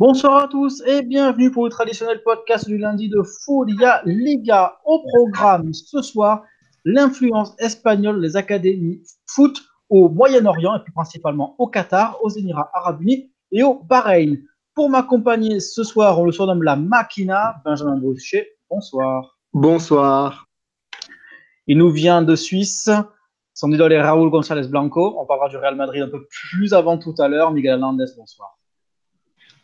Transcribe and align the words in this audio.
Bonsoir 0.00 0.42
à 0.42 0.48
tous 0.48 0.82
et 0.86 1.02
bienvenue 1.02 1.52
pour 1.52 1.66
le 1.66 1.70
traditionnel 1.70 2.20
podcast 2.24 2.66
du 2.66 2.78
lundi 2.78 3.08
de 3.08 3.22
Folia 3.22 4.02
Liga. 4.04 4.80
Au 4.84 5.04
programme 5.06 5.72
ce 5.72 6.02
soir, 6.02 6.42
l'influence 6.84 7.54
espagnole 7.60 8.20
des 8.20 8.36
académies 8.36 9.00
foot 9.24 9.62
au 9.88 10.08
Moyen-Orient 10.08 10.74
et 10.74 10.82
plus 10.82 10.92
principalement 10.92 11.54
au 11.58 11.68
Qatar, 11.68 12.18
aux 12.24 12.28
Émirats 12.28 12.72
Arabes 12.74 13.02
Unis 13.02 13.30
et 13.52 13.62
au 13.62 13.84
Bahreïn. 13.84 14.38
Pour 14.74 14.90
m'accompagner 14.90 15.60
ce 15.60 15.84
soir, 15.84 16.18
on 16.18 16.24
le 16.24 16.32
surnomme 16.32 16.64
la 16.64 16.74
Machina, 16.74 17.62
Benjamin 17.64 17.96
Boucher. 17.96 18.48
Bonsoir. 18.68 19.38
Bonsoir. 19.52 20.48
Il 21.68 21.78
nous 21.78 21.90
vient 21.90 22.22
de 22.22 22.34
Suisse. 22.34 22.90
Son 23.52 23.70
idole 23.70 23.92
est 23.92 24.02
Raúl 24.02 24.28
González 24.30 24.66
Blanco. 24.66 25.14
On 25.20 25.24
parlera 25.24 25.48
du 25.48 25.56
Real 25.56 25.76
Madrid 25.76 26.02
un 26.02 26.08
peu 26.08 26.26
plus 26.28 26.74
avant 26.74 26.98
tout 26.98 27.14
à 27.18 27.28
l'heure. 27.28 27.52
Miguel 27.52 27.74
Hernández, 27.74 28.06
bonsoir. 28.16 28.58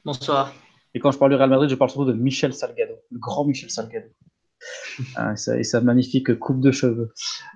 Bonsoir. 0.04 0.54
Et 0.94 0.98
quand 0.98 1.10
je 1.10 1.18
parle 1.18 1.30
du 1.30 1.36
Real 1.36 1.50
Madrid, 1.50 1.68
je 1.68 1.74
parle 1.74 1.90
surtout 1.90 2.06
de 2.06 2.14
Michel 2.14 2.54
Salgado, 2.54 2.94
le 3.10 3.18
grand 3.18 3.44
Michel 3.44 3.70
Salgado. 3.70 4.08
Ah, 5.14 5.34
et, 5.56 5.64
sa, 5.64 5.80
magnifique 5.80 6.38
coupe 6.38 6.60
de 6.60 6.70
cheveux. 6.70 7.12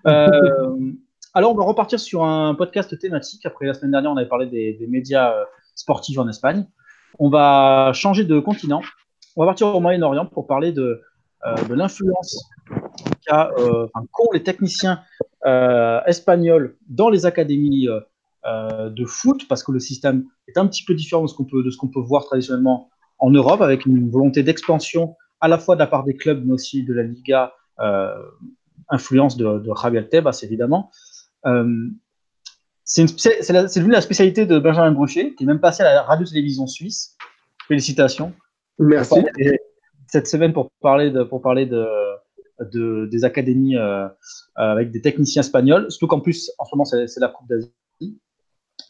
Euh, 0.07 0.93
alors, 1.33 1.53
on 1.53 1.55
va 1.55 1.65
repartir 1.65 1.99
sur 1.99 2.25
un 2.25 2.55
podcast 2.55 2.99
thématique. 2.99 3.45
Après 3.47 3.67
la 3.67 3.75
semaine 3.75 3.91
dernière, 3.91 4.13
on 4.13 4.17
avait 4.17 4.29
parlé 4.29 4.47
des, 4.47 4.87
médias 4.89 5.33
euh, 5.33 5.45
sportifs 5.75 6.19
en 6.19 6.29
Espagne. 6.29 6.67
On 7.19 7.29
va 7.29 7.93
changer 7.95 8.25
de 8.25 8.39
continent. 8.39 8.83
On 9.37 9.43
va 9.43 9.49
partir 9.49 9.69
au 9.69 9.81
Moyen-Orient 9.81 10.27
pour 10.27 10.47
parler 10.47 10.73
de, 10.73 11.03
euh, 11.47 11.55
l'influence 11.71 12.51
qu'ont 13.27 14.33
les 14.33 14.43
techniciens 14.43 15.03
espagnols 16.07 16.77
dans 16.89 17.11
les 17.11 17.27
académies 17.27 17.89
de 18.47 19.05
foot, 19.07 19.49
parce 19.49 19.63
que 19.63 19.73
le 19.73 19.81
système 19.81 20.25
est 20.49 20.59
un 20.59 20.67
petit 20.67 20.85
peu 20.85 20.95
différent 20.95 21.23
de 21.23 21.29
ce 21.29 21.35
qu'on 21.35 21.45
peut, 21.45 21.63
de 21.63 21.71
ce 21.71 21.79
qu'on 21.79 21.89
peut 21.89 22.01
voir 22.01 22.25
traditionnellement 22.25 22.91
en 23.19 23.31
Europe, 23.31 23.63
avec 23.63 23.87
une 23.87 24.11
volonté 24.11 24.43
d'expansion 24.43 25.17
à 25.41 25.49
la 25.49 25.59
fois 25.59 25.77
de 25.77 25.81
la 25.81 25.87
part 25.87 26.05
des 26.05 26.15
clubs, 26.15 26.45
mais 26.45 26.53
aussi 26.53 26.85
de 26.85 26.93
la 26.93 27.03
Liga, 27.03 27.55
influence 28.91 29.37
de, 29.37 29.59
de 29.59 29.71
Javier 29.81 30.09
Tebas, 30.09 30.41
évidemment. 30.43 30.91
c'est 32.85 33.05
devenu 33.05 33.93
la 33.93 34.01
spécialité 34.01 34.47
de 34.47 34.59
Benjamin 34.59 34.93
Brochet, 34.93 35.35
qui 35.35 35.45
est 35.45 35.47
même 35.47 35.61
passé 35.61 35.83
à 35.83 35.95
la 35.95 36.03
radio-télévision 36.03 36.67
suisse. 36.67 37.17
Félicitations. 37.67 38.33
Merci. 38.79 39.25
Et 39.39 39.59
cette 40.09 40.27
semaine 40.27 40.53
pour 40.53 40.71
parler 40.81 41.11
de, 41.11 41.23
pour 41.23 41.41
parler 41.41 41.67
de, 41.67 41.87
de 42.61 43.07
des 43.11 43.25
académies 43.25 43.77
euh, 43.77 44.07
avec 44.55 44.91
des 44.91 45.01
techniciens 45.01 45.41
espagnols, 45.41 45.91
surtout 45.91 46.07
qu'en 46.07 46.21
plus, 46.21 46.51
en 46.59 46.65
ce 46.65 46.75
moment, 46.75 46.85
c'est 46.85 47.21
la 47.21 47.29
Coupe 47.29 47.49
d'Asie. 47.49 47.73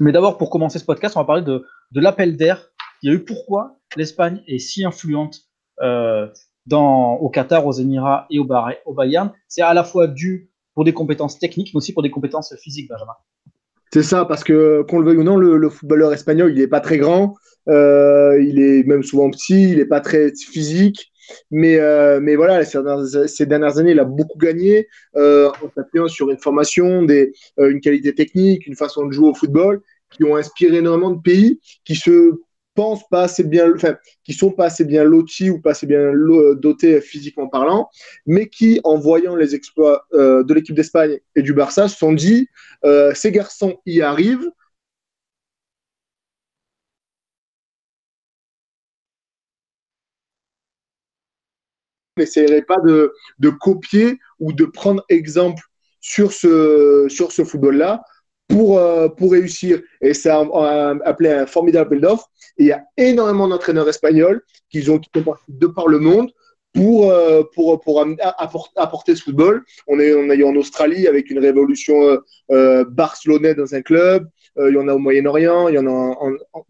Mais 0.00 0.12
d'abord, 0.12 0.38
pour 0.38 0.50
commencer 0.50 0.78
ce 0.78 0.84
podcast, 0.84 1.16
on 1.16 1.20
va 1.20 1.26
parler 1.26 1.42
de, 1.42 1.64
de 1.92 2.00
l'appel 2.00 2.36
d'air. 2.36 2.70
Il 3.02 3.10
y 3.10 3.12
a 3.12 3.16
eu 3.16 3.24
pourquoi 3.24 3.78
l'Espagne 3.96 4.42
est 4.46 4.58
si 4.58 4.84
influente 4.84 5.40
euh, 5.80 6.26
au 6.72 7.28
Qatar, 7.28 7.66
aux 7.66 7.72
Émirats 7.72 8.26
et 8.30 8.38
au, 8.38 8.44
Bayern. 8.94 9.32
C'est 9.48 9.62
à 9.62 9.74
la 9.74 9.84
fois 9.84 10.06
dû 10.06 10.50
pour 10.74 10.84
des 10.84 10.92
compétences 10.92 11.38
techniques, 11.38 11.70
mais 11.74 11.78
aussi 11.78 11.92
pour 11.92 12.02
des 12.02 12.10
compétences 12.10 12.54
physiques, 12.56 12.88
Benjamin. 12.88 13.12
C'est 13.92 14.02
ça, 14.02 14.24
parce 14.24 14.42
que 14.42 14.82
qu'on 14.88 14.98
le 14.98 15.06
veuille 15.06 15.18
ou 15.18 15.22
non, 15.22 15.36
le, 15.36 15.56
le 15.56 15.70
footballeur 15.70 16.12
espagnol, 16.12 16.50
il 16.52 16.58
n'est 16.58 16.66
pas 16.66 16.80
très 16.80 16.98
grand, 16.98 17.36
euh, 17.68 18.42
il 18.42 18.58
est 18.60 18.82
même 18.84 19.02
souvent 19.02 19.30
petit, 19.30 19.70
il 19.70 19.76
n'est 19.76 19.84
pas 19.84 20.00
très 20.00 20.32
physique. 20.34 21.12
Mais, 21.50 21.78
euh, 21.78 22.20
mais 22.20 22.36
voilà, 22.36 22.64
ces 22.64 23.46
dernières, 23.46 23.78
années, 23.78 23.92
il 23.92 24.00
a 24.00 24.04
beaucoup 24.04 24.38
gagné 24.38 24.88
euh, 25.16 25.50
en 25.62 25.70
s'appuyant 25.74 26.08
sur 26.08 26.30
une 26.30 26.38
formation, 26.38 27.06
euh, 27.08 27.30
une 27.58 27.80
qualité 27.80 28.14
technique, 28.14 28.66
une 28.66 28.76
façon 28.76 29.06
de 29.06 29.12
jouer 29.12 29.28
au 29.28 29.34
football, 29.34 29.80
qui 30.10 30.24
ont 30.24 30.36
inspiré 30.36 30.78
énormément 30.78 31.10
de 31.10 31.20
pays 31.20 31.60
qui 31.84 31.96
se 31.96 32.32
pensent 32.74 33.06
pas 33.08 33.22
assez 33.22 33.44
bien, 33.44 33.72
enfin, 33.72 33.96
qui 34.24 34.32
sont 34.32 34.50
pas 34.50 34.66
assez 34.66 34.84
bien 34.84 35.04
lotis 35.04 35.50
ou 35.50 35.60
pas 35.60 35.70
assez 35.70 35.86
bien 35.86 36.12
dotés 36.56 37.00
physiquement 37.00 37.48
parlant, 37.48 37.88
mais 38.26 38.48
qui, 38.48 38.80
en 38.82 38.98
voyant 38.98 39.36
les 39.36 39.54
exploits 39.54 40.06
euh, 40.12 40.42
de 40.42 40.54
l'équipe 40.54 40.74
d'Espagne 40.74 41.18
et 41.36 41.42
du 41.42 41.52
Barça, 41.52 41.88
se 41.88 41.96
sont 41.96 42.12
dit 42.12 42.48
ces 43.14 43.32
garçons 43.32 43.76
y 43.86 44.02
arrivent. 44.02 44.50
N'essayerait 52.16 52.62
pas 52.62 52.78
de, 52.84 53.12
de, 53.38 53.50
copier 53.50 54.18
ou 54.40 54.52
de 54.52 54.64
prendre 54.64 55.04
exemple 55.08 55.62
sur 56.00 56.32
ce, 56.32 57.06
sur 57.08 57.32
ce 57.32 57.44
football-là 57.44 58.02
pour, 58.48 58.78
euh, 58.78 59.08
pour 59.08 59.32
réussir. 59.32 59.80
Et 60.00 60.14
ça 60.14 60.40
a 60.40 60.94
appelé 61.04 61.30
un 61.30 61.46
formidable 61.46 61.86
appel 61.86 62.00
d'offres. 62.00 62.30
Il 62.58 62.66
y 62.66 62.72
a 62.72 62.84
énormément 62.96 63.48
d'entraîneurs 63.48 63.88
espagnols 63.88 64.42
qui, 64.70 64.88
ont, 64.90 64.98
qui 64.98 65.10
sont 65.14 65.24
partis 65.24 65.44
de 65.48 65.66
par 65.66 65.88
le 65.88 65.98
monde 65.98 66.30
pour, 66.72 67.10
euh, 67.10 67.42
pour, 67.54 67.80
pour 67.80 68.04
apporter, 68.76 69.14
ce 69.16 69.22
football. 69.22 69.64
On 69.86 69.98
est, 69.98 70.14
on 70.14 70.28
a 70.28 70.44
en 70.44 70.56
Australie 70.56 71.06
avec 71.06 71.30
une 71.30 71.38
révolution 71.38 72.18
euh, 72.50 72.84
barcelonaise 72.84 73.56
dans 73.56 73.74
un 73.74 73.82
club. 73.82 74.28
Il 74.56 74.72
y 74.72 74.78
en 74.78 74.86
a 74.86 74.94
au 74.94 74.98
Moyen-Orient, 74.98 75.66
il 75.66 75.74
y 75.74 75.78
en 75.78 75.88
a 75.88 76.14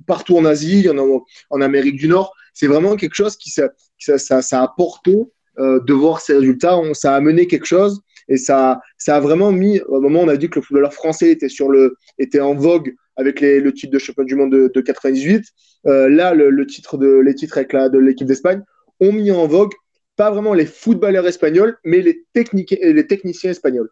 partout 0.06 0.38
en 0.38 0.46
Asie, 0.46 0.78
il 0.78 0.86
y 0.86 0.88
en 0.88 0.96
a 0.96 1.20
en 1.50 1.60
Amérique 1.60 1.96
du 1.96 2.08
Nord. 2.08 2.34
C'est 2.54 2.66
vraiment 2.66 2.96
quelque 2.96 3.14
chose 3.14 3.36
qui, 3.36 3.50
ça, 3.50 3.68
ça, 3.98 4.58
a 4.58 4.62
apporté 4.62 5.16
euh, 5.58 5.80
de 5.80 5.92
voir 5.92 6.20
ces 6.20 6.34
résultats. 6.34 6.80
Ça 6.94 7.12
a 7.12 7.16
amené 7.16 7.46
quelque 7.46 7.66
chose 7.66 8.00
et 8.28 8.36
ça, 8.36 8.80
a 9.06 9.20
vraiment 9.20 9.52
mis, 9.52 9.80
au 9.82 10.00
moment 10.00 10.20
où 10.20 10.24
on 10.24 10.28
a 10.28 10.36
dit 10.36 10.48
que 10.48 10.58
le 10.58 10.64
footballeur 10.64 10.94
français 10.94 11.30
était, 11.30 11.48
sur 11.48 11.68
le, 11.68 11.96
était 12.18 12.40
en 12.40 12.54
vogue 12.54 12.94
avec 13.16 13.40
le 13.40 13.72
titre 13.72 13.92
de 13.92 13.98
champion 13.98 14.24
du 14.24 14.34
monde 14.34 14.52
de, 14.52 14.70
de 14.74 14.80
98, 14.80 15.44
euh, 15.86 16.08
là, 16.08 16.34
le, 16.34 16.66
titre 16.66 16.96
de, 16.96 17.18
les 17.18 17.34
titres 17.34 17.58
avec 17.58 17.72
de 17.72 17.98
l'équipe 17.98 18.26
d'Espagne 18.26 18.62
ont 19.00 19.12
mis 19.12 19.30
en 19.30 19.46
vogue 19.46 19.72
pas 20.16 20.30
vraiment 20.30 20.54
les 20.54 20.66
footballeurs 20.66 21.26
espagnols, 21.26 21.76
mais 21.84 22.00
les, 22.00 22.24
les 22.34 23.06
techniciens 23.06 23.50
espagnols. 23.50 23.90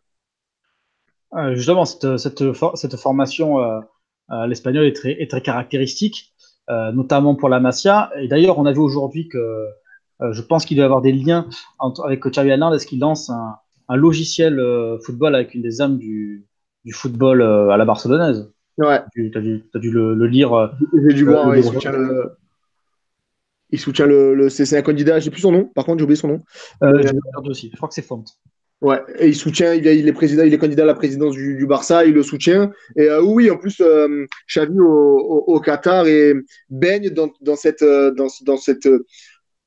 Euh, 1.34 1.54
justement, 1.54 1.84
cette, 1.84 2.16
cette, 2.16 2.96
formation 2.96 3.60
euh, 3.60 3.80
à 4.28 4.46
l'espagnol 4.46 4.84
est 4.84 4.92
très, 4.92 5.12
est 5.12 5.30
très 5.30 5.42
caractéristique, 5.42 6.34
notamment 6.68 7.34
pour 7.34 7.48
la 7.48 7.60
Masia. 7.60 8.10
Et 8.18 8.28
d'ailleurs, 8.28 8.58
on 8.58 8.66
a 8.66 8.72
vu 8.72 8.80
aujourd'hui 8.80 9.28
que 9.28 9.66
euh, 10.22 10.32
je 10.32 10.42
pense 10.42 10.64
qu'il 10.64 10.76
doit 10.76 10.84
y 10.84 10.86
avoir 10.86 11.02
des 11.02 11.12
liens 11.12 11.48
entre, 11.78 12.04
avec 12.04 12.24
Xavi 12.24 12.50
Hernandez 12.50 12.84
qui 12.84 12.96
lance 12.96 13.30
un, 13.30 13.56
un 13.88 13.96
logiciel 13.96 14.58
euh, 14.58 14.98
football 15.04 15.34
avec 15.34 15.54
une 15.54 15.62
des 15.62 15.80
âmes 15.80 15.98
du, 15.98 16.46
du 16.84 16.92
football 16.92 17.42
euh, 17.42 17.70
à 17.70 17.76
la 17.76 17.84
barcelonaise. 17.84 18.52
Ouais. 18.78 19.00
Tu 19.12 19.30
as 19.34 19.40
dû, 19.40 19.64
as 19.74 19.78
dû 19.78 19.90
le, 19.90 20.14
le 20.14 20.26
lire. 20.26 20.72
J'ai 21.06 21.14
dû 21.14 21.24
voir, 21.24 21.54
il 21.56 21.64
soutient 21.64 21.92
le. 21.92 22.36
Il 23.70 23.78
soutient 23.78 24.06
le. 24.06 24.34
le 24.34 24.48
c'est 24.48 24.76
un 24.76 24.82
candidat, 24.82 25.18
j'ai 25.18 25.30
plus 25.30 25.40
son 25.40 25.52
nom, 25.52 25.64
par 25.64 25.84
contre, 25.84 25.98
j'ai 25.98 26.04
oublié 26.04 26.16
son 26.16 26.28
nom. 26.28 26.42
Euh, 26.82 27.02
euh, 27.04 27.48
aussi. 27.48 27.70
Je 27.70 27.76
crois 27.76 27.88
que 27.88 27.94
c'est 27.94 28.02
Font. 28.02 28.24
Ouais, 28.82 29.00
il 29.20 29.36
soutient, 29.36 29.74
il 29.74 29.86
est, 29.86 30.12
candidat 30.58 30.82
à 30.82 30.86
la 30.86 30.94
présidence 30.94 31.34
du, 31.34 31.66
Barça, 31.66 32.04
il 32.04 32.14
le 32.14 32.22
soutient. 32.22 32.72
Et 32.96 33.08
euh, 33.08 33.22
oui, 33.22 33.48
en 33.48 33.56
plus, 33.56 33.80
euh, 33.80 34.26
au, 34.58 35.60
Qatar 35.60 36.06
et 36.08 36.34
baigne 36.68 37.10
dans, 37.10 37.56
cette, 37.56 37.84
dans, 37.84 38.28
cette, 38.56 38.88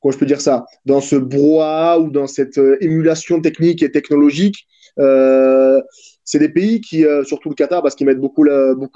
comment 0.02 0.12
je 0.12 0.18
peux 0.18 0.26
dire 0.26 0.42
ça, 0.42 0.66
dans 0.86 1.00
ce 1.00 1.16
brouhaha 1.16 1.98
ou 2.00 2.10
dans 2.12 2.28
cette 2.28 2.60
émulation 2.82 3.40
technique 3.42 3.82
et 3.82 3.92
technologique. 3.92 4.68
Euh, 5.00 5.82
c'est 6.24 6.40
des 6.40 6.50
pays 6.50 6.82
qui, 6.82 7.06
euh, 7.06 7.24
surtout 7.24 7.50
le 7.50 7.56
Qatar, 7.56 7.82
parce 7.82 7.96
qu'ils 7.96 8.08
mettent 8.08 8.20
beaucoup, 8.20 8.46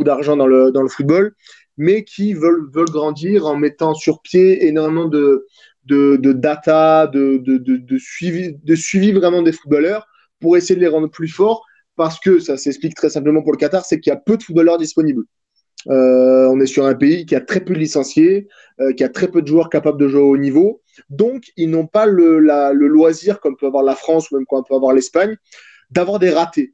d'argent 0.03 0.35
dans 0.35 0.47
le, 0.47 0.87
football, 0.87 1.33
mais 1.77 2.03
qui 2.03 2.33
veulent 2.33 2.69
grandir 2.71 3.45
en 3.45 3.55
mettant 3.55 3.93
sur 3.93 4.21
pied 4.21 4.67
énormément 4.67 5.05
de, 5.05 5.45
de, 5.85 6.33
data, 6.33 7.07
de, 7.07 7.97
suivi, 7.97 9.11
vraiment 9.11 9.41
des 9.41 9.51
footballeurs 9.51 10.07
pour 10.39 10.57
essayer 10.57 10.75
de 10.75 10.81
les 10.81 10.87
rendre 10.87 11.09
plus 11.09 11.27
forts, 11.27 11.65
parce 11.95 12.19
que 12.19 12.39
ça 12.39 12.57
s'explique 12.57 12.95
très 12.95 13.09
simplement 13.09 13.41
pour 13.41 13.51
le 13.51 13.57
Qatar, 13.57 13.85
c'est 13.85 13.99
qu'il 13.99 14.11
y 14.11 14.15
a 14.15 14.19
peu 14.19 14.37
de 14.37 14.43
footballeurs 14.43 14.77
disponibles. 14.77 15.23
Euh, 15.87 16.47
on 16.47 16.59
est 16.59 16.65
sur 16.65 16.85
un 16.85 16.95
pays 16.95 17.25
qui 17.25 17.35
a 17.35 17.41
très 17.41 17.61
peu 17.61 17.73
de 17.73 17.79
licenciés, 17.79 18.47
euh, 18.81 18.93
qui 18.93 19.03
a 19.03 19.09
très 19.09 19.29
peu 19.29 19.41
de 19.41 19.47
joueurs 19.47 19.69
capables 19.69 19.99
de 19.99 20.07
jouer 20.07 20.21
au 20.21 20.31
haut 20.31 20.37
niveau. 20.37 20.81
Donc, 21.09 21.51
ils 21.55 21.69
n'ont 21.69 21.87
pas 21.87 22.05
le, 22.05 22.39
loisir, 22.73 23.39
comme 23.39 23.55
peut 23.55 23.67
avoir 23.67 23.83
la 23.83 23.95
France 23.95 24.29
ou 24.31 24.35
même 24.35 24.45
comme 24.45 24.63
peut 24.67 24.75
avoir 24.75 24.93
l'Espagne, 24.93 25.35
d'avoir 25.89 26.19
des 26.19 26.31
ratés. 26.31 26.73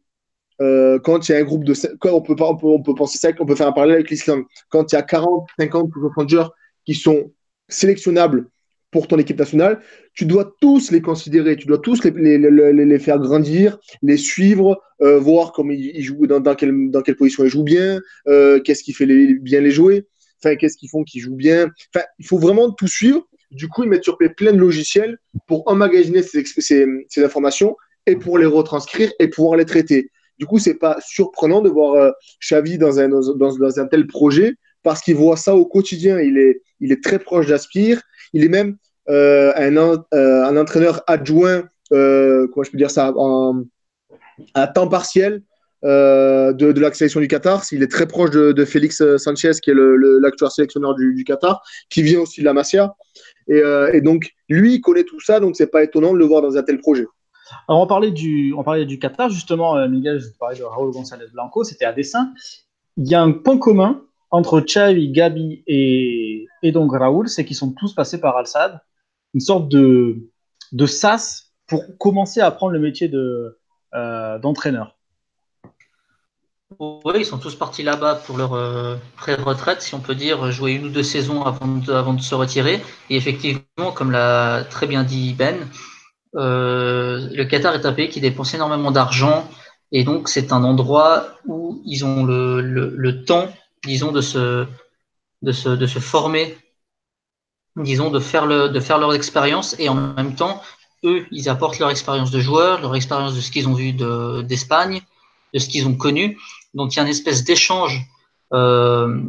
Euh, 0.61 0.99
quand 0.99 1.27
il 1.27 1.33
y 1.33 1.35
a 1.35 1.39
un 1.39 1.43
groupe 1.43 1.65
de. 1.65 1.73
Quand 1.99 2.11
on, 2.13 2.21
peut, 2.21 2.35
on, 2.39 2.57
on 2.63 2.81
peut 2.81 2.95
penser 2.95 3.17
ça, 3.17 3.29
on 3.39 3.45
peut 3.45 3.55
faire 3.55 3.67
un 3.67 3.73
parallèle 3.73 3.95
avec 3.95 4.09
l'Islande. 4.09 4.43
Quand 4.69 4.91
il 4.91 4.95
y 4.95 4.97
a 4.97 5.03
40, 5.03 5.47
50 5.59 5.95
ou 5.95 5.99
60 5.99 6.29
joueurs 6.29 6.55
qui 6.85 6.93
sont 6.93 7.31
sélectionnables 7.67 8.47
pour 8.95 9.09
ton 9.09 9.17
équipe 9.17 9.37
nationale, 9.37 9.81
tu 10.13 10.25
dois 10.25 10.55
tous 10.61 10.89
les 10.89 11.01
considérer, 11.01 11.57
tu 11.57 11.67
dois 11.67 11.79
tous 11.79 12.05
les, 12.05 12.99
faire 12.99 13.19
grandir, 13.19 13.77
les 14.01 14.15
suivre, 14.15 14.81
euh, 15.01 15.19
voir 15.19 15.51
comment 15.51 15.73
ils, 15.73 16.01
jouent, 16.01 16.25
dans, 16.27 16.55
quelle, 16.55 16.89
dans 16.91 17.01
quelle 17.01 17.17
position 17.17 17.43
ils 17.43 17.49
jouent 17.49 17.65
bien, 17.65 17.99
euh, 18.29 18.61
qu'est-ce 18.61 18.83
qui 18.85 18.93
fait 18.93 19.05
bien 19.05 19.59
les 19.59 19.71
jouer, 19.71 20.05
enfin, 20.39 20.55
qu'est-ce 20.55 20.77
qu'ils 20.77 20.87
font 20.87 21.03
qu'ils 21.03 21.19
jouent 21.19 21.35
bien. 21.35 21.69
Enfin, 21.93 22.05
il 22.19 22.25
faut 22.25 22.37
vraiment 22.37 22.71
tout 22.71 22.87
suivre. 22.87 23.27
Du 23.51 23.67
coup, 23.67 23.83
ils 23.83 23.89
mettent 23.89 24.05
sur 24.05 24.17
pied 24.17 24.29
plein 24.29 24.53
de 24.53 24.59
logiciels 24.59 25.17
pour 25.45 25.69
emmagasiner 25.69 26.23
ces, 26.23 27.21
informations 27.21 27.75
et 28.05 28.15
pour 28.15 28.37
les 28.37 28.45
retranscrire 28.45 29.11
et 29.19 29.27
pouvoir 29.27 29.57
les 29.57 29.65
traiter. 29.65 30.09
Du 30.39 30.45
coup, 30.45 30.57
c'est 30.57 30.75
pas 30.75 30.95
surprenant 31.05 31.59
de 31.59 31.69
voir 31.69 31.95
euh, 31.95 32.11
Xavi 32.41 32.77
dans 32.77 32.97
un, 32.97 33.09
dans 33.09 33.79
un 33.81 33.87
tel 33.87 34.07
projet 34.07 34.53
parce 34.83 35.01
qu'il 35.01 35.15
voit 35.15 35.35
ça 35.35 35.53
au 35.53 35.65
quotidien. 35.65 36.21
Il 36.21 36.37
est, 36.37 36.61
il 36.79 36.93
est 36.93 37.03
très 37.03 37.19
proche 37.19 37.47
d'Aspire. 37.47 38.01
Il 38.33 38.43
est 38.43 38.49
même 38.49 38.77
euh, 39.09 39.53
un, 39.55 39.77
un, 40.11 40.57
entraîneur 40.57 41.03
adjoint, 41.07 41.63
comment 41.89 42.63
je 42.63 42.71
peux 42.71 42.77
dire 42.77 42.91
ça, 42.91 43.13
à 44.53 44.67
temps 44.67 44.87
partiel 44.87 45.41
de, 45.83 46.79
la 46.79 46.93
sélection 46.93 47.19
du 47.19 47.27
Qatar. 47.27 47.63
Il 47.71 47.83
est 47.83 47.91
très 47.91 48.07
proche 48.07 48.31
de, 48.31 48.65
Félix 48.65 49.03
Sanchez, 49.17 49.51
qui 49.61 49.71
est 49.71 49.75
l'actuel 49.75 50.49
sélectionneur 50.49 50.95
du, 50.95 51.23
Qatar, 51.25 51.61
qui 51.89 52.01
vient 52.01 52.21
aussi 52.21 52.41
de 52.41 52.45
la 52.45 52.53
Masia. 52.53 52.95
Et, 53.47 54.01
donc, 54.01 54.31
lui, 54.49 54.75
il 54.75 54.81
connaît 54.81 55.03
tout 55.03 55.19
ça, 55.19 55.39
donc 55.39 55.55
c'est 55.55 55.67
pas 55.67 55.83
étonnant 55.83 56.13
de 56.13 56.17
le 56.17 56.25
voir 56.25 56.41
dans 56.41 56.57
un 56.57 56.63
tel 56.63 56.79
projet. 56.79 57.05
Alors, 57.67 57.81
on 57.81 57.87
parlait 57.87 58.11
du, 58.11 58.53
Qatar, 58.99 59.29
justement, 59.29 59.77
euh, 59.77 59.87
Miguel, 59.87 60.19
je 60.19 60.29
parlais 60.39 60.57
de 60.57 60.63
Raúl 60.63 60.91
González 60.91 61.27
Blanco, 61.31 61.63
c'était 61.63 61.85
à 61.85 61.93
dessein. 61.93 62.33
Il 62.97 63.07
y 63.07 63.15
a 63.15 63.21
un 63.21 63.31
point 63.31 63.57
commun 63.57 64.01
entre 64.35 64.59
Xavi, 64.59 65.11
Gabi 65.11 65.63
et, 65.67 66.47
donc 66.71 66.91
Raúl, 66.93 67.29
c'est 67.29 67.45
qu'ils 67.45 67.55
sont 67.55 67.71
tous 67.71 67.93
passés 67.93 68.19
par 68.19 68.35
Al-Sad, 68.37 68.81
une 69.33 69.39
sorte 69.39 69.69
de, 69.69 70.29
sas 70.87 71.51
pour 71.67 71.83
commencer 71.97 72.41
à 72.41 72.47
apprendre 72.47 72.73
le 72.73 72.79
métier 72.79 73.09
euh, 73.13 74.39
d'entraîneur. 74.39 74.97
Oui, 76.79 77.13
ils 77.17 77.25
sont 77.25 77.37
tous 77.37 77.55
partis 77.55 77.83
là-bas 77.83 78.15
pour 78.25 78.37
leur 78.37 78.53
euh, 78.53 78.95
pré-retraite, 79.15 79.81
si 79.81 79.93
on 79.95 79.99
peut 79.99 80.15
dire, 80.15 80.51
jouer 80.51 80.73
une 80.73 80.85
ou 80.85 80.89
deux 80.89 81.03
saisons 81.03 81.43
avant 81.43 82.13
de, 82.13 82.21
se 82.21 82.35
retirer. 82.35 82.81
Et 83.09 83.15
effectivement, 83.15 83.91
comme 83.93 84.11
l'a 84.11 84.65
très 84.69 84.87
bien 84.87 85.03
dit 85.03 85.33
Ben, 85.33 85.55
euh, 86.35 87.29
le 87.31 87.45
Qatar 87.45 87.75
est 87.75 87.85
un 87.85 87.93
pays 87.93 88.09
qui 88.09 88.19
dépense 88.19 88.53
énormément 88.53 88.91
d'argent 88.91 89.47
et 89.91 90.03
donc 90.03 90.27
c'est 90.27 90.51
un 90.51 90.63
endroit 90.63 91.27
où 91.45 91.81
ils 91.85 92.03
ont 92.03 92.25
le, 92.25 93.23
temps, 93.23 93.47
disons, 93.85 94.11
de 94.11 94.21
se, 94.21 94.65
de 95.41 95.51
se, 95.51 95.69
de 95.69 95.87
se 95.87 95.99
former, 95.99 96.57
disons, 97.75 98.09
de 98.09 98.19
faire, 98.19 98.45
le, 98.45 98.69
de 98.69 98.79
faire 98.79 98.97
leur 98.97 99.13
expérience 99.13 99.75
et 99.79 99.89
en 99.89 99.95
même 99.95 100.35
temps, 100.35 100.61
eux, 101.03 101.25
ils 101.31 101.49
apportent 101.49 101.79
leur 101.79 101.89
expérience 101.89 102.31
de 102.31 102.39
joueur, 102.39 102.81
leur 102.81 102.95
expérience 102.95 103.35
de 103.35 103.41
ce 103.41 103.51
qu'ils 103.51 103.67
ont 103.67 103.73
vu 103.73 103.93
d'Espagne, 104.43 105.01
de, 105.53 105.59
ce 105.59 105.69
qu'ils 105.69 105.87
ont 105.87 105.95
connu. 105.95 106.37
Donc 106.73 106.93
il 106.93 106.97
y 106.97 106.99
a 106.99 107.03
une 107.03 107.09
espèce 107.09 107.43
d'échange, 107.43 108.05
euh, 108.53 109.21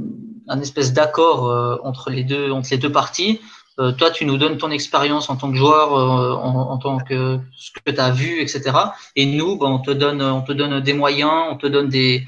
un 0.49 0.61
espèce 0.61 0.93
d'accord 0.93 1.47
euh, 1.47 1.77
entre, 1.83 2.11
les 2.11 2.25
deux, 2.25 2.51
entre 2.51 2.69
les 2.71 2.79
deux 2.79 2.93
parties 2.93 3.41
euh, 3.79 3.93
toi, 3.93 4.11
tu 4.11 4.25
nous 4.25 4.39
donnes 4.39 4.57
ton 4.57 4.71
expérience 4.71 5.29
en 5.29 5.37
tant 5.37 5.51
que 5.51 5.57
joueur, 5.57 5.95
euh, 5.95 6.33
en, 6.33 6.79
tant 6.79 6.99
que 6.99 7.39
ce 7.57 7.71
que 7.71 7.91
tu 7.91 8.01
as 8.01 8.11
vu, 8.11 8.41
etc. 8.41 8.73
Et 9.17 9.27
nous, 9.27 9.59
ben, 9.59 9.67
on, 9.67 9.79
te 9.79 9.91
donne, 9.91 10.23
on 10.23 10.41
te 10.41 10.53
donne 10.53 10.81
des 10.81 10.95
moyens, 10.95 11.45
on 11.51 11.57
te 11.57 11.67
donne 11.67 11.89
des, 11.91 12.25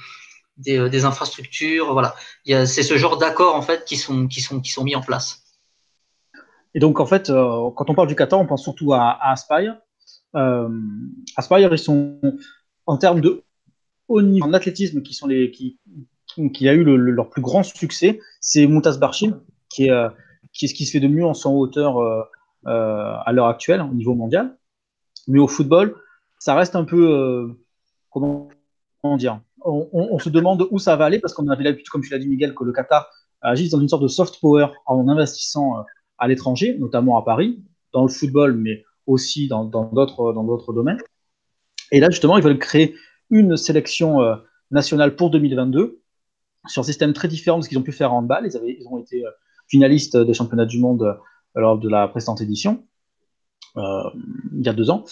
des, 0.59 0.79
euh, 0.79 0.89
des 0.89 1.05
infrastructures. 1.05 1.93
Voilà. 1.93 2.15
C'est 2.45 2.83
ce 2.83 2.97
genre 2.97 3.19
d'accords 3.19 3.55
en 3.55 3.63
fait, 3.63 3.85
qui, 3.85 3.97
sont, 3.97 4.27
qui, 4.27 4.41
sont, 4.41 4.61
qui 4.61 4.71
sont 4.71 4.85
mis 4.85 4.95
en 4.95 5.03
place. 5.03 5.45
Et 6.75 6.81
donc, 6.81 7.01
en 7.01 7.07
fait, 7.07 7.29
quand 7.29 7.91
on 7.91 7.95
parle 7.95 8.09
du 8.09 8.15
Qatar, 8.15 8.39
on 8.39 8.47
pense 8.47 8.63
surtout 8.63 8.93
à, 8.93 9.11
à 9.11 9.33
Aspire. 9.33 9.79
Aspire, 11.37 11.73
ils 11.73 11.79
sont 11.79 12.21
en 12.87 12.99
termes 12.99 13.21
de 13.21 13.43
haut 14.07 14.23
niveau 14.23 14.47
en 14.47 14.53
athlétisme 14.53 15.03
qui 15.03 15.15
sont 15.15 15.27
les 15.27 15.51
qui, 15.51 15.79
qui 16.53 16.69
a 16.69 16.75
eu 16.75 16.85
leur 16.85 17.31
plus 17.31 17.43
grand 17.43 17.63
succès, 17.63 18.21
c'est 18.41 18.67
Moutaz 18.67 18.99
Barchim, 18.99 19.41
qui 19.71 19.89
est 19.89 20.09
qui 20.53 20.65
est 20.65 20.69
ce 20.69 20.75
qui 20.75 20.87
se 20.87 20.93
fait 20.93 21.01
de 21.01 21.09
mieux 21.09 21.25
en 21.25 21.35
100 21.35 21.55
hauteur 21.55 21.99
euh, 21.99 22.23
euh, 22.67 23.15
à 23.25 23.33
l'heure 23.33 23.47
actuelle 23.47 23.81
au 23.81 23.95
niveau 23.95 24.15
mondial. 24.15 24.57
Mais 25.27 25.39
au 25.39 25.49
football, 25.49 25.97
ça 26.39 26.55
reste 26.55 26.77
un 26.77 26.85
peu 26.85 27.11
euh, 27.11 27.59
comment, 28.11 28.49
dire 29.17 29.41
on, 29.65 30.19
se 30.19 30.29
demande 30.29 30.67
où 30.71 30.79
ça 30.79 30.97
va 30.97 31.05
aller 31.05 31.19
parce 31.19 31.35
qu'on 31.35 31.49
avait 31.49 31.65
l'habitude, 31.65 31.89
comme 31.89 32.03
tu 32.03 32.11
l'as 32.11 32.19
dit 32.19 32.29
Miguel, 32.29 32.55
que 32.55 32.65
le 32.65 32.73
Qatar 32.73 33.09
agisse 33.41 33.71
dans 33.71 33.81
une 33.81 33.89
sorte 33.89 34.03
de 34.03 34.09
soft 34.09 34.41
power 34.41 34.69
en 34.87 35.09
investissant 35.09 35.85
à 36.19 36.29
l'étranger, 36.29 36.77
notamment 36.79 37.19
à 37.19 37.25
Paris, 37.25 37.63
dans 37.93 38.03
le 38.03 38.09
football, 38.09 38.55
mais 38.57 38.85
aussi 39.07 39.49
dans 39.49 39.65
d'autres 39.65 40.73
domaines. 40.73 40.99
Et 41.93 42.01
là, 42.01 42.11
justement, 42.11 42.37
ils 42.37 42.45
veulent 42.45 42.59
créer 42.59 42.95
une 43.31 43.57
sélection 43.57 44.19
nationale 44.71 45.17
pour 45.17 45.31
2022 45.31 46.01
sur 46.67 46.81
un 46.81 46.85
système 46.85 47.13
très 47.13 47.29
différent 47.29 47.59
de 47.59 47.65
ce 47.65 47.69
qu'ils 47.69 47.79
ont 47.79 47.83
pu 47.83 47.93
faire 47.93 48.13
en 48.13 48.19
handball. 48.19 48.47
Ils, 48.47 48.87
ont 48.89 48.99
été 48.99 49.25
finaliste 49.69 50.17
des 50.17 50.35
championnats 50.35 50.67
du 50.67 50.81
monde 50.81 51.03
euh, 51.03 51.15
lors 51.55 51.79
de 51.79 51.89
la 51.89 52.09
précédente 52.09 52.41
édition, 52.41 52.85
euh, 53.77 54.03
il 54.57 54.65
y 54.65 54.69
a 54.69 54.73
deux 54.73 54.91
ans, 54.91 55.05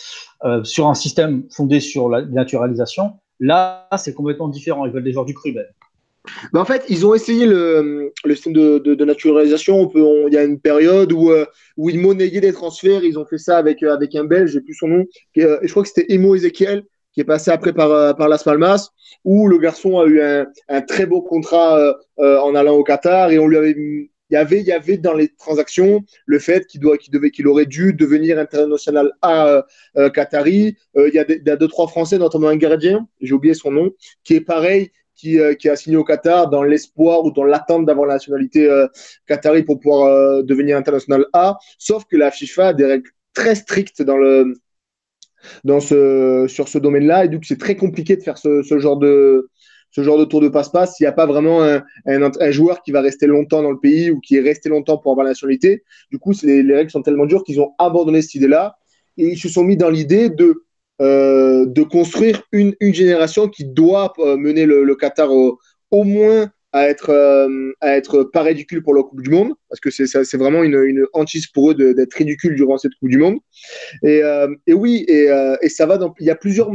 euh, 0.45 0.65
sur 0.65 0.89
un 0.89 0.95
système 0.95 1.45
fondé 1.51 1.81
sur 1.81 2.09
la 2.09 2.23
naturalisation. 2.23 3.21
Là, 3.41 3.89
c'est 3.99 4.15
complètement 4.15 4.49
différent. 4.49 4.87
Ils 4.87 4.93
veulent 4.93 5.05
des 5.05 5.13
joueurs 5.13 5.25
du 5.25 5.35
cru. 5.35 5.53
Ben. 5.53 5.67
en 6.55 6.65
fait, 6.65 6.85
ils 6.89 7.07
ont 7.07 7.15
essayé 7.15 7.47
le, 7.47 8.13
le 8.25 8.35
système 8.35 8.53
de, 8.53 9.05
naturalisation. 9.05 9.91
Il 9.95 10.35
y 10.35 10.37
a 10.37 10.45
une 10.45 10.61
période 10.61 11.13
où, 11.13 11.33
où 11.77 11.91
ils 11.91 12.01
monnayaient 12.01 12.41
des 12.41 12.53
transferts. 12.53 13.05
Ils 13.05 13.19
ont 13.19 13.27
fait 13.27 13.39
ça 13.39 13.59
avec, 13.59 13.83
avec 13.83 14.15
un 14.15 14.25
Belge, 14.25 14.53
j'ai 14.53 14.61
plus 14.61 14.75
son 14.75 14.89
nom. 14.89 15.05
Et, 15.35 15.43
je 15.63 15.71
crois 15.71 15.83
que 15.83 15.89
c'était 15.89 16.13
Emo 16.13 16.35
Ezekiel, 16.35 16.85
qui 17.13 17.21
est 17.21 17.25
passé 17.25 17.51
après 17.51 17.73
par, 17.73 18.17
par 18.17 18.29
Las 18.29 18.43
Palmas, 18.43 18.91
où 19.25 19.49
le 19.49 19.59
garçon 19.59 19.99
a 19.99 20.07
eu 20.07 20.21
un, 20.21 20.47
un 20.69 20.81
très 20.81 21.07
beau 21.07 21.23
contrat 21.23 21.95
en 22.19 22.55
allant 22.55 22.75
au 22.75 22.85
Qatar 22.85 23.31
et 23.31 23.39
on 23.39 23.47
lui 23.47 23.57
avait 23.57 23.77
il 24.31 24.35
y 24.35 24.37
avait, 24.37 24.61
il 24.61 24.67
y 24.67 24.73
avait 24.73 24.97
dans 24.97 25.15
les 25.15 25.29
transactions 25.29 26.05
le 26.27 26.39
fait 26.39 26.67
qu'il 26.67 26.81
doit, 26.81 26.99
qu'il 26.99 27.13
devait, 27.13 27.31
qu'il 27.31 27.47
aurait 27.47 27.67
dû 27.67 27.93
devenir 27.93 28.39
international 28.39 29.13
à 29.23 29.47
euh, 29.47 29.63
euh, 29.97 30.11
Qatari. 30.11 30.77
Euh, 30.97 31.09
il, 31.09 31.15
y 31.15 31.51
a 31.51 31.57
deux 31.57 31.69
trois 31.69 31.87
Français, 31.87 32.19
notamment 32.19 32.49
un 32.49 32.57
gardien, 32.57 33.07
j'ai 33.21 33.35
oublié 33.35 33.55
son 33.55 33.71
nom, 33.71 33.93
qui 34.25 34.35
est 34.35 34.41
pareil, 34.41 34.91
qui, 35.15 35.39
qui 35.59 35.69
a 35.71 35.77
signé 35.77 35.97
au 35.97 36.05
Qatar 36.05 36.51
dans 36.51 36.63
l'espoir 36.63 37.25
ou 37.25 37.31
dans 37.31 37.45
l'attente 37.45 37.87
d'avoir 37.87 38.07
la 38.07 38.15
nationalité 38.15 38.69
qatari 39.27 39.63
pour 39.63 39.81
pouvoir 39.81 40.45
devenir 40.45 40.77
international 40.77 41.25
A. 41.33 41.57
Sauf 41.79 42.05
que 42.05 42.19
la 42.19 42.31
FIFA 42.31 42.69
a 42.69 42.75
des 42.75 42.85
règles 42.85 43.11
très 43.33 43.55
strictes 43.55 44.03
dans 44.03 44.19
le 44.19 44.53
dans 45.65 45.81
ce 45.81 46.47
sur 46.49 46.69
ce 46.69 46.77
domaine-là 46.77 47.25
et 47.25 47.29
donc 47.29 47.47
c'est 47.47 47.59
très 47.59 47.77
compliqué 47.77 48.17
de 48.17 48.23
faire 48.23 48.37
ce, 48.37 48.63
ce 48.63 48.79
genre 48.79 48.99
de 48.99 49.49
ce 49.97 50.03
genre 50.03 50.19
de 50.19 50.27
tour 50.27 50.43
de 50.43 50.51
passe-passe, 50.51 50.97
s'il 50.97 51.05
n'y 51.05 51.09
a 51.09 51.13
pas 51.13 51.25
vraiment 51.25 51.63
un, 51.63 52.51
joueur 52.51 52.83
qui 52.83 52.93
va 52.93 53.01
rester 53.01 53.27
longtemps 53.27 53.63
dans 53.63 53.71
le 53.71 53.79
pays 53.79 54.11
ou 54.11 54.21
qui 54.21 54.37
est 54.37 54.43
resté 54.43 54.69
longtemps 54.69 54.99
pour 54.99 55.13
avoir 55.13 55.25
la 55.25 55.31
nationalité, 55.31 55.85
du 56.11 56.19
coup, 56.19 56.35
les, 56.43 56.63
les, 56.63 56.75
règles 56.75 56.91
sont 56.91 57.01
tellement 57.01 57.25
dures 57.25 57.43
qu'ils 57.45 57.63
ont 57.63 57.73
abandonné 57.79 58.21
cette 58.21 58.35
idée-là 58.35 58.77
et 59.17 59.29
ils 59.29 59.39
se 59.39 59.49
sont 59.49 59.65
mis 59.65 59.79
dans 59.79 59.89
l'idée 59.89 60.29
de, 60.29 60.65
euh, 61.01 61.67
construire 61.91 62.43
une, 62.53 62.75
génération 62.83 63.49
qui 63.49 63.65
doit 63.65 64.13
euh, 64.19 64.37
mener 64.37 64.67
le, 64.67 64.95
Qatar 64.97 65.31
au, 65.31 66.05
moins 66.05 66.51
à 66.73 66.91
être, 66.91 67.09
euh, 67.09 67.73
à 67.81 67.97
être 67.97 68.25
pas 68.25 68.43
ridicule 68.43 68.83
pour 68.83 68.93
la 68.93 69.03
Coupe 69.03 69.23
du 69.23 69.31
Monde, 69.31 69.55
parce 69.71 69.81
que 69.81 69.89
c'est 69.89 70.37
vraiment 70.37 70.63
une, 70.63 71.07
hantise 71.15 71.47
pour 71.47 71.71
eux 71.71 71.75
d'être 71.75 72.13
ridicule 72.13 72.55
durant 72.55 72.77
cette 72.77 72.93
Coupe 73.01 73.09
du 73.09 73.17
Monde. 73.17 73.39
Et, 74.03 74.21
oui, 74.75 75.07
et, 75.09 75.31
et 75.63 75.69
ça 75.71 75.87
va 75.87 75.97
dans, 75.97 76.13
il 76.21 76.27
y 76.27 76.31
a 76.31 76.37
plusieurs 76.37 76.71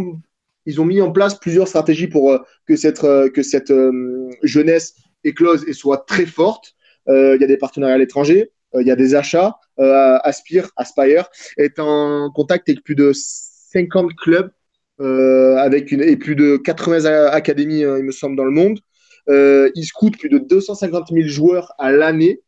ils 0.65 0.79
ont 0.79 0.85
mis 0.85 1.01
en 1.01 1.11
place 1.11 1.35
plusieurs 1.39 1.67
stratégies 1.67 2.07
pour 2.07 2.31
euh, 2.31 2.39
que 2.67 2.75
cette, 2.75 3.03
euh, 3.03 3.29
que 3.29 3.41
cette 3.41 3.71
euh, 3.71 4.29
jeunesse 4.43 4.95
éclose 5.23 5.65
et 5.67 5.73
soit 5.73 6.05
très 6.07 6.25
forte. 6.25 6.73
Il 7.07 7.37
y 7.41 7.43
a 7.43 7.47
des 7.47 7.57
partenariats 7.57 7.95
à 7.95 7.97
l'étranger, 7.97 8.51
il 8.79 8.87
y 8.87 8.91
a 8.91 8.95
des 8.95 9.15
achats. 9.15 9.55
Aspire, 9.77 10.69
Aspire 10.77 11.27
est 11.57 11.79
en 11.79 12.29
contact 12.31 12.69
avec 12.69 12.83
plus 12.83 12.95
de 12.95 13.11
50 13.13 14.15
clubs 14.15 14.51
avec 14.99 15.91
une, 15.91 16.01
et 16.01 16.15
plus 16.15 16.35
de 16.35 16.57
80 16.57 17.25
académies, 17.31 17.81
il 17.81 18.03
me 18.03 18.11
semble, 18.11 18.37
dans 18.37 18.45
le 18.45 18.51
monde. 18.51 18.79
ils 19.27 19.83
scoutent 19.83 20.17
plus 20.17 20.29
de 20.29 20.37
250 20.37 21.09
000 21.11 21.27
joueurs 21.27 21.73
à 21.79 21.91
l'année. 21.91 22.39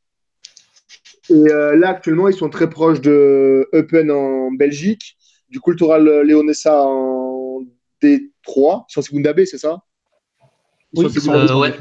Et 1.29 1.43
là, 1.50 1.89
actuellement, 1.89 2.29
ils 2.29 2.36
sont 2.36 2.50
très 2.50 2.70
proches 2.70 3.01
de 3.01 3.67
Eupen 3.74 4.12
en 4.12 4.51
Belgique, 4.51 5.17
du 5.50 5.60
Cultural 5.60 6.05
Leonessa 6.22 6.79
en 6.79 7.22
trois, 8.43 8.86
ils 8.89 8.93
sont 8.93 9.01
Segunda 9.01 9.33
B, 9.33 9.45
c'est 9.45 9.57
ça? 9.57 9.81
Oui, 10.95 11.05
euh, 11.05 11.60
ouais. 11.60 11.74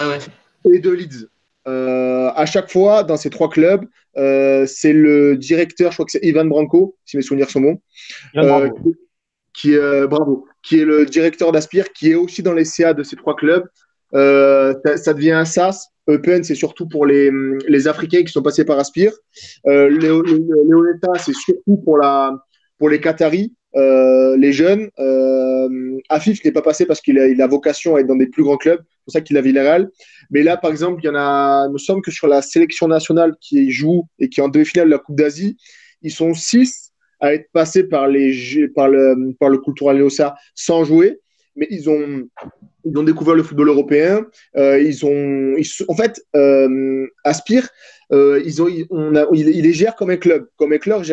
Ouais, 0.00 0.18
Et 0.72 0.78
de 0.78 0.90
Leeds. 0.90 1.28
Euh, 1.68 2.30
à 2.34 2.46
chaque 2.46 2.70
fois, 2.70 3.04
dans 3.04 3.16
ces 3.16 3.30
trois 3.30 3.48
clubs, 3.48 3.86
euh, 4.16 4.66
c'est 4.66 4.92
le 4.92 5.36
directeur, 5.36 5.92
je 5.92 5.96
crois 5.96 6.06
que 6.06 6.12
c'est 6.12 6.24
Ivan 6.24 6.44
Branco, 6.44 6.96
si 7.04 7.16
mes 7.16 7.22
souvenirs 7.22 7.50
sont 7.50 7.60
bons, 7.60 7.80
qui, 9.52 9.74
est, 9.74 10.06
bravo, 10.06 10.46
qui 10.62 10.80
est 10.80 10.84
le 10.84 11.06
directeur 11.06 11.52
d'Aspire, 11.52 11.92
qui 11.92 12.10
est 12.10 12.14
aussi 12.14 12.42
dans 12.42 12.52
les 12.52 12.64
CA 12.64 12.94
de 12.94 13.02
ces 13.02 13.16
trois 13.16 13.36
clubs. 13.36 13.64
Ça, 14.12 15.14
devient 15.14 15.32
un 15.32 15.44
SAS. 15.44 15.88
Eupen, 16.08 16.42
c'est 16.42 16.56
surtout 16.56 16.88
pour 16.88 17.06
les, 17.06 17.30
les, 17.68 17.86
Africains 17.86 18.24
qui 18.24 18.32
sont 18.32 18.42
passés 18.42 18.64
par 18.64 18.78
Aspire. 18.78 19.12
Léonetta, 19.64 21.12
c'est 21.18 21.34
surtout 21.34 21.76
pour, 21.84 21.98
la, 21.98 22.32
pour 22.78 22.88
les 22.88 23.00
Qataris. 23.00 23.54
Euh, 23.76 24.36
les 24.36 24.52
jeunes. 24.52 24.90
Euh, 24.98 25.98
Afif 26.08 26.44
n'est 26.44 26.52
pas 26.52 26.62
passé 26.62 26.86
parce 26.86 27.00
qu'il 27.00 27.18
a, 27.18 27.46
vocation 27.46 27.96
à 27.96 28.00
être 28.00 28.06
dans 28.06 28.16
des 28.16 28.26
plus 28.26 28.42
grands 28.42 28.56
clubs, 28.56 28.80
c'est 28.80 29.04
pour 29.04 29.12
ça 29.12 29.20
qu'il 29.20 29.36
a 29.36 29.40
Villarreal. 29.40 29.90
Mais 30.30 30.42
là, 30.42 30.56
par 30.56 30.70
exemple, 30.70 31.00
il 31.02 31.06
y 31.06 31.10
en 31.10 31.14
a, 31.14 31.66
il 31.68 31.72
me 31.72 31.78
semble 31.78 32.02
que 32.02 32.10
sur 32.10 32.26
la 32.26 32.42
sélection 32.42 32.88
nationale 32.88 33.34
qui 33.40 33.70
joue 33.70 34.06
et 34.18 34.28
qui 34.28 34.40
est 34.40 34.42
en 34.42 34.48
demi-finale 34.48 34.86
de 34.86 34.92
la 34.92 34.98
Coupe 34.98 35.16
d'Asie, 35.16 35.56
ils 36.02 36.10
sont 36.10 36.34
six 36.34 36.92
à 37.20 37.34
être 37.34 37.50
passés 37.52 37.84
par, 37.84 38.08
le, 38.08 38.72
par 38.74 38.88
le 39.50 39.58
Cultural 39.58 39.98
Leosa 39.98 40.34
sans 40.54 40.84
jouer. 40.84 41.20
mais 41.54 41.68
ils 41.70 41.90
ont, 41.90 42.26
découvert 42.84 43.34
le 43.34 43.42
football 43.42 43.68
européen. 43.68 44.24
Euh, 44.56 44.80
ils 44.80 45.04
ont, 45.04 45.54
en 45.88 45.94
fait, 45.94 46.20
Aspire, 47.24 47.68
euh, 48.12 48.42
ils 48.44 48.60
il, 49.32 49.62
les 49.62 49.72
gère 49.72 49.96
comme 49.96 50.10
un 50.10 50.16
club. 50.16 50.48
Comme 50.56 50.72
un 50.72 50.78
club, 50.78 51.04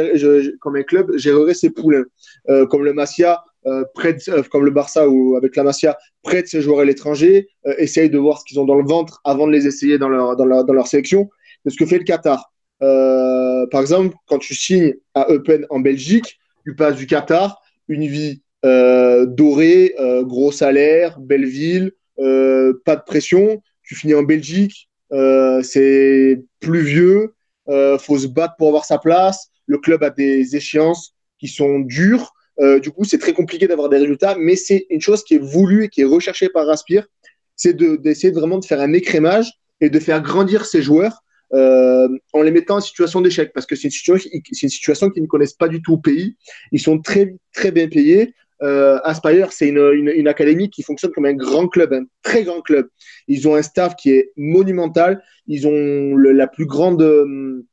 comme 0.60 0.76
un 0.76 0.84
club 0.84 1.16
gérerait 1.18 1.54
ses 1.54 1.70
poulains. 1.70 2.06
Euh, 2.50 2.66
comme 2.66 2.84
le 2.84 2.94
Masia 2.94 3.44
euh, 3.66 3.84
prête, 3.94 4.30
comme 4.52 4.66
le 4.66 4.72
Barça 4.72 5.08
ou 5.10 5.36
avec 5.36 5.56
la 5.56 5.64
Masia, 5.64 5.98
prête 6.24 6.48
ses 6.48 6.62
joueurs 6.62 6.80
à 6.80 6.86
l'étranger, 6.86 7.48
essaye 7.78 8.10
de 8.10 8.18
voir 8.18 8.40
ce 8.40 8.46
qu'ils 8.46 8.60
ont 8.60 8.66
dans 8.66 8.76
le 8.76 8.86
ventre 8.86 9.22
avant 9.24 9.48
de 9.48 9.52
les 9.52 9.68
essayer 9.68 9.98
dans 9.98 10.10
leur, 10.10 10.36
dans 10.36 10.46
leur, 10.46 10.66
dans 10.66 10.74
leur 10.74 10.88
sélection. 10.88 11.30
C'est 11.64 11.72
ce 11.72 11.78
que 11.78 11.86
fait 11.86 12.00
le 12.00 12.04
Qatar. 12.04 12.52
par 12.80 13.82
exemple, 13.82 14.16
quand 14.28 14.40
tu 14.40 14.56
signes 14.56 14.96
à 15.14 15.32
Eupen 15.32 15.66
en 15.70 15.80
Belgique, 15.80 16.40
tu 16.66 16.76
passes 16.76 16.96
du 16.96 17.08
Qatar, 17.08 17.62
une 17.88 18.08
vie 18.08 18.42
euh, 18.66 19.26
dorée, 19.26 19.94
euh, 20.00 20.24
gros 20.24 20.52
salaire, 20.52 21.20
belle 21.20 21.46
ville, 21.46 21.92
euh, 22.20 22.74
pas 22.86 22.96
de 22.96 23.04
pression. 23.06 23.62
Tu 23.84 23.96
finis 23.96 24.16
en 24.16 24.24
Belgique, 24.24 24.90
c'est 25.10 26.44
pluvieux, 26.60 27.34
faut 27.68 28.18
se 28.18 28.28
battre 28.28 28.56
pour 28.58 28.68
avoir 28.68 28.86
sa 28.86 28.98
place. 28.98 29.50
Le 29.66 29.78
club 29.78 30.04
a 30.04 30.10
des 30.10 30.56
échéances 30.56 31.14
qui 31.40 31.48
sont 31.48 31.80
dures. 31.80 32.34
du 32.82 32.92
coup, 32.92 33.04
c'est 33.04 33.18
très 33.18 33.34
compliqué 33.34 33.68
d'avoir 33.68 33.90
des 33.90 33.98
résultats, 33.98 34.36
mais 34.40 34.56
c'est 34.56 34.86
une 34.90 35.02
chose 35.02 35.24
qui 35.24 35.36
est 35.36 35.44
voulue 35.44 35.86
et 35.86 35.90
qui 35.90 36.02
est 36.02 36.06
recherchée 36.06 36.50
par 36.50 36.70
Aspire, 36.70 37.08
c'est 37.56 37.76
d'essayer 37.76 38.32
vraiment 38.32 38.60
de 38.60 38.66
faire 38.66 38.80
un 38.80 38.94
écrémage 38.94 39.52
et 39.82 39.90
de 39.90 40.00
faire 40.00 40.22
grandir 40.22 40.66
ses 40.66 40.82
joueurs 40.82 41.24
euh, 41.54 42.10
en 42.34 42.42
les 42.42 42.52
mettant 42.52 42.78
en 42.78 42.82
situation 42.82 43.22
d'échec 43.22 43.52
parce 43.54 43.66
que 43.66 43.76
c'est 43.76 43.88
une 43.88 44.70
situation 44.70 45.10
qu'ils 45.10 45.24
ne 45.24 45.28
connaissent 45.28 45.54
pas 45.54 45.68
du 45.68 45.82
tout 45.82 45.94
au 45.94 45.98
pays. 45.98 46.38
Ils 46.72 46.82
sont 46.82 47.00
très, 47.00 47.36
très 47.54 47.72
bien 47.72 47.88
payés. 47.88 48.34
Euh, 48.64 49.00
Aspire, 49.04 49.52
c'est 49.52 49.70
une, 49.70 50.12
une, 50.16 50.28
académie 50.28 50.70
qui 50.70 50.82
fonctionne 50.82 51.12
comme 51.12 51.26
un 51.26 51.34
grand 51.34 51.68
club, 51.68 51.94
un 51.94 52.06
très 52.24 52.44
grand 52.44 52.62
club. 52.62 52.90
Ils 53.28 53.48
ont 53.48 53.56
un 53.56 53.62
staff 53.62 53.96
qui 53.96 54.12
est 54.12 54.32
monumental. 54.36 55.24
Ils 55.48 55.68
ont 55.68 56.16
le, 56.16 56.32
la 56.32 56.48
plus 56.48 56.66
grande, 56.66 57.02
euh, 57.02 57.66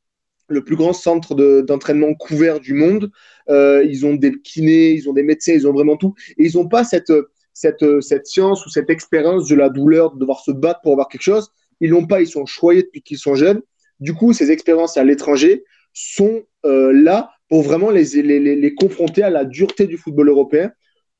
le 0.47 0.63
plus 0.63 0.75
grand 0.75 0.93
centre 0.93 1.33
d'entraînement 1.61 2.13
couvert 2.13 2.59
du 2.59 2.73
monde. 2.73 3.11
Euh, 3.49 3.83
ils 3.83 4.05
ont 4.05 4.13
des 4.13 4.39
kinés, 4.41 4.91
ils 4.91 5.09
ont 5.09 5.13
des 5.13 5.23
médecins, 5.23 5.53
ils 5.53 5.67
ont 5.67 5.73
vraiment 5.73 5.97
tout. 5.97 6.13
Et 6.37 6.45
ils 6.45 6.57
n'ont 6.57 6.67
pas 6.67 6.83
cette, 6.83 7.11
cette, 7.53 8.01
cette 8.01 8.27
science 8.27 8.65
ou 8.65 8.69
cette 8.69 8.89
expérience 8.89 9.47
de 9.47 9.55
la 9.55 9.69
douleur, 9.69 10.13
de 10.13 10.19
devoir 10.19 10.39
se 10.41 10.51
battre 10.51 10.81
pour 10.81 10.91
avoir 10.91 11.07
quelque 11.07 11.23
chose. 11.23 11.49
Ils 11.79 11.89
l'ont 11.89 12.05
pas, 12.05 12.21
ils 12.21 12.27
sont 12.27 12.45
choyés 12.45 12.83
depuis 12.83 13.01
qu'ils 13.01 13.17
sont 13.17 13.35
jeunes. 13.35 13.61
Du 13.99 14.13
coup, 14.13 14.33
ces 14.33 14.51
expériences 14.51 14.97
à 14.97 15.03
l'étranger 15.03 15.63
sont 15.93 16.43
euh, 16.65 16.91
là 16.93 17.31
pour 17.49 17.61
vraiment 17.61 17.91
les, 17.91 18.03
les, 18.21 18.39
les, 18.39 18.75
confronter 18.75 19.23
à 19.23 19.29
la 19.29 19.45
dureté 19.45 19.85
du 19.85 19.97
football 19.97 20.29
européen 20.29 20.71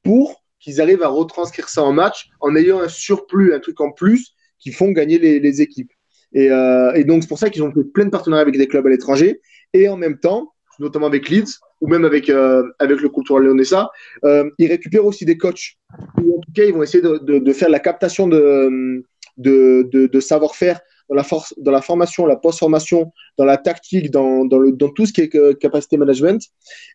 pour 0.03 0.43
qu'ils 0.59 0.81
arrivent 0.81 1.03
à 1.03 1.07
retranscrire 1.07 1.69
ça 1.69 1.83
en 1.83 1.93
match 1.93 2.29
en 2.39 2.55
ayant 2.55 2.79
un 2.79 2.87
surplus, 2.87 3.53
un 3.53 3.59
truc 3.59 3.79
en 3.81 3.91
plus 3.91 4.33
qui 4.59 4.71
font 4.71 4.91
gagner 4.91 5.19
les, 5.19 5.61
équipes. 5.61 5.91
Et, 6.33 6.49
euh, 6.49 6.91
et, 6.93 7.03
donc, 7.03 7.21
c'est 7.21 7.27
pour 7.27 7.37
ça 7.37 7.49
qu'ils 7.49 7.63
ont 7.63 7.71
fait 7.71 7.83
plein 7.83 8.05
de 8.05 8.09
partenariats 8.09 8.41
avec 8.41 8.57
des 8.57 8.67
clubs 8.67 8.85
à 8.85 8.89
l'étranger 8.89 9.41
et 9.73 9.87
en 9.87 9.97
même 9.97 10.17
temps, 10.17 10.53
notamment 10.79 11.07
avec 11.07 11.29
Leeds 11.29 11.59
ou 11.81 11.87
même 11.87 12.03
avec, 12.05 12.29
euh, 12.29 12.63
avec 12.79 12.99
le 13.01 13.09
Cultural 13.09 13.43
Leonessa, 13.43 13.91
euh, 14.23 14.49
ils 14.57 14.67
récupèrent 14.67 15.05
aussi 15.05 15.25
des 15.25 15.37
coachs. 15.37 15.75
Ou 16.23 16.37
en 16.37 16.39
tout 16.39 16.51
cas, 16.55 16.63
ils 16.63 16.73
vont 16.73 16.81
essayer 16.81 17.03
de, 17.03 17.19
de, 17.19 17.37
de 17.37 17.53
faire 17.53 17.69
la 17.69 17.79
captation 17.79 18.27
de, 18.27 19.03
de, 19.37 19.87
de 19.91 20.19
savoir-faire 20.19 20.79
dans 21.09 21.15
la, 21.15 21.23
force, 21.23 21.53
dans 21.57 21.71
la 21.71 21.81
formation, 21.81 22.25
la 22.25 22.35
post-formation, 22.35 23.11
dans 23.37 23.45
la 23.45 23.57
tactique, 23.57 24.11
dans, 24.11 24.45
dans, 24.45 24.57
le, 24.57 24.71
dans 24.71 24.89
tout 24.89 25.05
ce 25.05 25.13
qui 25.13 25.21
est 25.21 25.35
euh, 25.35 25.53
capacité 25.53 25.97
management. 25.97 26.41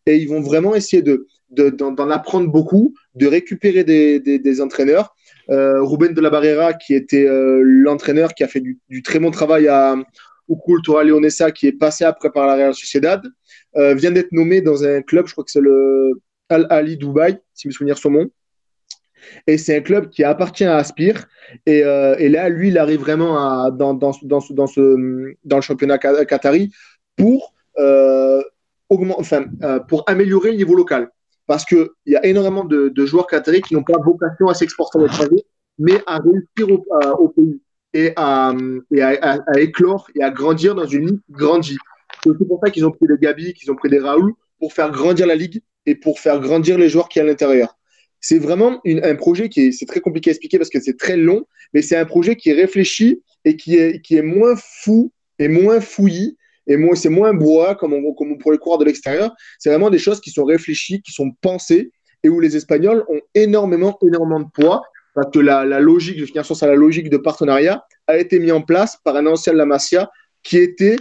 Et 0.06 0.16
ils 0.16 0.28
vont 0.28 0.40
vraiment 0.40 0.74
essayer 0.74 1.02
de, 1.02 1.26
d'en, 1.50 1.92
d'en 1.92 2.10
apprendre 2.10 2.48
beaucoup, 2.48 2.94
de 3.14 3.26
récupérer 3.26 3.84
des, 3.84 4.20
des, 4.20 4.60
entraîneurs. 4.60 5.14
Euh, 5.50 5.82
Ruben 5.82 6.14
de 6.14 6.20
la 6.20 6.30
Barrera, 6.30 6.74
qui 6.74 6.94
était 6.94 7.26
euh, 7.26 7.60
l'entraîneur 7.64 8.34
qui 8.34 8.44
a 8.44 8.48
fait 8.48 8.60
du, 8.60 8.78
très 9.02 9.18
bon 9.18 9.30
travail 9.30 9.68
à 9.68 9.96
au 10.48 10.56
Cultura 10.56 11.04
Leonesa, 11.04 11.52
qui 11.52 11.68
est 11.68 11.72
passé 11.72 12.04
après 12.04 12.30
par 12.30 12.46
la 12.46 12.54
Real 12.54 12.74
Sociedad, 12.74 13.22
euh, 13.76 13.94
vient 13.94 14.10
d'être 14.10 14.32
nommé 14.32 14.60
dans 14.60 14.82
un 14.82 15.00
club, 15.00 15.28
je 15.28 15.32
crois 15.32 15.44
que 15.44 15.50
c'est 15.50 15.60
le 15.60 16.20
Al 16.48 16.66
Ali 16.70 16.96
Dubaï, 16.96 17.38
si 17.54 17.68
mes 17.68 17.72
souvenirs 17.72 17.98
sont 17.98 18.10
bons. 18.10 18.28
Et 19.46 19.58
c'est 19.58 19.76
un 19.76 19.80
club 19.80 20.10
qui 20.10 20.24
appartient 20.24 20.64
à 20.64 20.76
Aspire. 20.76 21.26
Et, 21.66 21.84
euh, 21.84 22.16
là, 22.28 22.48
lui, 22.48 22.68
il 22.68 22.78
arrive 22.78 23.00
vraiment 23.00 23.70
dans, 23.70 23.94
dans, 23.94 24.12
dans, 24.22 24.40
dans, 24.50 24.66
ce, 24.66 25.34
dans 25.44 25.56
le 25.56 25.62
championnat 25.62 25.98
qatari 25.98 26.70
pour, 27.16 27.54
euh, 27.78 28.42
enfin, 28.90 29.44
euh, 29.62 29.80
pour 29.80 30.04
améliorer 30.06 30.52
le 30.52 30.56
niveau 30.56 30.74
local. 30.74 31.10
Parce 31.46 31.64
qu'il 31.64 31.88
y 32.06 32.16
a 32.16 32.24
énormément 32.24 32.64
de, 32.64 33.06
joueurs 33.06 33.26
qataris 33.26 33.62
qui 33.62 33.74
n'ont 33.74 33.82
pas 33.82 33.98
vocation 33.98 34.46
à 34.48 34.54
s'exporter 34.54 34.98
à 34.98 35.02
l'étranger, 35.02 35.44
mais 35.78 36.00
à 36.06 36.18
réussir 36.18 36.78
au, 37.18 37.28
pays 37.28 37.60
et, 37.92 38.12
à, 38.16 38.52
et 38.92 39.02
à, 39.02 39.38
éclore 39.56 40.08
et 40.14 40.22
à 40.22 40.30
grandir 40.30 40.74
dans 40.74 40.86
une 40.86 41.08
ligue 41.08 41.20
grandie. 41.30 41.78
C'est 42.22 42.30
aussi 42.30 42.44
pour 42.44 42.60
ça 42.62 42.70
qu'ils 42.70 42.86
ont 42.86 42.92
pris 42.92 43.06
des 43.06 43.18
Gabi, 43.18 43.52
qu'ils 43.54 43.70
ont 43.70 43.74
pris 43.74 43.88
des 43.88 43.98
Raoul, 43.98 44.32
pour 44.60 44.72
faire 44.72 44.90
grandir 44.90 45.26
la 45.26 45.34
ligue 45.34 45.60
et 45.86 45.94
pour 45.94 46.20
faire 46.20 46.38
grandir 46.38 46.78
les 46.78 46.88
joueurs 46.88 47.08
qui 47.08 47.18
sont 47.18 47.24
à 47.24 47.28
l'intérieur. 47.28 47.76
C'est 48.20 48.38
vraiment 48.38 48.80
un 48.84 49.14
projet 49.14 49.48
qui 49.48 49.66
est, 49.66 49.72
c'est 49.72 49.86
très 49.86 50.00
compliqué 50.00 50.30
à 50.30 50.32
expliquer 50.32 50.58
parce 50.58 50.70
que 50.70 50.80
c'est 50.80 50.98
très 50.98 51.16
long, 51.16 51.46
mais 51.72 51.82
c'est 51.82 51.96
un 51.96 52.04
projet 52.04 52.36
qui 52.36 52.50
est 52.50 52.54
réfléchi 52.54 53.22
et 53.44 53.56
qui 53.56 53.76
est, 53.76 54.00
qui 54.02 54.16
est 54.16 54.22
moins 54.22 54.54
fou 54.56 55.12
et 55.38 55.48
moins 55.48 55.80
fouillis 55.80 56.36
et 56.66 56.76
moins, 56.76 56.94
c'est 56.94 57.08
moins 57.08 57.32
bois 57.32 57.74
comme 57.74 57.94
on, 57.94 58.12
comme 58.12 58.32
on 58.32 58.36
pourrait 58.36 58.58
croire 58.58 58.78
de 58.78 58.84
l'extérieur. 58.84 59.34
C'est 59.58 59.70
vraiment 59.70 59.90
des 59.90 59.98
choses 59.98 60.20
qui 60.20 60.30
sont 60.30 60.44
réfléchies, 60.44 61.00
qui 61.02 61.12
sont 61.12 61.32
pensées 61.40 61.90
et 62.22 62.28
où 62.28 62.40
les 62.40 62.56
Espagnols 62.56 63.04
ont 63.08 63.20
énormément, 63.34 63.98
énormément 64.02 64.40
de 64.40 64.50
poids 64.52 64.82
parce 65.14 65.30
que 65.32 65.40
la, 65.40 65.64
la 65.64 65.80
logique, 65.80 66.18
je 66.18 66.24
finir 66.24 66.44
sur 66.44 66.56
ça, 66.56 66.66
la 66.66 66.74
logique 66.74 67.10
de 67.10 67.16
partenariat 67.16 67.84
a 68.06 68.18
été 68.18 68.38
mise 68.38 68.52
en 68.52 68.62
place 68.62 68.98
par 69.04 69.16
un 69.16 69.26
ancien 69.26 69.52
de 69.52 70.06
qui 70.42 70.56
était 70.56 70.96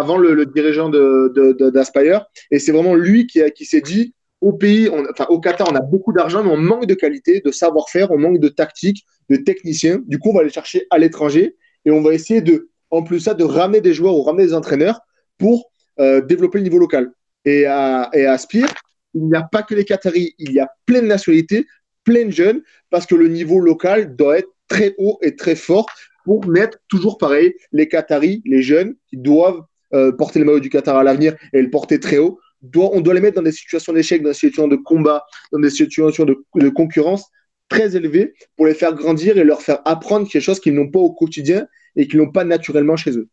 avant 0.00 0.16
le, 0.16 0.46
dirigeant 0.46 0.88
de, 0.88 1.32
de, 1.34 1.70
d'Aspire. 1.70 2.24
Et 2.50 2.58
c'est 2.58 2.72
vraiment 2.72 2.94
lui 2.94 3.26
qui, 3.26 3.42
a, 3.42 3.50
qui 3.50 3.64
s'est 3.64 3.80
dit 3.80 4.14
au 4.40 4.52
pays, 4.52 4.88
au 5.28 5.40
Qatar, 5.40 5.68
on 5.70 5.74
a 5.74 5.80
beaucoup 5.80 6.12
d'argent, 6.12 6.44
mais 6.44 6.50
on 6.50 6.56
manque 6.56 6.86
de 6.86 6.94
qualité, 6.94 7.40
de 7.40 7.50
savoir-faire, 7.50 8.10
on 8.10 8.18
manque 8.18 8.38
de 8.38 8.48
tactique, 8.48 9.04
de 9.30 9.36
techniciens. 9.36 10.02
Du 10.06 10.18
coup, 10.18 10.30
on 10.30 10.34
va 10.34 10.40
aller 10.40 10.50
chercher 10.50 10.86
à 10.90 10.98
l'étranger 10.98 11.56
et 11.84 11.90
on 11.90 12.02
va 12.02 12.12
essayer 12.12 12.42
de, 12.42 12.68
en 12.90 13.02
plus 13.02 13.20
ça, 13.20 13.34
de 13.34 13.44
ramener 13.44 13.80
des 13.80 13.94
joueurs 13.94 14.14
ou 14.14 14.22
ramener 14.22 14.46
des 14.46 14.54
entraîneurs 14.54 15.00
pour 15.38 15.70
euh, 16.00 16.20
développer 16.20 16.58
le 16.58 16.64
niveau 16.64 16.78
local. 16.78 17.10
Et 17.44 17.64
à, 17.64 18.10
et 18.12 18.26
à 18.26 18.32
Aspire, 18.32 18.68
il 19.14 19.24
n'y 19.24 19.36
a 19.36 19.42
pas 19.42 19.62
que 19.62 19.74
les 19.74 19.84
Qataris, 19.84 20.34
il 20.38 20.52
y 20.52 20.60
a 20.60 20.70
plein 20.84 21.00
de 21.00 21.06
nationalités, 21.06 21.64
plein 22.04 22.26
de 22.26 22.30
jeunes, 22.30 22.62
parce 22.90 23.06
que 23.06 23.14
le 23.14 23.28
niveau 23.28 23.58
local 23.60 24.14
doit 24.16 24.38
être 24.38 24.50
très 24.68 24.94
haut 24.98 25.18
et 25.22 25.36
très 25.36 25.54
fort 25.54 25.86
pour 26.24 26.46
mettre 26.46 26.78
toujours 26.88 27.18
pareil 27.18 27.54
les 27.72 27.88
Qataris, 27.88 28.42
les 28.44 28.62
jeunes 28.62 28.96
qui 29.08 29.16
doivent 29.16 29.62
euh, 29.94 30.12
porter 30.12 30.40
le 30.40 30.44
maillot 30.44 30.60
du 30.60 30.68
Qatar 30.68 30.96
à 30.96 31.04
l'avenir 31.04 31.36
et 31.52 31.62
le 31.62 31.70
porter 31.70 32.00
très 32.00 32.18
haut, 32.18 32.38
doit, 32.62 32.90
on 32.92 33.00
doit 33.00 33.14
les 33.14 33.20
mettre 33.20 33.36
dans 33.36 33.42
des 33.42 33.52
situations 33.52 33.92
d'échec, 33.92 34.22
dans 34.22 34.30
des 34.30 34.34
situations 34.34 34.68
de 34.68 34.76
combat, 34.76 35.24
dans 35.52 35.58
des 35.58 35.70
situations 35.70 36.24
de, 36.24 36.68
concurrence 36.70 37.30
très 37.68 37.96
élevées 37.96 38.34
pour 38.56 38.66
les 38.66 38.74
faire 38.74 38.94
grandir 38.94 39.36
et 39.38 39.44
leur 39.44 39.60
faire 39.60 39.80
apprendre 39.84 40.28
quelque 40.28 40.42
chose 40.42 40.60
qu'ils 40.60 40.74
n'ont 40.74 40.90
pas 40.90 41.00
au 41.00 41.12
quotidien 41.12 41.66
et 41.96 42.06
qu'ils 42.06 42.18
n'ont 42.18 42.30
pas 42.30 42.44
naturellement 42.44 42.96
chez 42.96 43.16
eux. 43.18 43.28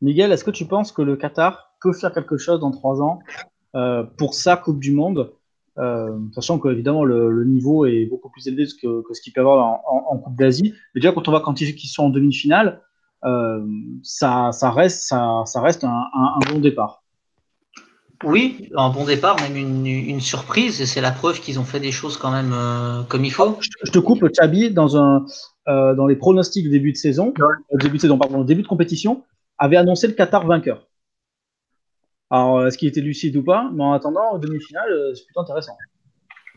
Miguel, 0.00 0.32
est-ce 0.32 0.44
que 0.44 0.50
tu 0.50 0.66
penses 0.66 0.92
que 0.92 1.02
le 1.02 1.16
Qatar 1.16 1.74
peut 1.80 1.92
faire 1.92 2.12
quelque 2.12 2.36
chose 2.36 2.60
dans 2.60 2.70
trois 2.70 3.00
ans 3.02 3.20
euh, 3.76 4.02
pour 4.16 4.34
sa 4.34 4.56
Coupe 4.56 4.80
du 4.80 4.92
Monde, 4.92 5.32
euh, 5.78 6.18
sachant 6.34 6.58
qu'évidemment 6.58 7.04
le, 7.04 7.30
le, 7.30 7.44
niveau 7.44 7.86
est 7.86 8.06
beaucoup 8.06 8.30
plus 8.30 8.46
élevé 8.48 8.64
que, 8.80 9.02
ce 9.12 9.20
qu'il 9.20 9.32
peut 9.32 9.40
avoir 9.40 9.64
en, 9.64 10.04
en, 10.10 10.18
Coupe 10.18 10.36
d'Asie. 10.36 10.74
Mais 10.94 11.00
déjà, 11.00 11.12
quand 11.12 11.28
on 11.28 11.30
voit 11.30 11.40
quand 11.40 11.60
ils, 11.60 11.78
sont 11.78 12.04
en 12.04 12.10
demi-finale, 12.10 12.82
euh, 13.24 13.64
ça, 14.02 14.50
reste, 14.70 15.12
un 15.12 15.44
bon 16.50 16.58
départ. 16.60 17.02
Oui, 18.24 18.68
un 18.76 18.90
bon 18.90 19.04
départ, 19.04 19.36
même 19.40 19.56
une, 19.56 19.86
une 19.86 20.20
surprise, 20.20 20.80
et 20.80 20.86
c'est 20.86 21.00
la 21.00 21.12
preuve 21.12 21.40
qu'ils 21.40 21.60
ont 21.60 21.64
fait 21.64 21.78
des 21.78 21.92
choses 21.92 22.16
quand 22.16 22.32
même 22.32 22.52
euh, 22.52 23.02
comme 23.04 23.24
il 23.24 23.32
faut. 23.32 23.58
Je 23.84 23.92
te 23.92 23.98
coupe, 24.00 24.26
Chabi, 24.36 24.72
dans, 24.72 24.96
un, 24.96 25.24
euh, 25.68 25.94
dans 25.94 26.06
les 26.06 26.16
pronostics 26.16 26.64
de 26.64 26.70
début 26.70 26.90
de 26.90 26.96
saison, 26.96 27.32
ouais. 27.38 27.78
début 27.78 27.98
de 27.98 28.02
saison, 28.02 28.18
pardon, 28.18 28.42
début 28.42 28.62
de 28.62 28.66
compétition, 28.66 29.22
avait 29.56 29.76
annoncé 29.76 30.08
le 30.08 30.14
Qatar 30.14 30.46
vainqueur. 30.46 30.88
Alors, 32.30 32.66
est-ce 32.66 32.76
qu'il 32.76 32.88
était 32.88 33.00
lucide 33.00 33.36
ou 33.36 33.44
pas? 33.44 33.70
Mais 33.72 33.84
en 33.84 33.92
attendant, 33.92 34.36
demi-finale, 34.36 34.90
euh, 34.90 35.14
c'est 35.14 35.24
plutôt 35.24 35.40
intéressant. 35.40 35.76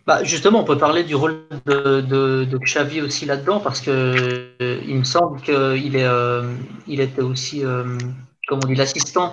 Bah, 0.07 0.23
justement, 0.23 0.61
on 0.61 0.63
peut 0.63 0.79
parler 0.79 1.03
du 1.03 1.13
rôle 1.13 1.43
de, 1.67 2.01
de, 2.01 2.43
de 2.43 2.57
Xavi 2.57 3.01
aussi 3.01 3.25
là-dedans, 3.25 3.59
parce 3.59 3.81
que 3.81 3.91
euh, 4.61 4.81
il 4.87 4.95
me 4.95 5.03
semble 5.03 5.39
qu'il 5.41 5.95
est, 5.95 6.07
euh, 6.07 6.55
il 6.87 7.01
était 7.01 7.21
aussi, 7.21 7.61
comme 8.47 8.59
on 8.63 8.67
dit, 8.67 8.73
l'assistant 8.73 9.31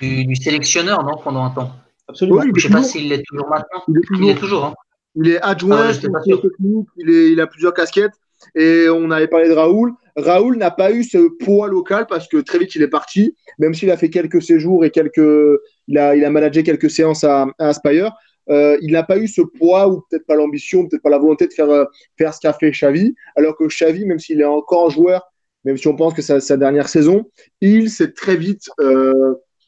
du, 0.00 0.24
du, 0.24 0.34
sélectionneur, 0.36 1.04
non, 1.04 1.16
pendant 1.22 1.44
un 1.44 1.50
temps. 1.50 1.70
Absolument. 2.08 2.40
Oui, 2.40 2.50
je 2.56 2.68
ne 2.68 2.72
sais 2.72 2.78
pas 2.80 2.82
s'il 2.82 3.08
l'est 3.08 3.22
toujours 3.22 3.48
maintenant. 3.48 3.82
Il 3.88 3.98
est 3.98 4.02
toujours. 4.02 4.24
Il 4.24 4.30
est, 4.30 4.34
toujours, 4.34 4.64
hein. 4.64 4.74
il 5.14 5.28
est 5.28 5.40
adjoint, 5.42 5.90
ah, 5.90 5.94
technique, 5.94 6.88
il, 6.96 7.10
est, 7.10 7.32
il 7.32 7.40
a 7.40 7.46
plusieurs 7.46 7.74
casquettes. 7.74 8.14
Et 8.54 8.86
on 8.88 9.10
avait 9.10 9.28
parlé 9.28 9.48
de 9.48 9.54
Raoul. 9.54 9.92
Raoul 10.16 10.56
n'a 10.56 10.70
pas 10.70 10.92
eu 10.92 11.04
ce 11.04 11.18
poids 11.44 11.68
local 11.68 12.06
parce 12.08 12.26
que 12.26 12.38
très 12.38 12.58
vite 12.58 12.74
il 12.74 12.82
est 12.82 12.88
parti, 12.88 13.36
même 13.58 13.74
s'il 13.74 13.90
a 13.90 13.96
fait 13.96 14.08
quelques 14.08 14.42
séjours 14.42 14.84
et 14.84 14.90
quelques, 14.90 15.60
il 15.88 15.98
a, 15.98 16.16
il 16.16 16.24
a 16.24 16.30
managé 16.30 16.62
quelques 16.62 16.90
séances 16.90 17.22
à, 17.22 17.46
à 17.58 17.68
Aspire. 17.68 18.12
euh, 18.48 18.78
il 18.80 18.92
n'a 18.92 19.02
pas 19.02 19.18
eu 19.18 19.28
ce 19.28 19.42
poids 19.42 19.88
ou 19.88 20.02
peut-être 20.08 20.26
pas 20.26 20.36
l'ambition, 20.36 20.88
peut-être 20.88 21.02
pas 21.02 21.10
la 21.10 21.18
volonté 21.18 21.46
de 21.46 21.52
faire, 21.52 21.86
faire 22.16 22.34
ce 22.34 22.40
qu'a 22.40 22.54
fait 22.54 22.70
Xavi, 22.70 23.14
alors 23.36 23.56
que 23.56 23.64
Xavi, 23.64 24.06
même 24.06 24.18
s'il 24.18 24.40
est 24.40 24.44
encore 24.44 24.90
joueur, 24.90 25.30
même 25.64 25.76
si 25.76 25.86
on 25.88 25.94
pense 25.94 26.14
que 26.14 26.22
c'est 26.22 26.40
sa 26.40 26.56
dernière 26.56 26.88
saison, 26.88 27.26
il 27.60 27.90
s'est 27.90 28.12
très 28.12 28.36
vite 28.36 28.70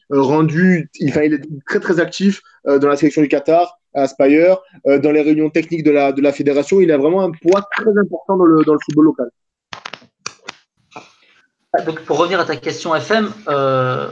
rendu, 0.09 0.89
il, 0.99 1.17
est 1.17 1.41
très 1.67 1.79
très 1.79 1.99
actif 1.99 2.41
dans 2.65 2.87
la 2.87 2.95
sélection 2.95 3.21
du 3.21 3.27
Qatar, 3.27 3.79
à 3.93 4.03
Aspire, 4.03 4.57
dans 4.85 5.11
les 5.11 5.21
réunions 5.21 5.49
techniques 5.49 5.83
de 5.83 5.91
la, 5.91 6.11
de 6.11 6.21
la 6.21 6.31
fédération, 6.31 6.79
il 6.81 6.91
a 6.91 6.97
vraiment 6.97 7.21
un 7.21 7.31
poids 7.31 7.67
très 7.75 7.91
important 7.91 8.37
dans 8.37 8.45
le, 8.45 8.63
dans 8.63 8.73
le 8.73 8.79
football 8.83 9.05
local. 9.05 9.29
Donc, 11.85 12.01
pour 12.01 12.17
revenir 12.17 12.39
à 12.39 12.45
ta 12.45 12.55
question 12.55 12.93
FM, 12.93 13.31
euh, 13.47 14.07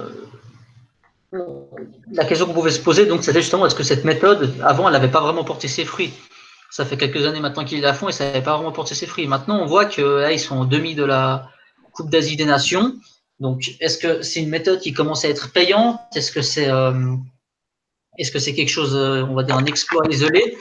la 2.11 2.25
question 2.25 2.47
qu'on 2.47 2.53
pouvait 2.53 2.71
se 2.71 2.81
poser, 2.81 3.05
donc, 3.05 3.23
c'était 3.23 3.41
justement 3.41 3.67
est-ce 3.67 3.75
que 3.75 3.83
cette 3.83 4.03
méthode, 4.03 4.51
avant, 4.63 4.87
elle 4.87 4.93
n'avait 4.93 5.11
pas 5.11 5.21
vraiment 5.21 5.43
porté 5.43 5.67
ses 5.67 5.85
fruits? 5.85 6.11
Ça 6.71 6.85
fait 6.85 6.97
quelques 6.97 7.25
années 7.25 7.39
maintenant 7.39 7.63
qu'il 7.63 7.83
est 7.83 7.87
à 7.87 7.93
fond 7.93 8.09
et 8.09 8.11
ça 8.11 8.25
n'avait 8.25 8.41
pas 8.41 8.55
vraiment 8.55 8.71
porté 8.71 8.95
ses 8.95 9.05
fruits. 9.05 9.27
Maintenant, 9.27 9.61
on 9.61 9.65
voit 9.65 9.85
que 9.85 10.01
là, 10.01 10.31
ils 10.31 10.39
sont 10.39 10.57
en 10.57 10.65
demi 10.65 10.95
de 10.95 11.03
la 11.03 11.49
Coupe 11.93 12.09
d'Asie 12.09 12.35
des 12.35 12.45
Nations. 12.45 12.93
Donc, 13.41 13.75
est-ce 13.81 13.97
que 13.97 14.21
c'est 14.21 14.41
une 14.41 14.49
méthode 14.49 14.79
qui 14.79 14.93
commence 14.93 15.25
à 15.25 15.29
être 15.29 15.51
payante? 15.51 15.99
Est-ce 16.15 16.31
que 16.31 16.41
c'est 16.41 16.69
euh, 16.69 17.15
est-ce 18.17 18.31
que 18.31 18.39
c'est 18.39 18.53
quelque 18.53 18.69
chose, 18.69 18.95
euh, 18.95 19.23
on 19.23 19.33
va 19.33 19.43
dire, 19.43 19.57
un 19.57 19.65
exploit 19.65 20.03
isolé? 20.09 20.57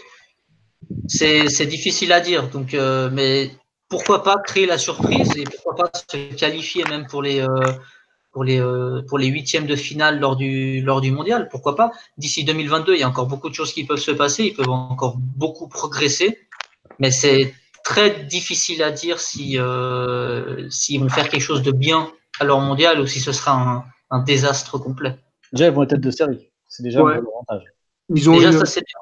C'est 1.06 1.66
difficile 1.66 2.12
à 2.12 2.20
dire. 2.20 2.48
Donc, 2.48 2.72
mais 2.72 3.52
pourquoi 3.90 4.22
pas 4.22 4.38
créer 4.38 4.66
la 4.66 4.78
surprise 4.78 5.36
et 5.36 5.44
pourquoi 5.44 5.74
pas 5.74 5.90
se 5.92 6.34
qualifier 6.34 6.84
même 6.84 7.06
pour 7.06 7.22
les, 7.22 7.40
euh, 7.40 7.72
pour 8.32 8.44
les, 8.44 8.60
euh, 8.60 9.02
pour 9.08 9.18
les 9.18 9.26
huitièmes 9.26 9.66
de 9.66 9.76
finale 9.76 10.20
lors 10.20 10.36
du, 10.36 10.80
lors 10.80 11.00
du 11.00 11.10
mondial? 11.10 11.48
Pourquoi 11.50 11.74
pas? 11.74 11.90
D'ici 12.16 12.44
2022, 12.44 12.94
il 12.94 13.00
y 13.00 13.02
a 13.02 13.08
encore 13.08 13.26
beaucoup 13.26 13.50
de 13.50 13.54
choses 13.54 13.74
qui 13.74 13.84
peuvent 13.84 13.98
se 13.98 14.12
passer, 14.12 14.44
ils 14.44 14.54
peuvent 14.54 14.70
encore 14.70 15.16
beaucoup 15.18 15.68
progresser, 15.68 16.38
mais 17.00 17.10
c'est 17.10 17.52
très 17.82 18.24
difficile 18.24 18.82
à 18.84 18.92
dire 18.92 19.18
si 19.18 19.58
euh, 19.58 20.70
s'ils 20.70 21.00
vont 21.00 21.08
faire 21.08 21.28
quelque 21.28 21.42
chose 21.42 21.62
de 21.62 21.72
bien 21.72 22.12
à 22.40 22.44
leur 22.44 22.60
mondial 22.60 23.00
ou 23.00 23.06
si 23.06 23.20
ce 23.20 23.32
sera 23.32 23.52
un, 23.52 23.84
un 24.10 24.22
désastre 24.22 24.78
complet. 24.78 25.16
Déjà, 25.52 25.66
ils 25.66 25.72
vont 25.72 25.82
être 25.84 25.90
tête 25.90 26.00
de 26.00 26.10
série. 26.10 26.50
C'est 26.66 26.82
déjà 26.82 27.00
un 27.00 27.08
avantage. 27.08 27.64
Ils 28.14 28.28
ont 28.28 28.34
déjà, 28.34 28.52
ça, 28.52 28.66
c'est 28.66 28.80
bien. 28.80 28.98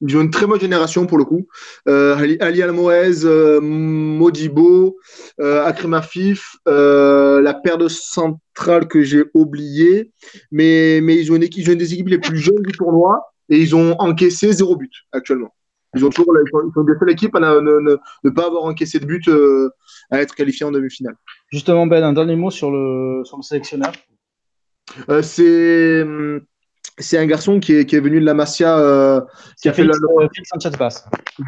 Ils 0.00 0.16
ont 0.16 0.20
une 0.20 0.30
très 0.30 0.46
bonne 0.46 0.60
génération 0.60 1.06
pour 1.06 1.18
le 1.18 1.24
coup. 1.24 1.46
Euh, 1.88 2.36
Ali 2.40 2.62
Almoez, 2.62 3.24
euh, 3.24 3.60
Modibo, 3.60 4.98
euh, 5.40 5.64
Akrim 5.64 5.94
Afif, 5.94 6.56
euh, 6.68 7.40
la 7.40 7.54
paire 7.54 7.78
de 7.78 7.88
centrale 7.88 8.86
que 8.86 9.02
j'ai 9.02 9.24
oubliée. 9.34 10.12
Mais, 10.50 11.00
mais 11.02 11.16
ils, 11.16 11.32
ont 11.32 11.36
une, 11.36 11.44
ils 11.44 11.68
ont 11.68 11.72
une 11.72 11.78
des 11.78 11.94
équipes 11.94 12.08
les 12.08 12.18
plus 12.18 12.38
jeunes 12.38 12.62
du 12.62 12.72
tournoi 12.72 13.32
et 13.48 13.58
ils 13.58 13.74
ont 13.74 13.98
encaissé 13.98 14.52
zéro 14.52 14.76
but 14.76 14.92
actuellement. 15.12 15.54
Ils 15.94 16.04
ont 16.04 16.10
toujours 16.10 16.34
ils 16.36 16.72
sont, 16.72 16.82
des 16.82 16.92
seules 16.98 17.10
équipes 17.10 17.34
à 17.36 17.40
ne, 17.40 18.30
pas 18.30 18.46
avoir 18.46 18.64
encaissé 18.64 18.98
de 18.98 19.06
but 19.06 19.26
euh, 19.28 19.70
à 20.10 20.20
être 20.20 20.34
qualifié 20.34 20.66
en 20.66 20.70
demi-finale. 20.70 21.14
Justement, 21.50 21.86
Ben, 21.86 22.02
un 22.02 22.12
dernier 22.12 22.36
mot 22.36 22.50
sur 22.50 22.70
le, 22.70 23.22
sur 23.24 23.36
le 23.36 23.42
sélectionneur. 23.42 23.92
Euh, 25.08 25.22
c'est 25.22 26.04
c'est 26.98 27.18
un 27.18 27.26
garçon 27.26 27.58
qui 27.58 27.74
est, 27.74 27.86
qui 27.86 27.96
est, 27.96 28.00
venu 28.00 28.20
de 28.20 28.24
la 28.24 28.34
Masia, 28.34 28.78
euh, 28.78 29.20
qui, 29.60 29.68
a 29.68 29.72
fait, 29.72 29.82
le, 29.82 29.92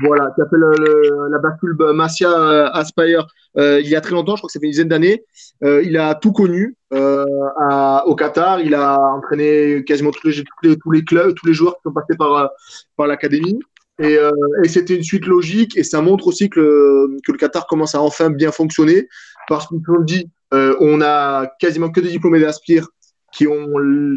Voilà, 0.03 0.33
qui 0.35 0.41
a 0.41 0.45
fait 0.45 0.57
le, 0.57 1.29
la 1.31 1.39
bascule 1.39 1.77
Masia 1.95 2.31
euh, 2.31 2.69
Aspire 2.73 3.27
euh, 3.57 3.81
il 3.81 3.89
y 3.89 3.97
a 3.97 4.01
très 4.01 4.13
longtemps, 4.13 4.37
je 4.37 4.41
crois 4.41 4.49
que 4.49 4.53
ça 4.53 4.61
fait 4.61 4.67
une 4.67 4.73
dizaine 4.73 4.89
d'années. 4.89 5.25
Il 5.63 5.97
a 5.97 6.15
tout 6.15 6.33
connu 6.33 6.77
à, 6.93 8.07
au 8.07 8.15
Qatar. 8.15 8.61
Il 8.61 8.75
a 8.75 8.99
entraîné 8.99 9.83
quasiment 9.85 10.11
tous 10.11 10.27
les, 10.27 10.35
tous 10.35 10.69
les, 10.69 10.77
tous 10.77 10.91
les 10.91 11.05
clubs, 11.05 11.35
tous 11.35 11.47
les 11.47 11.55
joueurs 11.55 11.75
qui 11.77 11.83
sont 11.85 11.93
passés 11.93 12.17
par, 12.19 12.51
par 12.97 13.07
l'académie. 13.07 13.59
Et, 14.03 14.19
et 14.63 14.69
c'était 14.69 14.95
une 14.95 15.03
suite 15.03 15.25
logique 15.25 15.77
et 15.79 15.83
ça 15.83 16.03
montre 16.03 16.27
aussi 16.27 16.51
que, 16.51 17.09
le 17.27 17.37
Qatar 17.39 17.67
commence 17.67 17.95
à 17.95 18.03
enfin 18.03 18.29
bien 18.29 18.53
fonctionner 18.53 19.09
parce 19.49 19.67
qu'on 19.67 19.81
le 19.87 20.05
dit, 20.05 20.29
on 20.53 21.01
a 21.01 21.47
quasiment 21.59 21.91
que 21.91 22.01
des 22.01 22.11
diplômés 22.11 22.41
d'Aspire 22.41 22.89
qui 23.33 23.47
ont 23.47 23.69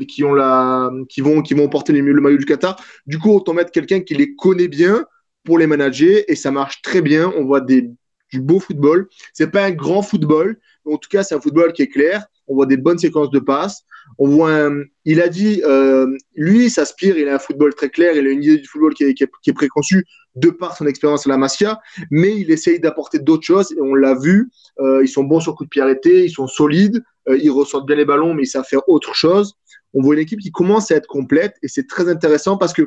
qui 0.08 0.24
ont 0.24 1.06
qui 1.10 1.22
vont 1.22 1.42
qui 1.42 1.54
vont 1.54 1.70
porter 1.70 1.94
le 1.94 2.22
maillot 2.22 2.38
du 2.38 2.46
Qatar. 2.46 2.76
Du 3.06 3.20
coup, 3.20 3.32
autant 3.32 3.54
mettre 3.54 3.72
quelqu'un 3.72 4.00
qui 4.02 4.16
les 4.16 4.36
connaît 4.36 4.68
bien 4.68 5.06
pour 5.44 5.58
les 5.58 5.68
manager 5.68 6.24
et 6.28 6.36
ça 6.36 6.52
marche 6.52 6.82
très 6.82 7.02
bien. 7.02 7.32
On 7.38 7.46
voit 7.46 7.62
du 7.62 7.96
beau 8.36 8.60
football. 8.60 9.08
C'est 9.34 9.52
pas 9.52 9.66
un 9.66 9.72
grand 9.72 10.02
football, 10.02 10.58
mais 10.86 10.94
en 10.94 10.98
tout 10.98 11.10
cas, 11.10 11.24
c'est 11.24 11.36
un 11.36 11.42
football 11.42 11.74
qui 11.74 11.82
est 11.82 11.88
clair. 11.88 12.26
On 12.48 12.56
voit 12.56 12.66
des 12.66 12.78
bonnes 12.78 12.98
séquences 12.98 13.30
de 13.30 13.40
passes. 13.40 13.84
On 14.18 14.28
voit 14.28 14.70
il 15.12 15.22
a 15.22 15.28
dit, 15.28 15.64
euh, 15.66 16.06
lui, 16.36 16.66
il 16.66 16.70
s'aspire, 16.70 17.18
il 17.18 17.28
a 17.30 17.34
un 17.34 17.40
football 17.40 17.74
très 17.74 17.90
clair, 17.90 18.16
il 18.16 18.28
a 18.28 18.30
une 18.30 18.44
idée 18.44 18.58
du 18.60 18.68
football 18.68 18.94
qui 18.94 19.06
est, 19.06 19.54
préconçue 19.54 20.06
de 20.36 20.52
par 20.52 20.78
son 20.78 20.86
expérience 20.86 21.26
à 21.26 21.32
la 21.32 21.38
Masia, 21.38 21.80
mais 22.12 22.38
il 22.38 22.52
essaye 22.52 22.80
d'apporter 22.80 23.18
d'autres 23.18 23.44
choses 23.44 23.72
et 23.72 23.82
on 23.82 23.96
l'a 23.96 24.14
vu. 24.14 24.52
Euh, 24.80 25.02
ils 25.04 25.08
sont 25.08 25.24
bons 25.24 25.40
sur 25.40 25.56
coup 25.56 25.64
de 25.64 25.70
pied 25.70 25.82
arrêté, 25.82 26.26
ils 26.26 26.30
sont 26.30 26.46
solides, 26.46 27.04
euh, 27.28 27.40
ils 27.42 27.50
ressortent 27.50 27.88
bien 27.88 27.96
les 27.96 28.06
ballons, 28.06 28.36
mais 28.36 28.44
ils 28.44 28.48
savent 28.48 28.68
faire 28.70 28.88
autre 28.88 29.16
chose. 29.16 29.56
On 29.96 30.04
voit 30.04 30.14
une 30.14 30.22
équipe 30.22 30.42
qui 30.42 30.52
commence 30.52 30.92
à 30.92 30.96
être 30.96 31.08
complète 31.08 31.56
et 31.64 31.68
c'est 31.68 31.88
très 31.88 32.08
intéressant 32.08 32.56
parce 32.56 32.74
que 32.74 32.84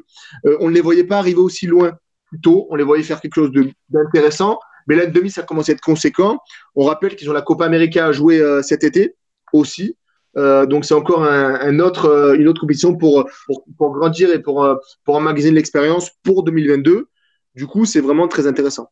euh, 0.46 0.56
on 0.60 0.70
ne 0.70 0.74
les 0.74 0.80
voyait 0.80 1.02
pas 1.02 1.18
arriver 1.18 1.40
aussi 1.40 1.66
loin 1.66 1.98
tôt. 2.40 2.68
On 2.70 2.76
les 2.76 2.84
voyait 2.84 3.02
faire 3.02 3.20
quelque 3.20 3.34
chose 3.34 3.50
d'intéressant, 3.88 4.60
mais 4.86 4.94
là, 4.94 5.06
demi, 5.06 5.28
ça 5.28 5.42
commence 5.42 5.68
à 5.68 5.72
être 5.72 5.80
conséquent. 5.80 6.38
On 6.76 6.84
rappelle 6.84 7.16
qu'ils 7.16 7.28
ont 7.28 7.32
la 7.34 7.42
Copa 7.42 7.64
América 7.64 8.06
à 8.06 8.12
jouer 8.12 8.40
cet 8.62 8.84
été 8.84 9.16
aussi. 9.52 9.96
Euh, 10.36 10.66
donc 10.66 10.84
c'est 10.84 10.94
encore 10.94 11.24
un, 11.24 11.54
un, 11.60 11.78
autre, 11.78 12.34
une 12.38 12.48
autre 12.48 12.60
compétition 12.60 12.96
pour, 12.96 13.28
pour, 13.46 13.64
pour 13.76 13.92
grandir 13.92 14.32
et 14.32 14.40
pour, 14.40 14.66
pour 15.04 15.16
emmagasiner 15.16 15.56
l'expérience 15.56 16.10
pour 16.22 16.42
2022. 16.42 17.08
Du 17.54 17.66
coup, 17.66 17.84
c'est 17.84 18.00
vraiment 18.00 18.28
très 18.28 18.46
intéressant. 18.46 18.88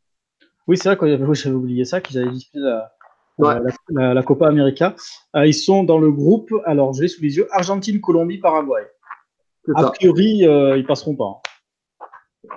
Oui, 0.67 0.77
c'est 0.77 0.89
vrai 0.89 0.97
que 0.97 1.35
j'avais 1.35 1.55
oublié 1.55 1.85
ça, 1.85 2.01
qu'ils 2.01 2.19
avaient 2.19 2.31
disputé 2.31 2.61
la, 3.39 4.15
la, 4.15 4.23
Copa 4.23 4.49
América. 4.49 4.95
Euh, 5.35 5.47
ils 5.47 5.55
sont 5.55 5.85
dans 5.85 5.99
le 5.99 6.11
groupe, 6.11 6.53
alors 6.65 6.93
je 6.93 7.03
l'ai 7.03 7.09
sous 7.09 7.23
les 7.23 7.37
yeux, 7.37 7.49
Argentine, 7.51 8.01
Colombie, 8.01 8.39
Paraguay. 8.39 8.87
A 9.75 9.91
priori, 9.91 10.47
euh, 10.47 10.77
ils 10.77 10.87
passeront 10.87 11.17
pas. 11.17 11.41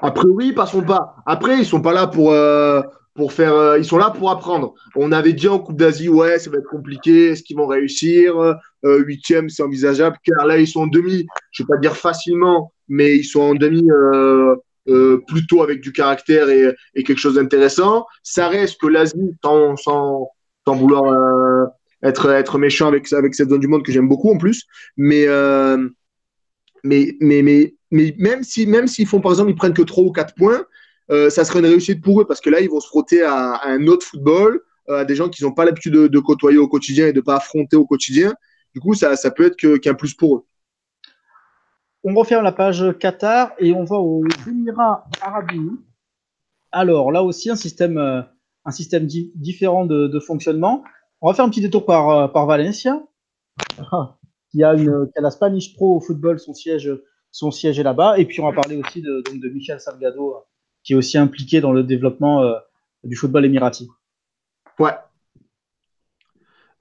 A 0.02 0.12
priori, 0.12 0.48
ils 0.48 0.56
passeront 0.56 0.84
pas. 0.84 1.16
Après, 1.26 1.58
ils 1.60 1.66
sont 1.66 1.82
pas 1.82 1.94
là 1.94 2.08
pour, 2.08 2.32
euh, 2.32 2.82
pour 3.14 3.34
faire. 3.34 3.54
Euh, 3.54 3.78
ils 3.78 3.86
sont 3.86 3.98
là 3.98 4.10
pour 4.10 4.30
apprendre. 4.32 4.74
On 4.96 5.12
avait 5.12 5.34
dit 5.34 5.48
en 5.48 5.60
Coupe 5.60 5.78
d'Asie, 5.78 6.10
ouais, 6.10 6.40
ça 6.40 6.50
va 6.50 6.58
être 6.58 6.70
compliqué. 6.70 7.32
Est-ce 7.32 7.44
qu'ils 7.44 7.58
vont 7.58 7.68
réussir? 7.68 8.40
euh, 8.40 8.54
Huitième, 8.84 9.50
c'est 9.50 9.64
envisageable. 9.64 10.18
Car 10.24 10.46
là, 10.46 10.58
ils 10.58 10.68
sont 10.68 10.82
en 10.82 10.88
demi. 10.88 11.26
Je 11.52 11.64
vais 11.64 11.68
pas 11.68 11.78
dire 11.78 11.96
facilement, 11.96 12.74
mais 12.88 13.16
ils 13.18 13.24
sont 13.24 13.42
en 13.42 13.56
demi. 13.56 13.88
Euh, 14.90 15.18
plutôt 15.28 15.64
avec 15.64 15.80
du 15.80 15.94
caractère 15.94 16.50
et, 16.50 16.76
quelque 17.04 17.18
chose 17.18 17.36
d'intéressant. 17.36 18.06
Ça 18.22 18.50
reste 18.50 18.82
que 18.82 18.88
l'Asie, 18.88 19.32
sans, 19.42 20.28
vouloir 20.68 21.06
euh, 21.06 21.66
être, 22.04 22.58
méchant 22.58 22.88
avec, 22.88 23.08
cette 23.08 23.50
zone 23.50 23.60
du 23.60 23.68
monde 23.68 23.84
que 23.84 23.92
j'aime 23.92 24.10
beaucoup 24.10 24.30
en 24.32 24.38
plus, 24.38 24.66
mais, 24.98 25.26
euh, 25.28 25.88
même 26.84 28.44
si 28.44 28.68
même 28.68 28.88
s'ils 28.88 29.08
font 29.08 29.22
par 29.22 29.32
exemple, 29.32 29.52
ils 29.52 29.56
prennent 29.56 29.74
que 29.74 29.82
3 29.82 30.04
ou 30.04 30.12
4 30.12 30.36
points, 30.36 30.66
euh, 31.12 31.30
ça 31.30 31.46
serait 31.46 31.60
une 31.60 31.66
réussite 31.66 32.02
pour 32.02 32.22
eux 32.22 32.26
parce 32.26 32.42
que 32.42 32.50
là, 32.50 32.60
ils 32.60 32.70
vont 32.70 32.80
se 32.80 32.88
frotter 32.88 33.22
à, 33.24 33.62
un 33.66 33.88
autre 33.88 34.06
football, 34.06 34.62
euh, 34.90 35.00
à 35.00 35.06
des 35.06 35.16
gens 35.16 35.30
qui 35.30 35.44
n'ont 35.44 35.54
pas 35.54 35.66
l'habitude 35.66 35.94
de, 35.94 36.08
de, 36.08 36.20
côtoyer 36.20 36.58
au 36.58 36.68
quotidien 36.68 37.08
et 37.08 37.14
de 37.14 37.22
pas 37.22 37.38
affronter 37.38 37.78
au 37.78 37.86
quotidien. 37.86 38.34
Du 38.74 38.80
coup, 38.80 38.94
ça, 38.94 39.16
ça 39.16 39.32
peut 39.32 39.46
être 39.46 39.78
qu'un 39.78 39.94
plus 39.94 40.14
pour 40.14 40.36
eux. 40.38 40.46
On 42.04 42.14
referme 42.16 42.44
la 42.44 42.52
page 42.52 42.84
Qatar 43.00 43.54
et 43.60 43.74
on 43.74 43.86
va 43.86 43.96
aux 43.98 44.26
Émirats 44.48 45.06
Arabes 45.22 45.52
Unis. 45.54 45.80
Alors 46.72 47.12
là 47.12 47.24
aussi 47.24 47.50
un 47.50 47.56
système, 47.56 47.98
euh, 47.98 48.22
un 48.66 48.72
système 48.72 49.06
di 49.06 49.32
différent 49.36 49.86
de, 49.86 50.08
de, 50.08 50.20
fonctionnement. 50.20 50.84
On 51.22 51.28
va 51.28 51.34
faire 51.34 51.46
un 51.46 51.50
petit 51.50 51.62
détour 51.62 51.86
par, 51.86 52.10
euh, 52.10 52.28
par 52.28 52.46
Valencia, 52.46 53.02
qui 54.52 54.64
a, 54.64 54.74
une, 54.74 55.10
qui 55.12 55.18
a 55.18 55.22
la 55.22 55.32
Spanish 55.32 55.74
Pro 55.76 55.96
au 55.96 56.02
football, 56.02 56.40
son 56.40 56.54
siège, 56.54 56.92
son 57.32 57.52
siège 57.52 57.80
est 57.80 57.84
là-bas. 57.84 58.18
Et 58.18 58.26
puis 58.26 58.42
on 58.42 58.50
va 58.50 58.54
parler 58.54 58.76
aussi 58.76 59.02
de, 59.02 59.22
donc 59.26 59.40
de 59.40 59.50
Michel 59.50 59.80
Salgado, 59.80 60.44
qui 60.84 60.94
est 60.94 60.96
aussi 60.96 61.18
impliqué 61.18 61.62
dans 61.62 61.72
le 61.72 61.84
développement 61.84 62.44
euh, 62.44 62.56
du 63.04 63.16
football 63.16 63.46
émirati. 63.46 63.88
Ouais. 64.80 64.94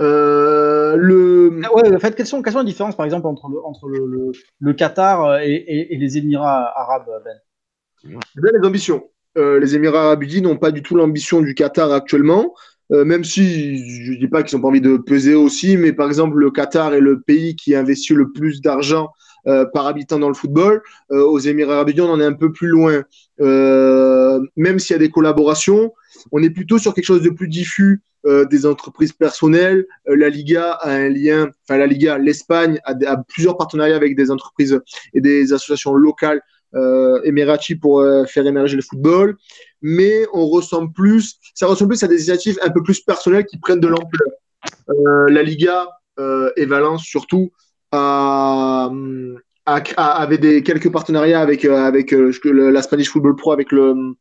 Euh, 0.00 0.71
le... 0.96 1.60
Ah 1.64 1.74
ouais, 1.74 1.94
en 1.94 1.98
fait, 1.98 2.14
quelles 2.14 2.26
sont, 2.26 2.42
quelles 2.42 2.52
sont 2.52 2.60
les 2.60 2.66
différences, 2.66 2.96
par 2.96 3.04
exemple, 3.06 3.26
entre 3.26 3.48
le, 3.48 3.64
entre 3.64 3.88
le, 3.88 4.06
le, 4.06 4.32
le 4.58 4.72
Qatar 4.72 5.40
et, 5.40 5.54
et, 5.54 5.94
et, 5.94 5.96
les 5.96 6.18
Émirats 6.18 6.72
arabes, 6.76 7.10
Ben? 7.24 8.18
Les 8.36 8.66
ambitions. 8.66 9.04
Euh, 9.38 9.58
les 9.60 9.74
Émirats 9.74 10.04
arabes 10.06 10.24
unis 10.24 10.42
n'ont 10.42 10.56
pas 10.56 10.72
du 10.72 10.82
tout 10.82 10.94
l'ambition 10.94 11.40
du 11.40 11.54
Qatar 11.54 11.92
actuellement, 11.92 12.54
euh, 12.92 13.04
même 13.04 13.24
si 13.24 14.04
je 14.04 14.12
ne 14.12 14.18
dis 14.18 14.28
pas 14.28 14.42
qu'ils 14.42 14.58
n'ont 14.58 14.62
pas 14.62 14.68
envie 14.68 14.80
de 14.80 14.96
peser 14.96 15.34
aussi, 15.34 15.76
mais 15.76 15.92
par 15.92 16.08
exemple, 16.08 16.36
le 16.38 16.50
Qatar 16.50 16.94
est 16.94 17.00
le 17.00 17.20
pays 17.20 17.56
qui 17.56 17.74
investit 17.74 18.14
le 18.14 18.30
plus 18.32 18.60
d'argent 18.60 19.10
euh, 19.48 19.64
par 19.64 19.88
habitant 19.88 20.20
dans 20.20 20.28
le 20.28 20.34
football. 20.34 20.82
Euh, 21.10 21.24
aux 21.24 21.40
Émirats 21.40 21.74
arabes 21.74 21.88
unis, 21.88 22.00
on 22.00 22.10
en 22.10 22.20
est 22.20 22.24
un 22.24 22.32
peu 22.32 22.52
plus 22.52 22.68
loin. 22.68 23.02
Euh, 23.40 24.40
même 24.54 24.78
s'il 24.78 24.94
y 24.94 24.96
a 24.96 25.00
des 25.00 25.10
collaborations, 25.10 25.92
on 26.30 26.40
est 26.44 26.50
plutôt 26.50 26.78
sur 26.78 26.94
quelque 26.94 27.06
chose 27.06 27.22
de 27.22 27.30
plus 27.30 27.48
diffus 27.48 28.02
des 28.24 28.66
entreprises 28.66 29.12
personnelles. 29.12 29.84
La 30.06 30.28
Liga 30.28 30.74
a 30.74 30.92
un 30.92 31.08
lien, 31.08 31.50
enfin 31.64 31.76
la 31.76 31.88
Liga, 31.88 32.18
l'Espagne 32.18 32.78
a, 32.84 33.16
plusieurs 33.26 33.56
partenariats 33.56 33.96
avec 33.96 34.14
des 34.14 34.30
entreprises 34.30 34.78
et 35.12 35.20
des 35.20 35.52
associations 35.52 35.92
locales 35.92 36.40
Emirati 36.72 37.74
pour 37.74 38.06
faire 38.28 38.46
émerger 38.46 38.76
le 38.76 38.82
football, 38.82 39.36
mais 39.80 40.24
on 40.32 40.46
ressemble 40.46 40.92
plus, 40.92 41.40
ça 41.54 41.66
ressemble 41.66 41.88
plus 41.88 42.04
à 42.04 42.06
des 42.06 42.14
initiatives 42.14 42.60
un 42.62 42.70
peu 42.70 42.84
plus 42.84 43.00
personnelles 43.00 43.44
qui 43.44 43.58
prennent 43.58 43.80
de 43.80 43.88
l'ampleur. 43.88 44.28
la 45.28 45.42
Liga 45.42 45.88
et 46.56 46.64
Valence 46.64 47.02
surtout 47.02 47.50
avait 49.96 50.38
des 50.38 50.62
quelques 50.62 50.90
partenariats 50.90 51.40
avec 51.40 51.64
avec 51.64 52.14
la 52.44 52.82
Spanish 52.82 53.10
Football 53.10 53.36
Pro 53.36 53.52
avec 53.52 53.72
le 53.72 54.14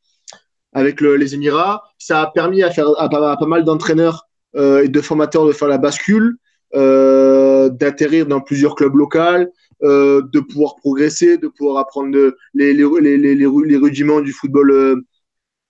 avec 0.73 1.01
les 1.01 1.35
Émirats. 1.35 1.83
Ça 1.97 2.21
a 2.21 2.27
permis 2.27 2.63
à, 2.63 2.71
faire, 2.71 2.87
à, 2.97 3.09
pas 3.09 3.45
mal 3.45 3.63
d'entraîneurs 3.63 4.27
euh, 4.55 4.83
et 4.83 4.87
de 4.87 5.01
formateurs 5.01 5.45
de 5.45 5.51
faire 5.51 5.67
la 5.67 5.77
bascule, 5.77 6.37
euh, 6.75 7.69
d'atterrir 7.69 8.25
dans 8.25 8.41
plusieurs 8.41 8.75
clubs 8.75 8.95
locaux, 8.95 9.47
euh, 9.83 10.21
de 10.31 10.39
pouvoir 10.39 10.75
progresser, 10.75 11.37
de 11.37 11.47
pouvoir 11.47 11.77
apprendre 11.77 12.15
les, 12.53 12.73
les, 12.73 13.17
les, 13.17 13.35
les, 13.35 13.45
rudiments 13.77 14.21
du 14.21 14.31
football 14.31 14.71
euh, 14.71 14.95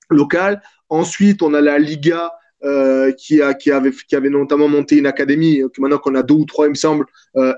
local. 0.10 0.62
Ensuite, 0.90 1.42
on 1.42 1.54
a 1.54 1.62
la 1.62 1.80
Liga 1.80 2.32
euh, 2.64 3.12
qui, 3.12 3.42
a, 3.42 3.54
qui, 3.54 3.72
avait, 3.72 3.92
qui 3.92 4.16
avait 4.16 4.30
notamment 4.30 4.68
monté 4.68 4.98
une 4.98 5.08
académie, 5.08 5.62
maintenant 5.80 5.98
qu'on 5.98 6.16
a 6.16 6.24
deux 6.24 6.36
ou 6.36 6.46
trois, 6.46 6.68
il 6.68 6.72
me 6.72 6.76
semble, 6.76 7.06
euh, 7.38 7.54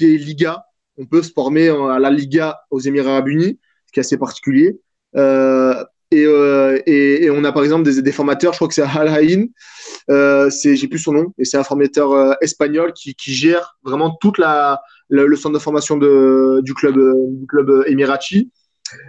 Liga. 0.00 0.64
On 0.98 1.04
peut 1.04 1.22
se 1.22 1.30
former 1.32 1.68
à 1.68 1.98
la 1.98 2.10
Liga 2.10 2.58
aux 2.70 2.80
Émirats 2.80 3.12
Arabes 3.12 3.28
Unis, 3.28 3.58
ce 3.86 3.92
qui 3.92 4.00
est 4.00 4.04
assez 4.04 4.16
particulier. 4.16 4.80
Euh, 5.16 5.84
euh, 6.14 6.80
et, 6.86 7.24
et, 7.24 7.30
on 7.30 7.42
a 7.44 7.52
par 7.52 7.64
exemple 7.64 7.82
des, 7.84 8.00
des 8.00 8.12
formateurs, 8.12 8.52
je 8.52 8.58
crois 8.58 8.68
que 8.68 8.74
c'est 8.74 8.82
Al 8.82 9.48
euh, 10.08 10.50
j'ai 10.50 10.88
plus 10.88 11.00
son 11.00 11.12
nom, 11.12 11.34
et 11.36 11.44
c'est 11.44 11.56
un 11.56 11.64
formateur 11.64 12.12
euh, 12.12 12.32
espagnol 12.40 12.92
qui, 12.92 13.14
qui, 13.14 13.32
gère 13.34 13.76
vraiment 13.82 14.16
toute 14.20 14.38
la, 14.38 14.80
le, 15.08 15.34
centre 15.36 15.54
de 15.54 15.58
formation 15.58 15.96
de, 15.96 16.60
du 16.62 16.74
club, 16.74 16.96
euh, 16.96 17.14
du 17.30 17.46
club 17.46 17.84
émirati. 17.86 18.50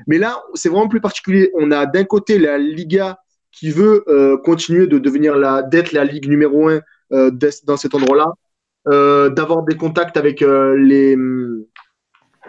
Mais 0.07 0.17
là, 0.17 0.41
c'est 0.55 0.69
vraiment 0.69 0.87
plus 0.87 1.01
particulier. 1.01 1.51
On 1.53 1.69
a 1.69 1.85
d'un 1.85 2.03
côté 2.03 2.39
la 2.39 2.57
Liga 2.57 3.19
qui 3.57 3.71
veut 3.71 4.03
continuer 4.43 4.87
de 4.87 4.99
devenir 4.99 5.35
la, 5.35 5.61
d'être 5.61 5.91
la 5.91 6.03
ligue 6.03 6.27
numéro 6.27 6.69
un 6.69 6.81
dans 7.11 7.77
cet 7.77 7.95
endroit-là, 7.95 8.31
d'avoir 9.29 9.63
des 9.63 9.75
contacts 9.75 10.17
avec 10.17 10.41
les, 10.41 11.15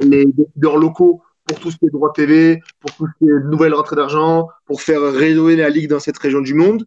les 0.01 0.27
décideurs 0.27 0.79
locaux 0.79 1.23
pour 1.49 1.59
tout 1.59 1.71
ce 1.71 1.79
qui 1.79 1.87
est 1.87 1.91
droit 1.91 2.13
TV, 2.13 2.61
pour 2.81 2.95
tout 2.95 3.07
ce 3.07 3.25
qui 3.25 3.31
est 3.31 3.45
nouvelles 3.45 3.73
rentrées 3.73 3.97
d'argent, 3.97 4.49
pour 4.67 4.83
faire 4.83 5.01
rayonner 5.01 5.57
la 5.57 5.71
ligue 5.71 5.89
dans 5.89 5.99
cette 5.99 6.19
région 6.19 6.41
du 6.41 6.53
monde. 6.55 6.85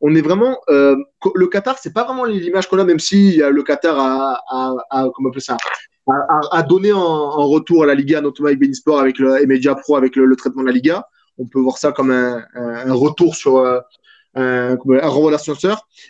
On 0.00 0.14
est 0.14 0.20
vraiment 0.20 0.58
euh, 0.68 0.96
le 1.34 1.46
Qatar, 1.46 1.78
c'est 1.78 1.92
pas 1.92 2.04
vraiment 2.04 2.24
l'image 2.24 2.68
qu'on 2.68 2.78
a, 2.80 2.84
même 2.84 2.98
si 2.98 3.36
le 3.36 3.62
Qatar 3.62 3.96
a, 3.98 5.08
comment 5.14 5.30
ça, 5.38 5.56
a, 6.50 6.62
donné 6.64 6.92
en, 6.92 7.48
retour 7.48 7.84
à 7.84 7.86
la 7.86 7.94
Liga, 7.94 8.20
notamment 8.20 8.48
avec 8.48 8.58
Benisport, 8.58 8.98
avec 8.98 9.18
le 9.18 9.46
Media 9.46 9.76
Pro, 9.76 9.96
avec 9.96 10.16
le, 10.16 10.34
traitement 10.36 10.62
de 10.62 10.66
la 10.66 10.74
Liga. 10.74 11.06
On 11.40 11.46
peut 11.46 11.58
voir 11.58 11.78
ça 11.78 11.92
comme 11.92 12.10
un, 12.10 12.92
retour 12.92 13.34
sur 13.34 13.58
euh, 13.58 13.80
un, 14.34 14.76
un 14.76 15.08
renvoi. 15.08 15.36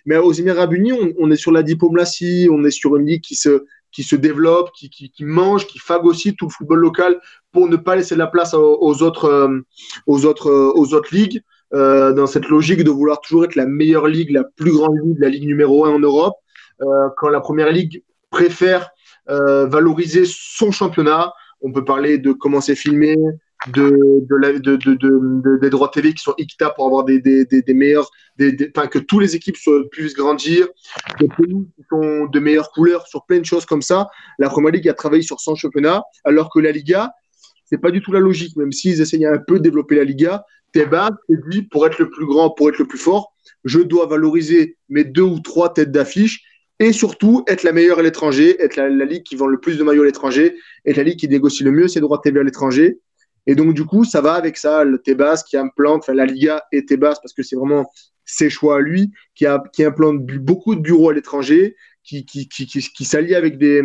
Mais 0.06 0.16
aux 0.16 0.32
Émirats 0.32 0.68
Unis, 0.70 0.92
on, 1.18 1.30
est 1.30 1.36
sur 1.36 1.52
la 1.52 1.62
diplomatie, 1.62 2.48
on 2.50 2.64
est 2.64 2.70
sur 2.70 2.96
une 2.96 3.06
ligue 3.06 3.22
qui 3.22 3.36
se 3.36 3.64
qui 3.92 4.04
se 4.04 4.14
développe, 4.14 4.70
qui, 4.72 4.88
qui, 4.88 5.10
qui, 5.10 5.24
mange, 5.24 5.66
qui 5.66 5.80
phagocyte 5.80 6.36
tout 6.36 6.46
le 6.46 6.52
football 6.52 6.78
local 6.78 7.20
pour 7.50 7.68
ne 7.68 7.74
pas 7.74 7.96
laisser 7.96 8.14
la 8.14 8.28
place 8.28 8.54
aux, 8.54 9.02
autres, 9.02 9.24
euh, 9.24 9.58
aux, 10.06 10.26
autres, 10.26 10.48
euh, 10.48 10.72
aux 10.76 10.94
autres 10.94 11.12
ligues. 11.12 11.42
Euh, 11.72 12.12
dans 12.12 12.26
cette 12.26 12.48
logique 12.48 12.82
de 12.82 12.90
vouloir 12.90 13.20
toujours 13.20 13.44
être 13.44 13.54
la 13.54 13.66
meilleure 13.66 14.08
ligue, 14.08 14.30
la 14.30 14.42
plus 14.42 14.72
grande 14.72 14.96
ligue, 15.04 15.18
la 15.20 15.28
ligue 15.28 15.46
numéro 15.46 15.84
un 15.84 15.90
en 15.90 16.00
Europe, 16.00 16.34
euh, 16.82 17.08
quand 17.16 17.28
la 17.28 17.40
première 17.40 17.70
ligue 17.70 18.02
préfère 18.30 18.90
euh, 19.28 19.66
valoriser 19.66 20.24
son 20.26 20.72
championnat. 20.72 21.32
On 21.60 21.72
peut 21.72 21.84
parler 21.84 22.18
de 22.18 22.32
comment 22.32 22.60
c'est 22.60 22.74
filmé, 22.74 23.16
de, 23.68 23.90
de, 24.28 24.76
de, 24.76 24.94
de, 24.94 25.58
des 25.60 25.70
droits 25.70 25.90
télé 25.90 26.14
qui 26.14 26.22
sont 26.22 26.34
équitables 26.38 26.74
pour 26.76 26.86
avoir 26.86 27.04
des, 27.04 27.20
des, 27.20 27.44
des, 27.44 27.62
des 27.62 27.74
meilleurs, 27.74 28.10
que 28.38 28.98
tous 28.98 29.18
les 29.18 29.36
équipes 29.36 29.56
puissent 29.90 30.14
grandir, 30.14 30.66
des 31.18 31.28
pays 31.28 31.66
qui 31.76 31.82
sont 31.90 32.26
de 32.26 32.40
meilleures 32.40 32.70
couleurs 32.70 33.06
sur 33.06 33.24
plein 33.26 33.38
de 33.38 33.44
choses 33.44 33.66
comme 33.66 33.82
ça. 33.82 34.08
La 34.38 34.48
Première 34.48 34.72
Ligue 34.72 34.88
a 34.88 34.94
travaillé 34.94 35.22
sur 35.22 35.40
son 35.40 35.54
championnat, 35.54 36.02
alors 36.24 36.50
que 36.50 36.58
la 36.58 36.72
Liga, 36.72 37.10
c'est 37.66 37.78
pas 37.78 37.90
du 37.90 38.00
tout 38.00 38.12
la 38.12 38.20
logique, 38.20 38.56
même 38.56 38.72
s'ils 38.72 39.00
essayaient 39.00 39.26
un 39.26 39.38
peu 39.38 39.58
de 39.58 39.62
développer 39.62 39.96
la 39.96 40.04
Liga. 40.04 40.44
Teba 40.72 41.10
c'est 41.28 41.48
dit 41.48 41.62
pour 41.62 41.86
être 41.86 41.98
le 41.98 42.08
plus 42.08 42.26
grand, 42.26 42.50
pour 42.50 42.68
être 42.68 42.78
le 42.78 42.86
plus 42.86 42.98
fort, 42.98 43.34
je 43.64 43.80
dois 43.80 44.06
valoriser 44.06 44.76
mes 44.88 45.04
deux 45.04 45.22
ou 45.22 45.40
trois 45.40 45.72
têtes 45.72 45.90
d'affiche 45.90 46.42
et 46.78 46.92
surtout 46.92 47.44
être 47.46 47.62
la 47.62 47.72
meilleure 47.72 47.98
à 47.98 48.02
l'étranger, 48.02 48.56
être 48.62 48.76
la, 48.76 48.88
ligue 49.04 49.24
qui 49.24 49.36
vend 49.36 49.48
le 49.48 49.60
plus 49.60 49.76
de 49.76 49.84
maillots 49.84 50.02
à 50.02 50.06
l'étranger, 50.06 50.56
être 50.86 50.96
la 50.96 51.02
ligue 51.02 51.18
qui 51.18 51.28
négocie 51.28 51.62
le 51.62 51.72
mieux 51.72 51.88
ses 51.88 52.00
droits 52.00 52.20
TV 52.22 52.40
à 52.40 52.42
l'étranger 52.42 53.00
et 53.46 53.54
donc, 53.54 53.74
du 53.74 53.84
coup, 53.84 54.04
ça 54.04 54.20
va 54.20 54.34
avec 54.34 54.56
ça, 54.56 54.84
le 54.84 54.98
Tebas 54.98 55.42
qui 55.48 55.56
implante, 55.56 56.02
enfin, 56.02 56.14
la 56.14 56.26
Liga 56.26 56.62
et 56.72 56.84
Tebas, 56.84 57.16
parce 57.22 57.32
que 57.32 57.42
c'est 57.42 57.56
vraiment 57.56 57.90
ses 58.24 58.50
choix 58.50 58.76
à 58.76 58.80
lui, 58.80 59.10
qui, 59.34 59.46
implante 59.46 60.24
beaucoup 60.24 60.74
de 60.74 60.80
bureaux 60.80 61.10
à 61.10 61.14
l'étranger, 61.14 61.76
qui, 62.04 62.24
qui, 62.24 62.48
qui, 62.48 62.66
qui, 62.66 63.04
s'allie 63.04 63.34
avec 63.34 63.58
des, 63.58 63.82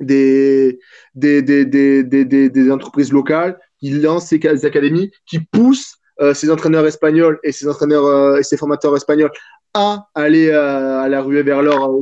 des, 0.00 0.78
des, 1.14 1.42
des, 1.42 1.64
des, 1.64 2.24
des, 2.24 2.70
entreprises 2.70 3.12
locales, 3.12 3.58
qui 3.78 3.90
lance 3.90 4.26
ses 4.26 4.66
académies, 4.66 5.10
qui 5.26 5.40
pousse 5.40 5.96
euh, 6.20 6.34
ses 6.34 6.50
entraîneurs 6.50 6.86
espagnols 6.86 7.38
et 7.44 7.52
ses 7.52 7.68
entraîneurs 7.68 8.04
euh, 8.04 8.38
et 8.38 8.42
ses 8.42 8.56
formateurs 8.56 8.96
espagnols 8.96 9.30
à 9.74 10.08
aller 10.14 10.48
euh, 10.48 11.00
à 11.00 11.08
la 11.08 11.22
ruée 11.22 11.42
vers 11.42 11.62
l'or 11.62 11.96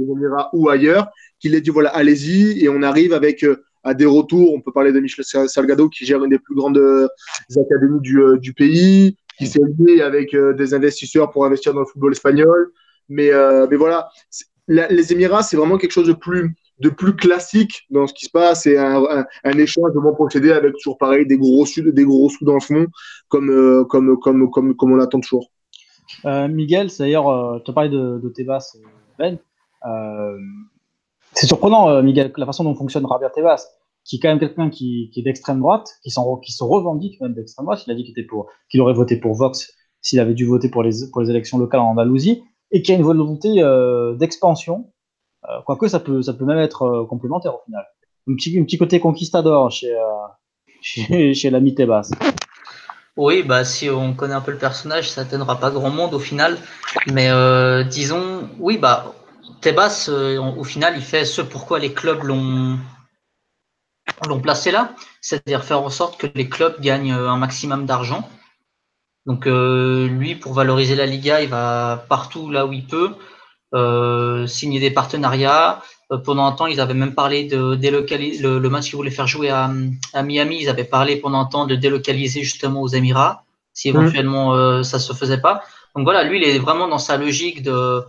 ou 0.52 0.68
ailleurs, 0.70 1.08
qu'il 1.38 1.54
ait 1.54 1.60
dit 1.60 1.70
voilà, 1.70 1.90
allez-y, 1.90 2.64
et 2.64 2.68
on 2.68 2.82
arrive 2.82 3.12
avec 3.12 3.44
à 3.86 3.94
des 3.94 4.04
retours. 4.04 4.52
On 4.52 4.60
peut 4.60 4.72
parler 4.72 4.92
de 4.92 5.00
Michel 5.00 5.24
Salgado 5.24 5.88
qui 5.88 6.04
gère 6.04 6.22
une 6.22 6.30
des 6.30 6.40
plus 6.40 6.56
grandes 6.56 6.76
euh, 6.76 7.06
académies 7.56 8.00
du, 8.00 8.20
euh, 8.20 8.36
du 8.36 8.52
pays, 8.52 9.16
qui 9.38 9.46
s'est 9.46 9.60
lié 9.78 10.02
avec 10.02 10.34
euh, 10.34 10.52
des 10.54 10.74
investisseurs 10.74 11.30
pour 11.30 11.46
investir 11.46 11.72
dans 11.72 11.80
le 11.80 11.86
football 11.86 12.12
espagnol. 12.12 12.72
Mais, 13.08 13.30
mais 13.70 13.76
voilà, 13.76 14.08
les 14.66 15.12
Émirats, 15.12 15.44
c'est 15.44 15.56
vraiment 15.56 15.78
quelque 15.78 15.92
chose 15.92 16.08
de 16.08 16.12
plus, 16.12 16.56
de 16.80 16.88
plus 16.88 17.14
classique 17.14 17.86
dans 17.88 18.08
ce 18.08 18.14
qui 18.14 18.24
se 18.24 18.30
passe. 18.32 18.64
C'est 18.64 18.76
un, 18.76 19.24
échange 19.44 19.92
de 19.94 20.00
bons 20.00 20.12
procédés 20.12 20.50
avec 20.50 20.72
toujours 20.72 20.98
pareil 20.98 21.24
des 21.24 21.38
gros 21.38 21.64
sous, 21.66 21.92
des 21.92 22.04
gros 22.04 22.28
sous 22.28 22.44
dans 22.44 22.54
le 22.54 22.60
fond, 22.60 22.88
comme, 23.28 23.86
comme, 23.88 24.18
comme, 24.18 24.50
comme, 24.50 24.74
comme 24.74 24.92
on 24.92 24.96
l'attend 24.96 25.20
toujours. 25.20 25.52
Euh, 26.24 26.48
Miguel, 26.48 26.88
d'ailleurs, 26.98 27.62
tu 27.64 27.72
parlais 27.72 27.90
de, 27.90 28.18
de 28.18 28.28
Tebas, 28.28 28.76
Ben. 29.20 29.38
C'est 31.36 31.46
surprenant, 31.46 31.90
euh, 31.90 32.02
Miguel, 32.02 32.32
la 32.38 32.46
façon 32.46 32.64
dont 32.64 32.74
fonctionne 32.74 33.06
Javier 33.06 33.28
Tebas, 33.34 33.68
qui 34.04 34.16
est 34.16 34.18
quand 34.20 34.28
même 34.28 34.40
quelqu'un 34.40 34.70
qui, 34.70 35.12
est 35.14 35.22
d'extrême 35.22 35.60
droite, 35.60 35.86
qui, 36.02 36.10
se 36.10 36.64
revendique 36.64 37.20
même 37.20 37.34
d'extrême 37.34 37.66
droite. 37.66 37.84
Il 37.86 37.92
a 37.92 37.94
dit 37.94 38.04
qu'il 38.04 38.18
était 38.18 38.80
aurait 38.80 38.94
voté 38.94 39.16
pour 39.16 39.34
Vox 39.34 39.74
s'il 40.00 40.18
avait 40.18 40.32
dû 40.32 40.46
voter 40.46 40.70
pour 40.70 40.82
les, 40.82 41.02
élections 41.28 41.58
locales 41.58 41.80
en 41.80 41.90
Andalousie, 41.90 42.42
et 42.70 42.80
qui 42.80 42.92
a 42.92 42.94
une 42.94 43.02
volonté 43.02 43.62
euh, 43.62 44.14
d'expansion, 44.14 44.90
euh, 45.44 45.60
quoique 45.66 45.88
ça 45.88 46.00
peut, 46.00 46.22
ça 46.22 46.32
peut 46.32 46.46
même 46.46 46.58
être 46.58 47.06
complémentaire 47.10 47.54
au 47.54 47.60
final. 47.66 47.84
Un 48.28 48.34
petit, 48.34 48.58
un 48.58 48.64
petit 48.64 48.78
côté 48.78 48.98
conquistador 48.98 49.70
chez, 49.70 49.94
chez, 50.80 51.34
chez 51.34 51.50
l'ami 51.50 51.74
Tebas. 51.74 52.12
Oui, 53.18 53.42
bah 53.42 53.64
si 53.64 53.90
on 53.90 54.14
connaît 54.14 54.34
un 54.34 54.40
peu 54.40 54.52
le 54.52 54.58
personnage, 54.58 55.10
ça 55.10 55.22
n'atteindra 55.22 55.60
pas 55.60 55.70
grand 55.70 55.90
monde 55.90 56.14
au 56.14 56.18
final. 56.18 56.56
Mais 57.12 57.28
disons, 57.90 58.48
oui, 58.58 58.78
bah 58.78 59.12
Tebas, 59.60 60.06
euh, 60.08 60.38
au 60.38 60.64
final, 60.64 60.94
il 60.96 61.02
fait 61.02 61.24
ce 61.24 61.42
pourquoi 61.42 61.78
les 61.78 61.92
clubs 61.92 62.22
l'ont 62.22 62.78
l'ont 64.26 64.40
placé 64.40 64.70
là, 64.70 64.94
c'est-à-dire 65.20 65.64
faire 65.64 65.82
en 65.82 65.90
sorte 65.90 66.18
que 66.18 66.26
les 66.34 66.48
clubs 66.48 66.80
gagnent 66.80 67.12
euh, 67.12 67.28
un 67.28 67.36
maximum 67.36 67.86
d'argent. 67.86 68.28
Donc 69.26 69.46
euh, 69.46 70.06
lui, 70.06 70.36
pour 70.36 70.54
valoriser 70.54 70.94
la 70.94 71.06
Liga, 71.06 71.42
il 71.42 71.48
va 71.48 72.06
partout 72.08 72.50
là 72.50 72.66
où 72.66 72.72
il 72.72 72.86
peut 72.86 73.14
euh, 73.74 74.46
signer 74.46 74.80
des 74.80 74.90
partenariats. 74.90 75.82
Pendant 76.24 76.46
un 76.46 76.52
temps, 76.52 76.68
ils 76.68 76.80
avaient 76.80 76.94
même 76.94 77.16
parlé 77.16 77.44
de 77.44 77.74
délocaliser 77.74 78.40
le, 78.40 78.60
le 78.60 78.70
match 78.70 78.84
qu'ils 78.84 78.96
voulaient 78.96 79.10
faire 79.10 79.26
jouer 79.26 79.50
à, 79.50 79.68
à, 80.12 80.22
Miami. 80.22 80.58
Ils 80.60 80.68
avaient 80.68 80.84
parlé 80.84 81.16
pendant 81.16 81.40
un 81.40 81.46
temps 81.46 81.66
de 81.66 81.74
délocaliser 81.74 82.42
justement 82.42 82.80
aux 82.80 82.88
Émirats, 82.88 83.42
si 83.72 83.90
mmh. 83.90 83.96
éventuellement 83.96 84.54
mmh. 84.54 84.84
ça 84.84 85.00
se 85.00 85.12
faisait 85.12 85.40
pas. 85.40 85.64
Donc 85.96 86.04
voilà, 86.04 86.22
lui, 86.22 86.40
il 86.40 86.44
est 86.44 86.60
vraiment 86.60 86.86
dans 86.86 86.98
sa 86.98 87.16
logique 87.16 87.64
de 87.64 88.04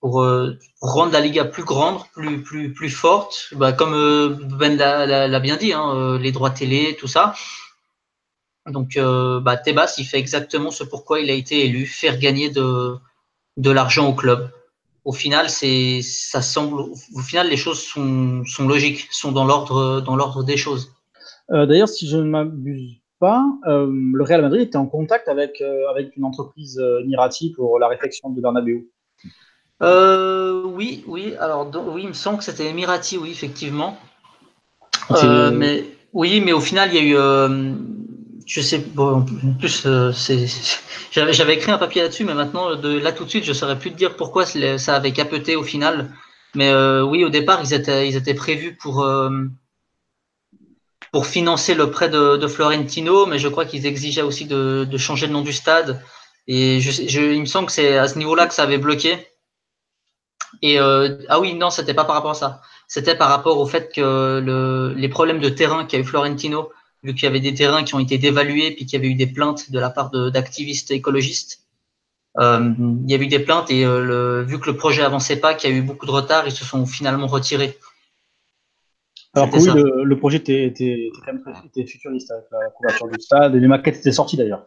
pour, 0.00 0.22
euh, 0.22 0.58
rendre 0.80 1.12
la 1.12 1.20
Liga 1.20 1.44
plus 1.44 1.64
grande, 1.64 1.98
plus, 2.12 2.42
plus, 2.42 2.72
plus 2.72 2.90
forte, 2.90 3.48
bah, 3.56 3.72
comme 3.72 3.94
euh, 3.94 4.28
Ben 4.58 4.76
l'a 4.76 5.40
bien 5.40 5.56
dit, 5.56 5.72
hein, 5.72 5.92
euh, 5.94 6.18
les 6.18 6.32
droits 6.32 6.50
télé, 6.50 6.96
tout 6.98 7.06
ça. 7.06 7.34
Donc, 8.66 8.98
bah, 8.98 9.56
il 9.66 10.04
fait 10.04 10.18
exactement 10.18 10.70
ce 10.70 10.84
pourquoi 10.84 11.20
il 11.20 11.30
a 11.30 11.34
été 11.34 11.64
élu, 11.64 11.86
faire 11.86 12.18
gagner 12.18 12.50
de, 12.50 12.96
de 13.56 13.70
l'argent 13.70 14.08
au 14.08 14.14
club. 14.14 14.50
Au 15.06 15.12
final, 15.12 15.48
c'est, 15.48 16.02
ça 16.02 16.42
semble, 16.42 16.80
au 16.80 17.20
final, 17.20 17.48
les 17.48 17.56
choses 17.56 17.80
sont, 17.80 18.44
sont 18.44 18.68
logiques, 18.68 19.08
sont 19.10 19.32
dans 19.32 19.46
l'ordre, 19.46 20.02
dans 20.02 20.16
l'ordre 20.16 20.44
des 20.44 20.58
choses. 20.58 20.92
D'ailleurs, 21.48 21.88
si 21.88 22.06
je 22.06 22.18
ne 22.18 22.24
m'abuse 22.24 23.00
pas, 23.20 23.42
le 23.64 24.22
Real 24.22 24.42
Madrid 24.42 24.60
était 24.60 24.76
en 24.76 24.84
contact 24.84 25.28
avec, 25.28 25.62
avec 25.88 26.14
une 26.18 26.24
entreprise 26.24 26.78
Mirati 27.06 27.52
pour 27.52 27.78
la 27.78 27.88
réflexion 27.88 28.28
de 28.28 28.38
Bernabeu. 28.38 28.86
Euh, 29.82 30.62
oui, 30.64 31.04
oui. 31.06 31.34
Alors, 31.38 31.66
donc, 31.66 31.84
oui, 31.88 32.02
il 32.02 32.08
me 32.08 32.14
semble 32.14 32.38
que 32.38 32.44
c'était 32.44 32.66
Emirati, 32.66 33.16
oui, 33.18 33.30
effectivement. 33.30 33.98
Euh, 35.10 35.50
mais 35.50 35.84
oui, 36.12 36.40
mais 36.40 36.52
au 36.52 36.60
final, 36.60 36.90
il 36.92 36.94
y 36.96 36.98
a 36.98 37.02
eu. 37.02 37.16
Euh, 37.16 37.74
je 38.46 38.60
sais, 38.60 38.78
bon, 38.78 39.18
en 39.18 39.52
plus, 39.58 39.84
euh, 39.86 40.12
c'est, 40.12 40.46
j'avais, 41.12 41.54
écrit 41.54 41.70
un 41.70 41.78
papier 41.78 42.02
là-dessus, 42.02 42.24
mais 42.24 42.34
maintenant, 42.34 42.74
de 42.76 42.98
là 42.98 43.12
tout 43.12 43.24
de 43.24 43.30
suite, 43.30 43.44
je 43.44 43.50
ne 43.50 43.54
saurais 43.54 43.78
plus 43.78 43.92
te 43.92 43.96
dire 43.96 44.16
pourquoi 44.16 44.46
ça 44.46 44.94
avait 44.94 45.12
capoté 45.12 45.56
au 45.56 45.62
final. 45.62 46.10
Mais 46.54 46.70
euh, 46.70 47.02
oui, 47.02 47.24
au 47.24 47.28
départ, 47.28 47.60
ils 47.62 47.74
étaient, 47.74 48.08
ils 48.08 48.16
étaient 48.16 48.34
prévus 48.34 48.74
pour, 48.74 49.06
pour 51.12 51.26
financer 51.26 51.74
le 51.74 51.90
prêt 51.90 52.08
de, 52.08 52.46
Florentino, 52.46 53.26
mais 53.26 53.38
je 53.38 53.48
crois 53.48 53.66
qu'ils 53.66 53.86
exigeaient 53.86 54.22
aussi 54.22 54.46
de, 54.46 54.86
de, 54.90 54.98
changer 54.98 55.26
le 55.26 55.34
nom 55.34 55.42
du 55.42 55.52
stade. 55.52 56.02
Et 56.46 56.80
je, 56.80 56.90
je, 57.06 57.20
il 57.20 57.40
me 57.40 57.46
semble 57.46 57.66
que 57.66 57.72
c'est 57.72 57.98
à 57.98 58.08
ce 58.08 58.16
niveau-là 58.16 58.46
que 58.46 58.54
ça 58.54 58.62
avait 58.62 58.78
bloqué. 58.78 59.27
Et 60.62 60.78
ah 60.78 61.40
oui, 61.40 61.54
non, 61.54 61.70
c'était 61.70 61.94
pas 61.94 62.04
par 62.04 62.14
rapport 62.14 62.32
à 62.32 62.34
ça 62.34 62.60
c'était 62.88 63.14
par 63.14 63.28
rapport 63.28 63.60
au 63.60 63.66
fait 63.66 63.92
que 63.94 64.40
le, 64.40 64.94
les 64.94 65.08
problèmes 65.08 65.40
de 65.40 65.50
terrain 65.50 65.84
qu'a 65.84 65.98
eu 65.98 66.04
Florentino, 66.04 66.70
vu 67.02 67.14
qu'il 67.14 67.24
y 67.24 67.26
avait 67.26 67.38
des 67.40 67.54
terrains 67.54 67.84
qui 67.84 67.94
ont 67.94 67.98
été 67.98 68.16
dévalués, 68.16 68.72
puis 68.72 68.86
qu'il 68.86 68.98
y 68.98 69.02
avait 69.02 69.12
eu 69.12 69.14
des 69.14 69.26
plaintes 69.26 69.70
de 69.70 69.78
la 69.78 69.90
part 69.90 70.10
d'activistes 70.10 70.90
écologistes. 70.90 71.60
Euh, 72.38 72.72
il 73.04 73.10
y 73.10 73.14
a 73.14 73.18
eu 73.18 73.26
des 73.26 73.40
plaintes 73.40 73.70
et 73.70 73.84
euh, 73.84 74.02
le, 74.02 74.42
vu 74.42 74.58
que 74.58 74.70
le 74.70 74.76
projet 74.76 75.02
avançait 75.02 75.36
pas, 75.36 75.54
qu'il 75.54 75.70
y 75.70 75.72
a 75.72 75.76
eu 75.76 75.82
beaucoup 75.82 76.06
de 76.06 76.10
retard, 76.10 76.46
ils 76.46 76.52
se 76.52 76.64
sont 76.64 76.86
finalement 76.86 77.26
retirés. 77.26 77.78
Alors 79.34 79.50
que 79.50 79.56
oui, 79.56 79.82
le, 80.04 80.16
projet 80.16 80.38
était, 80.38 80.64
était, 80.64 81.10
quand 81.26 81.32
même 81.32 81.42
était 81.66 81.84
futuriste 81.84 82.30
avec 82.30 82.46
la 82.50 82.70
couverture 82.70 83.08
du 83.08 83.20
stade 83.20 83.54
et 83.54 83.60
les 83.60 83.68
maquettes 83.68 83.96
étaient 83.96 84.12
sorties 84.12 84.38
d'ailleurs. 84.38 84.66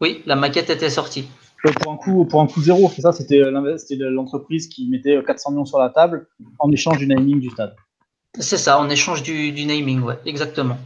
Oui, 0.00 0.22
la 0.26 0.36
maquette 0.36 0.70
était 0.70 0.90
sortie. 0.90 1.28
Pour 1.62 1.92
un 1.92 1.96
coup, 1.96 2.24
pour 2.24 2.40
un 2.40 2.46
coup 2.46 2.62
zéro, 2.62 2.90
c'est 2.94 3.02
ça, 3.02 3.12
c'était 3.12 3.40
l'entreprise 3.40 4.68
qui 4.68 4.88
mettait 4.88 5.20
400 5.24 5.50
millions 5.50 5.64
sur 5.64 5.78
la 5.78 5.90
table 5.90 6.28
en 6.58 6.70
échange 6.70 6.98
du 6.98 7.06
naming 7.06 7.40
du 7.40 7.50
stade. 7.50 7.74
C'est 8.38 8.56
ça, 8.58 8.78
en 8.78 8.88
échange 8.88 9.22
du, 9.22 9.64
naming, 9.64 10.02
ouais, 10.02 10.18
exactement. 10.24 10.76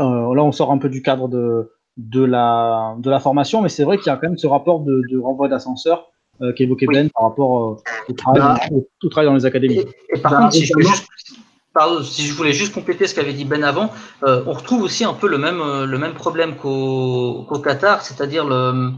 Euh, 0.00 0.34
là, 0.34 0.42
on 0.42 0.52
sort 0.52 0.72
un 0.72 0.78
peu 0.78 0.88
du 0.88 1.02
cadre 1.02 1.28
de, 1.28 1.70
de, 1.96 2.24
la, 2.24 2.96
de 2.98 3.10
la 3.10 3.20
formation, 3.20 3.62
mais 3.62 3.68
c'est 3.68 3.84
vrai 3.84 3.98
qu'il 3.98 4.08
y 4.08 4.10
a 4.10 4.16
quand 4.16 4.28
même 4.28 4.38
ce 4.38 4.46
rapport 4.46 4.80
de, 4.80 5.18
renvoi 5.18 5.48
d'ascenseur 5.48 6.08
euh, 6.42 6.52
qu'évoquait 6.52 6.86
Ben 6.86 7.08
par 7.10 7.28
rapport 7.28 7.58
euh, 7.58 7.76
au, 8.08 8.12
travail, 8.12 8.40
bah, 8.40 8.58
au, 9.02 9.08
travail, 9.08 9.28
dans 9.28 9.34
les 9.34 9.46
académies. 9.46 9.84
Et, 10.12 10.18
par 10.18 10.36
contre, 10.36 10.54
si 10.54 10.64
je, 10.64 10.72
juste, 10.80 11.06
si 12.02 12.26
je, 12.26 12.34
voulais 12.34 12.52
juste 12.52 12.74
compléter 12.74 13.06
ce 13.06 13.14
qu'avait 13.14 13.32
dit 13.32 13.44
Ben 13.44 13.62
avant, 13.62 13.90
on 14.22 14.52
retrouve 14.52 14.82
aussi 14.82 15.04
un 15.04 15.14
peu 15.14 15.28
le 15.28 15.38
même, 15.38 15.60
le 15.84 15.98
même 15.98 16.14
problème 16.14 16.56
qu'au 16.56 17.44
Qatar, 17.62 18.02
c'est-à-dire 18.02 18.44
le 18.44 18.90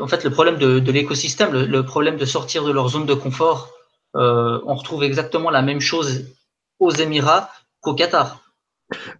en 0.00 0.08
fait, 0.08 0.24
le 0.24 0.30
problème 0.30 0.58
de, 0.58 0.90
l'écosystème, 0.90 1.52
le, 1.52 1.82
problème 1.84 2.16
de 2.16 2.24
sortir 2.24 2.64
de 2.64 2.72
leur 2.72 2.88
zone 2.88 3.06
de 3.06 3.14
confort, 3.14 3.72
euh, 4.16 4.60
on 4.66 4.74
retrouve 4.74 5.04
exactement 5.04 5.50
la 5.50 5.62
même 5.62 5.80
chose 5.80 6.26
aux 6.78 6.90
Émirats 6.90 7.50
qu'au 7.80 7.94
Qatar. 7.94 8.42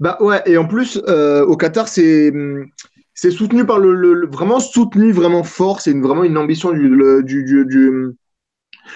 Bah 0.00 0.16
ouais, 0.20 0.42
et 0.46 0.56
en 0.56 0.66
plus, 0.66 1.00
euh, 1.08 1.44
au 1.44 1.56
Qatar, 1.56 1.88
c'est 1.88 2.32
soutenu 3.30 3.66
par 3.66 3.78
le, 3.78 4.26
vraiment 4.26 4.60
soutenu 4.60 5.12
vraiment 5.12 5.42
fort. 5.42 5.80
C'est 5.80 5.98
vraiment 5.98 6.24
une 6.24 6.38
ambition 6.38 6.72
du 6.72 8.16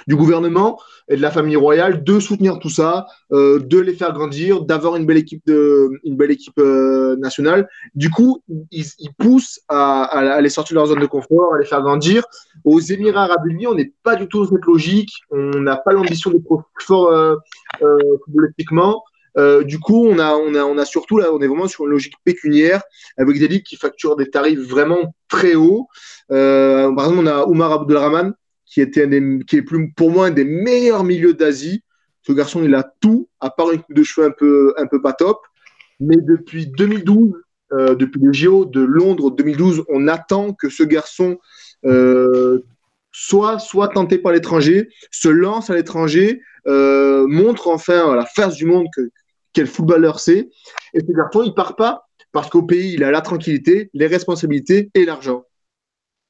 gouvernement 0.09 0.79
et 1.09 1.17
de 1.17 1.23
la 1.23 1.31
famille 1.31 1.57
royale 1.57 2.05
de 2.05 2.21
soutenir 2.21 2.59
tout 2.59 2.71
ça, 2.71 3.07
euh, 3.33 3.59
de 3.59 3.79
les 3.79 3.95
faire 3.95 4.13
grandir, 4.13 4.63
d'avoir 4.63 4.97
une 4.97 5.07
belle 5.07 5.17
équipe 5.17 5.43
de, 5.47 5.91
une 6.05 6.17
belle 6.17 6.31
équipe 6.31 6.59
euh, 6.59 7.17
nationale. 7.17 7.69
Du 7.95 8.11
coup, 8.11 8.43
ils, 8.71 8.85
poussent 9.19 9.61
à, 9.69 10.39
les 10.41 10.49
sortir 10.49 10.75
de 10.75 10.79
leur 10.81 10.87
zone 10.87 11.01
de 11.01 11.07
confort, 11.07 11.55
à 11.55 11.59
les 11.59 11.67
faire 11.67 11.83
grandir. 11.83 12.25
Aux 12.65 12.81
Émirats 12.81 13.25
Arabes 13.25 13.47
Unis, 13.47 13.67
on 13.67 13.75
n'est 13.75 13.93
pas 14.03 14.17
du 14.17 14.29
tout 14.29 14.45
dans 14.45 14.51
cette 14.51 14.65
logique. 14.65 15.11
On 15.31 15.61
n'a 15.61 15.77
pas 15.77 15.93
l'ambition 15.93 16.31
d'être 16.31 16.45
fort 16.79 17.09
euh, 17.09 17.37
euh, 17.83 17.97
politiquement. 18.33 19.03
Du 19.65 19.79
coup, 19.79 20.07
on 20.07 20.19
a, 20.19 20.35
on, 20.35 20.55
a, 20.55 20.65
on 20.65 20.77
a 20.77 20.85
surtout 20.85 21.17
là, 21.17 21.33
on 21.33 21.41
est 21.41 21.47
vraiment 21.47 21.69
sur 21.69 21.85
une 21.85 21.93
logique 21.93 22.15
pécuniaire 22.25 22.83
avec 23.17 23.39
des 23.39 23.49
ligues 23.49 23.63
qui 23.63 23.77
facturent 23.77 24.17
des 24.17 24.29
tarifs 24.29 24.59
vraiment 24.59 25.15
très 25.29 25.55
hauts. 25.55 25.87
Par 26.29 26.91
exemple, 26.91 27.21
on 27.21 27.27
a 27.27 27.47
Oumar 27.47 27.73
Abdelrahman 27.73 28.35
qui, 28.71 28.81
était 28.81 29.09
qui 29.47 29.57
est 29.57 29.63
plus, 29.63 29.93
pour 29.93 30.11
moi 30.11 30.27
un 30.27 30.31
des 30.31 30.45
meilleurs 30.45 31.05
milieux 31.05 31.35
d'Asie. 31.35 31.83
Ce 32.23 32.33
garçon, 32.33 32.63
il 32.63 32.75
a 32.75 32.95
tout, 33.01 33.29
à 33.41 33.51
part 33.51 33.73
une 33.73 33.83
coupe 33.83 33.97
de 33.97 34.03
cheveux 34.03 34.27
un 34.27 34.31
peu, 34.31 34.75
un 34.79 34.87
pas 34.87 35.13
top. 35.13 35.41
Mais 35.99 36.17
depuis 36.17 36.67
2012, 36.67 37.33
euh, 37.73 37.95
depuis 37.95 38.21
le 38.23 38.33
JO 38.33 38.65
de 38.65 38.81
Londres 38.81 39.31
2012, 39.31 39.85
on 39.89 40.09
attend 40.09 40.53
que 40.53 40.69
ce 40.69 40.83
garçon 40.83 41.39
euh, 41.85 42.61
soit, 43.13 43.59
tenté 43.93 44.19
par 44.19 44.33
l'étranger, 44.33 44.89
se 45.11 45.29
lance 45.29 45.71
à 45.71 45.75
l'étranger, 45.75 46.41
euh, 46.67 47.27
montre 47.27 47.69
enfin 47.69 48.13
à 48.13 48.17
la 48.17 48.27
face 48.27 48.55
du 48.55 48.67
monde 48.67 48.87
que, 48.95 49.11
quel 49.53 49.67
footballeur 49.67 50.21
c'est. 50.21 50.49
Et 50.95 51.01
ce 51.01 51.13
garçon, 51.13 51.43
il 51.43 51.55
part 51.55 51.75
pas 51.75 52.07
parce 52.33 52.49
qu'au 52.49 52.63
pays, 52.63 52.93
il 52.95 53.03
a 53.03 53.11
la 53.11 53.21
tranquillité, 53.21 53.91
les 53.95 54.07
responsabilités 54.07 54.91
et 54.95 55.05
l'argent. 55.05 55.45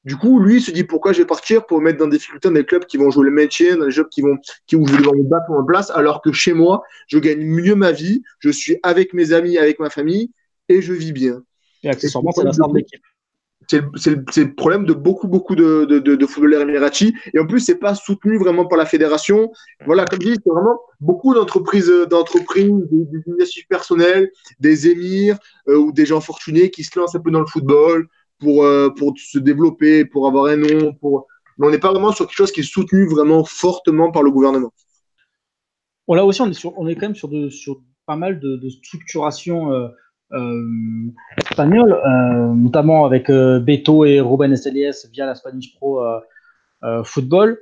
Du 0.03 0.17
coup, 0.17 0.39
lui, 0.39 0.55
il 0.55 0.61
se 0.61 0.71
dit 0.71 0.83
pourquoi 0.83 1.13
je 1.13 1.19
vais 1.19 1.27
partir 1.27 1.65
pour 1.65 1.79
mettre 1.79 1.99
dans 1.99 2.07
des 2.07 2.17
difficultés 2.17 2.47
dans 2.47 2.55
des 2.55 2.65
clubs 2.65 2.85
qui 2.85 2.97
vont 2.97 3.11
jouer 3.11 3.25
le 3.25 3.31
maintien, 3.31 3.77
dans 3.77 3.85
des 3.85 3.91
jobs 3.91 4.09
qui 4.09 4.21
vont, 4.21 4.37
qui, 4.65 4.75
où 4.75 4.87
je 4.87 4.93
vais 4.93 4.97
devoir 4.97 5.15
me 5.15 5.23
battre 5.23 5.51
en 5.51 5.63
place, 5.63 5.91
alors 5.91 6.21
que 6.21 6.31
chez 6.31 6.53
moi, 6.53 6.81
je 7.07 7.19
gagne 7.19 7.41
mieux 7.41 7.75
ma 7.75 7.91
vie, 7.91 8.23
je 8.39 8.49
suis 8.49 8.77
avec 8.81 9.13
mes 9.13 9.31
amis, 9.31 9.59
avec 9.59 9.79
ma 9.79 9.91
famille, 9.91 10.31
et 10.69 10.81
je 10.81 10.93
vis 10.93 11.11
bien. 11.11 11.43
Et 11.83 11.89
accessoirement, 11.89 12.31
c'est 12.31 12.43
la 12.43 12.51
de 12.51 12.75
l'équipe. 12.75 13.01
C'est 13.67 13.81
le, 14.09 14.55
problème 14.55 14.85
de 14.85 14.93
beaucoup, 14.93 15.27
beaucoup 15.27 15.55
de, 15.55 15.85
de, 15.85 15.99
de, 15.99 16.25
footballeurs 16.25 16.63
émiratis. 16.63 17.13
Et 17.33 17.39
en 17.39 17.45
plus, 17.45 17.59
c'est 17.61 17.77
pas 17.77 17.95
soutenu 17.95 18.37
vraiment 18.37 18.65
par 18.65 18.77
la 18.77 18.85
fédération. 18.85 19.51
Voilà, 19.85 20.03
comme 20.05 20.19
je 20.21 20.29
dis, 20.29 20.33
c'est 20.43 20.51
vraiment 20.51 20.79
beaucoup 20.99 21.33
d'entreprises, 21.33 21.89
d'entreprises, 22.09 22.71
des, 22.91 23.21
initiatives 23.27 23.67
personnelles, 23.69 24.29
des 24.59 24.89
émirs 24.89 25.37
euh, 25.69 25.77
ou 25.77 25.91
des 25.93 26.05
gens 26.05 26.19
fortunés 26.19 26.69
qui 26.69 26.83
se 26.83 26.99
lancent 26.99 27.15
un 27.15 27.19
peu 27.19 27.31
dans 27.31 27.39
le 27.39 27.45
football, 27.45 28.07
pour, 28.41 28.65
euh, 28.65 28.89
pour 28.89 29.13
se 29.17 29.39
développer, 29.39 30.03
pour 30.03 30.27
avoir 30.27 30.45
un 30.47 30.57
nom. 30.57 30.93
Pour... 30.99 31.27
Mais 31.57 31.67
on 31.67 31.71
n'est 31.71 31.79
pas 31.79 31.91
vraiment 31.91 32.11
sur 32.11 32.25
quelque 32.25 32.35
chose 32.35 32.51
qui 32.51 32.61
est 32.61 32.63
soutenu 32.63 33.05
vraiment 33.05 33.45
fortement 33.45 34.11
par 34.11 34.23
le 34.23 34.31
gouvernement. 34.31 34.73
Bon, 36.07 36.15
là 36.15 36.25
aussi, 36.25 36.41
on 36.41 36.49
est, 36.49 36.53
sur, 36.53 36.77
on 36.77 36.87
est 36.87 36.95
quand 36.95 37.07
même 37.07 37.15
sur, 37.15 37.29
de, 37.29 37.49
sur 37.49 37.81
pas 38.05 38.15
mal 38.15 38.39
de, 38.39 38.57
de 38.57 38.69
structuration 38.69 39.71
euh, 39.71 39.87
euh, 40.33 41.11
espagnole, 41.37 41.95
notamment 42.55 43.05
avec 43.05 43.29
Beto 43.29 44.05
et 44.05 44.19
Ruben 44.19 44.51
Estelies 44.51 45.07
via 45.11 45.25
la 45.25 45.35
Spanish 45.35 45.75
Pro 45.75 46.01
Football. 47.03 47.59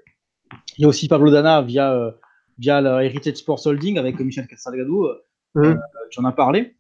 Il 0.78 0.84
y 0.84 0.86
a 0.86 0.88
aussi 0.88 1.08
Pablo 1.08 1.30
Dana 1.30 1.62
via, 1.62 2.16
via 2.58 2.82
le 2.82 3.04
Heritage 3.04 3.36
Sports 3.36 3.66
Holding 3.66 3.98
avec 3.98 4.20
Michel 4.20 4.48
Casalgado. 4.48 5.10
Mmh. 5.56 5.74
tu 6.12 6.20
en 6.20 6.26
as 6.26 6.32
parlé. 6.32 6.76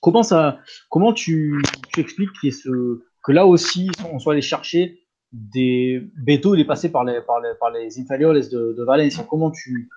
Comment, 0.00 0.22
ça, 0.22 0.58
comment 0.88 1.12
tu, 1.12 1.62
tu 1.92 2.00
expliques 2.00 2.30
ce, 2.42 3.02
que 3.22 3.32
là 3.32 3.46
aussi, 3.46 3.90
on 4.12 4.18
soit 4.18 4.32
allé 4.32 4.42
chercher 4.42 5.00
des. 5.32 6.02
Beto, 6.16 6.54
il 6.54 6.60
est 6.60 6.66
passé 6.66 6.90
par 6.90 7.04
les, 7.04 7.20
par 7.22 7.40
les, 7.40 7.52
par 7.58 7.70
les 7.70 7.98
inférioles 8.00 8.40
de, 8.48 8.74
de 8.76 8.84
Valencia. 8.84 9.24
Comment 9.28 9.50
tu, 9.50 9.90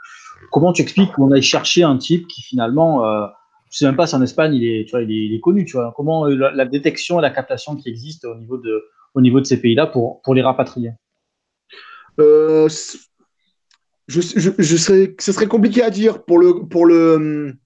comment 0.52 0.74
tu 0.74 0.82
expliques 0.82 1.12
qu'on 1.14 1.32
aille 1.32 1.42
chercher 1.42 1.84
un 1.84 1.98
type 1.98 2.28
qui 2.28 2.42
finalement. 2.42 3.06
Euh, 3.06 3.28
je 3.72 3.80
sais 3.80 3.86
même 3.86 3.98
pas 3.98 4.08
si 4.08 4.16
en 4.16 4.22
Espagne 4.22 4.54
il 4.54 4.66
est, 4.66 4.86
tu 4.86 4.92
vois, 4.92 5.02
il 5.02 5.36
est, 5.36 5.40
connu, 5.42 5.66
tu 5.66 5.74
vois. 5.74 5.94
Comment 5.98 6.28
euh, 6.28 6.36
la, 6.36 6.66
détection 6.66 7.20
et 7.20 7.22
la 7.22 7.32
captation 7.32 7.76
qui 7.76 7.90
existe 7.90 8.24
au 8.24 8.36
niveau 8.36 8.58
de, 8.58 8.86
au 9.16 9.22
niveau 9.22 9.42
de 9.42 9.46
ces 9.46 9.60
pays-là 9.60 9.88
pour, 9.88 10.22
pour 10.22 10.34
les 10.34 10.42
rapatrier? 10.42 10.92
Euh, 12.20 12.70
je, 14.08 14.22
je, 14.22 14.52
je 14.58 14.78
serais, 14.78 15.16
ce 15.20 15.32
serait 15.34 15.48
compliqué 15.48 15.82
à 15.82 15.90
dire 15.90 16.24
pour 16.24 16.40
le, 16.40 16.68
pour 16.68 16.86
le, 16.86 17.58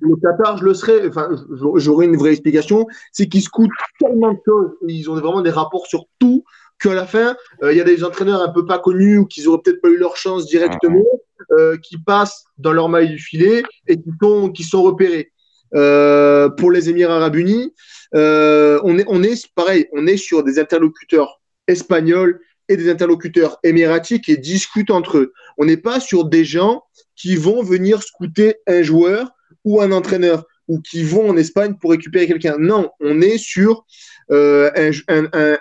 le 0.00 0.16
Qatar, 0.16 0.58
je 0.58 0.64
le 0.64 0.74
serais, 0.74 1.08
enfin, 1.08 1.30
j'aurais 1.76 2.06
une 2.06 2.16
vraie 2.16 2.32
explication, 2.32 2.86
c'est 3.12 3.28
qu'ils 3.28 3.42
scoutent 3.42 3.70
tellement 3.98 4.32
de 4.32 4.38
choses, 4.44 4.70
ils 4.86 5.10
ont 5.10 5.14
vraiment 5.14 5.42
des 5.42 5.50
rapports 5.50 5.86
sur 5.86 6.04
tout, 6.18 6.44
qu'à 6.80 6.94
la 6.94 7.06
fin, 7.06 7.36
euh, 7.62 7.72
il 7.72 7.78
y 7.78 7.80
a 7.80 7.84
des 7.84 8.04
entraîneurs 8.04 8.42
un 8.42 8.50
peu 8.50 8.66
pas 8.66 8.78
connus 8.78 9.18
ou 9.18 9.26
qui 9.26 9.46
auraient 9.46 9.60
peut-être 9.64 9.80
pas 9.80 9.88
eu 9.88 9.96
leur 9.96 10.16
chance 10.16 10.46
directement, 10.46 11.04
euh, 11.52 11.76
qui 11.78 11.98
passent 11.98 12.44
dans 12.58 12.72
leur 12.72 12.88
maille 12.88 13.08
du 13.08 13.18
filet 13.18 13.62
et 13.86 13.96
qui 13.96 14.10
sont, 14.20 14.50
qui 14.50 14.64
sont 14.64 14.82
repérés. 14.82 15.30
Euh, 15.74 16.48
pour 16.50 16.70
les 16.70 16.88
Émirats 16.88 17.16
Arabes 17.16 17.36
Unis, 17.36 17.74
on, 18.12 18.98
est, 18.98 19.04
on 19.08 19.22
est 19.22 19.46
pareil, 19.54 19.88
on 19.92 20.06
est 20.06 20.16
sur 20.16 20.44
des 20.44 20.58
interlocuteurs 20.58 21.40
espagnols 21.66 22.40
et 22.68 22.76
des 22.76 22.90
interlocuteurs 22.90 23.58
émiratiques 23.64 24.24
qui 24.24 24.38
discutent 24.38 24.90
entre 24.90 25.18
eux. 25.18 25.32
On 25.58 25.64
n'est 25.64 25.76
pas 25.76 26.00
sur 26.00 26.24
des 26.26 26.44
gens 26.44 26.84
qui 27.16 27.36
vont 27.36 27.62
venir 27.62 28.02
scouter 28.02 28.56
un 28.66 28.82
joueur 28.82 29.33
ou 29.64 29.80
un 29.80 29.92
entraîneur 29.92 30.44
ou 30.68 30.80
qui 30.80 31.02
vont 31.02 31.30
en 31.30 31.36
Espagne 31.36 31.74
pour 31.80 31.90
récupérer 31.90 32.26
quelqu'un. 32.26 32.56
Non, 32.58 32.90
on 33.00 33.20
est 33.20 33.38
sur 33.38 33.84
euh, 34.30 34.70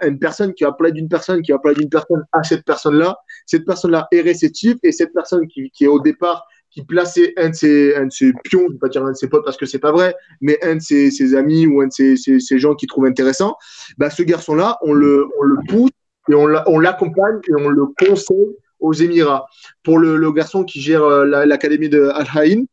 une 0.02 0.20
personne 0.20 0.54
qui 0.54 0.64
va 0.64 0.72
parler 0.72 0.94
d'une 0.94 1.10
personne, 1.10 1.42
qui 1.42 1.52
va 1.52 1.60
parler 1.60 1.78
d'une 1.78 1.90
personne 1.90 2.24
à 2.32 2.44
cette 2.44 2.64
personne-là. 2.64 3.18
Cette 3.46 3.66
personne-là 3.66 4.08
est 4.12 4.22
réceptive 4.22 4.78
et 4.84 4.92
cette 4.92 5.14
personne 5.14 5.48
qui, 5.48 5.72
est 5.82 5.88
au 5.88 6.00
départ, 6.00 6.46
qui 6.72 6.84
plaçait 6.84 7.34
un 7.38 7.50
de 7.50 7.56
ses, 7.56 7.96
un 7.96 8.06
de 8.06 8.12
ses 8.12 8.32
pions, 8.44 8.62
je 8.62 8.68
ne 8.68 8.74
vais 8.74 8.80
pas 8.80 8.90
dire 8.90 9.04
un 9.04 9.12
de 9.12 9.18
ses 9.18 9.28
potes 9.28 9.44
parce 9.44 9.58
que 9.58 9.66
c'est 9.66 9.80
pas 9.80 9.92
vrai, 9.92 10.16
mais 10.42 10.58
un 10.64 10.76
de 10.76 10.82
ses, 10.82 11.36
amis 11.36 11.68
ou 11.68 11.82
un 11.82 11.88
de 11.88 11.92
ses, 11.92 12.16
ses, 12.16 12.60
gens 12.60 12.76
qui 12.76 12.88
trouvent 12.88 13.06
intéressant, 13.06 13.56
bah, 13.98 14.10
ce 14.10 14.24
garçon-là, 14.24 14.78
on 14.82 14.94
le, 14.94 15.28
on 15.40 15.44
le 15.44 15.58
pousse 15.68 15.92
et 16.30 16.36
on 16.36 16.80
l'accompagne 16.80 17.40
et 17.50 17.54
on 17.54 17.68
le 17.68 17.86
conseille 18.00 18.56
aux 18.80 18.94
Émirats. 18.94 19.46
Pour 19.84 20.00
le, 20.00 20.16
le 20.16 20.32
garçon 20.32 20.64
qui 20.64 20.82
gère 20.82 21.04
euh, 21.04 21.46
l'académie 21.46 21.90
de 21.90 22.10
Al-Haïn, 22.14 22.66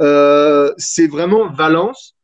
euh, 0.00 0.72
c'est 0.76 1.06
vraiment 1.06 1.48
Valence 1.48 2.16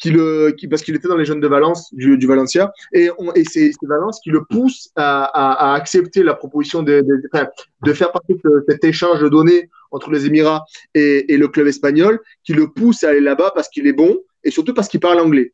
qui 0.00 0.10
le, 0.10 0.52
qui, 0.52 0.66
parce 0.66 0.82
qu'il 0.82 0.96
était 0.96 1.08
dans 1.08 1.16
les 1.16 1.26
jeunes 1.26 1.40
de 1.40 1.46
Valence, 1.46 1.92
du, 1.94 2.16
du 2.16 2.26
Valencia, 2.26 2.72
et, 2.92 3.10
c'est, 3.48 3.70
Valence 3.82 4.18
qui 4.22 4.30
le 4.30 4.44
pousse 4.44 4.88
à, 4.96 5.74
accepter 5.74 6.22
la 6.22 6.34
proposition 6.34 6.82
de, 6.82 7.04
faire 7.92 8.12
partie 8.12 8.34
de 8.42 8.64
cet 8.66 8.82
échange 8.84 9.20
de 9.20 9.28
données 9.28 9.68
entre 9.90 10.10
les 10.10 10.26
Émirats 10.26 10.64
et, 10.94 11.36
le 11.36 11.48
club 11.48 11.66
espagnol, 11.66 12.18
qui 12.44 12.54
le 12.54 12.68
pousse 12.68 13.04
à 13.04 13.10
aller 13.10 13.20
là-bas 13.20 13.52
parce 13.54 13.68
qu'il 13.68 13.86
est 13.86 13.92
bon 13.92 14.16
et 14.42 14.50
surtout 14.50 14.72
parce 14.72 14.88
qu'il 14.88 15.00
parle 15.00 15.20
anglais 15.20 15.52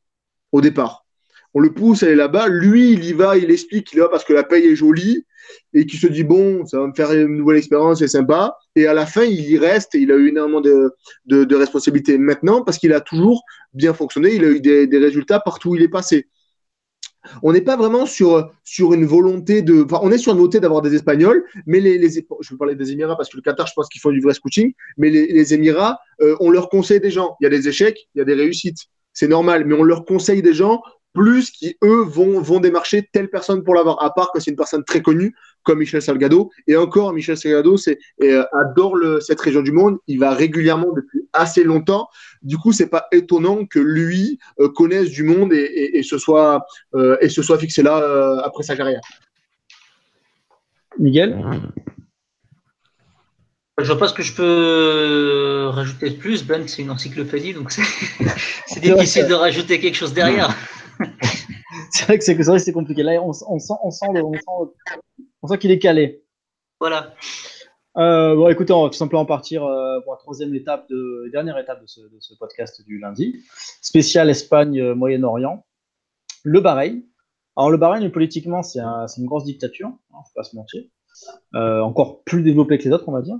au 0.52 0.60
départ. 0.60 1.04
On 1.52 1.60
le 1.60 1.72
pousse 1.72 2.04
à 2.04 2.06
aller 2.06 2.14
là-bas, 2.14 2.48
lui, 2.48 2.92
il 2.92 3.04
y 3.04 3.12
va, 3.14 3.36
il 3.36 3.50
explique 3.50 3.88
qu'il 3.88 3.98
va 3.98 4.08
parce 4.08 4.24
que 4.24 4.32
la 4.32 4.44
paye 4.44 4.66
est 4.66 4.76
jolie, 4.76 5.24
et 5.72 5.86
qui 5.86 5.96
se 5.96 6.06
dit 6.06 6.24
bon, 6.24 6.64
ça 6.66 6.80
va 6.80 6.86
me 6.86 6.94
faire 6.94 7.12
une 7.12 7.36
nouvelle 7.36 7.58
expérience, 7.58 7.98
c'est 7.98 8.08
sympa. 8.08 8.56
Et 8.76 8.86
à 8.86 8.92
la 8.92 9.06
fin, 9.06 9.24
il 9.24 9.40
y 9.40 9.58
reste 9.58 9.94
et 9.94 9.98
il 9.98 10.12
a 10.12 10.16
eu 10.16 10.28
énormément 10.28 10.60
de, 10.60 11.54
responsabilités 11.54 12.18
maintenant 12.18 12.62
parce 12.62 12.76
qu'il 12.78 12.92
a 12.92 13.00
toujours 13.00 13.42
bien 13.72 13.94
fonctionné, 13.94 14.34
il 14.34 14.44
a 14.44 14.48
eu 14.48 14.60
des, 14.60 14.98
résultats 14.98 15.40
partout 15.40 15.70
où 15.70 15.76
il 15.76 15.82
est 15.82 15.88
passé. 15.88 16.28
On 17.42 17.52
n'est 17.52 17.62
pas 17.62 17.76
vraiment 17.76 18.06
sur, 18.06 18.52
sur 18.62 18.92
une 18.92 19.04
volonté 19.04 19.62
de. 19.62 19.84
On 20.00 20.12
est 20.12 20.18
sur 20.18 20.30
une 20.32 20.38
volonté 20.38 20.60
d'avoir 20.60 20.80
des 20.80 20.94
Espagnols, 20.94 21.44
mais 21.66 21.80
les, 21.80 21.98
les, 21.98 22.08
je 22.10 22.20
vais 22.20 22.56
parler 22.56 22.76
des 22.76 22.92
Émirats 22.92 23.16
parce 23.16 23.30
que 23.30 23.36
le 23.36 23.42
Qatar, 23.42 23.66
je 23.66 23.72
pense 23.74 23.88
qu'ils 23.88 24.00
font 24.00 24.12
du 24.12 24.20
vrai 24.20 24.32
scouting, 24.32 24.72
mais 24.96 25.10
les, 25.10 25.26
les 25.26 25.54
Émirats, 25.54 25.98
euh, 26.20 26.36
on 26.38 26.50
leur 26.50 26.68
conseille 26.68 27.00
des 27.00 27.10
gens. 27.10 27.34
Il 27.40 27.44
y 27.44 27.46
a 27.48 27.50
des 27.50 27.66
échecs, 27.66 28.08
il 28.14 28.18
y 28.18 28.20
a 28.20 28.24
des 28.24 28.34
réussites. 28.34 28.78
C'est 29.12 29.26
normal, 29.26 29.64
mais 29.64 29.74
on 29.74 29.82
leur 29.82 30.04
conseille 30.04 30.42
des 30.42 30.54
gens 30.54 30.82
plus 31.14 31.50
qui, 31.50 31.76
eux, 31.82 32.04
vont, 32.04 32.40
vont 32.40 32.60
démarcher 32.60 33.08
telle 33.10 33.30
personne 33.30 33.64
pour 33.64 33.74
l'avoir, 33.74 34.00
à 34.04 34.12
part 34.12 34.30
que 34.32 34.38
c'est 34.38 34.50
une 34.50 34.56
personne 34.56 34.84
très 34.84 35.00
connue 35.00 35.34
comme 35.66 35.80
Michel 35.80 36.00
Salgado. 36.00 36.50
Et 36.66 36.76
encore, 36.76 37.12
Michel 37.12 37.36
Salgado 37.36 37.76
c'est, 37.76 37.98
euh, 38.22 38.44
adore 38.52 38.96
le, 38.96 39.20
cette 39.20 39.40
région 39.40 39.60
du 39.60 39.72
monde. 39.72 39.98
Il 40.06 40.18
va 40.18 40.32
régulièrement 40.32 40.92
depuis 40.94 41.28
assez 41.34 41.64
longtemps. 41.64 42.08
Du 42.42 42.56
coup, 42.56 42.72
c'est 42.72 42.88
pas 42.88 43.08
étonnant 43.12 43.66
que 43.66 43.80
lui 43.80 44.38
euh, 44.60 44.68
connaisse 44.68 45.10
du 45.10 45.24
monde 45.24 45.52
et, 45.52 45.56
et, 45.56 45.98
et 45.98 46.02
se, 46.02 46.16
soit, 46.16 46.64
euh, 46.94 47.18
et 47.20 47.28
se 47.28 47.42
soit 47.42 47.58
fixé 47.58 47.82
là 47.82 47.98
euh, 47.98 48.38
après 48.44 48.62
sa 48.62 48.76
carrière. 48.76 49.00
Miguel? 50.98 51.36
Je 53.78 53.84
vois 53.84 53.98
pas 53.98 54.08
ce 54.08 54.14
que 54.14 54.22
je 54.22 54.32
peux 54.32 55.68
rajouter 55.70 56.10
de 56.10 56.16
plus. 56.16 56.46
Ben, 56.46 56.66
c'est 56.66 56.80
une 56.80 56.90
encyclopédie, 56.90 57.52
donc 57.52 57.72
c'est, 57.72 57.82
c'est 58.66 58.80
difficile 58.80 59.26
de 59.26 59.34
rajouter 59.34 59.80
quelque 59.80 59.96
chose 59.96 60.14
derrière. 60.14 60.56
c'est 61.90 62.04
vrai 62.04 62.18
que 62.18 62.24
c'est, 62.24 62.34
c'est, 62.34 62.44
vrai 62.44 62.58
que 62.58 62.64
c'est 62.64 62.72
compliqué. 62.72 63.02
Là, 63.02 63.20
on, 63.20 63.32
on 63.48 63.58
sent, 63.58 63.74
on 63.82 63.90
sent, 63.90 64.06
on 64.14 64.32
sent, 64.32 64.72
on 65.46 65.48
sent 65.48 65.58
qu'il 65.58 65.70
est 65.70 65.78
calé. 65.78 66.24
Voilà. 66.80 67.14
Euh, 67.96 68.34
bon, 68.34 68.48
écoutez, 68.48 68.72
on 68.72 68.82
va 68.82 68.88
tout 68.88 68.96
simplement 68.96 69.24
partir 69.24 69.64
euh, 69.64 70.00
pour 70.00 70.12
la 70.12 70.18
troisième 70.18 70.52
étape, 70.56 70.88
de, 70.90 71.30
dernière 71.30 71.56
étape 71.56 71.80
de 71.80 71.86
ce, 71.86 72.00
de 72.00 72.16
ce 72.18 72.34
podcast 72.34 72.84
du 72.84 72.98
lundi. 72.98 73.44
Spécial 73.80 74.28
Espagne-Moyen-Orient. 74.28 75.64
Le 76.42 76.60
Bahreïn. 76.60 77.02
Alors, 77.56 77.70
le 77.70 77.76
Bahreïn, 77.76 78.10
politiquement, 78.10 78.64
c'est, 78.64 78.80
un, 78.80 79.06
c'est 79.06 79.20
une 79.20 79.28
grosse 79.28 79.44
dictature, 79.44 79.88
il 80.10 80.16
hein, 80.16 80.20
faut 80.26 80.34
pas 80.34 80.42
se 80.42 80.56
mentir. 80.56 80.82
Euh, 81.54 81.80
encore 81.80 82.24
plus 82.24 82.42
développée 82.42 82.76
que 82.78 82.84
les 82.84 82.92
autres, 82.92 83.08
on 83.08 83.12
va 83.12 83.22
dire. 83.22 83.38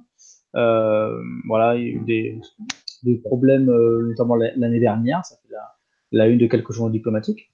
Euh, 0.55 1.21
voilà, 1.49 1.75
il 1.75 1.83
y 1.83 1.87
a 1.87 1.91
eu 1.91 2.05
des, 2.05 2.41
des 3.03 3.17
problèmes, 3.17 3.69
euh, 3.69 4.07
notamment 4.07 4.37
l'année 4.37 4.81
dernière, 4.81 5.25
ça 5.25 5.37
fait 5.43 5.53
la, 5.53 5.75
la 6.13 6.29
une 6.29 6.39
de 6.39 6.47
quelques 6.47 6.71
journaux 6.73 6.93
diplomatiques. 6.93 7.51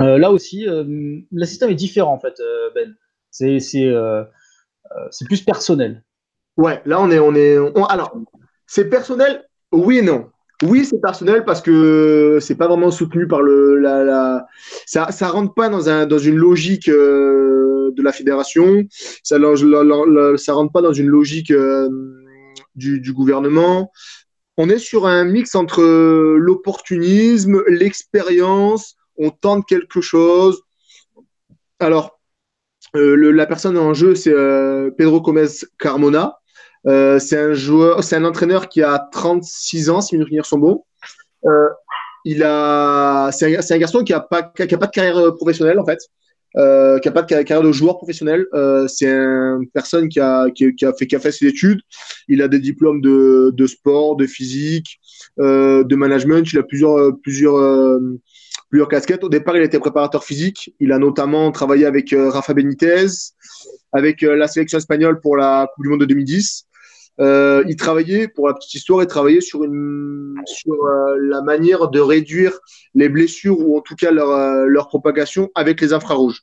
Euh, 0.00 0.16
là 0.16 0.30
aussi, 0.30 0.66
euh, 0.66 0.84
le 1.30 1.44
système 1.44 1.70
est 1.70 1.74
différent 1.74 2.14
en 2.14 2.18
fait, 2.20 2.38
euh, 2.40 2.70
Ben. 2.74 2.94
C'est 3.34 3.58
c'est 3.58 3.92
c'est 5.10 5.24
plus 5.26 5.42
personnel. 5.42 6.04
Ouais, 6.56 6.80
là 6.86 7.00
on 7.00 7.10
est 7.10 7.18
on 7.18 7.34
est 7.34 7.58
alors 7.88 8.16
c'est 8.66 8.88
personnel, 8.88 9.44
oui 9.72 9.98
et 9.98 10.02
non. 10.02 10.30
Oui, 10.62 10.84
c'est 10.84 11.00
personnel 11.00 11.44
parce 11.44 11.60
que 11.60 12.38
c'est 12.40 12.54
pas 12.54 12.68
vraiment 12.68 12.92
soutenu 12.92 13.26
par 13.26 13.42
le 13.42 13.76
la, 13.76 14.46
ça 14.86 15.10
ça 15.10 15.28
rentre 15.28 15.52
pas 15.52 15.68
dans 15.68 15.88
un 15.88 16.06
dans 16.06 16.18
une 16.18 16.36
logique 16.36 16.88
euh, 16.88 17.90
de 17.92 18.02
la 18.02 18.12
fédération, 18.12 18.84
ça 19.24 19.36
la, 19.36 19.48
rentre 19.48 20.72
pas 20.72 20.80
dans 20.80 20.92
une 20.92 21.08
logique 21.08 21.50
euh, 21.50 21.88
du, 22.76 23.00
du 23.00 23.12
gouvernement. 23.12 23.90
On 24.56 24.68
est 24.70 24.78
sur 24.78 25.08
un 25.08 25.24
mix 25.24 25.56
entre 25.56 25.82
l'opportunisme, 25.82 27.64
l'expérience, 27.66 28.94
on 29.16 29.30
tente 29.30 29.66
quelque 29.66 30.00
chose. 30.00 30.62
Alors, 31.80 32.06
euh, 32.06 32.23
le, 32.94 33.32
la 33.32 33.46
personne 33.46 33.76
en 33.76 33.94
jeu, 33.94 34.14
c'est 34.14 34.32
euh, 34.32 34.90
Pedro 34.90 35.20
Gomez 35.20 35.46
Carmona. 35.78 36.38
Euh, 36.86 37.18
c'est 37.18 37.38
un 37.38 37.52
joueur, 37.54 38.04
c'est 38.04 38.16
un 38.16 38.24
entraîneur 38.24 38.68
qui 38.68 38.82
a 38.82 39.08
36 39.12 39.90
ans, 39.90 40.00
si 40.00 40.16
mes 40.16 40.22
souvenirs 40.22 40.46
sont 40.46 40.58
bons. 40.58 40.84
Euh, 41.44 41.68
il 42.24 42.42
a, 42.42 43.30
c'est 43.32 43.56
un, 43.56 43.60
un, 43.74 43.78
garçon 43.78 44.04
qui 44.04 44.12
a 44.12 44.20
pas, 44.20 44.42
qui 44.42 44.74
a 44.74 44.78
pas 44.78 44.86
de 44.86 44.90
carrière 44.90 45.34
professionnelle 45.34 45.78
en 45.78 45.84
fait, 45.84 45.98
euh, 46.56 46.98
qui 46.98 47.08
de 47.08 47.42
carrière 47.42 47.62
de 47.62 47.72
joueur 47.72 47.96
professionnel. 47.96 48.46
Euh, 48.54 48.86
c'est 48.88 49.08
une 49.08 49.68
personne 49.72 50.08
qui 50.08 50.20
a, 50.20 50.50
qui, 50.50 50.74
qui, 50.74 50.84
a 50.84 50.92
fait, 50.92 51.06
qui 51.06 51.16
a 51.16 51.20
fait 51.20 51.32
ses 51.32 51.46
études. 51.46 51.80
Il 52.28 52.42
a 52.42 52.48
des 52.48 52.58
diplômes 52.58 53.00
de, 53.00 53.52
de 53.54 53.66
sport, 53.66 54.16
de 54.16 54.26
physique, 54.26 55.00
de 55.38 55.94
management. 55.94 56.50
Il 56.52 56.58
a 56.58 56.62
plusieurs, 56.62 57.16
plusieurs 57.22 58.00
plusieurs 58.74 58.88
casquettes. 58.88 59.22
Au 59.22 59.28
départ, 59.28 59.56
il 59.56 59.62
était 59.62 59.78
préparateur 59.78 60.24
physique. 60.24 60.74
Il 60.80 60.90
a 60.90 60.98
notamment 60.98 61.52
travaillé 61.52 61.86
avec 61.86 62.12
euh, 62.12 62.28
Rafa 62.28 62.54
Benitez, 62.54 63.06
avec 63.92 64.24
euh, 64.24 64.34
la 64.34 64.48
sélection 64.48 64.78
espagnole 64.78 65.20
pour 65.20 65.36
la 65.36 65.68
Coupe 65.72 65.84
du 65.84 65.90
Monde 65.90 66.00
de 66.00 66.06
2010. 66.06 66.66
Euh, 67.20 67.62
il 67.68 67.76
travaillait, 67.76 68.28
pour 68.28 68.48
la 68.48 68.54
petite 68.54 68.74
histoire, 68.74 69.02
il 69.02 69.06
travaillait 69.06 69.40
sur, 69.40 69.62
une, 69.64 70.34
sur 70.46 70.74
euh, 70.74 71.16
la 71.20 71.42
manière 71.42 71.88
de 71.88 72.00
réduire 72.00 72.58
les 72.94 73.08
blessures 73.08 73.60
ou 73.60 73.76
en 73.78 73.80
tout 73.80 73.94
cas 73.94 74.10
leur, 74.10 74.30
euh, 74.30 74.66
leur 74.66 74.88
propagation 74.88 75.50
avec 75.54 75.80
les 75.80 75.92
infrarouges. 75.92 76.42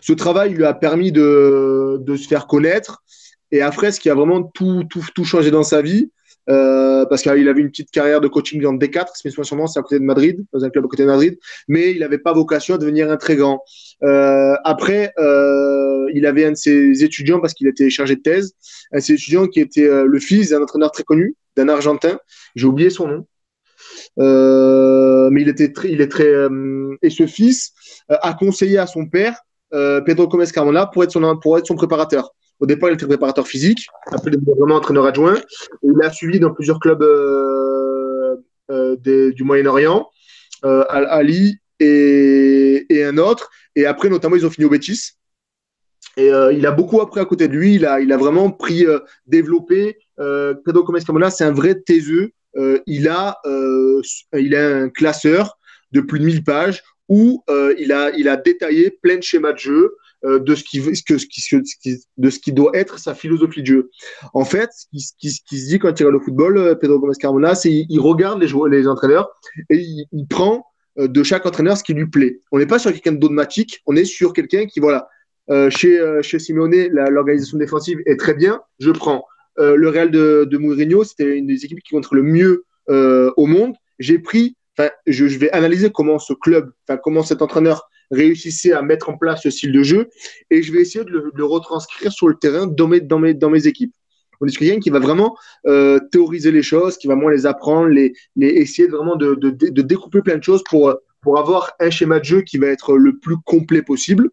Ce 0.00 0.12
travail 0.12 0.54
lui 0.54 0.64
a 0.64 0.74
permis 0.74 1.10
de, 1.10 1.98
de 2.00 2.16
se 2.16 2.28
faire 2.28 2.46
connaître. 2.46 3.02
Et 3.50 3.60
après, 3.60 3.92
ce 3.92 4.00
qui 4.00 4.10
a 4.10 4.14
vraiment 4.14 4.42
tout, 4.42 4.84
tout, 4.88 5.04
tout 5.14 5.24
changé 5.24 5.50
dans 5.50 5.62
sa 5.62 5.82
vie, 5.82 6.10
euh, 6.50 7.06
parce 7.06 7.22
qu'il 7.22 7.48
avait 7.48 7.60
une 7.60 7.70
petite 7.70 7.90
carrière 7.90 8.20
de 8.20 8.28
coaching 8.28 8.60
dans 8.60 8.74
D4, 8.74 9.06
mais 9.24 9.30
sûrement 9.30 9.66
c'est 9.66 9.78
à 9.78 9.82
côté 9.82 9.98
de 9.98 10.04
Madrid, 10.04 10.44
dans 10.52 10.64
un 10.64 10.70
club 10.70 10.84
à 10.84 10.88
côté 10.88 11.04
de 11.04 11.08
Madrid, 11.08 11.38
mais 11.68 11.92
il 11.92 12.00
n'avait 12.00 12.18
pas 12.18 12.32
vocation 12.32 12.74
à 12.74 12.78
devenir 12.78 13.10
un 13.10 13.16
très 13.16 13.36
grand. 13.36 13.62
Euh, 14.02 14.54
après, 14.64 15.12
euh, 15.18 16.10
il 16.12 16.26
avait 16.26 16.44
un 16.44 16.52
de 16.52 16.56
ses 16.56 17.02
étudiants, 17.02 17.40
parce 17.40 17.54
qu'il 17.54 17.66
était 17.66 17.88
chargé 17.88 18.16
de 18.16 18.20
thèse, 18.20 18.54
un 18.92 18.98
de 18.98 19.02
ses 19.02 19.14
étudiants 19.14 19.46
qui 19.46 19.60
était 19.60 19.88
le 20.04 20.18
fils 20.18 20.50
d'un 20.50 20.62
entraîneur 20.62 20.90
très 20.90 21.04
connu, 21.04 21.34
d'un 21.56 21.68
Argentin, 21.68 22.18
j'ai 22.54 22.66
oublié 22.66 22.90
son 22.90 23.08
nom, 23.08 23.26
mais 25.30 25.42
il 25.42 25.48
était 25.48 25.72
très, 25.72 25.90
il 25.90 26.00
est 26.00 26.08
très, 26.08 26.30
et 27.02 27.10
ce 27.10 27.26
fils 27.26 27.72
a 28.08 28.34
conseillé 28.34 28.78
à 28.78 28.86
son 28.86 29.06
père, 29.06 29.40
Pedro 29.70 30.28
Gomez 30.28 30.46
Carmona, 30.52 30.86
pour 30.86 31.04
être 31.04 31.12
son, 31.12 31.38
pour 31.38 31.56
être 31.58 31.66
son 31.66 31.74
préparateur. 31.74 32.34
Au 32.60 32.66
départ, 32.66 32.90
il 32.90 32.94
était 32.94 33.06
préparateur 33.06 33.46
physique. 33.46 33.86
Après, 34.06 34.30
il 34.30 34.34
est 34.36 34.54
vraiment 34.56 34.76
entraîneur 34.76 35.06
adjoint. 35.06 35.40
il 35.82 36.02
a 36.02 36.10
suivi 36.10 36.38
dans 36.38 36.52
plusieurs 36.52 36.78
clubs 36.78 37.02
euh, 37.02 38.36
euh, 38.70 38.96
du 38.96 39.44
Moyen-Orient, 39.44 40.08
euh, 40.64 40.84
Al-Ali 40.88 41.58
et, 41.80 42.86
et, 42.88 43.04
un 43.04 43.18
autre. 43.18 43.50
Et 43.74 43.86
après, 43.86 44.08
notamment, 44.08 44.36
ils 44.36 44.46
ont 44.46 44.50
fini 44.50 44.64
au 44.64 44.70
Betis. 44.70 45.12
Et 46.16 46.28
il 46.28 46.64
a 46.64 46.70
beaucoup 46.70 47.00
appris 47.00 47.18
à 47.18 47.24
côté 47.24 47.48
de 47.48 47.54
lui. 47.54 47.74
Il 47.74 47.86
a, 47.86 48.16
vraiment 48.16 48.50
pris, 48.50 48.86
développé. 49.26 49.98
Pedro 50.16 50.84
Gomez 50.84 51.02
Camona, 51.04 51.28
c'est 51.30 51.42
un 51.42 51.52
vrai 51.52 51.74
taiseux. 51.74 52.30
il, 52.86 53.08
a, 53.08 53.40
il 54.32 54.54
a 54.54 54.76
un 54.76 54.88
classeur 54.90 55.58
de 55.90 56.00
plus 56.00 56.20
de 56.20 56.24
1000 56.24 56.44
pages 56.44 56.84
où 57.08 57.42
il, 57.78 57.90
a, 57.90 58.12
il 58.16 58.28
a 58.28 58.36
détaillé 58.36 58.92
plein 59.02 59.16
de 59.16 59.22
schémas 59.22 59.54
de 59.54 59.58
jeu. 59.58 59.96
Euh, 60.24 60.38
de 60.38 60.54
ce 60.54 60.64
qui, 60.64 60.80
que, 60.80 61.18
ce 61.18 61.26
qui, 61.26 62.00
de 62.16 62.30
ce 62.30 62.38
qui 62.38 62.52
doit 62.52 62.70
être 62.72 62.98
sa 62.98 63.14
philosophie 63.14 63.60
de 63.60 63.66
jeu. 63.66 63.90
En 64.32 64.46
fait, 64.46 64.70
ce 64.72 64.86
qui, 65.18 65.28
qui, 65.46 65.58
se 65.58 65.68
dit 65.68 65.78
quand 65.78 65.88
il 66.00 66.04
regarde 66.04 66.14
le 66.14 66.20
football, 66.20 66.56
euh, 66.56 66.74
Pedro 66.74 66.98
Gomez 66.98 67.14
Carmona, 67.20 67.54
c'est 67.54 67.70
il, 67.70 67.86
il 67.90 68.00
regarde 68.00 68.40
les 68.40 68.48
joueurs, 68.48 68.68
les 68.68 68.88
entraîneurs 68.88 69.28
et 69.68 69.84
il, 70.12 70.26
prend 70.26 70.64
euh, 70.98 71.08
de 71.08 71.22
chaque 71.22 71.44
entraîneur 71.44 71.76
ce 71.76 71.84
qui 71.84 71.92
lui 71.92 72.06
plaît. 72.06 72.40
On 72.52 72.58
n'est 72.58 72.66
pas 72.66 72.78
sur 72.78 72.90
quelqu'un 72.90 73.12
de 73.12 73.18
dogmatique, 73.18 73.82
on 73.84 73.96
est 73.96 74.06
sur 74.06 74.32
quelqu'un 74.32 74.64
qui, 74.64 74.80
voilà, 74.80 75.08
chez, 75.68 76.00
chez 76.22 76.38
Simeone, 76.38 76.88
l'organisation 77.10 77.58
défensive 77.58 77.98
est 78.06 78.18
très 78.18 78.32
bien, 78.32 78.62
je 78.78 78.90
prends. 78.90 79.26
Le 79.58 79.88
Real 79.90 80.10
de, 80.10 80.48
de 80.50 80.56
Mourinho, 80.56 81.04
c'était 81.04 81.36
une 81.36 81.46
des 81.46 81.66
équipes 81.66 81.80
qui 81.80 81.94
contre 81.94 82.14
le 82.14 82.22
mieux 82.22 82.64
au 82.88 83.44
monde. 83.44 83.74
J'ai 83.98 84.18
pris, 84.18 84.56
enfin, 84.78 84.88
je, 85.06 85.26
je 85.28 85.38
vais 85.38 85.50
analyser 85.50 85.90
comment 85.90 86.18
ce 86.18 86.32
club, 86.32 86.72
enfin, 86.88 86.96
comment 86.96 87.22
cet 87.22 87.42
entraîneur 87.42 87.90
réussissez 88.14 88.72
à 88.72 88.82
mettre 88.82 89.08
en 89.08 89.16
place 89.16 89.42
ce 89.42 89.50
style 89.50 89.72
de 89.72 89.82
jeu 89.82 90.08
et 90.50 90.62
je 90.62 90.72
vais 90.72 90.80
essayer 90.80 91.04
de 91.04 91.32
le, 91.34 91.44
retranscrire 91.44 92.12
sur 92.12 92.28
le 92.28 92.36
terrain 92.36 92.66
dans 92.66 92.88
mes, 92.88 93.00
dans 93.00 93.18
mes, 93.18 93.34
dans 93.34 93.50
mes 93.50 93.66
équipes. 93.66 93.94
On 94.40 94.46
est 94.46 94.56
quelqu'un 94.56 94.80
qui 94.80 94.90
va 94.90 94.98
vraiment 94.98 95.36
euh, 95.66 96.00
théoriser 96.10 96.50
les 96.50 96.62
choses, 96.62 96.96
qui 96.98 97.06
va 97.06 97.14
moins 97.14 97.32
les 97.32 97.46
apprendre, 97.46 97.88
les, 97.88 98.12
les 98.36 98.48
essayer 98.48 98.88
vraiment 98.88 99.16
de, 99.16 99.34
de, 99.34 99.82
découper 99.82 100.22
plein 100.22 100.36
de 100.36 100.42
choses 100.42 100.62
pour, 100.68 100.94
pour 101.22 101.38
avoir 101.38 101.72
un 101.80 101.90
schéma 101.90 102.20
de 102.20 102.24
jeu 102.24 102.42
qui 102.42 102.58
va 102.58 102.66
être 102.68 102.96
le 102.96 103.18
plus 103.18 103.36
complet 103.44 103.82
possible. 103.82 104.30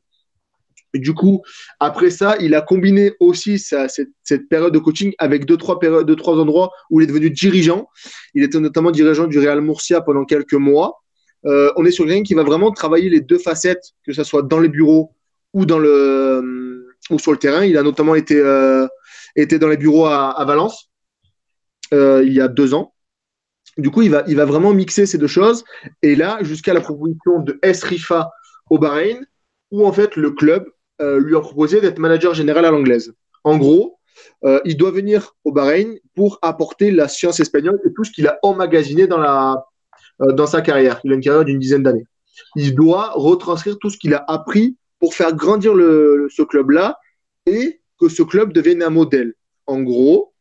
du 0.93 1.13
coup, 1.13 1.41
après 1.79 2.09
ça, 2.09 2.36
il 2.39 2.53
a 2.55 2.61
combiné 2.61 3.13
aussi 3.19 3.57
cette, 3.59 4.49
période 4.49 4.73
de 4.73 4.79
coaching 4.79 5.13
avec 5.17 5.45
deux 5.45 5.57
trois, 5.57 5.79
périodes, 5.79 6.05
deux, 6.05 6.17
trois 6.17 6.36
endroits 6.36 6.71
où 6.89 6.99
il 6.99 7.05
est 7.05 7.07
devenu 7.07 7.29
dirigeant. 7.29 7.88
Il 8.34 8.43
était 8.43 8.59
notamment 8.59 8.91
dirigeant 8.91 9.27
du 9.27 9.39
Real 9.39 9.61
Murcia 9.61 10.01
pendant 10.01 10.25
quelques 10.25 10.53
mois. 10.53 11.01
Euh, 11.46 11.72
on 11.76 11.86
est 11.86 11.92
sur 11.92 12.06
quelqu'un 12.06 12.24
qui 12.24 12.34
va 12.34 12.44
vraiment 12.44 12.72
travailler 12.72 13.10
les 13.10 13.22
deux 13.22 13.39
facettes, 13.39 13.92
que 14.06 14.14
ce 14.14 14.24
soit 14.24 14.44
dans 14.44 14.60
les 14.60 14.70
bureaux 14.70 15.16
ou, 15.54 15.66
dans 15.66 15.80
le, 15.80 16.96
ou 17.10 17.20
sur 17.20 17.32
le 17.32 17.38
terrain. 17.38 17.66
Il 17.66 17.78
a 17.78 17.84
notamment 17.84 18.16
été, 18.16 18.36
euh, 18.38 18.88
été 19.36 19.60
dans 19.60 19.68
les 19.68 19.78
bureaux 19.78 20.06
à, 20.06 20.44
Valence 20.46 20.89
euh, 21.94 22.24
il 22.26 22.34
y 22.34 22.42
a 22.42 22.48
deux 22.48 22.74
ans. 22.74 22.94
Du 23.78 23.89
coup, 23.89 24.02
il 24.02 24.12
va, 24.12 24.24
il 24.28 24.36
va 24.36 24.46
vraiment 24.46 24.74
mixer 24.74 25.06
ces 25.06 25.18
deux 25.18 25.28
choses. 25.28 25.64
Et 26.02 26.16
là, 26.16 26.39
jusqu'à 26.42 26.74
la 26.74 26.82
proposition 26.82 27.39
de 27.39 27.60
S. 27.62 27.84
Rifa 27.84 28.30
au 28.70 28.78
Bahreïn, 28.78 29.26
où 29.72 29.86
en 29.86 29.92
fait 29.92 30.16
le 30.16 30.32
club 30.32 30.66
euh, 31.02 31.20
lui 31.20 31.36
a 31.36 31.42
proposé 31.42 31.82
d'être 31.82 32.00
manager 32.00 32.34
général 32.34 32.66
à 32.66 32.72
l'anglaise. 32.72 33.14
En 33.44 33.58
gros, 33.58 33.98
euh, 34.44 34.60
il 34.66 34.78
doit 34.78 34.92
venir 34.92 35.36
au 35.44 35.52
Bahreïn 35.52 35.98
pour 36.16 36.38
apporter 36.42 36.92
la 36.92 37.08
science 37.08 37.39
espagnole 37.39 37.80
et 37.86 37.94
tout 37.94 38.04
ce 38.04 38.12
qu'il 38.12 38.28
a 38.28 38.38
emmagasiné 38.44 39.08
dans, 39.08 39.18
la, 39.18 39.54
euh, 39.54 39.56
dans 40.22 40.47
sa 40.47 40.61
carrière. 40.61 40.99
Il 41.03 41.11
a 41.11 41.15
une 41.15 41.22
carrière 41.22 41.45
d'une 41.45 41.59
dizaine 41.59 41.84
d'années. 41.84 42.05
Il 42.55 42.76
doit 42.76 43.11
retranscrire 43.15 43.78
tout 43.80 43.89
ce 43.89 43.97
qu'il 43.97 44.13
a 44.13 44.24
appris 44.28 44.78
pour 44.99 45.13
faire 45.13 45.34
grandir 45.36 45.74
ce 45.74 46.41
club-là 46.43 46.97
et 47.45 47.82
que 47.99 48.09
ce 48.09 48.24
club 48.24 48.53
devienne 48.53 48.84
un 48.84 48.89
modèle. 48.89 49.34
En 49.67 49.82
gros, 49.82 50.34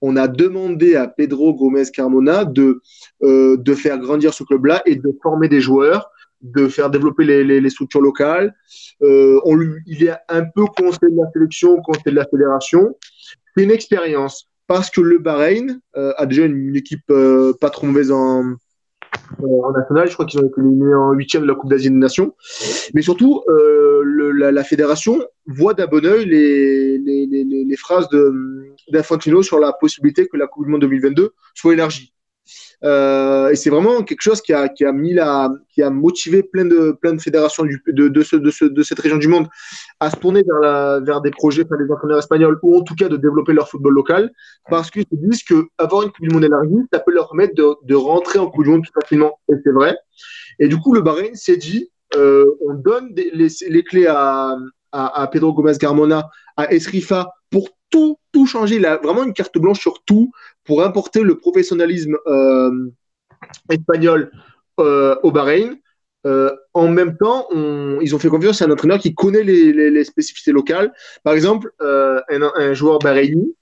on 0.00 0.16
a 0.16 0.28
demandé 0.28 0.96
à 0.96 1.06
Pedro 1.06 1.54
Gomez 1.54 1.84
Carmona 1.92 2.44
de, 2.44 2.80
de 3.20 3.74
faire 3.74 3.98
grandir 3.98 4.34
ce 4.34 4.44
club-là 4.44 4.82
et 4.86 4.96
de 4.96 5.18
former 5.22 5.48
des 5.48 5.60
joueurs 5.60 6.10
de 6.42 6.68
faire 6.68 6.90
développer 6.90 7.24
les, 7.24 7.70
structures 7.70 8.00
locales. 8.00 8.54
Euh, 9.02 9.40
on 9.44 9.54
lui, 9.54 9.80
il 9.86 10.04
est 10.04 10.14
un 10.28 10.44
peu 10.44 10.64
conseiller 10.76 11.12
de 11.12 11.20
la 11.20 11.30
sélection, 11.32 11.80
conseiller 11.82 12.12
de 12.12 12.16
la 12.16 12.26
fédération. 12.26 12.96
C'est 13.56 13.64
une 13.64 13.70
expérience 13.70 14.48
parce 14.66 14.90
que 14.90 15.00
le 15.00 15.18
Bahreïn 15.18 15.80
euh, 15.96 16.12
a 16.16 16.26
déjà 16.26 16.44
une, 16.44 16.74
équipe 16.74 17.08
euh, 17.10 17.52
pas 17.60 17.70
trop 17.70 17.86
mauvaise 17.86 18.10
en, 18.10 18.54
en 19.42 19.72
national. 19.72 20.08
Je 20.08 20.14
crois 20.14 20.26
qu'ils 20.26 20.40
ont 20.40 20.46
été 20.46 20.60
éliminés 20.60 20.94
en 20.94 21.12
huitième 21.12 21.42
de 21.42 21.48
la 21.48 21.54
Coupe 21.54 21.70
d'Asie 21.70 21.90
des 21.90 21.96
Nations. 21.96 22.34
Mais 22.94 23.02
surtout, 23.02 23.42
la, 23.46 24.64
fédération 24.64 25.22
voit 25.46 25.74
d'un 25.74 25.86
bon 25.86 26.04
oeil 26.04 26.26
les, 26.26 26.98
les, 26.98 27.26
les, 27.26 27.64
les 27.64 27.76
phrases 27.76 28.08
d'Infantino 28.90 29.42
sur 29.42 29.58
la 29.58 29.72
possibilité 29.72 30.26
que 30.28 30.36
la 30.36 30.46
Coupe 30.46 30.64
du 30.64 30.70
Monde 30.70 30.82
2022 30.82 31.32
soit 31.54 31.72
élargie. 31.74 32.12
Euh, 32.84 33.48
et 33.48 33.56
c'est 33.56 33.70
vraiment 33.70 34.02
quelque 34.02 34.20
chose 34.20 34.42
qui 34.42 34.52
a, 34.52 34.68
qui 34.68 34.84
a 34.84 34.92
mis 34.92 35.14
la, 35.14 35.50
qui 35.72 35.82
a 35.82 35.90
motivé 35.90 36.42
plein 36.42 36.64
de, 36.64 36.92
plein 37.00 37.14
de 37.14 37.20
fédérations 37.20 37.64
de, 37.64 38.08
de, 38.08 38.22
ce, 38.22 38.36
de, 38.36 38.50
ce, 38.50 38.64
de, 38.64 38.82
cette 38.82 39.00
région 39.00 39.16
du 39.16 39.28
monde 39.28 39.48
à 40.00 40.10
se 40.10 40.16
tourner 40.16 40.42
vers, 40.42 40.60
la, 40.60 41.00
vers 41.00 41.20
des 41.22 41.30
projets, 41.30 41.64
vers 41.64 41.78
des 41.78 41.90
entraîneurs 41.90 42.18
espagnols 42.18 42.58
ou 42.62 42.76
en 42.76 42.82
tout 42.82 42.94
cas 42.94 43.08
de 43.08 43.16
développer 43.16 43.52
leur 43.54 43.68
football 43.68 43.94
local 43.94 44.30
parce 44.68 44.90
qu'ils 44.90 45.06
se 45.10 45.16
disent 45.16 45.42
qu'avoir 45.42 46.02
une 46.02 46.10
Coupe 46.10 46.28
du 46.28 46.34
Monde 46.34 46.44
élargie, 46.44 46.76
ça 46.92 47.00
peut 47.00 47.12
leur 47.12 47.28
permettre 47.28 47.54
de, 47.54 47.74
de 47.82 47.94
rentrer 47.94 48.38
en 48.38 48.50
Coupe 48.50 48.64
du 48.64 48.70
Monde 48.70 48.82
plus 48.82 48.92
facilement. 49.00 49.38
Et 49.48 49.54
c'est 49.64 49.72
vrai. 49.72 49.96
Et 50.58 50.68
du 50.68 50.78
coup, 50.78 50.94
le 50.94 51.00
Bahreïn 51.00 51.34
s'est 51.34 51.56
dit, 51.56 51.90
euh, 52.14 52.44
on 52.64 52.74
donne 52.74 53.14
les, 53.14 53.48
les, 53.68 53.84
clés 53.84 54.06
à, 54.06 54.56
à, 54.92 55.22
à 55.22 55.26
Pedro 55.28 55.52
Gomez 55.52 55.74
Garmona, 55.78 56.28
à 56.56 56.72
Esrifa 56.72 57.30
pour 57.50 57.68
tout, 57.90 58.18
tout 58.32 58.46
changer. 58.46 58.76
Il 58.76 58.86
a 58.86 58.96
vraiment 58.96 59.24
une 59.24 59.32
carte 59.32 59.58
blanche 59.58 59.80
sur 59.80 60.02
tout 60.04 60.30
pour 60.66 60.82
importer 60.82 61.22
le 61.22 61.38
professionnalisme 61.38 62.16
euh, 62.26 62.90
espagnol 63.70 64.30
euh, 64.80 65.16
au 65.22 65.30
Bahreïn. 65.30 65.76
Euh, 66.26 66.50
en 66.74 66.88
même 66.88 67.16
temps, 67.16 67.46
ils 68.00 68.14
ont 68.14 68.18
fait 68.18 68.28
confiance 68.28 68.60
à 68.60 68.64
un 68.64 68.70
entraîneur 68.72 68.98
qui 68.98 69.14
connaît 69.14 69.44
les, 69.44 70.04
spécificités 70.04 70.50
locales. 70.50 70.92
Par 71.22 71.34
exemple, 71.34 71.70
un, 71.80 72.72
joueur 72.74 72.98
bahreïni 72.98 73.54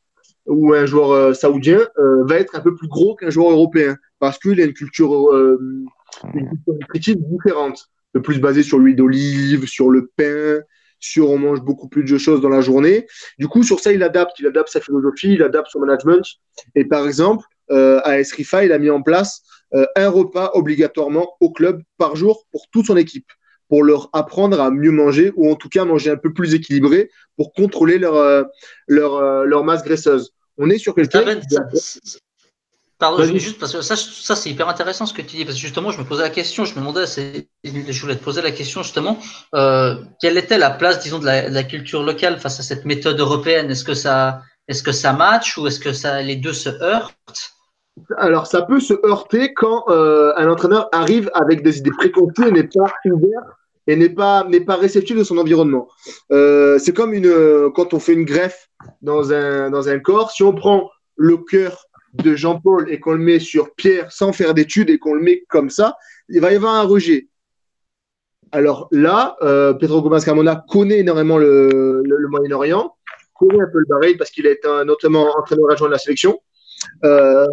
ou 0.47 0.73
un 0.73 0.87
joueur 0.87 1.37
saoudien 1.37 1.87
va 1.97 2.37
être 2.37 2.57
un 2.57 2.61
peu 2.61 2.75
plus 2.75 2.89
gros 2.89 3.17
qu'un 3.17 3.29
joueur 3.29 3.51
européen 3.51 3.97
parce 4.19 4.39
qu'il 4.39 4.59
a 4.63 4.65
une 4.65 4.73
culture, 4.73 5.31
une 6.33 6.85
culture 6.91 7.17
différente, 7.17 7.91
le 8.15 8.23
plus 8.23 8.41
basée 8.41 8.63
sur 8.63 8.79
l'huile 8.79 8.97
d'olive, 8.97 9.67
sur 9.67 9.91
le 9.91 10.11
pain, 10.17 10.63
sur 11.05 11.31
on 11.31 11.39
mange 11.39 11.61
beaucoup 11.61 11.89
plus 11.89 12.05
de 12.05 12.19
choses 12.19 12.41
dans 12.41 12.49
la 12.49 12.61
journée. 12.61 13.07
Du 13.39 13.47
coup, 13.47 13.63
sur 13.63 13.81
ça, 13.81 13.93
il 13.93 14.03
adapte, 14.03 14.39
il 14.39 14.47
adapte 14.47 14.71
sa 14.71 14.81
philosophie, 14.81 15.35
il 15.35 15.43
adapte 15.43 15.69
son 15.71 15.81
management. 15.81 16.25
Et 16.75 16.85
par 16.85 17.07
exemple, 17.07 17.45
euh, 17.71 18.01
à 18.05 18.19
Esrifa, 18.19 18.65
il 18.65 18.73
a 18.73 18.79
mis 18.79 18.91
en 18.91 19.03
place 19.03 19.43
euh, 19.75 19.87
un 19.97 20.09
repas 20.09 20.51
obligatoirement 20.55 21.37
au 21.41 21.51
club 21.51 21.83
par 21.99 22.17
jour 22.17 22.47
pour 22.51 22.69
toute 22.71 22.87
son 22.87 22.97
équipe, 22.97 23.27
pour 23.69 23.85
leur 23.85 24.09
apprendre 24.13 24.61
à 24.61 24.71
mieux 24.71 24.93
manger 24.93 25.33
ou 25.37 25.51
en 25.51 25.57
tout 25.57 25.69
cas 25.69 25.85
manger 25.85 26.11
un 26.11 26.17
peu 26.17 26.33
plus 26.33 26.55
équilibré 26.55 27.11
pour 27.37 27.53
contrôler 27.53 27.99
leur, 27.99 28.17
euh, 28.17 28.43
leur, 28.89 29.45
leur 29.45 29.65
masse 29.65 29.85
graisseuse. 29.85 30.33
On 30.57 30.71
est 30.71 30.79
sur 30.79 30.95
quelqu'un. 30.95 31.41
Pardon, 32.99 33.25
juste 33.25 33.59
parce 33.59 33.73
que 33.73 33.83
ça, 33.83 33.97
ça 33.97 34.37
c'est 34.37 34.51
hyper 34.51 34.69
intéressant 34.69 35.05
ce 35.05 35.13
que 35.13 35.23
tu 35.23 35.37
dis, 35.37 35.45
parce 35.45 35.57
que 35.57 35.61
justement, 35.61 35.91
je 35.91 35.99
me 35.99 36.05
posais 36.05 36.23
la 36.23 36.31
question, 36.31 36.65
je 36.65 36.75
me 36.75 36.81
demandais, 36.81 37.07
je 37.65 38.01
voulais 38.01 38.15
te 38.15 38.23
poser 38.23 38.41
la 38.41 38.53
question 38.53 38.83
justement, 38.85 39.19
euh, 39.55 39.97
quelle 40.21 40.39
était 40.39 40.59
la 40.59 40.71
place, 40.71 41.01
disons, 41.01 41.19
de 41.19 41.27
la, 41.27 41.63
culture 41.65 42.05
locale 42.05 42.39
face 42.39 42.61
à 42.61 42.63
cette 42.63 42.85
méthode 42.85 43.19
européenne? 43.19 43.69
Est-ce 43.71 43.85
que 43.85 43.95
ça, 43.95 44.43
est-ce 44.69 44.83
que 44.83 44.93
ça 44.93 45.13
match 45.13 45.59
ou 45.59 45.67
est-ce 45.67 45.81
que 45.81 45.93
ça, 45.93 46.23
les 46.23 46.37
deux 46.37 46.53
se 46.53 46.69
heurtent? 46.69 47.53
Alors, 48.17 48.47
ça 48.47 48.63
peut 48.63 48.81
se 48.81 48.95
heurter 49.05 49.55
quand 49.55 49.85
euh, 49.89 50.33
un 50.37 50.49
entraîneur 50.49 50.89
arrive 50.93 51.31
avec 51.35 51.65
des 51.65 51.79
idées 51.79 51.91
préconçues 51.91 52.47
et 52.47 52.53
n'est 52.53 52.69
pas 52.69 52.93
ouvert 53.07 53.43
et 53.87 53.97
n'est 53.97 54.09
pas 54.09 54.45
n'est 54.45 54.61
pas 54.61 54.77
réceptif 54.77 55.17
de 55.17 55.25
son 55.25 55.39
environnement. 55.39 55.89
Euh, 56.33 56.79
c'est 56.79 56.93
comme 56.93 57.13
une 57.13 57.71
quand 57.75 57.93
on 57.93 58.01
fait 58.01 58.15
une 58.15 58.25
greffe 58.25 58.69
dans 59.03 59.33
un 59.33 59.71
dans 59.71 59.89
un 59.89 59.99
corps, 59.99 60.31
si 60.31 60.43
on 60.43 60.55
prend 60.55 60.91
le 61.17 61.37
cœur 61.37 61.87
de 62.23 62.37
Jean-Paul 62.37 62.93
et 62.93 63.01
qu'on 63.01 63.13
le 63.13 63.19
met 63.19 63.39
sur 63.39 63.75
Pierre 63.75 64.13
sans 64.13 64.33
faire 64.33 64.55
d'études 64.55 64.91
et 64.91 64.99
qu'on 64.99 65.15
le 65.15 65.23
met 65.23 65.45
comme 65.49 65.71
ça, 65.71 65.97
il 66.29 66.41
va 66.41 66.53
y 66.53 66.57
avoir 66.57 66.75
un 66.75 66.83
rejet. 66.83 67.29
Alors 68.53 68.89
là, 68.93 69.37
euh, 69.43 69.73
Pedro 69.75 70.01
Gomez 70.01 70.21
Carmona 70.25 70.65
connaît 70.69 71.01
énormément 71.01 71.39
le, 71.39 72.03
Moyen-Orient, 72.31 72.95
connaît 73.35 73.61
un 73.61 73.69
peu 73.73 73.81
le 73.81 73.87
Bahreïn 73.89 74.17
parce 74.17 74.31
qu'il 74.31 74.47
est 74.47 74.65
un, 74.65 74.85
notamment 74.85 75.37
entraîneur 75.37 75.71
adjoint 75.73 75.89
de 75.89 75.93
la 75.93 75.99
sélection. 75.99 76.41
Euh, 77.05 77.47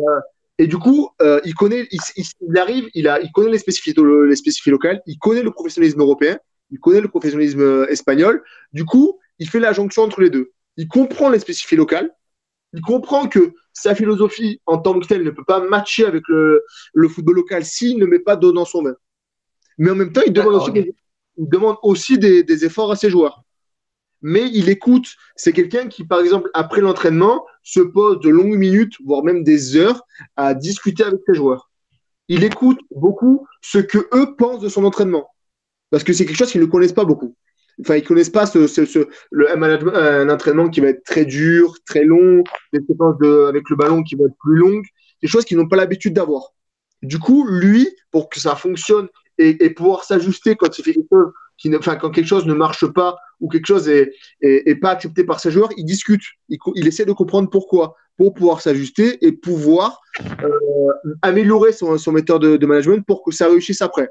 et 0.60 0.68
du 0.68 0.78
coup, 0.78 1.10
euh, 1.24 1.42
il 1.44 1.56
connaît, 1.56 1.88
il, 1.92 2.58
arrive, 2.58 2.88
il, 2.94 3.08
a, 3.08 3.20
il 3.20 3.32
connaît 3.32 3.50
les 3.50 3.58
spécificités, 3.58 4.00
les 4.00 4.36
spécificités 4.36 4.70
locales, 4.70 5.02
il 5.08 5.18
connaît 5.18 5.42
le 5.42 5.50
professionnalisme 5.50 6.02
européen, 6.02 6.38
il 6.70 6.80
connaît 6.80 7.02
le 7.02 7.08
professionnalisme 7.08 7.88
espagnol. 7.90 8.44
Du 8.72 8.86
coup, 8.86 9.18
il 9.40 9.50
fait 9.50 9.60
la 9.60 9.74
jonction 9.74 10.04
entre 10.04 10.22
les 10.22 10.30
deux. 10.30 10.52
Il 10.78 10.88
comprend 10.88 11.30
les 11.30 11.40
spécificités 11.40 11.78
locales, 11.78 12.12
il 12.74 12.82
comprend 12.82 13.28
que 13.28 13.54
sa 13.74 13.96
philosophie 13.96 14.62
en 14.66 14.78
tant 14.78 15.00
que 15.00 15.08
telle 15.08 15.24
ne 15.24 15.32
peut 15.32 15.44
pas 15.44 15.60
matcher 15.62 16.06
avec 16.06 16.24
le, 16.28 16.64
football 17.10 17.36
local 17.36 17.66
s'il 17.66 17.98
ne 17.98 18.06
met 18.06 18.20
pas 18.20 18.36
d'eau 18.36 18.52
dans 18.52 18.66
son 18.66 18.84
vin. 18.84 18.96
Mais 19.78 19.92
en 19.92 19.96
même 19.96 20.14
temps, 20.14 20.22
il 20.26 20.34
demande 20.34 20.56
aussi, 20.56 20.72
des, 20.72 20.96
demande 21.38 21.78
aussi 21.84 22.18
des, 22.18 22.66
efforts 22.66 22.92
à 22.92 22.96
ses 22.96 23.10
joueurs. 23.10 23.44
Mais 24.22 24.48
il 24.54 24.70
écoute. 24.70 25.16
C'est 25.36 25.54
quelqu'un 25.54 25.88
qui, 25.88 26.04
par 26.04 26.20
exemple, 26.20 26.50
après 26.54 26.82
l'entraînement, 26.82 27.46
se 27.64 27.80
pose 27.80 28.20
de 28.20 28.30
longues 28.30 28.58
minutes, 28.58 28.94
voire 29.04 29.24
même 29.24 29.44
des 29.44 29.76
heures, 29.76 30.04
à 30.36 30.54
discuter 30.54 31.04
avec 31.04 31.22
ses 31.26 31.34
joueurs. 31.34 31.72
Il 32.28 32.44
écoute 32.44 32.80
beaucoup 32.92 33.48
ce 33.62 33.80
que 33.80 33.98
eux 34.14 34.36
pensent 34.38 34.62
de 34.62 34.70
son 34.70 34.86
entraînement. 34.86 35.28
Parce 35.90 36.04
que 36.04 36.14
c'est 36.14 36.26
quelque 36.26 36.38
chose 36.38 36.52
qu'ils 36.52 36.62
ne 36.62 36.68
connaissent 36.68 36.94
pas 36.94 37.04
beaucoup 37.04 37.36
enfin, 37.82 37.96
ils 37.96 38.04
connaissent 38.04 38.30
pas 38.30 38.46
ce, 38.46 39.08
le, 39.32 39.52
un, 39.52 40.30
entraînement 40.30 40.70
qui 40.70 40.82
va 40.82 40.90
être 40.90 41.04
très 41.04 41.26
dur, 41.26 41.76
très 41.86 42.04
long, 42.04 42.44
des 42.74 42.80
séquences 42.88 43.18
de, 43.20 43.46
avec 43.48 43.70
le 43.70 43.76
ballon 43.76 44.04
qui 44.04 44.16
vont 44.16 44.28
être 44.28 44.38
plus 44.40 44.56
longues, 44.56 44.86
des 45.22 45.28
choses 45.28 45.46
qu'ils 45.46 45.58
n'ont 45.58 45.68
pas 45.68 45.76
l'habitude 45.76 46.14
d'avoir. 46.14 46.54
Du 47.02 47.20
coup, 47.20 47.48
lui, 47.48 47.90
pour 48.12 48.30
que 48.30 48.40
ça 48.40 48.56
fonctionne 48.56 49.08
et, 49.38 49.70
pouvoir 49.72 50.04
s'ajuster 50.04 50.56
quand 50.56 50.70
quelque 50.70 52.28
chose 52.28 52.46
ne, 52.46 52.54
marche 52.54 52.86
pas 52.86 53.18
ou 53.40 53.50
quelque 53.50 53.66
chose 53.66 53.90
est, 53.90 54.12
est, 54.42 54.76
pas 54.76 54.92
accepté 54.92 55.24
par 55.24 55.40
ses 55.40 55.50
joueurs, 55.50 55.70
il 55.78 55.86
discute, 55.86 56.22
il, 56.50 56.88
essaie 56.88 57.06
de 57.06 57.12
comprendre 57.12 57.50
pourquoi, 57.50 57.96
pour 58.18 58.36
pouvoir 58.36 58.62
s'ajuster 58.62 59.26
et 59.26 59.32
pouvoir 59.32 60.00
euh, 60.44 60.50
améliorer 61.24 61.72
son, 61.72 61.98
son 61.98 62.12
méthode 62.12 62.44
de, 62.44 62.58
de 62.58 62.66
management 62.68 63.04
pour 63.04 63.24
que 63.24 63.32
ça 63.32 63.48
réussisse 63.48 63.82
après. 63.82 64.10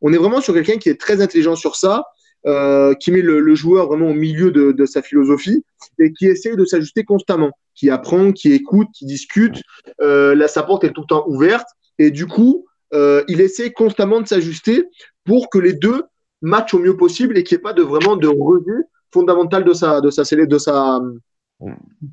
On 0.00 0.12
est 0.12 0.18
vraiment 0.18 0.40
sur 0.40 0.52
quelqu'un 0.52 0.78
qui 0.78 0.88
est 0.88 1.00
très 1.00 1.22
intelligent 1.22 1.54
sur 1.54 1.76
ça 1.76 2.04
euh, 2.46 2.94
qui 2.94 3.10
met 3.10 3.22
le, 3.22 3.54
joueur 3.56 3.88
vraiment 3.88 4.10
au 4.10 4.14
milieu 4.14 4.52
de, 4.52 4.86
sa 4.86 5.02
philosophie 5.02 5.64
et 5.98 6.12
qui 6.12 6.26
essaye 6.26 6.54
de 6.54 6.64
s'ajuster 6.64 7.02
constamment, 7.02 7.50
qui 7.74 7.90
apprend, 7.90 8.30
qui 8.30 8.52
écoute, 8.52 8.86
qui 8.94 9.04
discute. 9.04 9.60
Euh, 10.00 10.46
sa 10.46 10.62
porte 10.62 10.84
est 10.84 10.92
tout 10.92 11.00
le 11.00 11.06
temps 11.08 11.24
ouverte 11.26 11.66
et 11.98 12.12
du 12.12 12.26
coup, 12.26 12.66
euh, 12.94 13.24
il 13.26 13.40
essaie 13.40 13.72
constamment 13.72 14.20
de 14.20 14.28
s'ajuster 14.28 14.84
pour 15.24 15.50
que 15.50 15.58
les 15.58 15.72
deux 15.72 16.04
matchent 16.40 16.74
au 16.74 16.78
mieux 16.78 16.96
possible 16.96 17.36
et 17.36 17.42
qu'il 17.42 17.56
n'y 17.56 17.60
ait 17.60 17.62
pas 17.62 17.72
de 17.72 17.82
vraiment 17.82 18.14
de 18.16 18.28
revue 18.28 18.84
fondamentale 19.12 19.64
de 19.64 19.72
sa, 19.72 20.00
de 20.00 20.10
sa, 20.10 20.22
de 20.22 20.58
sa, 20.58 21.00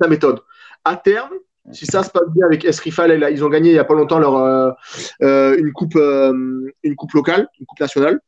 sa 0.01 0.07
méthode. 0.07 0.39
À 0.83 0.95
terme, 0.95 1.33
si 1.71 1.85
ça 1.85 2.01
se 2.01 2.09
passe 2.09 2.27
bien 2.35 2.47
avec 2.47 2.65
Esrifal, 2.65 3.23
ils 3.31 3.45
ont 3.45 3.49
gagné 3.49 3.69
il 3.69 3.73
n'y 3.73 3.79
a 3.79 3.83
pas 3.83 3.93
longtemps 3.93 4.17
leur, 4.17 4.75
une, 5.21 5.73
coupe, 5.73 5.95
une 5.95 6.95
coupe 6.95 7.11
locale, 7.11 7.47
une 7.59 7.67
coupe 7.67 7.79
nationale. 7.79 8.19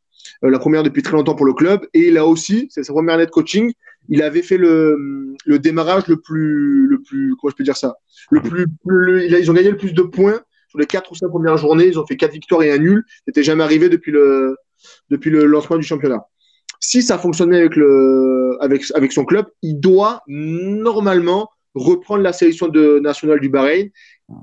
La 0.41 0.59
première 0.59 0.83
depuis 0.83 1.01
très 1.01 1.13
longtemps 1.13 1.35
pour 1.35 1.45
le 1.45 1.53
club. 1.53 1.87
Et 1.93 2.07
il 2.07 2.17
a 2.17 2.25
aussi, 2.25 2.67
c'est 2.69 2.83
sa 2.83 2.93
première 2.93 3.15
année 3.15 3.25
de 3.25 3.31
coaching, 3.31 3.71
il 4.09 4.21
avait 4.21 4.41
fait 4.41 4.57
le, 4.57 5.35
le 5.45 5.59
démarrage 5.59 6.07
le 6.07 6.17
plus, 6.17 6.87
le 6.87 7.01
plus, 7.01 7.35
comment 7.39 7.51
je 7.51 7.55
peux 7.55 7.63
dire 7.63 7.77
ça, 7.77 7.95
le 8.31 8.41
plus, 8.41 8.67
ils 9.29 9.51
ont 9.51 9.53
gagné 9.53 9.71
le 9.71 9.77
plus 9.77 9.93
de 9.93 10.01
points 10.01 10.41
sur 10.67 10.79
les 10.79 10.85
quatre 10.85 11.11
ou 11.11 11.15
cinq 11.15 11.29
premières 11.29 11.57
journées. 11.57 11.87
Ils 11.87 11.99
ont 11.99 12.05
fait 12.05 12.17
quatre 12.17 12.33
victoires 12.33 12.63
et 12.63 12.71
un 12.71 12.77
nul. 12.77 13.03
C'était 13.25 13.43
jamais 13.43 13.63
arrivé 13.63 13.89
depuis 13.89 14.11
le, 14.11 14.55
depuis 15.09 15.29
le 15.29 15.45
lancement 15.45 15.77
du 15.77 15.83
championnat. 15.83 16.25
Si 16.79 17.01
ça 17.01 17.17
fonctionne 17.17 17.53
avec 17.53 17.75
le, 17.75 18.57
avec, 18.61 18.83
avec 18.93 19.11
son 19.11 19.25
club, 19.25 19.45
il 19.61 19.79
doit 19.79 20.21
normalement 20.27 21.49
reprendre 21.73 22.21
la 22.23 22.33
sélection 22.33 22.67
de, 22.67 22.99
nationale 22.99 23.39
du 23.39 23.49
Bahreïn 23.49 23.89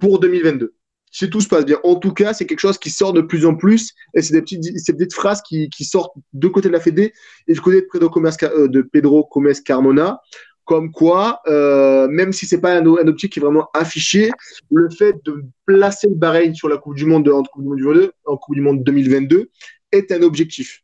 pour 0.01 0.21
2022 0.21 0.75
si 1.13 1.31
tout 1.31 1.41
se 1.41 1.47
passe 1.47 1.65
bien. 1.65 1.79
En 1.85 1.95
tout 1.95 2.13
cas, 2.13 2.33
c'est 2.33 2.47
quelque 2.47 2.61
chose 2.61 2.79
qui 2.79 2.91
sort 2.91 3.13
de 3.13 3.21
plus 3.21 3.47
en 3.47 3.55
plus 3.55 3.93
et 4.15 4.23
c'est 4.23 4.33
des 4.33 4.43
petites, 4.43 5.15
phrases 5.15 5.43
qui, 5.43 5.69
sortent 5.85 6.15
de 6.33 6.49
côté 6.49 6.69
de 6.69 6.73
la 6.73 6.81
Fédé 6.81 7.13
et 7.47 7.53
du 7.53 7.61
côté 7.61 7.83
de 7.83 7.87
Pedro 7.87 8.09
Comes, 8.09 8.31
euh, 8.43 8.69
de 8.69 9.61
Carmona. 9.61 10.21
Comme 10.65 10.93
quoi, 10.93 11.41
euh, 11.49 12.07
même 12.09 12.33
si 12.33 12.47
c'est 12.47 12.61
pas 12.61 12.73
un, 12.73 12.87
un, 12.87 13.09
objectif 13.09 13.31
qui 13.31 13.39
est 13.41 13.43
vraiment 13.43 13.69
affiché, 13.75 14.31
le 14.71 14.89
fait 14.91 15.17
de 15.25 15.45
placer 15.67 16.07
le 16.07 16.15
Bahreïn 16.15 16.55
sur 16.55 16.69
la 16.69 16.79
Coupe 16.79 16.95
du 16.95 17.05
Monde 17.05 17.29
en 17.29 17.43
Coupe 17.43 17.77
du 17.77 17.83
Monde, 17.83 18.13
en 18.27 18.37
Coupe 18.37 18.55
du 18.55 18.61
Monde 18.61 18.85
2022 18.85 19.51
est 19.91 20.13
un 20.13 20.23
objectif. 20.23 20.83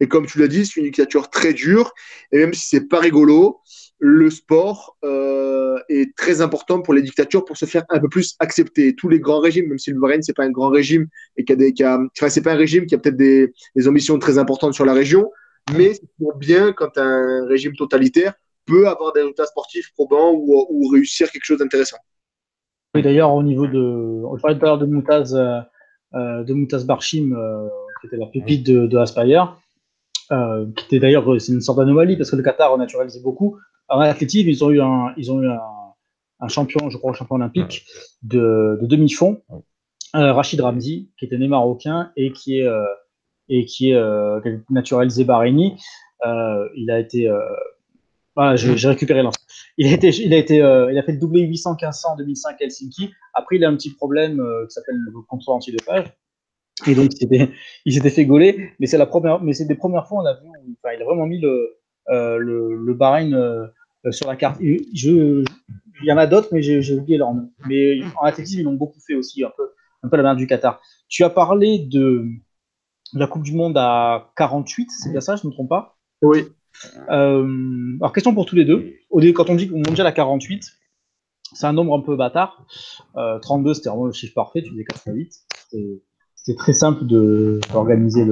Et 0.00 0.08
comme 0.08 0.26
tu 0.26 0.40
l'as 0.40 0.48
dit, 0.48 0.66
c'est 0.66 0.80
une 0.80 0.86
dictature 0.86 1.30
très 1.30 1.54
dure. 1.54 1.92
Et 2.32 2.38
même 2.38 2.52
si 2.52 2.68
c'est 2.68 2.88
pas 2.88 2.98
rigolo, 2.98 3.60
le 4.04 4.30
sport 4.30 4.96
euh, 5.04 5.78
est 5.88 6.16
très 6.16 6.40
important 6.40 6.82
pour 6.82 6.92
les 6.92 7.02
dictatures 7.02 7.44
pour 7.44 7.56
se 7.56 7.66
faire 7.66 7.84
un 7.88 8.00
peu 8.00 8.08
plus 8.08 8.34
accepter. 8.40 8.96
Tous 8.96 9.08
les 9.08 9.20
grands 9.20 9.38
régimes, 9.38 9.68
même 9.68 9.78
si 9.78 9.92
le 9.92 10.00
Bahreïn 10.00 10.22
c'est 10.22 10.34
pas 10.34 10.42
un 10.42 10.50
grand 10.50 10.70
régime 10.70 11.06
et 11.36 11.44
qu'il 11.44 11.54
a 11.54 11.56
des, 11.56 11.72
enfin, 12.18 12.28
c'est 12.28 12.42
pas 12.42 12.52
un 12.52 12.56
régime 12.56 12.86
qui 12.86 12.96
a 12.96 12.98
peut-être 12.98 13.16
des, 13.16 13.52
des, 13.76 13.86
ambitions 13.86 14.18
très 14.18 14.38
importantes 14.38 14.74
sur 14.74 14.84
la 14.84 14.92
région, 14.92 15.30
mais 15.76 15.94
c'est 15.94 16.08
toujours 16.18 16.34
bien 16.34 16.72
quand 16.72 16.98
un 16.98 17.46
régime 17.46 17.76
totalitaire 17.76 18.34
peut 18.66 18.88
avoir 18.88 19.12
des 19.12 19.20
résultats 19.20 19.46
sportifs 19.46 19.92
probants 19.94 20.32
ou, 20.32 20.66
ou 20.68 20.88
réussir 20.88 21.30
quelque 21.30 21.44
chose 21.44 21.60
d'intéressant. 21.60 21.98
Oui, 22.96 23.02
d'ailleurs, 23.02 23.32
au 23.32 23.44
niveau 23.44 23.68
de, 23.68 24.24
on 24.24 24.36
parlait 24.36 24.58
tout 24.58 24.64
à 24.64 24.68
l'heure 24.68 24.78
de 24.78 24.86
Moutaz, 24.86 25.32
euh, 25.32 25.60
euh 26.14 26.42
de 26.42 26.54
Moutaz 26.54 26.84
Barchim, 26.84 27.34
euh, 27.34 27.68
qui 28.00 28.08
était 28.08 28.16
la 28.16 28.26
pépite 28.26 28.66
de, 28.66 28.88
de 28.88 28.98
Aspire. 28.98 29.58
Euh, 30.32 30.66
qui 30.76 30.86
était 30.86 30.98
d'ailleurs 30.98 31.26
c'est 31.40 31.52
une 31.52 31.60
sorte 31.60 31.78
d'anomalie 31.78 32.16
parce 32.16 32.30
que 32.30 32.36
le 32.36 32.42
Qatar 32.42 32.72
a 32.72 32.76
naturalisé 32.78 33.20
beaucoup 33.20 33.58
en 33.92 34.00
athlétisme, 34.00 34.48
ils 34.48 34.64
ont 34.64 34.70
eu 34.70 34.80
un, 34.80 35.12
ils 35.16 35.30
ont 35.30 35.42
eu 35.42 35.48
un, 35.48 36.48
champion, 36.48 36.90
je 36.90 36.98
crois, 36.98 37.12
champion 37.12 37.36
olympique 37.36 37.84
de, 38.22 38.78
demi-fond, 38.82 39.42
euh, 40.16 40.32
Rachid 40.32 40.60
Ramzi, 40.60 41.10
qui 41.18 41.24
était 41.24 41.38
né 41.38 41.46
marocain 41.46 42.10
et 42.16 42.32
qui 42.32 42.58
est, 42.58 42.66
euh, 42.66 42.84
et 43.48 43.64
qui 43.64 43.90
est 43.90 43.94
euh, 43.94 44.40
naturalisé 44.70 45.24
Bahreïni. 45.24 45.80
il 46.24 46.90
a 46.90 46.98
été, 46.98 47.30
voilà, 48.34 48.56
j'ai 48.56 48.88
récupéré 48.88 49.22
l'ensemble. 49.22 49.46
Il 49.78 49.86
a 49.86 49.92
été, 49.92 50.08
il 50.08 50.34
a 50.34 50.36
été, 50.36 50.56
il 50.56 50.98
a 50.98 51.02
fait 51.02 51.12
le 51.12 51.18
doublé 51.18 51.42
800 51.42 51.72
1500 51.72 52.12
en 52.12 52.16
2005 52.16 52.60
à 52.60 52.64
Helsinki. 52.64 53.10
Après, 53.34 53.56
il 53.56 53.64
a 53.64 53.68
un 53.68 53.76
petit 53.76 53.94
problème 53.94 54.42
qui 54.68 54.74
s'appelle 54.74 54.96
le 54.96 55.12
contrôle 55.28 55.56
antidopage. 55.56 56.12
Et 56.86 56.94
donc, 56.94 57.10
il 57.84 57.92
s'était 57.92 58.10
fait 58.10 58.26
gauler. 58.26 58.70
Mais 58.80 58.86
c'est 58.86 58.98
la 58.98 59.06
première, 59.06 59.40
mais 59.42 59.52
c'est 59.52 59.66
des 59.66 59.76
premières 59.76 60.08
fois 60.08 60.22
on 60.22 60.26
a 60.26 60.34
vu, 60.34 60.48
enfin, 60.82 60.94
il 60.96 61.02
a 61.02 61.04
vraiment 61.04 61.26
mis 61.26 61.40
le, 61.40 61.76
le, 62.08 62.74
le 62.76 62.94
Bahreïn 62.94 63.34
euh, 63.34 63.66
sur 64.10 64.26
la 64.26 64.36
carte. 64.36 64.60
Je, 64.60 65.44
il 66.02 66.06
y 66.08 66.12
en 66.12 66.18
a 66.18 66.26
d'autres, 66.26 66.48
mais 66.52 66.62
j'ai 66.62 66.94
oublié 66.94 67.18
leur 67.18 67.32
nom. 67.34 67.50
Mais 67.66 68.00
en 68.16 68.24
athlétisme, 68.24 68.60
ils 68.60 68.64
l'ont 68.64 68.74
beaucoup 68.74 69.00
fait 69.00 69.14
aussi, 69.14 69.44
un 69.44 69.52
peu, 69.56 69.70
un 70.02 70.08
peu 70.08 70.16
la 70.16 70.22
main 70.22 70.34
du 70.34 70.46
Qatar. 70.46 70.80
Tu 71.08 71.24
as 71.24 71.30
parlé 71.30 71.78
de, 71.78 72.26
la 73.14 73.26
Coupe 73.26 73.42
du 73.42 73.52
Monde 73.52 73.76
à 73.76 74.32
48, 74.36 74.90
c'est 74.90 75.10
bien 75.10 75.20
ça, 75.20 75.36
je 75.36 75.46
ne 75.46 75.50
me 75.50 75.52
trompe 75.54 75.68
pas? 75.68 75.98
Oui. 76.22 76.44
Euh, 77.10 77.96
alors, 78.00 78.12
question 78.12 78.34
pour 78.34 78.46
tous 78.46 78.56
les 78.56 78.64
deux. 78.64 78.94
Au 79.10 79.20
quand 79.20 79.50
on 79.50 79.54
dit 79.54 79.68
mondial 79.68 80.06
à 80.06 80.12
48, 80.12 80.64
c'est 81.52 81.66
un 81.66 81.72
nombre 81.72 81.94
un 81.94 82.00
peu 82.00 82.16
bâtard. 82.16 82.64
32, 83.14 83.70
euh, 83.70 83.74
c'était 83.74 83.90
vraiment 83.90 84.06
le 84.06 84.12
chiffre 84.12 84.34
parfait, 84.34 84.62
tu 84.62 84.70
disais 84.70 84.84
88. 84.84 85.32
C'était 86.34 86.56
très 86.56 86.72
simple 86.72 87.04
d'organiser 87.04 88.24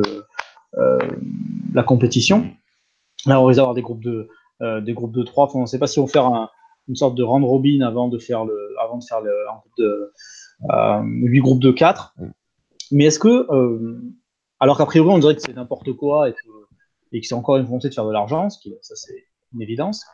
la 1.75 1.83
compétition. 1.83 2.51
Là, 3.27 3.41
on 3.41 3.45
risque 3.45 3.59
d'avoir 3.59 3.75
des 3.75 3.83
groupes 3.83 4.03
de, 4.03 4.11
euh, 4.11 4.29
des 4.61 4.93
groupes 4.93 5.13
de 5.13 5.23
trois. 5.23 5.51
on 5.55 5.63
ne 5.63 5.67
sait 5.67 5.79
pas 5.79 5.87
si 5.87 5.99
on 5.99 6.05
va 6.05 6.13
faire 6.13 6.51
une 6.89 6.97
sorte 6.97 7.15
de 7.15 7.23
round 7.23 7.45
robin 7.45 7.81
avant 7.83 8.09
de 8.09 8.19
faire 8.19 8.45
le, 8.45 8.75
avant 8.81 8.99
de 8.99 9.05
faire 9.05 9.21
le, 9.21 9.33
de, 9.79 10.13
euh, 10.71 11.03
8 11.05 11.41
groupes 11.41 11.61
de 11.61 11.71
4. 11.71 12.15
Mais 12.93 13.05
est-ce 13.05 13.19
que, 13.19 13.47
euh, 13.53 14.01
alors 14.59 14.77
qu'a 14.77 14.87
priori 14.87 15.09
on 15.09 15.19
dirait 15.19 15.37
que 15.37 15.43
c'est 15.43 15.55
n'importe 15.55 15.93
quoi 15.93 16.29
et 16.29 16.33
que, 16.33 16.49
et 17.13 17.21
que 17.21 17.27
c'est 17.27 17.35
encore 17.35 17.57
une 17.57 17.65
volonté 17.65 17.89
de 17.89 17.95
faire 17.95 18.07
de 18.07 18.13
l'argent, 18.13 18.51
ce 18.51 18.59
qui, 18.59 18.75
ça 18.83 18.97
c'est 18.97 19.25
une 19.55 19.63
évidence. 19.63 20.05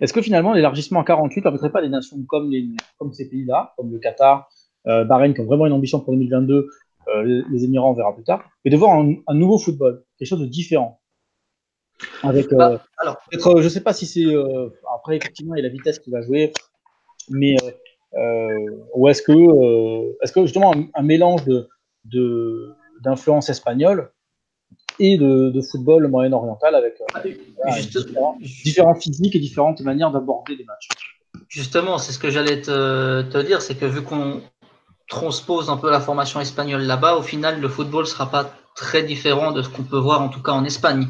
Est-ce 0.00 0.12
que 0.12 0.20
finalement 0.20 0.52
l'élargissement 0.52 1.00
à 1.00 1.04
48 1.04 1.40
ne 1.40 1.42
permettrait 1.42 1.70
pas 1.70 1.80
des 1.80 1.88
nations 1.88 2.18
comme, 2.26 2.50
les, 2.50 2.68
comme 2.98 3.12
ces 3.12 3.28
pays-là, 3.28 3.72
comme 3.76 3.90
le 3.90 3.98
Qatar, 3.98 4.48
euh, 4.86 5.04
Bahreïn, 5.04 5.32
qui 5.32 5.40
ont 5.40 5.46
vraiment 5.46 5.66
une 5.66 5.72
ambition 5.72 6.00
pour 6.00 6.12
2022, 6.12 6.68
euh, 7.08 7.42
les 7.50 7.64
Émirats 7.64 7.88
on 7.88 7.94
verra 7.94 8.14
plus 8.14 8.24
tard, 8.24 8.44
et 8.64 8.70
de 8.70 8.76
voir 8.76 8.98
un, 8.98 9.14
un 9.26 9.34
nouveau 9.34 9.58
football, 9.58 10.04
quelque 10.18 10.28
chose 10.28 10.40
de 10.40 10.46
différent? 10.46 11.00
Avec, 12.22 12.52
bah, 12.52 12.72
euh, 12.72 12.78
alors, 12.98 13.18
euh, 13.32 13.62
je 13.62 13.68
sais 13.68 13.80
pas 13.80 13.92
si 13.92 14.06
c'est 14.06 14.24
euh, 14.24 14.68
après 14.94 15.16
effectivement 15.16 15.54
il 15.54 15.58
y 15.58 15.60
a 15.60 15.64
la 15.64 15.72
vitesse 15.72 15.98
qui 15.98 16.10
va 16.10 16.20
jouer, 16.22 16.52
mais 17.30 17.56
ou 18.94 19.08
est-ce 19.08 19.22
que 19.22 19.32
est-ce 20.22 20.32
que 20.32 20.42
justement 20.42 20.74
un, 20.94 21.02
mélange 21.02 21.44
de 21.44 22.74
d'influence 23.02 23.48
espagnole 23.48 24.10
et 24.98 25.16
de, 25.16 25.50
de 25.50 25.60
football 25.60 26.08
moyen-oriental 26.08 26.74
avec 26.74 26.94
différents, 28.40 28.94
physiques 28.94 29.36
et 29.36 29.38
différentes 29.38 29.80
manières 29.82 30.10
d'aborder 30.10 30.56
les 30.56 30.64
matchs. 30.64 30.88
Justement, 31.48 31.98
c'est 31.98 32.10
ce 32.12 32.18
que 32.18 32.30
j'allais 32.30 32.60
te, 32.60 33.22
te, 33.22 33.38
dire, 33.38 33.62
c'est 33.62 33.76
que 33.76 33.84
vu 33.84 34.02
qu'on 34.02 34.42
transpose 35.08 35.70
un 35.70 35.76
peu 35.76 35.88
la 35.90 36.00
formation 36.00 36.40
espagnole 36.40 36.82
là-bas, 36.82 37.16
au 37.16 37.22
final, 37.22 37.60
le 37.60 37.68
football 37.68 38.08
sera 38.08 38.28
pas 38.28 38.52
très 38.74 39.04
différent 39.04 39.52
de 39.52 39.62
ce 39.62 39.68
qu'on 39.68 39.84
peut 39.84 39.98
voir 39.98 40.20
en 40.20 40.28
tout 40.28 40.42
cas 40.42 40.52
en 40.52 40.64
Espagne. 40.64 41.06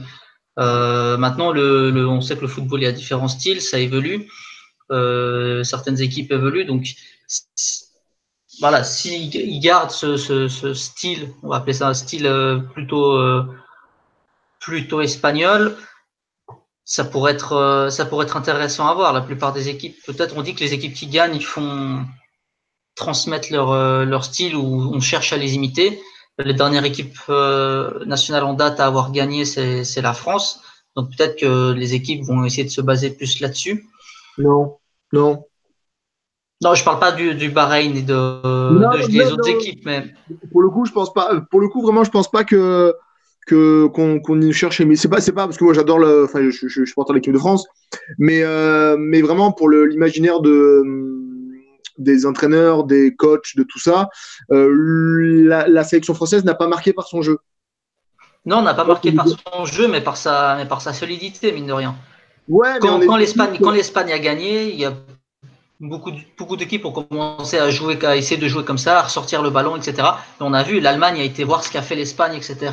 Euh, 0.59 1.17
maintenant, 1.17 1.55
on 1.55 2.21
sait 2.21 2.37
que 2.37 2.43
le 2.43 2.49
football, 2.49 2.81
il 2.81 2.85
y 2.85 2.87
a 2.87 2.93
différents 2.93 3.29
styles, 3.29 3.63
ça 3.63 3.79
évolue. 3.79 4.29
Euh, 4.91 5.63
certaines 5.63 6.01
équipes 6.01 6.33
évoluent. 6.33 6.65
Donc, 6.65 6.87
voilà, 8.61 8.83
s'ils 8.83 9.61
gardent 9.61 9.91
ce, 9.91 10.47
style, 10.75 11.33
on 11.43 11.49
va 11.49 11.57
appeler 11.57 11.75
ça 11.75 11.89
un 11.89 11.95
style 11.95 12.27
euh, 12.27 12.59
plutôt, 14.61 15.01
espagnol, 15.01 15.77
ça 16.85 17.05
pourrait, 17.05 17.33
être, 17.33 18.37
intéressant 18.37 18.89
à 18.89 18.95
voir. 18.95 19.13
La 19.13 19.21
plupart 19.21 19.53
des 19.53 19.69
équipes, 19.69 19.97
peut-être, 20.07 20.37
on 20.37 20.43
dit 20.43 20.55
que 20.55 20.61
les 20.61 20.75
équipes 20.75 20.95
qui 20.95 21.07
gagnent, 21.07 21.37
ils 21.37 21.45
font 21.45 22.05
transmettre 22.97 23.53
leur 23.53 24.25
style 24.25 24.57
ou 24.57 24.91
on 24.93 24.99
cherche 25.01 25.33
à 25.33 25.37
les 25.37 25.55
imiter. 25.55 26.01
La 26.39 26.53
dernière 26.53 26.85
équipe 26.85 27.19
euh, 27.29 28.05
nationale 28.05 28.45
en 28.45 28.55
date 28.55 28.79
à 28.79 28.87
avoir 28.87 29.11
gagné, 29.11 29.45
c'est 29.45 30.01
la 30.01 30.13
France. 30.13 30.61
Donc 30.95 31.11
peut-être 31.17 31.39
que 31.39 31.73
les 31.73 31.95
équipes 31.95 32.25
vont 32.25 32.45
essayer 32.45 32.65
de 32.65 32.71
se 32.71 32.81
baser 32.81 33.11
plus 33.11 33.41
là-dessus. 33.41 33.87
Non, 34.39 34.77
non. 35.13 35.45
Non, 36.61 36.75
je 36.75 36.85
parle 36.85 36.99
pas 36.99 37.13
du, 37.13 37.35
du 37.35 37.51
Bahreïn 37.51 37.97
et 37.97 38.03
de, 38.03 39.07
des 39.09 39.33
autres 39.33 39.49
équipes, 39.49 39.85
mais 39.85 40.13
pour 40.51 40.63
le 40.63 40.71
coup, 40.71 40.85
je 40.87 40.93
pense 40.93 41.13
pas. 41.13 41.41
Pour 41.51 41.61
le 41.61 41.69
coup, 41.69 41.83
vraiment, 41.83 42.03
je 42.05 42.11
pense 42.11 42.31
pas 42.31 42.45
que 42.45 42.95
qu'on 43.47 44.41
y 44.41 44.53
cherche. 44.53 44.81
Mais 44.81 44.97
c'est 44.97 45.09
pas 45.09 45.21
c'est 45.21 45.33
pas 45.33 45.45
parce 45.45 45.57
que 45.57 45.65
moi 45.65 45.73
j'adore 45.73 45.99
le. 45.99 46.25
Enfin, 46.25 46.41
je, 46.43 46.51
je, 46.51 46.69
je 46.69 46.85
supporte 46.85 47.13
l'équipe 47.13 47.33
de 47.33 47.39
France, 47.39 47.67
mais 48.19 48.43
euh, 48.43 48.97
mais 48.99 49.23
vraiment 49.23 49.53
pour 49.53 49.71
l'imaginaire 49.71 50.41
de 50.41 50.83
des 51.99 52.27
entraîneurs, 52.27 52.85
des 52.85 53.15
coachs, 53.15 53.57
de 53.57 53.63
tout 53.63 53.79
ça, 53.79 54.09
euh, 54.51 55.45
la, 55.69 55.85
sélection 55.85 56.15
française 56.15 56.45
n'a 56.45 56.55
pas 56.55 56.69
marqué 56.69 56.93
par 56.93 57.07
son 57.07 57.23
jeu. 57.23 57.39
Non, 58.47 58.63
n'a 58.63 58.75
pas 58.75 58.85
marqué 58.85 59.13
par 59.13 59.27
son 59.29 59.65
jeu, 59.65 59.89
mais 59.89 60.01
par 60.01 60.17
sa, 60.17 60.57
mais 60.57 60.67
par 60.67 60.81
sa 60.81 60.93
solidité, 60.93 61.53
mine 61.53 61.67
de 61.67 61.73
rien. 61.73 61.97
Ouais, 62.49 62.79
quand, 62.81 63.01
quand 63.07 63.17
l'Espagne 63.17 64.13
a 64.13 64.19
gagné, 64.19 64.73
il 64.73 64.79
y 64.79 64.87
a 64.87 64.95
beaucoup, 65.81 66.13
beaucoup 66.37 66.57
d'équipes 66.57 66.85
ont 66.85 66.93
commencé 66.93 67.59
à 67.59 67.71
jouer, 67.71 68.03
à 68.05 68.17
essayer 68.17 68.41
de 68.41 68.49
jouer 68.49 68.65
comme 68.65 68.79
ça, 68.79 68.99
à 68.99 69.03
ressortir 69.03 69.43
le 69.43 69.51
ballon, 69.51 69.77
etc. 69.77 70.09
Et 70.41 70.43
on 70.43 70.53
a 70.53 70.63
vu, 70.63 70.81
l'Allemagne 70.81 71.21
a 71.21 71.25
été 71.25 71.45
voir 71.45 71.63
ce 71.63 71.71
qu'a 71.71 71.83
fait 71.83 71.95
l'Espagne, 71.95 72.35
etc. 72.35 72.73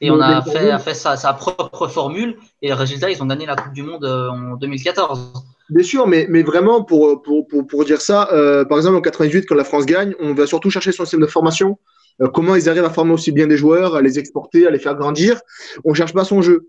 Et 0.00 0.10
on 0.10 0.20
a 0.20 0.42
fait, 0.42 0.70
a 0.70 0.78
fait 0.78 0.94
sa, 0.94 1.16
sa, 1.16 1.32
propre 1.32 1.88
formule. 1.88 2.36
Et 2.62 2.68
le 2.68 2.74
résultat, 2.74 3.10
ils 3.10 3.22
ont 3.22 3.26
gagné 3.26 3.46
la 3.46 3.56
Coupe 3.56 3.72
du 3.72 3.82
Monde 3.82 4.04
euh, 4.04 4.30
en 4.30 4.56
2014. 4.56 5.32
Bien 5.70 5.82
sûr, 5.82 6.06
mais, 6.06 6.26
vraiment, 6.42 6.84
pour 6.84 7.84
dire 7.84 8.00
ça, 8.00 8.28
euh, 8.32 8.64
par 8.64 8.78
exemple, 8.78 8.96
en 8.96 9.00
98, 9.00 9.46
quand 9.46 9.54
la 9.54 9.64
France 9.64 9.86
gagne, 9.86 10.14
on 10.20 10.34
va 10.34 10.46
surtout 10.46 10.70
chercher 10.70 10.92
son 10.92 11.04
système 11.04 11.20
de 11.20 11.26
formation. 11.26 11.78
Euh, 12.20 12.28
comment 12.28 12.54
ils 12.54 12.68
arrivent 12.68 12.84
à 12.84 12.90
former 12.90 13.12
aussi 13.12 13.32
bien 13.32 13.46
des 13.46 13.56
joueurs, 13.56 13.96
à 13.96 14.02
les 14.02 14.18
exporter, 14.18 14.66
à 14.66 14.70
les 14.70 14.78
faire 14.78 14.94
grandir. 14.94 15.40
On 15.84 15.90
ne 15.90 15.94
cherche 15.94 16.12
pas 16.12 16.24
son 16.24 16.42
jeu. 16.42 16.68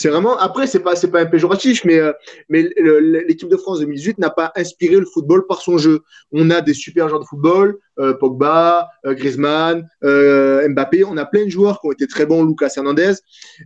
C'est 0.00 0.10
vraiment. 0.10 0.38
Après, 0.38 0.68
c'est 0.68 0.78
pas, 0.78 0.94
c'est 0.94 1.10
pas 1.10 1.22
un 1.22 1.26
péjoratif, 1.26 1.84
mais, 1.84 1.98
euh, 1.98 2.12
mais 2.48 2.70
l'équipe 3.26 3.48
de 3.48 3.56
France 3.56 3.80
2018 3.80 4.18
n'a 4.18 4.30
pas 4.30 4.52
inspiré 4.54 4.94
le 4.94 5.04
football 5.04 5.44
par 5.48 5.60
son 5.60 5.76
jeu. 5.76 6.02
On 6.30 6.50
a 6.50 6.60
des 6.60 6.72
super 6.72 7.08
joueurs 7.08 7.18
de 7.20 7.24
football, 7.24 7.76
euh, 7.98 8.14
Pogba, 8.14 8.90
euh, 9.04 9.14
Griezmann, 9.14 9.88
Mbappé. 10.00 11.02
On 11.02 11.16
a 11.16 11.24
plein 11.26 11.46
de 11.46 11.50
joueurs 11.50 11.80
qui 11.80 11.88
ont 11.88 11.92
été 11.92 12.06
très 12.06 12.26
bons, 12.26 12.44
Lucas 12.44 12.72
Hernandez, 12.76 13.14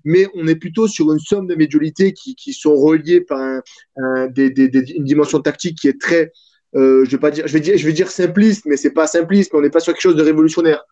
mais 0.07 0.27
on 0.35 0.47
est 0.47 0.57
plutôt 0.57 0.89
sur 0.89 1.13
une 1.13 1.19
somme 1.19 1.47
de 1.47 1.55
médiolités 1.55 2.15
qui, 2.15 2.35
qui 2.35 2.55
sont 2.55 2.77
reliées 2.77 3.21
par 3.21 3.61
une 3.99 5.05
dimension 5.05 5.39
tactique 5.41 5.81
qui 5.83 5.89
est 5.89 6.01
très, 6.01 6.33
je 6.73 7.11
vais 7.11 7.19
pas 7.19 7.31
dire, 7.31 7.47
je 7.47 7.53
vais 7.53 7.61
dire, 7.61 7.77
je 7.77 7.87
vais 7.87 7.93
dire 7.93 8.11
simpliste, 8.11 8.65
mais 8.65 8.79
c'est 8.79 8.93
pas 8.93 9.07
simpliste, 9.07 9.53
mais 9.53 9.59
on 9.59 9.63
n'est 9.63 9.69
pas 9.69 9.81
sur 9.81 9.93
quelque 9.93 10.01
chose 10.01 10.17
de 10.17 10.23
révolutionnaire. 10.23 10.83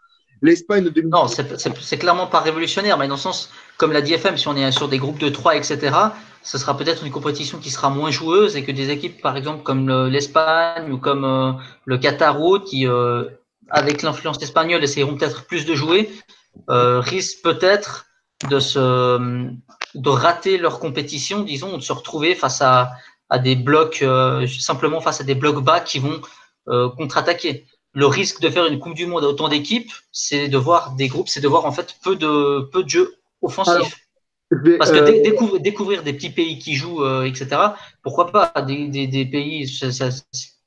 L'Espagne 0.43 0.85
de 0.85 0.91
2018. 0.91 1.11
Non, 1.11 1.27
c'est 1.81 1.99
clairement 1.99 2.27
pas 2.27 2.41
révolutionnaire, 2.41 2.97
mais 2.99 3.09
dans 3.09 3.17
le 3.17 3.21
sens 3.21 3.51
comme 3.81 3.93
l'a 3.93 4.03
dit 4.03 4.13
FM, 4.13 4.37
si 4.37 4.47
on 4.47 4.57
est 4.57 4.73
sur 4.73 4.89
des 4.89 4.99
groupes 4.99 5.19
de 5.19 5.31
3, 5.31 5.57
etc., 5.57 5.97
ce 6.43 6.59
sera 6.59 6.77
peut-être 6.77 7.03
une 7.03 7.11
compétition 7.11 7.59
qui 7.59 7.71
sera 7.71 7.89
moins 7.89 8.11
joueuse 8.11 8.55
et 8.57 8.63
que 8.63 8.73
des 8.73 8.91
équipes, 8.91 9.23
par 9.23 9.39
exemple, 9.39 9.63
comme 9.63 10.07
l'Espagne 10.07 10.93
ou 10.93 10.99
comme 10.99 11.25
euh, 11.25 11.53
le 11.87 11.97
Qatar 11.97 12.37
qui, 12.67 12.87
euh, 12.87 13.25
avec 13.71 14.03
l'influence 14.03 14.41
espagnole, 14.43 14.85
essayeront 14.85 15.17
peut-être 15.17 15.47
plus 15.47 15.65
de 15.65 15.75
jouer, 15.75 16.11
euh, 16.69 17.01
risquent 17.01 17.43
peut-être 17.43 18.05
de, 18.51 18.61
se, 18.61 19.49
de 19.95 20.09
rater 20.11 20.59
leur 20.59 20.79
compétition, 20.79 21.41
disons, 21.41 21.75
ou 21.75 21.77
de 21.79 21.83
se 21.83 21.95
retrouver 21.95 22.35
face 22.35 22.61
à, 22.61 22.91
à 23.31 23.39
des 23.39 23.57
blocs, 23.57 24.05
simplement 24.47 25.01
face 25.01 25.23
à 25.23 25.25
des 25.25 25.35
blocs 25.35 25.65
bas 25.65 25.81
qui 25.81 26.01
vont 26.01 26.21
contre-attaquer 26.67 27.67
le 27.93 28.07
risque 28.07 28.41
de 28.41 28.49
faire 28.49 28.67
une 28.67 28.79
Coupe 28.79 28.95
du 28.95 29.07
Monde 29.07 29.25
à 29.25 29.29
autant 29.29 29.49
d'équipes, 29.49 29.91
c'est 30.13 30.49
de 30.49 30.59
voir 30.59 30.93
des 30.93 31.09
groupes, 31.09 31.29
c'est 31.29 31.41
de 31.41 31.49
voir 31.49 31.67
en 31.67 31.73
fait 31.73 31.97
peu 32.03 32.17
de, 32.17 32.63
peu 32.73 32.85
de 32.85 32.89
jeux 32.89 33.15
offensif. 33.43 34.07
Parce 34.79 34.91
que 34.91 34.97
euh, 34.97 35.23
découvrir, 35.23 35.61
découvrir, 35.61 36.03
des 36.03 36.13
petits 36.13 36.31
pays 36.31 36.59
qui 36.59 36.75
jouent, 36.75 37.05
euh, 37.05 37.25
etc., 37.25 37.49
pourquoi 38.03 38.33
pas 38.33 38.53
Des, 38.63 38.89
des, 38.89 39.07
des 39.07 39.25
pays, 39.25 39.69
ça, 39.69 40.09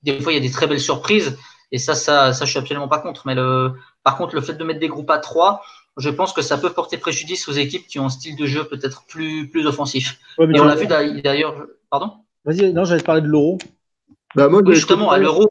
des 0.04 0.22
fois 0.22 0.32
il 0.32 0.36
y 0.36 0.38
a 0.38 0.42
des 0.42 0.52
très 0.52 0.68
belles 0.68 0.80
surprises, 0.80 1.38
et 1.72 1.78
ça, 1.78 1.94
ça, 1.94 2.32
ça 2.32 2.46
je 2.46 2.50
suis 2.52 2.60
absolument 2.60 2.88
pas 2.88 3.00
contre. 3.00 3.24
Mais 3.26 3.36
le, 3.36 3.74
par 4.04 4.18
contre, 4.18 4.36
le 4.36 4.42
fait 4.42 4.54
de 4.54 4.64
mettre 4.64 4.80
des 4.80 4.88
groupes 4.88 5.10
à 5.10 5.18
trois, 5.18 5.62
je 5.98 6.10
pense 6.10 6.32
que 6.32 6.42
ça 6.42 6.58
peut 6.58 6.72
porter 6.72 6.98
préjudice 6.98 7.48
aux 7.50 7.54
équipes 7.54 7.88
qui 7.88 8.00
ont 8.00 8.06
un 8.06 8.10
style 8.10 8.38
de 8.38 8.46
jeu 8.46 8.64
peut-être 8.64 9.04
plus, 9.06 9.50
plus 9.50 9.66
offensif. 9.68 10.18
et 10.40 10.60
on 10.60 10.66
l'a 10.66 10.76
vu 10.76 10.88
d'ailleurs. 10.88 11.68
Pardon? 11.90 12.14
Vas-y, 12.46 12.74
non, 12.74 12.86
j'allais 12.86 13.04
parler 13.04 13.22
de 13.22 13.28
l'euro. 13.28 13.58
Bah, 14.36 14.48
moi, 14.50 14.62
justement, 14.70 15.12
à 15.12 15.18
l'euro, 15.18 15.50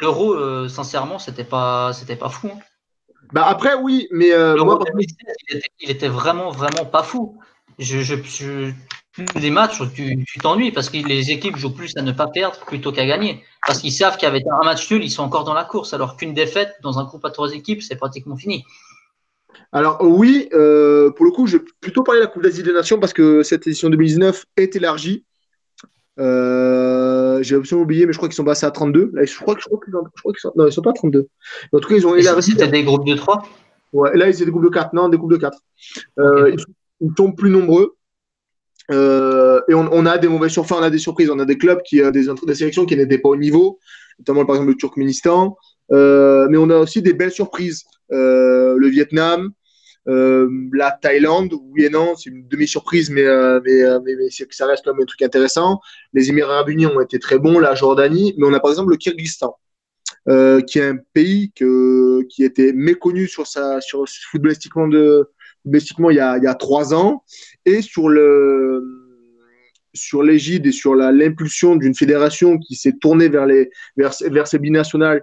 l'euro, 0.00 0.34
euh, 0.34 0.68
sincèrement, 0.68 1.18
c'était 1.18 1.44
pas, 1.44 1.92
c'était 1.92 2.16
pas 2.16 2.28
fou. 2.28 2.50
Hein. 2.52 2.58
Bah 3.32 3.44
après, 3.46 3.74
oui, 3.74 4.08
mais 4.10 4.32
euh, 4.32 4.56
moi, 4.64 4.78
il, 5.80 5.90
était, 5.90 6.08
vraiment, 6.08 6.50
vraiment 6.50 6.84
pas 6.84 7.02
fou. 7.02 7.38
Je, 7.78 8.00
je, 8.00 8.14
les 9.36 9.50
matchs, 9.50 9.80
tu 9.94 10.24
t'ennuies 10.40 10.72
parce 10.72 10.90
que 10.90 10.96
les 10.96 11.30
équipes 11.30 11.56
jouent 11.56 11.74
plus 11.74 11.96
à 11.96 12.02
ne 12.02 12.12
pas 12.12 12.26
perdre 12.26 12.58
plutôt 12.66 12.92
qu'à 12.92 13.06
gagner. 13.06 13.44
Parce 13.66 13.80
qu'ils 13.80 13.92
savent 13.92 14.16
qu'avec 14.16 14.44
un 14.46 14.64
match 14.64 14.90
nul, 14.90 15.04
ils 15.04 15.10
sont 15.10 15.22
encore 15.22 15.44
dans 15.44 15.54
la 15.54 15.64
course, 15.64 15.92
alors 15.94 16.16
qu'une 16.16 16.34
défaite 16.34 16.74
dans 16.82 16.98
un 16.98 17.04
groupe 17.04 17.24
à 17.24 17.30
trois 17.30 17.52
équipes, 17.52 17.82
c'est 17.82 17.96
pratiquement 17.96 18.36
fini. 18.36 18.64
Alors 19.72 19.98
oui, 20.00 20.48
euh, 20.52 21.10
pour 21.12 21.24
le 21.24 21.30
coup, 21.30 21.46
je 21.46 21.58
vais 21.58 21.64
plutôt 21.80 22.02
parler 22.02 22.20
de 22.20 22.24
la 22.24 22.30
Coupe 22.30 22.42
d'Asie 22.42 22.62
des 22.62 22.72
Nations 22.72 22.98
parce 22.98 23.12
que 23.12 23.42
cette 23.42 23.66
édition 23.66 23.88
2019 23.90 24.46
est 24.56 24.74
élargie. 24.74 25.24
Euh, 26.20 27.42
j'ai 27.42 27.56
absolument 27.56 27.84
oublié, 27.84 28.06
mais 28.06 28.12
je 28.12 28.18
crois 28.18 28.28
qu'ils 28.28 28.36
sont 28.36 28.44
passés 28.44 28.66
à 28.66 28.70
32. 28.70 29.10
Là, 29.14 29.24
je 29.24 29.36
crois, 29.38 29.54
que, 29.54 29.62
je 29.62 29.68
crois 29.68 29.80
qu'ils 30.32 30.40
sont, 30.40 30.52
non, 30.54 30.66
ils 30.66 30.72
sont 30.72 30.82
pas 30.82 30.90
à 30.90 30.94
32. 30.94 31.28
En 31.72 31.78
tout 31.78 31.88
cas, 31.88 31.94
ils 31.94 32.06
ont 32.06 32.14
élargi. 32.14 32.52
C'était 32.52 32.68
des 32.68 32.84
groupes 32.84 33.06
de 33.06 33.14
3 33.14 33.42
Ouais, 33.92 34.16
là, 34.16 34.32
c'est 34.32 34.44
des 34.44 34.50
groupes 34.50 34.64
de 34.64 34.68
4. 34.68 34.94
Non, 34.94 35.08
des 35.08 35.16
groupes 35.16 35.32
de 35.32 35.38
4. 35.38 35.58
Euh, 36.18 36.54
ils, 37.00 37.14
tombent 37.14 37.36
plus 37.36 37.50
nombreux. 37.50 37.96
Euh, 38.90 39.60
et 39.68 39.74
on, 39.74 40.06
a 40.06 40.18
des 40.18 40.28
mauvaises 40.28 40.52
surprises, 40.52 40.76
on 40.78 40.82
a 40.82 40.90
des 40.90 40.98
surprises. 40.98 41.30
On 41.30 41.38
a 41.38 41.44
des 41.44 41.56
clubs 41.56 41.80
qui 41.82 42.02
ont 42.02 42.10
des, 42.10 42.26
des 42.46 42.54
sélections 42.54 42.84
qui 42.84 42.96
n'étaient 42.96 43.18
pas 43.18 43.30
au 43.30 43.36
niveau, 43.36 43.78
notamment 44.18 44.44
par 44.44 44.56
exemple 44.56 44.72
le 44.72 44.76
Turkménistan. 44.76 45.56
mais 45.90 46.58
on 46.58 46.70
a 46.70 46.78
aussi 46.78 47.00
des 47.00 47.14
belles 47.14 47.32
surprises. 47.32 47.84
le 48.10 48.88
Vietnam, 48.88 49.52
la 50.06 50.92
Thaïlande, 50.92 51.54
oui 51.70 51.84
et 51.84 51.90
non, 51.90 52.16
c'est 52.16 52.30
une 52.30 52.46
demi-surprise, 52.48 53.10
mais, 53.10 53.24
euh, 53.24 53.60
mais, 53.64 53.82
euh, 53.82 54.00
mais 54.04 54.14
ça 54.50 54.66
reste 54.66 54.84
quand 54.84 54.94
même 54.94 55.02
un 55.02 55.06
truc 55.06 55.22
intéressant. 55.22 55.80
Les 56.12 56.30
Émirats 56.30 56.54
Arabes 56.54 56.70
Unis 56.70 56.86
ont 56.86 57.00
été 57.00 57.18
très 57.18 57.38
bons, 57.38 57.58
la 57.58 57.74
Jordanie, 57.74 58.34
mais 58.38 58.46
on 58.46 58.52
a 58.52 58.60
par 58.60 58.70
exemple 58.70 58.90
le 58.90 58.96
Kyrgyzstan, 58.96 59.56
qui 60.66 60.78
est 60.78 60.84
un 60.84 60.96
pays 61.12 61.52
que, 61.54 62.22
qui 62.28 62.44
était 62.44 62.72
méconnu 62.72 63.28
sur 63.28 63.46
sa, 63.46 63.80
sur 63.80 64.04
footballistiquement 64.30 64.88
de, 64.88 65.30
footballistiquement 65.62 66.10
il 66.10 66.16
y 66.16 66.20
a, 66.20 66.54
trois 66.54 66.94
ans, 66.94 67.22
et 67.64 67.82
sur 67.82 68.08
le, 68.08 68.82
sur 69.94 70.22
l'égide 70.22 70.66
et 70.66 70.72
sur 70.72 70.94
l'impulsion 70.94 71.76
d'une 71.76 71.94
fédération 71.94 72.58
qui 72.58 72.74
s'est 72.74 72.94
tournée 73.00 73.28
vers, 73.28 73.46
les, 73.46 73.70
vers, 73.96 74.14
vers 74.30 74.46
ces 74.46 74.58
binationales 74.58 75.22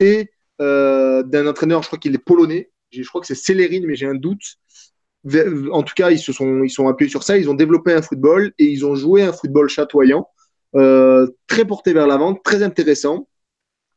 et 0.00 0.30
d'un 0.58 1.46
entraîneur, 1.46 1.82
je 1.82 1.86
crois 1.86 2.00
qu'il 2.00 2.14
est 2.14 2.24
polonais, 2.24 2.70
je 2.92 3.08
crois 3.08 3.20
que 3.20 3.26
c'est 3.26 3.34
Célérine, 3.34 3.86
mais 3.86 3.96
j'ai 3.96 4.06
un 4.06 4.14
doute. 4.14 4.56
En 5.72 5.82
tout 5.82 5.94
cas, 5.94 6.10
ils 6.10 6.18
se 6.18 6.32
sont, 6.32 6.62
ils 6.62 6.70
sont 6.70 6.88
appuyés 6.88 7.10
sur 7.10 7.22
ça. 7.22 7.36
Ils 7.36 7.50
ont 7.50 7.54
développé 7.54 7.92
un 7.92 8.02
football 8.02 8.52
et 8.58 8.64
ils 8.64 8.86
ont 8.86 8.94
joué 8.94 9.22
un 9.22 9.32
football 9.32 9.68
chatoyant, 9.68 10.28
euh, 10.74 11.26
très 11.46 11.64
porté 11.64 11.92
vers 11.92 12.06
l'avant, 12.06 12.34
très 12.34 12.62
intéressant. 12.62 13.28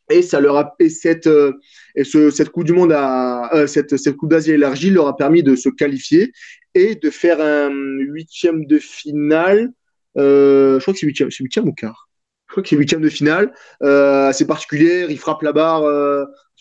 Et 0.09 0.23
ça 0.23 0.41
leur 0.41 0.57
a, 0.57 0.75
et 0.79 0.89
cette, 0.89 1.27
euh, 1.27 1.53
et 1.95 2.03
ce, 2.03 2.31
cette 2.31 2.49
Coupe 2.49 2.65
du 2.65 2.73
Monde 2.73 2.91
à, 2.91 3.53
euh, 3.55 3.67
cette, 3.67 3.95
cette 3.95 4.17
Coupe 4.17 4.29
d'Asie 4.29 4.51
élargie 4.51 4.89
leur 4.89 5.07
a 5.07 5.15
permis 5.15 5.41
de 5.41 5.55
se 5.55 5.69
qualifier 5.69 6.33
et 6.73 6.95
de 6.95 7.09
faire 7.09 7.39
un 7.39 7.69
huitième 7.69 8.65
de 8.65 8.77
finale. 8.77 9.71
je 10.15 10.79
crois 10.81 10.93
que 10.93 10.99
c'est 10.99 11.05
huitième, 11.05 11.29
huitième 11.31 11.69
ou 11.69 11.73
quart. 11.73 12.10
Je 12.51 12.55
crois 12.55 12.63
que 12.63 12.69
c'est 12.69 12.75
huitième 12.75 13.01
de 13.01 13.09
finale. 13.09 13.53
assez 13.81 14.45
particulière. 14.45 15.09
Il 15.09 15.17
frappe 15.17 15.41
la 15.41 15.53
barre 15.53 15.83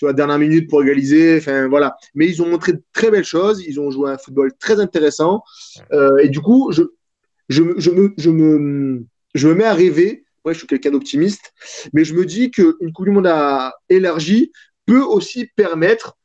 sur 0.01 0.07
la 0.07 0.15
dernière 0.15 0.39
minute 0.39 0.71
pour 0.71 0.83
égaliser. 0.83 1.37
Enfin, 1.37 1.69
voilà. 1.69 1.95
Mais 2.15 2.27
ils 2.27 2.41
ont 2.41 2.49
montré 2.49 2.73
de 2.73 2.83
très 2.95 3.11
belles 3.11 3.23
choses. 3.23 3.63
Ils 3.67 3.79
ont 3.79 3.91
joué 3.91 4.11
un 4.11 4.17
football 4.17 4.51
très 4.59 4.81
intéressant. 4.81 5.43
Euh, 5.93 6.17
et 6.17 6.31
du 6.31 6.41
coup, 6.41 6.73
je, 6.73 6.85
je, 7.51 7.63
je, 7.77 7.91
me, 7.91 8.15
je, 8.17 8.31
me, 8.31 9.05
je 9.35 9.49
me 9.49 9.55
mets 9.55 9.65
à 9.65 9.75
rêver. 9.75 10.25
Ouais, 10.47 10.55
je 10.55 10.59
suis 10.61 10.67
quelqu'un 10.67 10.93
d'optimiste. 10.93 11.53
Mais 11.93 12.05
je 12.07 12.15
me 12.15 12.25
dis 12.25 12.51
qu'une 12.51 12.93
Coupe 12.95 13.05
du 13.05 13.11
Monde 13.11 13.31
élargie 13.91 14.53
peut 14.87 15.03
aussi 15.03 15.51
permettre 15.55 16.17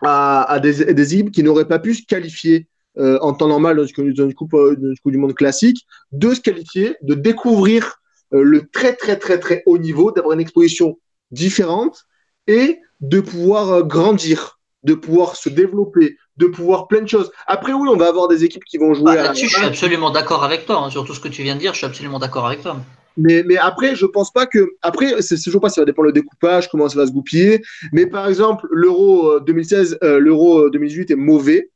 à, 0.00 0.50
à 0.50 0.58
des, 0.58 1.14
équipes 1.14 1.30
qui 1.30 1.42
n'auraient 1.42 1.68
pas 1.68 1.80
pu 1.80 1.92
se 1.92 2.06
qualifier 2.06 2.68
euh, 2.96 3.18
en 3.20 3.34
temps 3.34 3.48
normal 3.48 3.78
euh, 3.80 4.12
dans 4.14 4.24
une 4.24 4.34
Coupe 4.34 4.56
du 5.04 5.18
Monde 5.18 5.34
classique, 5.34 5.86
de 6.12 6.32
se 6.32 6.40
qualifier, 6.40 6.96
de 7.02 7.12
découvrir 7.12 8.00
le 8.30 8.68
très, 8.68 8.94
très, 8.94 9.16
très, 9.16 9.38
très 9.38 9.62
haut 9.66 9.78
niveau, 9.78 10.12
d'avoir 10.12 10.34
une 10.34 10.40
exposition 10.40 10.98
différente 11.30 12.06
et 12.46 12.80
de 13.00 13.20
pouvoir 13.20 13.70
euh, 13.70 13.82
grandir, 13.82 14.58
de 14.82 14.94
pouvoir 14.94 15.36
se 15.36 15.48
développer, 15.48 16.16
de 16.36 16.46
pouvoir 16.46 16.88
plein 16.88 17.02
de 17.02 17.08
choses. 17.08 17.30
Après, 17.46 17.72
oui, 17.72 17.88
on 17.88 17.96
va 17.96 18.08
avoir 18.08 18.28
des 18.28 18.44
équipes 18.44 18.64
qui 18.64 18.78
vont 18.78 18.94
jouer. 18.94 19.12
Ah, 19.12 19.22
là-dessus, 19.22 19.48
je 19.48 19.56
suis 19.56 19.64
absolument 19.64 20.10
d'accord 20.10 20.44
avec 20.44 20.66
toi. 20.66 20.82
Hein, 20.82 20.90
sur 20.90 21.04
tout 21.04 21.14
ce 21.14 21.20
que 21.20 21.28
tu 21.28 21.42
viens 21.42 21.54
de 21.54 21.60
dire, 21.60 21.72
je 21.72 21.78
suis 21.78 21.86
absolument 21.86 22.18
d'accord 22.18 22.46
avec 22.46 22.62
toi. 22.62 22.76
Mais, 23.16 23.42
mais 23.44 23.56
après, 23.56 23.96
je 23.96 24.06
pense 24.06 24.32
pas 24.32 24.46
que. 24.46 24.76
Après, 24.82 25.20
c'est 25.22 25.40
toujours 25.40 25.60
pas, 25.60 25.68
ça 25.68 25.80
va 25.80 25.84
dépendre 25.84 26.06
le 26.06 26.12
découpage, 26.12 26.68
comment 26.68 26.88
ça 26.88 26.98
va 26.98 27.06
se 27.06 27.12
goupiller. 27.12 27.62
Mais 27.92 28.06
par 28.06 28.28
exemple, 28.28 28.66
l'Euro 28.70 29.40
2016, 29.40 29.98
euh, 30.02 30.06
euh, 30.06 30.18
l'Euro 30.20 30.70
2018 30.70 31.10
est 31.10 31.16
mauvais. 31.16 31.70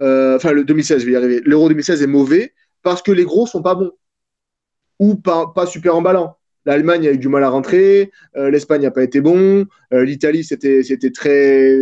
enfin, 0.00 0.52
le 0.52 0.64
2016, 0.64 1.00
je 1.00 1.06
vais 1.06 1.12
y 1.12 1.16
arriver. 1.16 1.40
L'Euro 1.44 1.68
2016 1.68 2.02
est 2.02 2.06
mauvais 2.06 2.52
parce 2.82 3.00
que 3.00 3.12
les 3.12 3.24
gros 3.24 3.46
sont 3.46 3.62
pas 3.62 3.74
bons 3.74 3.92
ou 5.02 5.16
pas, 5.16 5.48
pas 5.52 5.66
super 5.66 5.96
emballants. 5.96 6.36
L'Allemagne 6.64 7.08
a 7.08 7.10
eu 7.10 7.18
du 7.18 7.28
mal 7.28 7.42
à 7.42 7.50
rentrer, 7.50 8.12
euh, 8.36 8.48
l'Espagne 8.48 8.82
n'a 8.82 8.92
pas 8.92 9.02
été 9.02 9.20
bon, 9.20 9.66
euh, 9.92 10.04
l'Italie 10.04 10.44
c'était 10.44 10.84
c'était 10.84 11.10
très. 11.10 11.76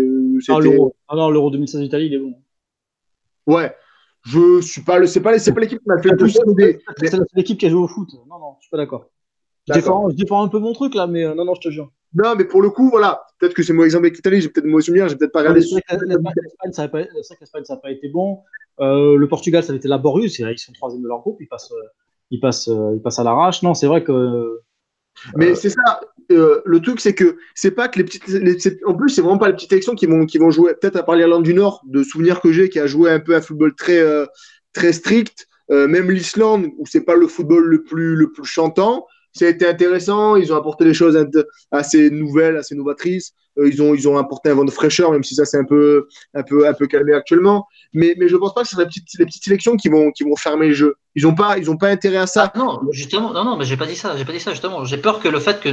Ah, 0.49 0.59
l'euro 0.59 0.95
ah, 1.07 1.17
l'euro 1.31 1.51
2016 1.51 1.83
l'Italie 1.83 2.07
il 2.07 2.15
est 2.15 2.19
bon. 2.19 2.35
Ouais, 3.47 3.75
je 4.25 4.63
suis 4.63 4.81
pas 4.81 4.99
le 4.99 5.07
c'est 5.07 5.21
pas 5.21 5.39
c'est 5.39 5.53
pas 5.53 5.61
l'équipe 5.61 5.81
qui 5.83 5.89
m'a 5.89 6.01
fait 6.01 6.09
le 6.09 6.17
plus 6.17 6.33
C'est 6.33 7.21
l'équipe 7.35 7.59
qui 7.59 7.67
a 7.67 7.69
joué 7.69 7.81
au 7.81 7.89
foot. 7.89 8.09
Non 8.27 8.39
non, 8.39 8.55
je 8.59 8.65
suis 8.65 8.71
pas 8.71 8.79
d'accord. 8.79 9.11
Je 9.69 9.75
défends, 9.75 10.45
un 10.45 10.49
peu 10.49 10.59
mon 10.59 10.73
truc 10.73 10.95
là, 10.95 11.07
mais 11.07 11.25
euh, 11.25 11.35
non 11.35 11.45
non, 11.45 11.55
je 11.55 11.61
te 11.61 11.71
jure. 11.71 11.93
Non, 12.15 12.35
mais 12.35 12.45
pour 12.45 12.63
le 12.63 12.71
coup, 12.71 12.89
voilà, 12.89 13.23
peut-être 13.39 13.55
que 13.55 13.63
c'est 13.63 13.75
mon 13.75 13.85
exemple 13.85 14.07
avec 14.07 14.17
l'Italie, 14.17 14.41
j'ai 14.41 14.49
peut-être 14.49 14.67
mauvais 14.67 14.83
souvenir, 14.83 15.09
j'ai 15.09 15.17
peut-être 15.17 15.31
pas 15.31 15.41
regardé. 15.41 15.61
C'est 15.61 15.73
vrai 15.73 15.83
que 15.83 16.05
l'Espagne, 16.07 16.73
ça 16.73 16.83
n'a 17.75 17.77
pas, 17.77 17.91
été 17.91 18.09
bon. 18.09 18.41
le 18.79 19.27
Portugal, 19.27 19.63
ça 19.63 19.75
a 19.75 19.77
été 19.77 19.89
laborieux. 19.89 20.27
Ils 20.27 20.59
sont 20.59 20.73
troisième 20.73 21.03
de 21.03 21.09
leur 21.09 21.21
groupe, 21.21 21.37
ils 21.41 21.47
passent, 21.47 21.73
ils 22.31 22.41
passent, 22.41 22.69
ils 22.69 23.01
passent 23.03 23.19
à 23.19 23.25
l'arrache. 23.25 23.63
Non, 23.63 23.75
c'est 23.75 23.87
vrai 23.87 24.05
que 24.05 24.61
mais 25.37 25.51
euh, 25.51 25.55
c'est 25.55 25.71
ça. 25.71 26.01
Euh, 26.33 26.63
le 26.65 26.81
truc, 26.81 27.01
c'est 27.01 27.15
que 27.15 27.39
c'est 27.55 27.73
pas 27.73 27.89
que 27.89 27.99
les 27.99 28.05
petites. 28.05 28.25
en 28.87 28.95
plus, 28.95 29.11
c'est 29.11 29.21
vraiment 29.21 29.39
pas 29.39 29.49
les 29.49 29.55
petites 29.55 29.71
sélections 29.71 29.95
qui 29.95 30.07
vont, 30.07 30.27
qui 30.27 30.39
vont 30.39 30.51
jouer. 30.51 30.75
Peut-être 30.81 30.97
à 30.97 31.03
part 31.03 31.17
l'Irlande 31.17 31.43
du 31.43 31.55
Nord, 31.55 31.83
de 31.87 32.03
souvenirs 32.03 32.41
que 32.41 32.53
j'ai, 32.53 32.69
qui 32.69 32.79
a 32.79 32.87
joué 32.87 33.11
un 33.11 33.21
peu 33.21 33.35
un 33.35 33.41
football 33.41 33.75
très, 33.75 33.99
euh, 33.99 34.27
très 34.73 34.93
strict. 34.93 35.47
même 35.69 36.11
l'Islande, 36.11 36.67
où 36.79 36.87
c'est 36.87 37.05
pas 37.05 37.15
le 37.15 37.29
football 37.29 37.65
le 37.65 37.83
plus, 37.83 38.17
le 38.17 38.33
plus 38.33 38.45
chantant. 38.45 39.07
Ça 39.33 39.49
été 39.49 39.67
intéressant. 39.67 40.37
Ils 40.37 40.53
ont 40.53 40.57
apporté 40.57 40.85
des 40.85 40.95
choses 40.95 41.19
assez 41.71 42.11
nouvelles, 42.11 42.57
assez 42.57 42.75
novatrices. 42.75 43.33
Euh, 43.59 43.69
ils, 43.69 43.83
ont, 43.83 43.95
ils 43.95 44.09
ont 44.09 44.17
apporté 44.17 44.51
un 44.51 44.55
vent 44.55 44.65
de 44.65 44.71
fraîcheur, 44.71 45.13
même 45.13 45.25
si 45.25 45.35
ça 45.35 45.45
s'est 45.45 45.59
un 45.59 45.65
peu, 45.65 46.09
un, 46.35 46.43
peu, 46.43 46.69
un 46.69 46.73
peu 46.73 46.87
calmé 46.87 47.13
actuellement. 47.13 47.67
Mais, 47.93 48.15
mais 48.19 48.29
je 48.29 48.37
pense 48.37 48.55
pas 48.55 48.63
que 48.63 48.69
ce 48.69 48.73
sera 48.73 48.83
les 48.83 48.89
petites, 48.89 49.07
les 49.19 49.27
petites 49.27 49.45
sélections 49.45 49.77
qui 49.77 49.89
vont, 49.89 50.11
qui 50.13 50.25
vont 50.25 50.37
fermer 50.37 50.69
le 50.69 50.75
jeu. 50.75 50.97
Ils 51.15 51.25
n'ont 51.25 51.35
pas, 51.35 51.59
ils 51.59 51.71
ont 51.71 51.77
pas 51.77 51.89
intérêt 51.89 52.19
à 52.19 52.27
ça. 52.27 52.53
Ah, 52.55 52.59
non, 52.59 52.81
justement, 52.93 53.33
non, 53.33 53.45
non, 53.45 53.57
mais 53.57 53.65
j'ai 53.65 53.77
pas 53.77 53.87
dit 53.87 53.97
ça. 53.97 54.17
J'ai 54.17 54.25
pas 54.25 54.33
dit 54.33 54.41
ça 54.41 54.53
justement. 54.53 54.85
J'ai 54.85 54.99
peur 54.99 55.21
que 55.21 55.29
le 55.29 55.41
fait 55.41 55.61
que 55.61 55.71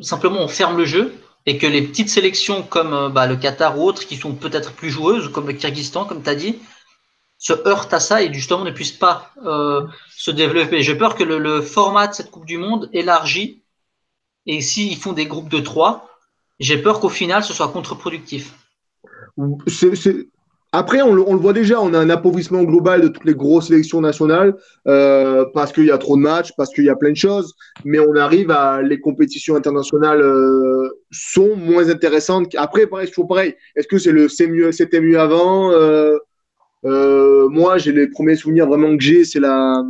simplement 0.00 0.40
on 0.40 0.48
ferme 0.48 0.78
le 0.78 0.84
jeu 0.84 1.12
et 1.44 1.58
que 1.58 1.66
les 1.66 1.82
petites 1.82 2.08
sélections 2.08 2.62
comme 2.62 2.92
euh, 2.92 3.08
bah, 3.08 3.26
le 3.26 3.36
Qatar 3.36 3.78
ou 3.78 3.82
autres 3.84 4.06
qui 4.06 4.16
sont 4.16 4.34
peut-être 4.34 4.72
plus 4.72 4.90
joueuses, 4.90 5.28
comme 5.28 5.46
le 5.46 5.52
Kyrgyzstan, 5.52 6.04
comme 6.04 6.22
tu 6.22 6.30
as 6.30 6.34
dit, 6.34 6.58
se 7.46 7.52
heurtent 7.68 7.94
à 7.94 8.00
ça 8.00 8.22
et 8.22 8.32
justement 8.32 8.64
ne 8.64 8.72
puissent 8.72 9.00
pas 9.08 9.30
euh, 9.44 9.86
se 10.10 10.32
développer. 10.32 10.82
J'ai 10.82 10.96
peur 10.96 11.14
que 11.14 11.22
le, 11.22 11.60
format 11.60 12.08
de 12.08 12.14
cette 12.14 12.30
Coupe 12.30 12.44
du 12.44 12.58
Monde 12.58 12.90
élargit 12.92 13.62
et 14.46 14.60
s'ils 14.60 14.96
font 14.96 15.12
des 15.12 15.26
groupes 15.26 15.48
de 15.48 15.60
trois, 15.60 16.10
j'ai 16.58 16.78
peur 16.78 16.98
qu'au 16.98 17.08
final 17.08 17.44
ce 17.44 17.52
soit 17.52 17.68
contre-productif. 17.68 18.52
Après, 20.72 21.02
on 21.02 21.14
le, 21.14 21.22
voit 21.22 21.52
déjà, 21.52 21.80
on 21.80 21.94
a 21.94 21.98
un 22.00 22.10
appauvrissement 22.10 22.64
global 22.64 23.00
de 23.00 23.08
toutes 23.08 23.24
les 23.24 23.34
grosses 23.34 23.68
sélections 23.68 24.00
nationales 24.00 24.56
euh, 24.88 25.44
parce 25.54 25.72
qu'il 25.72 25.86
y 25.86 25.92
a 25.92 25.98
trop 25.98 26.16
de 26.16 26.22
matchs, 26.22 26.50
parce 26.56 26.70
qu'il 26.74 26.84
y 26.84 26.90
a 26.90 26.96
plein 26.96 27.12
de 27.12 27.16
choses, 27.16 27.54
mais 27.84 28.00
on 28.00 28.16
arrive 28.16 28.50
à 28.50 28.82
les 28.82 28.98
compétitions 28.98 29.54
internationales 29.54 30.20
euh, 30.20 30.88
sont 31.12 31.54
moins 31.54 31.88
intéressantes. 31.88 32.52
Après, 32.56 32.88
pareil, 32.88 33.06
toujours 33.06 33.28
pareil. 33.28 33.54
Est-ce 33.76 33.86
que 33.86 33.98
c'est 33.98 34.10
le 34.10 34.26
mieux, 34.48 34.72
c'était 34.72 35.00
mieux 35.00 35.20
avant 35.20 35.70
moi, 37.50 37.78
j'ai 37.78 37.92
les 37.92 38.08
premiers 38.08 38.36
souvenirs 38.36 38.66
vraiment 38.66 38.96
que 38.96 39.02
j'ai, 39.02 39.24
c'est 39.24 39.40
la, 39.40 39.82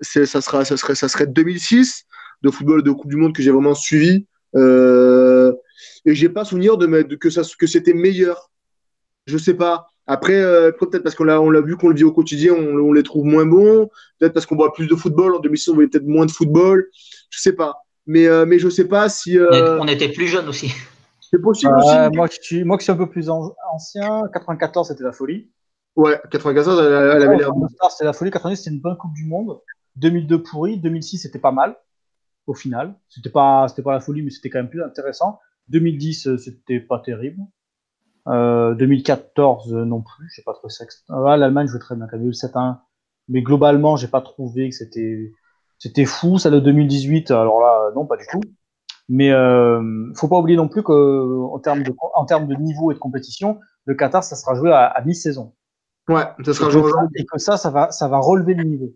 ça 0.00 0.40
sera, 0.40 0.64
ça 0.64 0.76
serait, 0.76 0.94
ça 0.94 1.08
serait 1.08 1.26
2006 1.26 2.04
de 2.42 2.50
football 2.50 2.82
de 2.82 2.90
Coupe 2.90 3.10
du 3.10 3.16
Monde 3.16 3.34
que 3.34 3.42
j'ai 3.42 3.50
vraiment 3.50 3.74
suivi. 3.74 4.26
Euh, 4.54 5.52
et 6.04 6.14
j'ai 6.14 6.28
pas 6.28 6.44
souvenir 6.44 6.76
de, 6.76 6.86
de 6.86 7.16
que 7.16 7.30
ça, 7.30 7.42
que 7.58 7.66
c'était 7.66 7.94
meilleur. 7.94 8.50
Je 9.26 9.38
sais 9.38 9.54
pas. 9.54 9.88
Après, 10.06 10.34
euh, 10.34 10.70
peut-être 10.70 11.02
parce 11.02 11.14
qu'on 11.14 11.24
l'a, 11.24 11.40
on 11.40 11.50
l'a 11.50 11.62
vu 11.62 11.76
qu'on 11.76 11.88
le 11.88 11.94
vit 11.94 12.04
au 12.04 12.12
quotidien, 12.12 12.52
on, 12.52 12.76
on 12.76 12.92
les 12.92 13.02
trouve 13.02 13.24
moins 13.24 13.46
bons. 13.46 13.88
Peut-être 14.18 14.34
parce 14.34 14.44
qu'on 14.44 14.56
voit 14.56 14.72
plus 14.72 14.86
de 14.86 14.94
football. 14.94 15.34
En 15.34 15.40
2006, 15.40 15.70
on 15.70 15.74
voyait 15.74 15.88
peut-être 15.88 16.06
moins 16.06 16.26
de 16.26 16.30
football. 16.30 16.86
Je 17.30 17.40
sais 17.40 17.54
pas. 17.54 17.74
Mais, 18.06 18.26
euh, 18.26 18.44
mais 18.44 18.58
je 18.58 18.68
sais 18.68 18.86
pas 18.86 19.08
si. 19.08 19.38
Euh, 19.38 19.78
on 19.80 19.88
était 19.88 20.10
plus 20.10 20.26
jeunes 20.26 20.48
aussi. 20.48 20.72
C'est 21.20 21.40
possible 21.40 21.72
aussi. 21.78 21.86
Moi, 21.88 22.28
je 22.28 22.64
moi 22.64 22.78
qui 22.78 22.84
suis 22.84 22.92
un 22.92 22.96
peu 22.96 23.08
plus 23.08 23.30
ancien, 23.30 24.28
94, 24.32 24.88
c'était 24.88 25.04
la 25.04 25.12
folie. 25.12 25.48
Ouais, 25.96 26.20
94, 26.30 26.80
elle, 26.80 27.22
avait 27.22 27.36
l'air. 27.36 27.50
C'était 27.90 28.04
la 28.04 28.12
folie. 28.12 28.30
90, 28.30 28.56
c'était 28.56 28.70
une 28.70 28.80
bonne 28.80 28.96
Coupe 28.96 29.14
du 29.14 29.26
Monde. 29.26 29.60
2002 29.96 30.42
pourri. 30.42 30.78
2006, 30.78 31.18
c'était 31.18 31.38
pas 31.38 31.52
mal. 31.52 31.76
Au 32.46 32.54
final, 32.54 32.94
c'était 33.08 33.30
pas, 33.30 33.68
c'était 33.68 33.82
pas 33.82 33.92
la 33.92 34.00
folie, 34.00 34.22
mais 34.22 34.30
c'était 34.30 34.50
quand 34.50 34.58
même 34.58 34.68
plus 34.68 34.82
intéressant. 34.82 35.40
2010, 35.68 36.26
euh, 36.26 36.36
c'était 36.36 36.80
pas 36.80 36.98
terrible. 36.98 37.40
Euh, 38.26 38.74
2014 38.74 39.74
euh, 39.74 39.84
non 39.84 40.02
plus, 40.02 40.30
j'ai 40.34 40.42
pas 40.42 40.52
trouvé 40.52 40.70
ça. 40.70 40.84
Ah, 41.08 41.36
L'Allemagne 41.36 41.68
jouait 41.68 41.78
très 41.78 41.94
bien, 41.94 42.06
quand 42.06 42.18
même 42.18 42.28
eu 42.28 42.32
7-1. 42.32 42.78
Mais 43.28 43.42
globalement, 43.42 43.96
j'ai 43.96 44.08
pas 44.08 44.20
trouvé 44.20 44.68
que 44.68 44.74
c'était, 44.74 45.32
c'était 45.78 46.04
fou. 46.04 46.38
Ça 46.38 46.50
de 46.50 46.60
2018, 46.60 47.30
alors 47.30 47.60
là, 47.60 47.90
non, 47.94 48.06
pas 48.06 48.16
du 48.16 48.26
tout. 48.30 48.40
Mais 49.08 49.30
euh, 49.30 50.12
faut 50.14 50.28
pas 50.28 50.38
oublier 50.38 50.56
non 50.56 50.68
plus 50.68 50.82
qu'en 50.82 51.58
termes 51.60 51.82
de, 51.82 51.94
en 52.14 52.24
termes 52.24 52.46
de 52.46 52.54
niveau 52.56 52.90
et 52.90 52.94
de 52.94 52.98
compétition, 52.98 53.60
le 53.84 53.94
Qatar, 53.94 54.24
ça 54.24 54.36
sera 54.36 54.54
joué 54.54 54.70
à, 54.70 54.86
à 54.86 55.02
mi-saison. 55.02 55.54
Ouais, 56.08 56.24
ça 56.44 56.52
sera 56.52 56.70
et, 57.16 57.22
et 57.22 57.24
que 57.24 57.38
ça, 57.38 57.56
ça 57.56 57.70
va, 57.70 57.90
ça 57.90 58.08
va 58.08 58.18
relever 58.18 58.54
le 58.54 58.64
niveau. 58.64 58.92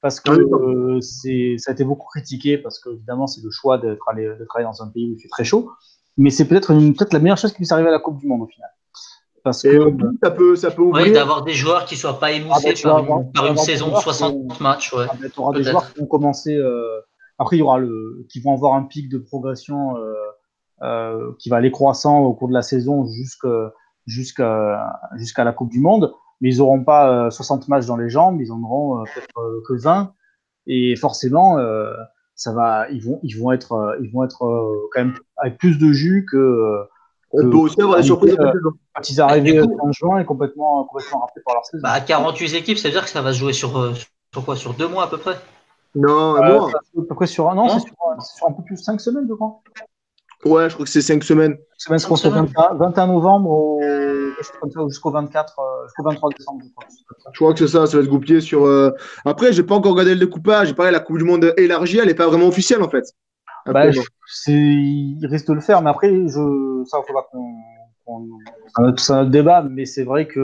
Parce 0.00 0.18
que 0.20 0.32
euh, 0.32 1.00
c'est, 1.00 1.56
ça 1.58 1.70
a 1.70 1.74
été 1.74 1.84
beaucoup 1.84 2.08
critiqué, 2.08 2.58
parce 2.58 2.80
que 2.80 2.90
évidemment, 2.90 3.26
c'est 3.26 3.42
le 3.42 3.50
choix 3.50 3.78
d'être 3.78 4.08
allé, 4.08 4.28
travailler 4.48 4.68
dans 4.68 4.82
un 4.82 4.88
pays 4.88 5.08
où 5.08 5.14
il 5.14 5.20
fait 5.20 5.28
très 5.28 5.44
chaud. 5.44 5.70
Mais 6.16 6.30
c'est 6.30 6.46
peut-être, 6.46 6.74
peut-être 6.74 7.12
la 7.12 7.20
meilleure 7.20 7.38
chose 7.38 7.52
qui 7.52 7.58
puisse 7.58 7.72
arriver 7.72 7.88
à 7.88 7.92
la 7.92 8.00
Coupe 8.00 8.18
du 8.18 8.26
Monde 8.26 8.42
au 8.42 8.46
final. 8.46 8.68
Parce 9.44 9.62
que 9.62 9.96
ça 10.22 10.30
peut, 10.30 10.56
ça 10.56 10.70
peut 10.70 10.82
ouvrir. 10.82 11.06
Oui, 11.06 11.12
d'avoir 11.12 11.44
des 11.44 11.52
joueurs 11.52 11.84
qui 11.84 11.96
soient 11.96 12.18
pas 12.18 12.32
émoussés 12.32 12.74
ah, 12.84 13.02
bah, 13.02 13.22
par, 13.34 13.46
une, 13.46 13.56
saison 13.56 13.88
de 13.88 13.96
60 13.96 14.60
matchs. 14.60 14.92
Ouais. 14.92 15.06
Ah, 15.08 15.14
bah, 15.20 15.28
tu 15.32 15.40
auras 15.40 15.52
des 15.56 15.64
joueurs 15.64 15.92
qui 15.92 16.00
vont 16.00 16.06
commencer. 16.06 16.54
Euh... 16.56 17.00
Après, 17.38 17.56
il 17.56 17.60
y 17.60 17.62
aura 17.62 17.78
le, 17.78 18.24
qui 18.28 18.40
vont 18.40 18.54
avoir 18.54 18.74
un 18.74 18.84
pic 18.84 19.08
de 19.08 19.18
progression 19.18 19.96
euh, 19.96 20.14
euh, 20.82 21.32
qui 21.38 21.48
va 21.48 21.56
aller 21.56 21.70
croissant 21.70 22.20
au 22.20 22.34
cours 22.34 22.48
de 22.48 22.54
la 22.54 22.62
saison 22.62 23.04
jusqu'à 23.06 23.72
jusqu'à 24.06 25.00
jusqu'à 25.16 25.42
la 25.42 25.52
Coupe 25.52 25.70
du 25.70 25.80
Monde 25.80 26.12
mais 26.42 26.52
ils 26.52 26.58
n'auront 26.58 26.82
pas 26.82 27.30
60 27.30 27.62
euh, 27.62 27.64
matchs 27.68 27.86
dans 27.86 27.96
les 27.96 28.10
jambes, 28.10 28.40
ils 28.42 28.52
en 28.52 28.60
auront 28.62 28.98
euh, 28.98 29.04
peut-être 29.04 29.38
euh, 29.38 29.62
que 29.66 29.74
20. 29.74 30.12
Et 30.66 30.94
forcément, 30.96 31.58
ça 32.36 32.52
va, 32.52 32.88
ils 32.90 33.02
vont, 33.02 33.18
ils 33.24 33.36
vont 33.36 33.50
être, 33.50 33.96
ils 34.00 34.12
vont 34.12 34.22
être 34.22 34.38
quand 34.92 35.00
même 35.00 35.14
avec 35.36 35.58
plus 35.58 35.76
de 35.76 35.92
jus 35.92 36.24
que. 36.30 36.84
On 37.32 37.50
peut 37.50 37.56
aussi 37.56 37.80
avoir 37.80 37.96
des 37.96 38.04
surprises. 38.04 38.36
quand 38.36 39.10
ils 39.10 39.20
arrivent 39.20 39.66
en 39.80 39.90
juin 39.90 40.18
et 40.18 40.24
complètement, 40.24 40.84
complètement 40.84 41.20
rappelés 41.20 41.42
par 41.44 41.54
leur 41.54 41.64
saison. 41.64 41.82
Bah, 41.82 41.98
48 41.98 42.54
équipes, 42.54 42.78
ça 42.78 42.88
veut 42.88 42.92
dire 42.92 43.02
que 43.02 43.10
ça 43.10 43.22
va 43.22 43.32
se 43.32 43.38
jouer 43.38 43.52
sur, 43.52 43.92
sur 44.32 44.44
quoi? 44.44 44.54
Sur 44.54 44.74
deux 44.74 44.86
mois 44.86 45.04
à 45.04 45.06
peu 45.08 45.18
près? 45.18 45.34
Non, 45.96 46.36
un 46.36 46.48
mois. 46.48 46.68
À 46.68 47.00
peu 47.08 47.14
près 47.14 47.26
sur 47.26 47.50
un 47.50 47.58
an, 47.58 47.68
c'est 47.68 47.80
sur, 47.80 47.96
sur, 48.20 48.46
un 48.46 48.52
peu 48.52 48.62
plus 48.62 48.76
de 48.76 48.82
5 48.82 49.00
semaines, 49.00 49.26
je 49.28 49.34
crois. 49.34 49.60
Ouais, 50.44 50.68
je 50.68 50.74
crois 50.74 50.84
que 50.84 50.92
c'est 50.92 51.02
5 51.02 51.24
semaines. 51.24 51.56
Semaine, 51.76 51.98
c'est 51.98 52.28
21 52.28 53.06
novembre 53.08 53.50
au 53.50 53.80
jusqu'au 54.88 55.10
24, 55.10 55.58
euh, 55.58 55.62
jusqu'au 55.86 56.02
23 56.04 56.30
décembre. 56.36 56.62
Je 57.32 57.38
crois. 57.38 57.52
que 57.52 57.58
c'est 57.58 57.68
ça, 57.68 57.86
ça 57.86 57.98
va 57.98 58.04
se 58.04 58.08
goupiller 58.08 58.40
sur. 58.40 58.66
Euh... 58.66 58.90
Après, 59.24 59.52
j'ai 59.52 59.62
pas 59.62 59.74
encore 59.74 59.92
regardé 59.92 60.14
le 60.14 60.20
découpage. 60.20 60.68
J'ai 60.68 60.74
parlé 60.74 60.92
la 60.92 61.00
Coupe 61.00 61.18
du 61.18 61.24
Monde 61.24 61.54
élargie, 61.56 61.98
elle 61.98 62.08
n'est 62.08 62.14
pas 62.14 62.26
vraiment 62.26 62.48
officielle 62.48 62.82
en 62.82 62.88
fait. 62.88 63.04
Bah, 63.66 63.86
il 64.48 65.26
risque 65.26 65.46
de 65.46 65.54
le 65.54 65.60
faire, 65.60 65.82
mais 65.82 65.90
après, 65.90 66.10
je... 66.10 66.84
ça, 66.86 66.98
il 67.00 67.06
faudra 67.06 67.26
qu'on. 67.30 68.28
C'est 68.96 69.12
un 69.12 69.20
autre 69.20 69.30
débat, 69.30 69.62
mais 69.62 69.84
c'est 69.84 70.02
vrai 70.02 70.26
que 70.26 70.40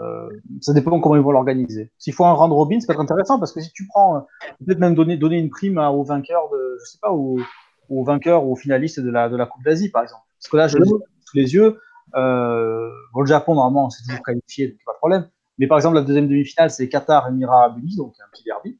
euh, 0.00 0.28
ça 0.60 0.72
dépend 0.72 0.98
comment 1.00 1.16
ils 1.16 1.22
vont 1.22 1.32
l'organiser. 1.32 1.92
S'il 1.98 2.12
faut 2.12 2.24
un 2.24 2.32
round 2.32 2.52
robin, 2.52 2.80
ça 2.80 2.86
peut 2.86 2.94
être 2.94 3.00
intéressant 3.00 3.38
parce 3.38 3.52
que 3.52 3.60
si 3.60 3.70
tu 3.72 3.86
prends, 3.86 4.26
peut-être 4.64 4.78
même 4.78 4.94
donner, 4.94 5.16
donner 5.16 5.38
une 5.38 5.50
prime 5.50 5.78
au 5.78 6.02
vainqueur 6.02 6.48
de, 6.50 6.78
je 6.80 6.90
sais 6.90 6.98
pas, 7.00 7.12
au, 7.12 7.38
au 7.88 8.04
vainqueur 8.04 8.44
ou 8.44 8.52
au 8.52 8.56
finaliste 8.56 9.00
de 9.00 9.10
la, 9.10 9.28
de 9.28 9.36
la 9.36 9.46
Coupe 9.46 9.62
d'Asie, 9.62 9.90
par 9.90 10.02
exemple. 10.02 10.22
Parce 10.40 10.50
que 10.50 10.56
là, 10.56 10.68
je 10.68 10.78
l'ai 10.78 10.86
sous 10.86 11.36
les 11.36 11.54
yeux, 11.54 11.78
euh, 12.16 12.90
bon, 13.12 13.20
le 13.20 13.26
Japon, 13.26 13.54
normalement, 13.54 13.90
c'est 13.90 14.02
toujours 14.02 14.22
qualifié, 14.22 14.68
donc 14.68 14.78
pas 14.84 14.92
de 14.92 14.98
problème. 14.98 15.28
Mais 15.58 15.66
par 15.66 15.78
exemple, 15.78 15.96
la 15.96 16.02
deuxième 16.02 16.28
demi-finale, 16.28 16.70
c'est 16.70 16.88
Qatar, 16.88 17.28
Émirats 17.28 17.64
Arabes 17.64 17.78
Unis, 17.78 17.96
donc 17.96 18.14
un 18.20 18.28
petit 18.32 18.44
derby. 18.44 18.78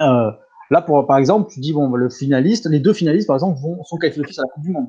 Euh, 0.00 0.30
là, 0.70 0.82
pour, 0.82 1.06
par 1.06 1.18
exemple, 1.18 1.50
tu 1.50 1.60
dis, 1.60 1.72
bon, 1.72 1.94
le 1.94 2.08
finaliste, 2.08 2.66
les 2.66 2.80
deux 2.80 2.92
finalistes, 2.92 3.26
par 3.26 3.36
exemple, 3.36 3.60
vont, 3.60 3.82
sont 3.84 3.98
qualifiés 3.98 4.24
à 4.38 4.42
la 4.42 4.48
Coupe 4.48 4.62
du 4.62 4.70
Monde. 4.70 4.88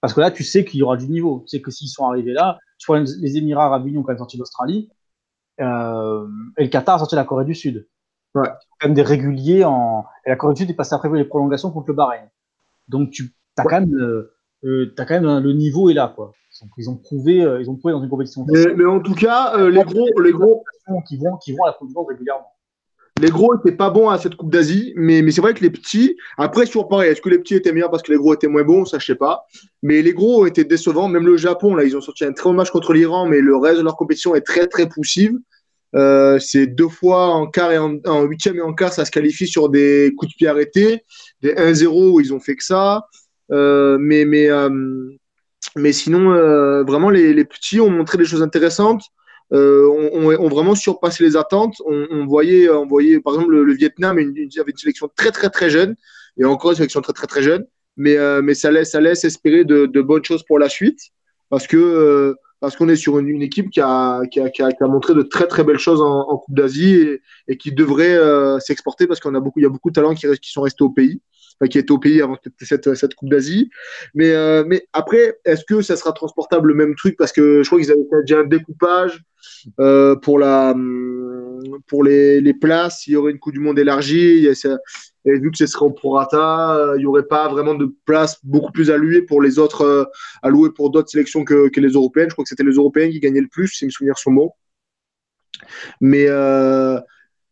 Parce 0.00 0.14
que 0.14 0.20
là, 0.20 0.30
tu 0.30 0.44
sais 0.44 0.64
qu'il 0.64 0.80
y 0.80 0.82
aura 0.82 0.96
du 0.96 1.08
niveau. 1.08 1.44
Tu 1.46 1.56
sais 1.56 1.62
que 1.62 1.70
s'ils 1.70 1.88
sont 1.88 2.06
arrivés 2.06 2.32
là, 2.32 2.58
tu 2.78 2.86
vois, 2.86 3.00
les 3.00 3.36
Émirats 3.36 3.66
Arabes 3.66 3.86
Unis 3.86 3.98
ont 3.98 4.02
quand 4.02 4.12
même 4.12 4.18
sorti 4.18 4.36
l'Australie, 4.36 4.90
euh, 5.60 6.28
et 6.56 6.64
le 6.64 6.68
Qatar 6.68 6.96
a 6.96 6.98
sorti 6.98 7.16
la 7.16 7.24
Corée 7.24 7.44
du 7.44 7.54
Sud. 7.54 7.88
Ouais. 8.34 8.48
Quand 8.78 8.88
même 8.88 8.94
des 8.94 9.02
réguliers 9.02 9.64
en. 9.64 10.04
Et 10.24 10.30
la 10.30 10.36
Corée 10.36 10.54
du 10.54 10.62
Sud 10.62 10.70
est 10.70 10.74
passée 10.74 10.94
après 10.94 11.08
les 11.10 11.24
prolongations 11.24 11.70
contre 11.70 11.88
le 11.88 11.94
Bahreïn. 11.94 12.28
Donc, 12.86 13.10
tu 13.10 13.34
as 13.56 13.64
quand 13.64 13.80
même, 13.80 13.94
euh 13.94 14.94
as 14.96 15.04
quand 15.04 15.20
même 15.20 15.38
le 15.38 15.52
niveau 15.52 15.90
est 15.90 15.94
là, 15.94 16.12
quoi 16.14 16.32
ils 16.76 16.90
ont 16.90 16.96
prouvé, 16.96 17.42
euh, 17.42 17.60
ils 17.60 17.70
ont 17.70 17.76
prouvé 17.76 17.92
dans 17.92 18.02
une 18.02 18.08
compétition. 18.08 18.46
Mais, 18.48 18.84
en 18.84 19.00
tout 19.00 19.14
cas, 19.14 19.56
euh, 19.56 19.70
les 19.70 19.82
gros, 19.82 20.08
les 20.20 20.32
gros 20.32 20.64
qui 21.06 21.16
vont, 21.16 21.36
qui 21.36 21.52
vont 21.52 21.64
à 21.64 21.68
la 21.68 21.72
Coupe 21.74 21.88
du 21.88 21.94
Monde 21.94 22.06
régulièrement. 22.08 22.52
Les 23.20 23.30
gros 23.30 23.52
n'étaient 23.56 23.76
pas 23.76 23.90
bons 23.90 24.08
à 24.08 24.18
cette 24.18 24.36
Coupe 24.36 24.50
d'Asie, 24.52 24.92
mais, 24.96 25.22
mais 25.22 25.32
c'est 25.32 25.40
vrai 25.40 25.52
que 25.52 25.62
les 25.62 25.70
petits, 25.70 26.16
après, 26.36 26.66
toujours 26.66 26.88
pareil, 26.88 27.10
est-ce 27.10 27.20
que 27.20 27.28
les 27.28 27.38
petits 27.38 27.56
étaient 27.56 27.72
meilleurs 27.72 27.90
parce 27.90 28.02
que 28.02 28.12
les 28.12 28.18
gros 28.18 28.32
étaient 28.32 28.46
moins 28.46 28.62
bons? 28.62 28.84
Ça, 28.84 28.98
je 29.00 29.06
sais 29.06 29.16
pas. 29.16 29.44
Mais 29.82 30.02
les 30.02 30.12
gros 30.12 30.46
étaient 30.46 30.64
décevants. 30.64 31.08
Même 31.08 31.26
le 31.26 31.36
Japon, 31.36 31.74
là, 31.74 31.82
ils 31.82 31.96
ont 31.96 32.00
sorti 32.00 32.24
un 32.24 32.32
très 32.32 32.48
bon 32.48 32.54
match 32.54 32.70
contre 32.70 32.92
l'Iran, 32.92 33.26
mais 33.26 33.40
le 33.40 33.56
reste 33.56 33.78
de 33.78 33.82
leur 33.82 33.96
compétition 33.96 34.34
est 34.36 34.42
très, 34.42 34.68
très 34.68 34.88
poussive. 34.88 35.32
Euh, 35.96 36.38
c'est 36.38 36.66
deux 36.66 36.88
fois 36.88 37.28
en 37.28 37.46
quart 37.46 37.72
et 37.72 37.78
en, 37.78 38.22
huitième 38.22 38.56
et 38.56 38.60
en 38.60 38.74
quart, 38.74 38.92
ça 38.92 39.04
se 39.04 39.10
qualifie 39.10 39.46
sur 39.46 39.68
des 39.68 40.12
coups 40.16 40.32
de 40.32 40.36
pied 40.36 40.46
arrêtés, 40.46 41.04
des 41.40 41.54
1-0 41.54 42.12
où 42.12 42.20
ils 42.20 42.32
ont 42.32 42.40
fait 42.40 42.56
que 42.56 42.64
ça. 42.64 43.06
mais 43.50 44.24
mais 44.26 44.48
mais 45.76 45.92
sinon, 45.92 46.32
euh, 46.32 46.82
vraiment, 46.84 47.10
les, 47.10 47.44
petits 47.44 47.80
ont 47.80 47.90
montré 47.90 48.18
des 48.18 48.24
choses 48.24 48.42
intéressantes. 48.42 49.02
Euh, 49.54 49.88
ont, 49.88 50.48
vraiment 50.48 50.74
surpassé 50.74 51.24
les 51.24 51.36
attentes. 51.36 51.76
On, 51.86 52.26
voyait, 52.26 52.68
on 52.68 52.86
voyait, 52.86 53.18
par 53.20 53.34
exemple, 53.34 53.52
le, 53.52 53.72
Vietnam 53.72 54.18
une, 54.18 54.34
avait 54.60 54.70
une 54.70 54.76
sélection 54.76 55.08
très, 55.14 55.30
très, 55.30 55.50
très 55.50 55.70
jeune. 55.70 55.96
Et 56.38 56.44
encore 56.44 56.72
une 56.72 56.76
sélection 56.76 57.00
très, 57.00 57.12
très, 57.12 57.26
très 57.26 57.42
jeune. 57.42 57.66
Mais, 57.96 58.16
euh, 58.16 58.42
mais 58.42 58.54
ça, 58.54 58.70
laisse, 58.70 58.92
ça 58.92 59.00
laisse 59.00 59.24
espérer 59.24 59.64
de, 59.64 60.02
bonnes 60.02 60.24
choses 60.24 60.44
pour 60.44 60.58
la 60.58 60.68
suite. 60.68 61.00
Parce 61.50 61.66
que 61.66 62.34
parce 62.60 62.74
qu'on 62.74 62.88
est 62.88 62.96
sur 62.96 63.20
une, 63.20 63.40
équipe 63.40 63.70
qui 63.70 63.80
a, 63.80 64.20
qui, 64.32 64.40
a, 64.40 64.50
qui, 64.50 64.62
a, 64.62 64.86
montré 64.88 65.14
de 65.14 65.22
très 65.22 65.46
très 65.46 65.62
belles 65.62 65.78
choses 65.78 66.00
en, 66.02 66.36
Coupe 66.38 66.56
d'Asie 66.56 66.96
et, 66.96 67.22
et, 67.46 67.56
qui 67.56 67.70
devrait 67.70 68.18
s'exporter 68.60 69.06
parce 69.06 69.20
qu'on 69.20 69.34
a 69.34 69.40
beaucoup, 69.40 69.60
il 69.60 69.62
y 69.62 69.66
a 69.66 69.70
beaucoup 69.70 69.90
de 69.90 69.94
talents 69.94 70.14
qui, 70.14 70.26
qui 70.42 70.50
sont 70.50 70.62
restés 70.62 70.82
au 70.82 70.90
pays 70.90 71.22
qui 71.66 71.78
était 71.78 71.90
au 71.90 71.98
pays 71.98 72.22
avant 72.22 72.36
cette, 72.60 72.94
cette 72.94 73.14
Coupe 73.14 73.30
d'Asie. 73.30 73.70
Mais, 74.14 74.32
euh, 74.32 74.64
mais 74.66 74.86
après, 74.92 75.38
est-ce 75.44 75.64
que 75.64 75.80
ça 75.82 75.96
sera 75.96 76.12
transportable 76.12 76.68
le 76.68 76.74
même 76.74 76.94
truc? 76.94 77.16
Parce 77.16 77.32
que 77.32 77.62
je 77.62 77.68
crois 77.68 77.80
qu'ils 77.80 77.90
avaient 77.90 78.06
déjà 78.24 78.40
un 78.40 78.44
découpage 78.44 79.22
euh, 79.80 80.14
pour 80.16 80.38
la. 80.38 80.74
pour 81.86 82.04
les, 82.04 82.40
les, 82.40 82.54
places, 82.54 83.06
il 83.06 83.14
y 83.14 83.16
aurait 83.16 83.32
une 83.32 83.38
Coupe 83.38 83.54
du 83.54 83.60
Monde 83.60 83.78
élargie. 83.78 84.46
et 84.46 84.52
vu 85.24 85.50
que 85.50 85.58
ce 85.58 85.66
serait 85.66 85.86
en 85.86 85.90
prorata, 85.90 86.94
il 86.96 87.00
n'y 87.00 87.06
aurait 87.06 87.26
pas 87.26 87.48
vraiment 87.48 87.74
de 87.74 87.92
place 88.04 88.38
beaucoup 88.44 88.72
plus 88.72 88.90
allouée 88.90 89.22
pour 89.22 89.42
les 89.42 89.58
autres, 89.58 90.10
allouée 90.42 90.70
pour 90.70 90.90
d'autres 90.90 91.10
sélections 91.10 91.44
que, 91.44 91.68
que, 91.68 91.80
les 91.80 91.90
européennes. 91.90 92.28
Je 92.28 92.34
crois 92.34 92.44
que 92.44 92.48
c'était 92.48 92.64
les 92.64 92.76
européens 92.76 93.10
qui 93.10 93.20
gagnaient 93.20 93.40
le 93.40 93.48
plus, 93.48 93.68
si 93.68 93.84
mes 93.84 93.90
souvenirs 93.90 94.18
sont 94.18 94.32
bons. 94.32 94.52
Mais, 96.00 96.26
euh, 96.28 97.00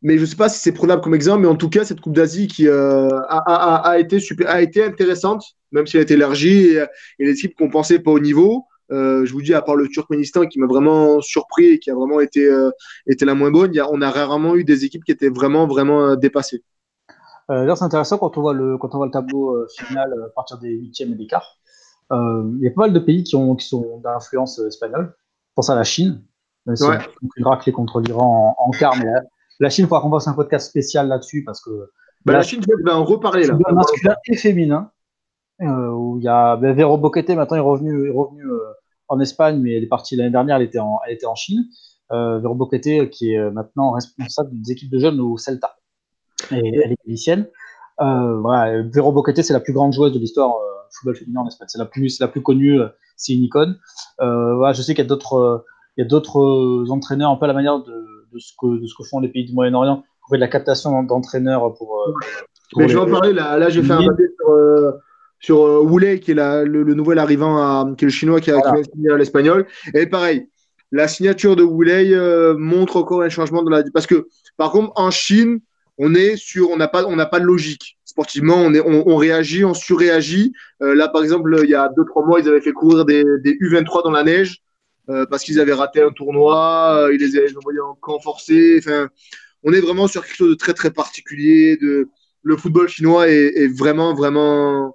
mais 0.02 0.16
je 0.16 0.22
ne 0.22 0.26
sais 0.26 0.36
pas 0.36 0.48
si 0.48 0.58
c'est 0.60 0.72
prenable 0.72 1.02
comme 1.02 1.14
exemple, 1.14 1.42
mais 1.42 1.48
en 1.48 1.56
tout 1.56 1.70
cas, 1.70 1.84
cette 1.84 2.00
Coupe 2.00 2.14
d'Asie 2.14 2.46
qui 2.46 2.68
euh, 2.68 3.08
a, 3.28 3.38
a, 3.38 3.90
a, 3.90 3.98
été 3.98 4.20
super, 4.20 4.48
a 4.48 4.60
été 4.62 4.84
intéressante, 4.84 5.44
même 5.72 5.86
si 5.86 5.96
elle 5.96 6.00
a 6.00 6.04
été 6.04 6.14
élargie, 6.14 6.66
et, 6.66 6.84
et 7.18 7.24
les 7.24 7.32
équipes 7.32 7.56
qu'on 7.56 7.70
pensait 7.70 7.98
pas 7.98 8.10
au 8.10 8.20
niveau. 8.20 8.66
Euh, 8.92 9.26
je 9.26 9.32
vous 9.32 9.42
dis, 9.42 9.54
à 9.54 9.62
part 9.62 9.76
le 9.76 9.88
Turkménistan 9.88 10.46
qui 10.46 10.60
m'a 10.60 10.66
vraiment 10.66 11.20
surpris 11.20 11.66
et 11.66 11.78
qui 11.78 11.90
a 11.90 11.94
vraiment 11.94 12.20
été, 12.20 12.44
euh, 12.44 12.70
été 13.06 13.24
la 13.24 13.34
moins 13.34 13.50
bonne, 13.50 13.74
y 13.74 13.80
a, 13.80 13.90
on 13.90 14.00
a 14.00 14.10
rarement 14.10 14.54
eu 14.54 14.64
des 14.64 14.84
équipes 14.84 15.04
qui 15.04 15.12
étaient 15.12 15.28
vraiment, 15.28 15.66
vraiment 15.66 16.06
euh, 16.06 16.16
dépassées. 16.16 16.62
D'ailleurs, 17.48 17.78
c'est 17.78 17.84
intéressant 17.84 18.18
quand 18.18 18.36
on 18.38 18.40
voit 18.40 18.54
le, 18.54 18.76
quand 18.76 18.92
on 18.94 18.96
voit 18.96 19.06
le 19.06 19.12
tableau 19.12 19.64
final 19.68 20.12
à 20.26 20.30
partir 20.30 20.58
des 20.58 20.70
huitièmes 20.70 21.12
et 21.12 21.14
des 21.14 21.28
quarts. 21.28 21.60
Il 22.10 22.58
y 22.60 22.66
a 22.66 22.70
pas 22.72 22.82
mal 22.82 22.92
de 22.92 22.98
pays 22.98 23.22
qui, 23.22 23.36
ont, 23.36 23.54
qui 23.54 23.68
sont 23.68 24.00
d'influence 24.02 24.58
espagnole. 24.58 25.14
Je 25.50 25.52
pense 25.54 25.70
à 25.70 25.76
la 25.76 25.84
Chine, 25.84 26.24
ouais. 26.66 26.98
une 27.36 27.46
raclée 27.46 27.70
contre 27.70 28.00
l'Iran 28.00 28.56
en, 28.58 28.64
en, 28.66 28.70
quart, 28.72 28.96
mais 28.96 29.06
la, 29.60 29.70
Chine, 29.70 29.84
il 29.84 29.88
faudra 29.88 30.02
qu'on 30.02 30.10
fasse 30.10 30.28
un 30.28 30.34
podcast 30.34 30.68
spécial 30.68 31.08
là-dessus 31.08 31.44
parce 31.44 31.60
que. 31.60 31.70
Bah, 32.24 32.32
la, 32.32 32.38
la 32.38 32.44
Chine, 32.44 32.60
je 32.62 32.84
vais 32.84 32.90
en 32.90 33.04
reparler 33.04 33.46
là. 33.46 33.56
Masculin 33.72 34.16
et 34.28 34.36
féminin. 34.36 34.90
Euh, 35.62 35.88
où 35.88 36.18
il 36.18 36.24
y 36.24 36.28
a 36.28 36.56
ben, 36.56 36.74
Vero 36.74 36.98
Boquete, 36.98 37.30
maintenant 37.30 37.56
est 37.56 37.60
revenu, 37.60 38.08
est 38.08 38.12
revenu 38.12 38.42
euh, 38.44 38.60
en 39.08 39.20
Espagne, 39.20 39.58
mais 39.58 39.72
elle 39.74 39.84
est 39.84 39.88
partie 39.88 40.14
l'année 40.14 40.30
dernière, 40.30 40.56
elle 40.56 40.62
était 40.62 40.78
en, 40.78 40.98
elle 41.06 41.14
était 41.14 41.26
en 41.26 41.34
Chine. 41.34 41.64
Euh, 42.12 42.38
Vero 42.38 42.54
Boquete, 42.54 43.10
qui 43.10 43.32
est 43.32 43.50
maintenant 43.50 43.92
responsable 43.92 44.50
des 44.52 44.72
équipes 44.72 44.90
de 44.90 44.98
jeunes 44.98 45.20
au 45.20 45.38
Celta. 45.38 45.76
Et 46.50 46.56
elle 46.56 46.92
est 46.92 47.06
milicienne. 47.06 47.48
Euh, 48.00 48.38
voilà, 48.38 48.82
Vero 48.82 49.12
Boquete, 49.12 49.42
c'est 49.42 49.52
la 49.52 49.60
plus 49.60 49.72
grande 49.72 49.92
joueuse 49.92 50.12
de 50.12 50.18
l'histoire 50.18 50.56
euh, 50.56 50.88
football 50.90 51.16
féminin 51.16 51.40
en 51.40 51.48
Espagne. 51.48 51.68
C'est 51.68 51.78
la 51.78 51.86
plus, 51.86 52.10
c'est 52.10 52.24
la 52.24 52.28
plus 52.28 52.42
connue, 52.42 52.78
c'est 53.16 53.32
une 53.32 53.42
icône. 53.42 53.78
voilà, 54.18 54.72
je 54.72 54.82
sais 54.82 54.94
qu'il 54.94 55.02
y 55.02 55.06
a 55.06 55.08
d'autres, 55.08 55.64
il 55.96 56.02
y 56.02 56.04
a 56.04 56.08
d'autres 56.08 56.86
entraîneurs 56.90 57.30
un 57.30 57.36
peu 57.36 57.44
à 57.44 57.48
la 57.48 57.54
manière 57.54 57.80
de, 57.80 58.05
de, 58.32 58.38
ce 58.38 58.52
que, 58.58 58.80
de 58.80 58.86
ce 58.86 58.94
que 58.94 59.04
font 59.04 59.20
les 59.20 59.28
pays 59.28 59.44
du 59.44 59.52
Moyen-Orient, 59.52 59.98
qui 59.98 60.30
fait 60.30 60.36
de 60.36 60.40
la 60.40 60.48
captation 60.48 61.02
d'entraîneurs 61.02 61.74
pour. 61.74 62.14
pour 62.70 62.80
Mais 62.80 62.88
je 62.88 62.94
vais 62.94 63.04
en 63.04 63.10
parler 63.10 63.32
là. 63.32 63.58
Là, 63.58 63.68
j'ai 63.68 63.82
fait 63.82 63.92
un 63.92 64.06
papier 64.06 64.26
sur 64.38 65.00
sur 65.38 65.64
euh, 65.64 66.16
qui 66.16 66.30
est 66.30 66.34
la, 66.34 66.64
le, 66.64 66.82
le, 66.82 66.94
nouvel 66.94 67.18
arrivant, 67.18 67.58
à, 67.58 67.94
qui 67.96 68.04
est 68.04 68.08
le 68.08 68.12
chinois 68.12 68.40
qui 68.40 68.50
a, 68.50 68.56
voilà. 68.56 68.82
qui 68.82 69.08
à 69.08 69.16
l'espagnol. 69.16 69.66
Et 69.94 70.06
pareil, 70.06 70.48
la 70.92 71.08
signature 71.08 71.56
de 71.56 71.62
Woulet 71.62 72.12
euh, 72.12 72.56
montre 72.56 72.96
encore 72.96 73.22
un 73.22 73.28
changement 73.28 73.62
dans 73.62 73.70
la. 73.70 73.82
Parce 73.92 74.06
que, 74.06 74.28
par 74.56 74.70
contre, 74.70 74.92
en 74.96 75.10
Chine, 75.10 75.60
on 75.98 76.14
est 76.14 76.36
sur, 76.36 76.70
on 76.70 76.76
n'a 76.76 76.88
pas, 76.88 77.04
on 77.04 77.16
n'a 77.16 77.26
pas 77.26 77.40
de 77.40 77.44
logique. 77.44 77.98
Sportivement, 78.04 78.56
on, 78.56 78.72
est, 78.72 78.80
on, 78.80 79.08
on 79.08 79.16
réagit, 79.16 79.64
on 79.64 79.74
surréagit. 79.74 80.52
Euh, 80.82 80.94
là, 80.94 81.08
par 81.08 81.22
exemple, 81.22 81.54
il 81.62 81.70
y 81.70 81.74
a 81.74 81.90
deux 81.96 82.04
trois 82.04 82.24
mois, 82.24 82.40
ils 82.40 82.48
avaient 82.48 82.60
fait 82.60 82.72
courir 82.72 83.04
des, 83.04 83.24
des 83.42 83.52
U23 83.54 84.04
dans 84.04 84.10
la 84.10 84.22
neige 84.22 84.62
euh, 85.08 85.26
parce 85.26 85.42
qu'ils 85.44 85.60
avaient 85.60 85.72
raté 85.72 86.02
un 86.02 86.10
tournoi. 86.10 87.08
ils 87.12 87.18
les 87.18 87.36
avaient 87.36 87.56
envoyés 87.56 87.80
en 87.80 87.94
camp 87.94 88.18
forcé. 88.20 88.76
Enfin, 88.78 89.08
on 89.62 89.72
est 89.72 89.80
vraiment 89.80 90.06
sur 90.06 90.24
quelque 90.24 90.36
chose 90.36 90.50
de 90.50 90.54
très 90.54 90.74
très 90.74 90.90
particulier. 90.90 91.76
De 91.76 92.08
le 92.42 92.56
football 92.56 92.88
chinois 92.88 93.28
est, 93.28 93.52
est 93.56 93.68
vraiment 93.68 94.14
vraiment 94.14 94.94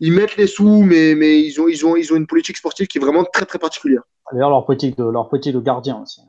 ils 0.00 0.12
mettent 0.12 0.36
les 0.36 0.46
sous, 0.46 0.82
mais, 0.82 1.14
mais 1.14 1.40
ils, 1.40 1.60
ont, 1.60 1.68
ils, 1.68 1.86
ont, 1.86 1.96
ils 1.96 2.12
ont 2.12 2.16
une 2.16 2.26
politique 2.26 2.56
sportive 2.56 2.86
qui 2.86 2.98
est 2.98 3.00
vraiment 3.00 3.24
très 3.24 3.46
très 3.46 3.58
particulière. 3.58 4.02
D'ailleurs, 4.32 4.50
leur 4.50 4.66
politique 4.66 4.96
de, 4.98 5.04
leur 5.04 5.28
politique 5.28 5.54
de 5.54 5.60
gardien 5.60 6.02
aussi. 6.02 6.20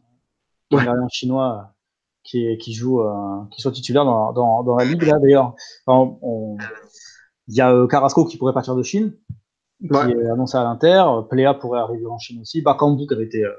Ouais. 0.72 0.82
Un 0.82 0.86
gardien 0.86 1.08
chinois 1.10 1.74
qui, 2.24 2.58
qui 2.58 2.74
joue, 2.74 3.02
euh, 3.02 3.44
qui 3.52 3.62
soit 3.62 3.72
titulaire 3.72 4.06
dans, 4.06 4.32
dans, 4.34 4.64
dans 4.64 4.76
la 4.76 4.86
ligue 4.86 5.04
là 5.04 5.18
d'ailleurs. 5.20 5.54
Enfin, 5.86 6.18
il 7.48 7.56
y 7.56 7.62
a 7.62 7.74
euh, 7.74 7.88
Carrasco 7.88 8.26
qui 8.26 8.38
pourrait 8.38 8.54
partir 8.54 8.76
de 8.76 8.84
Chine, 8.84 9.14
qui 9.82 9.92
ouais. 9.92 10.12
est 10.12 10.30
annoncé 10.30 10.58
à 10.58 10.64
l'Inter. 10.64 11.04
Plea 11.30 11.54
pourrait 11.54 11.80
arriver 11.80 12.06
en 12.06 12.18
Chine 12.18 12.42
aussi. 12.42 12.62
Bakambu 12.62 13.08
qui 13.08 13.14
avait 13.14 13.26
été 13.26 13.44
euh, 13.44 13.52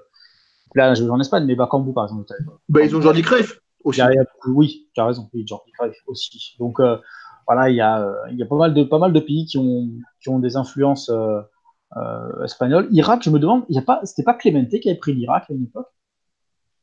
là, 0.74 0.94
je 0.94 1.04
joue 1.04 1.12
en 1.12 1.20
Espagne, 1.20 1.44
mais 1.46 1.54
Bakambu 1.54 1.92
par 1.92 2.04
exemple. 2.04 2.26
Bah, 2.68 2.82
ils 2.82 2.94
ont 2.96 3.00
Jordi 3.00 3.22
Cruyff 3.22 3.60
aussi. 3.84 4.00
A, 4.00 4.10
oui, 4.46 4.88
tu 4.94 5.00
as 5.00 5.06
raison. 5.06 5.28
Oui, 5.32 5.44
Jordi 5.46 5.70
Cruyff 5.72 5.96
aussi. 6.06 6.56
Donc 6.58 6.80
euh, 6.80 6.96
voilà, 7.46 7.70
il 7.70 7.76
y 7.76 7.80
a, 7.80 8.14
il 8.30 8.38
y 8.38 8.42
a 8.42 8.46
pas 8.46 8.56
mal 8.56 8.74
de 8.74 8.84
pas 8.84 8.98
mal 8.98 9.12
de 9.12 9.20
pays 9.20 9.46
qui 9.46 9.58
ont 9.58 9.88
qui 10.20 10.28
ont 10.28 10.38
des 10.38 10.56
influences 10.56 11.08
euh, 11.08 11.40
euh, 11.96 12.44
espagnoles. 12.44 12.88
Irak, 12.90 13.22
je 13.22 13.30
me 13.30 13.38
demande, 13.38 13.64
a 13.74 14.00
c'était 14.04 14.24
pas 14.24 14.34
Clemente 14.34 14.68
qui 14.68 14.88
avait 14.88 14.98
pris 14.98 15.14
l'Irak 15.14 15.44
à 15.48 15.54
une 15.54 15.64
époque? 15.64 15.88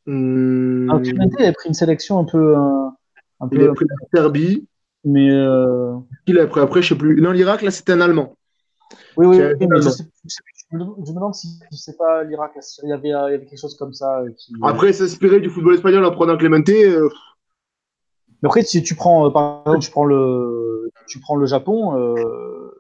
Mmh. 0.06 0.90
Alors, 0.90 1.02
Clemente 1.02 1.34
avait 1.40 1.52
pris 1.52 1.68
une 1.68 1.74
sélection 1.74 2.20
un 2.20 2.26
peu, 2.26 2.56
un, 2.56 2.96
un 3.42 3.50
il 3.52 3.58
peu. 3.58 3.70
a 3.70 3.74
pris 3.74 3.86
la 3.90 4.20
Serbie. 4.22 4.68
Mais 5.08 5.30
euh... 5.30 5.98
il 6.26 6.40
a 6.40 6.48
pris 6.48 6.62
après, 6.62 6.82
je 6.82 6.90
sais 6.90 6.98
plus. 6.98 7.22
Non, 7.22 7.30
l'Irak 7.30 7.62
là, 7.62 7.70
c'était 7.70 7.92
un 7.92 8.02
Allemand. 8.02 8.36
Oui, 9.18 9.28
oui, 9.28 9.38
oui 9.38 9.68
mais 9.68 9.82
je, 9.82 9.90
sais, 9.90 10.04
je, 10.26 10.78
me 10.78 11.14
demande 11.14 11.34
si 11.34 11.60
c'est 11.72 11.98
pas 11.98 12.24
l'Irak, 12.24 12.54
il 12.84 12.90
y, 12.90 12.94
avait, 12.94 13.10
il 13.10 13.12
y 13.12 13.14
avait 13.14 13.46
quelque 13.46 13.60
chose 13.60 13.76
comme 13.78 13.94
ça. 13.94 14.24
Qui... 14.38 14.54
Après, 14.64 14.94
s'inspirer 14.94 15.40
du 15.40 15.50
football 15.50 15.76
espagnol 15.76 16.06
en 16.06 16.12
prenant 16.12 16.38
Clemente. 16.38 16.70
Euh... 16.70 17.10
Mais 18.42 18.48
après, 18.48 18.64
si 18.64 18.84
tu 18.84 18.96
prends, 18.96 19.32
par 19.32 19.62
exemple, 19.62 19.80
tu 19.80 19.92
prends 19.92 20.06
le, 20.06 20.92
tu 21.08 21.20
prends 21.20 21.36
le 21.36 21.46
Japon, 21.46 21.98
euh, 21.98 22.72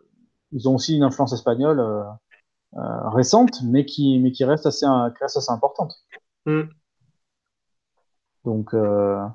ils 0.51 0.69
ont 0.69 0.75
aussi 0.75 0.95
une 0.95 1.03
influence 1.03 1.33
espagnole 1.33 1.79
euh, 1.79 2.03
euh, 2.77 3.09
récente, 3.09 3.61
mais 3.63 3.85
qui, 3.85 4.19
mais 4.19 4.31
qui 4.31 4.43
reste 4.43 4.65
assez, 4.65 4.85
qui 4.85 5.23
reste 5.23 5.37
assez 5.37 5.51
importante. 5.51 5.93
Mm. 6.45 6.63
Donc, 8.45 8.73
euh, 8.73 9.25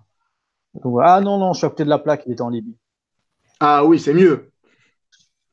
donc, 0.83 1.01
ah 1.03 1.21
non, 1.21 1.39
non, 1.39 1.53
je 1.53 1.59
suis 1.59 1.67
à 1.67 1.71
côté 1.71 1.85
de 1.85 1.89
la 1.89 1.99
plaque, 1.99 2.23
il 2.27 2.33
était 2.33 2.43
en 2.43 2.49
Libye. 2.49 2.77
Ah 3.59 3.85
oui, 3.85 3.99
c'est 3.99 4.15
mieux. 4.15 4.50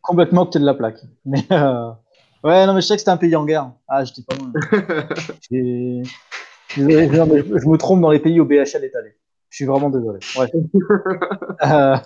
Complètement 0.07 0.45
côté 0.45 0.59
de 0.59 0.65
la 0.65 0.73
plaque. 0.73 1.01
Mais, 1.25 1.43
euh, 1.51 1.91
ouais, 2.43 2.65
non, 2.65 2.73
mais 2.73 2.81
je 2.81 2.87
sais 2.87 2.95
que 2.95 2.99
c'était 2.99 3.11
un 3.11 3.17
pays 3.17 3.35
en 3.35 3.45
guerre. 3.45 3.71
Ah, 3.87 4.03
j'étais 4.03 4.23
pas 4.23 4.35
loin. 4.35 4.51
je, 5.51 6.03
je 6.75 6.81
me 6.81 7.77
trompe 7.77 8.01
dans 8.01 8.11
les 8.11 8.19
pays 8.19 8.39
où 8.39 8.45
BHL 8.45 8.83
est 8.83 8.95
allé. 8.95 9.13
Je 9.49 9.57
suis 9.57 9.65
vraiment 9.65 9.89
désolé. 9.89 10.19
Ouais. 10.37 10.51
euh, 11.65 11.97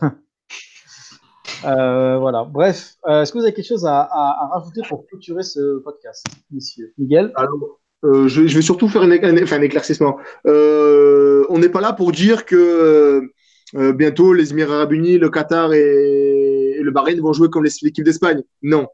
euh, 1.66 2.18
voilà. 2.18 2.43
Bref, 2.43 2.95
est-ce 3.08 3.32
que 3.32 3.38
vous 3.38 3.43
avez 3.43 3.54
quelque 3.54 3.68
chose 3.68 3.86
à, 3.86 4.02
à, 4.02 4.43
à, 4.43 4.60
rajouter 4.60 4.82
pour 4.88 5.06
clôturer 5.08 5.43
ce 5.43 5.80
podcast, 5.80 6.26
messieurs 6.52 6.93
Miguel? 6.97 7.32
Alors, 7.36 7.80
euh, 8.04 8.28
je, 8.28 8.47
je, 8.47 8.56
vais 8.56 8.62
surtout 8.62 8.88
faire 8.88 9.04
un, 9.04 9.12
un, 9.12 9.43
enfin, 9.43 9.58
un 9.58 9.62
éclaircissement. 9.62 10.18
Euh, 10.47 11.45
on 11.49 11.60
n'est 11.60 11.70
pas 11.70 11.82
là 11.82 11.93
pour 11.93 12.12
dire 12.12 12.45
que 12.45 13.30
euh, 13.76 13.93
bientôt 13.93 14.34
les 14.34 14.52
Émirats 14.52 14.76
Arabes 14.76 14.93
Unis, 14.93 15.18
le 15.18 15.30
Qatar 15.30 15.74
et, 15.74 16.40
et 16.82 16.84
le 16.84 16.91
Bahreïn 16.91 17.21
vont 17.21 17.34
jouer 17.34 17.49
comme 17.49 17.63
l'équipe 17.63 18.03
d'Espagne. 18.03 18.41
Non. 18.61 18.88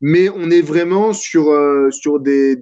Mais 0.00 0.28
on 0.28 0.50
est 0.50 0.62
vraiment 0.62 1.12
sur, 1.12 1.44
sur, 1.90 2.20
des, 2.20 2.58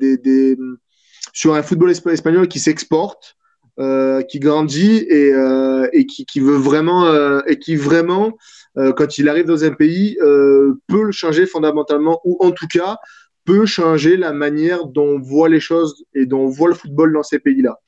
sur 1.33 1.55
un 1.55 1.63
football 1.63 1.91
espagnol 1.91 2.49
qui 2.49 2.59
s'exporte. 2.59 3.37
Euh, 3.81 4.21
qui 4.21 4.39
grandit 4.39 4.99
et, 5.09 5.33
euh, 5.33 5.89
et 5.95 6.05
qui, 6.05 6.27
qui, 6.27 6.41
veut 6.41 6.59
vraiment 6.59 7.07
euh, 7.07 7.41
et 7.47 7.59
qui 7.59 7.75
vraiment 7.75 8.37
quand 8.77 9.17
il 9.17 9.31
arrive 9.31 9.47
dans 9.47 9.65
un 9.65 9.73
pays 9.73 10.19
peut 10.21 11.05
le 11.05 11.13
changer 11.13 11.47
fondamentalement 11.47 12.21
ou 12.25 12.37
en 12.41 12.51
tout 12.51 12.67
cas 12.67 12.99
peut 13.47 13.65
changer 13.65 14.19
la 14.19 14.33
manière 14.33 14.87
dont 14.87 15.07
on 15.07 15.19
voit 15.19 15.49
les 15.49 15.61
choses 15.61 16.05
et 16.15 16.27
dont 16.27 16.41
on 16.41 16.49
voit 16.49 16.69
le 16.69 16.75
football 16.75 17.13
dans 17.13 17.23
ces 17.23 17.39
pays-là. 17.39 17.81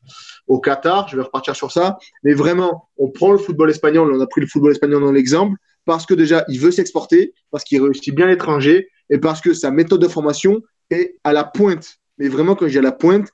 Au 0.47 0.59
Qatar, 0.59 1.09
je 1.09 1.16
vais 1.16 1.22
repartir 1.22 1.55
sur 1.55 1.70
ça, 1.70 1.99
mais 2.22 2.34
vraiment, 2.34 2.88
on 2.97 3.09
prend 3.09 3.32
le 3.32 3.38
football 3.38 3.70
espagnol, 3.70 4.11
on 4.12 4.20
a 4.20 4.26
pris 4.26 4.40
le 4.40 4.47
football 4.47 4.72
espagnol 4.72 5.03
dans 5.03 5.12
l'exemple, 5.12 5.57
parce 5.85 6.07
que 6.07 6.14
déjà, 6.14 6.45
il 6.49 6.61
veut 6.61 6.70
s'exporter, 6.70 7.35
parce 7.51 7.64
qu'il 7.64 7.82
réussit 7.82 8.14
bien 8.14 8.26
l'étranger, 8.26 8.89
et 9.11 9.18
parce 9.18 9.41
que 9.41 9.53
sa 9.53 9.70
méthode 9.70 10.01
de 10.01 10.09
formation 10.09 10.62
est 10.91 11.16
à 11.24 11.32
la 11.32 11.45
pointe 11.45 11.99
mais 12.18 12.28
vraiment 12.28 12.55
quand 12.55 12.68
j'ai 12.68 12.78
à 12.78 12.82
la 12.82 12.93
pointe, 12.93 13.28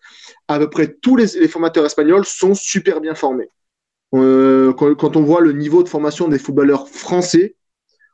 à 0.48 0.58
peu 0.58 0.70
près 0.70 0.94
tous 1.00 1.16
les, 1.16 1.26
formateurs 1.48 1.84
espagnols 1.84 2.24
sont 2.24 2.54
super 2.54 3.00
bien 3.00 3.14
formés. 3.14 3.48
Euh, 4.14 4.72
quand, 4.72 5.16
on 5.16 5.22
voit 5.22 5.40
le 5.40 5.52
niveau 5.52 5.82
de 5.82 5.88
formation 5.88 6.28
des 6.28 6.38
footballeurs 6.38 6.88
français, 6.88 7.56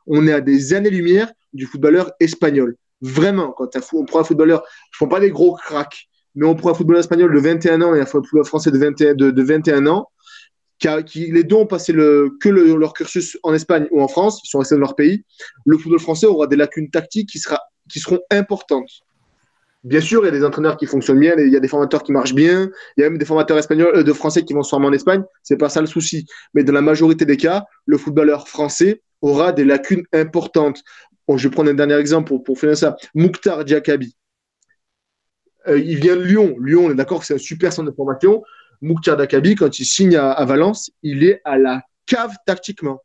on 0.05 0.27
est 0.27 0.33
à 0.33 0.41
des 0.41 0.73
années-lumière 0.73 1.31
du 1.53 1.65
footballeur 1.65 2.11
espagnol. 2.19 2.75
Vraiment, 3.01 3.51
quand 3.51 3.69
on 3.93 4.05
prend 4.05 4.19
un 4.19 4.23
footballeur, 4.23 4.63
je 4.91 5.03
ne 5.03 5.07
prends 5.07 5.15
pas 5.15 5.19
des 5.19 5.31
gros 5.31 5.55
cracks, 5.55 6.07
mais 6.35 6.45
on 6.45 6.55
prend 6.55 6.71
un 6.71 6.73
footballeur 6.73 6.99
espagnol 6.99 7.33
de 7.33 7.39
21 7.39 7.81
ans 7.81 7.95
et 7.95 8.01
un 8.01 8.05
footballeur 8.05 8.47
français 8.47 8.71
de 8.71 8.77
21, 8.77 9.15
de, 9.15 9.31
de 9.31 9.43
21 9.43 9.87
ans, 9.87 10.09
les 10.83 11.43
deux 11.43 11.55
ont 11.55 11.65
passé 11.65 11.93
que 11.93 12.49
le, 12.49 12.75
leur 12.75 12.93
cursus 12.93 13.37
en 13.43 13.53
Espagne 13.53 13.87
ou 13.91 14.01
en 14.01 14.07
France, 14.07 14.41
ils 14.43 14.49
sont 14.49 14.59
restés 14.59 14.75
dans 14.75 14.81
leur 14.81 14.95
pays. 14.95 15.23
Le 15.65 15.77
football 15.77 15.99
français 15.99 16.27
aura 16.27 16.47
des 16.47 16.55
lacunes 16.55 16.89
tactiques 16.89 17.29
qui, 17.29 17.39
seront 17.99 18.19
importantes. 18.31 18.89
Bien 19.83 20.01
sûr, 20.01 20.23
il 20.23 20.25
y 20.25 20.29
a 20.29 20.31
des 20.31 20.43
entraîneurs 20.43 20.77
qui 20.77 20.85
fonctionnent 20.85 21.19
bien, 21.19 21.35
il 21.37 21.51
y 21.51 21.55
a 21.55 21.59
des 21.59 21.67
formateurs 21.67 22.03
qui 22.03 22.11
marchent 22.11 22.33
bien, 22.33 22.69
il 22.97 23.01
y 23.01 23.03
a 23.03 23.09
même 23.09 23.17
des 23.17 23.25
formateurs 23.25 23.57
espagnols, 23.57 23.95
euh, 23.95 24.03
de 24.03 24.13
français 24.13 24.43
qui 24.43 24.53
vont 24.53 24.63
se 24.63 24.69
former 24.69 24.87
en 24.87 24.93
Espagne. 24.93 25.23
C'est 25.43 25.57
pas 25.57 25.69
ça 25.69 25.81
le 25.81 25.87
souci. 25.87 26.25
Mais 26.53 26.63
dans 26.63 26.73
la 26.73 26.81
majorité 26.81 27.25
des 27.25 27.37
cas, 27.37 27.65
le 27.85 27.97
footballeur 27.97 28.47
français 28.47 29.01
aura 29.21 29.53
des 29.53 29.63
lacunes 29.63 30.03
importantes. 30.13 30.83
Je 31.33 31.47
vais 31.47 31.53
prendre 31.53 31.69
un 31.69 31.73
dernier 31.73 31.95
exemple 31.95 32.27
pour, 32.27 32.43
pour 32.43 32.59
finir 32.59 32.77
ça. 32.77 32.95
Mouktar 33.13 33.65
Diakabi. 33.65 34.15
Euh, 35.67 35.79
il 35.79 35.97
vient 35.97 36.15
de 36.15 36.23
Lyon. 36.23 36.55
Lyon, 36.59 36.85
on 36.85 36.91
est 36.91 36.95
d'accord 36.95 37.19
que 37.19 37.25
c'est 37.25 37.35
un 37.35 37.39
super 37.39 37.73
centre 37.73 37.89
de 37.89 37.95
formation. 37.95 38.43
Mouktar 38.81 39.17
Dakabi, 39.17 39.55
quand 39.55 39.79
il 39.79 39.85
signe 39.85 40.15
à, 40.15 40.43
Valence, 40.45 40.91
il 41.03 41.23
est 41.23 41.41
à 41.45 41.57
la 41.57 41.83
cave 42.05 42.35
tactiquement. 42.45 43.01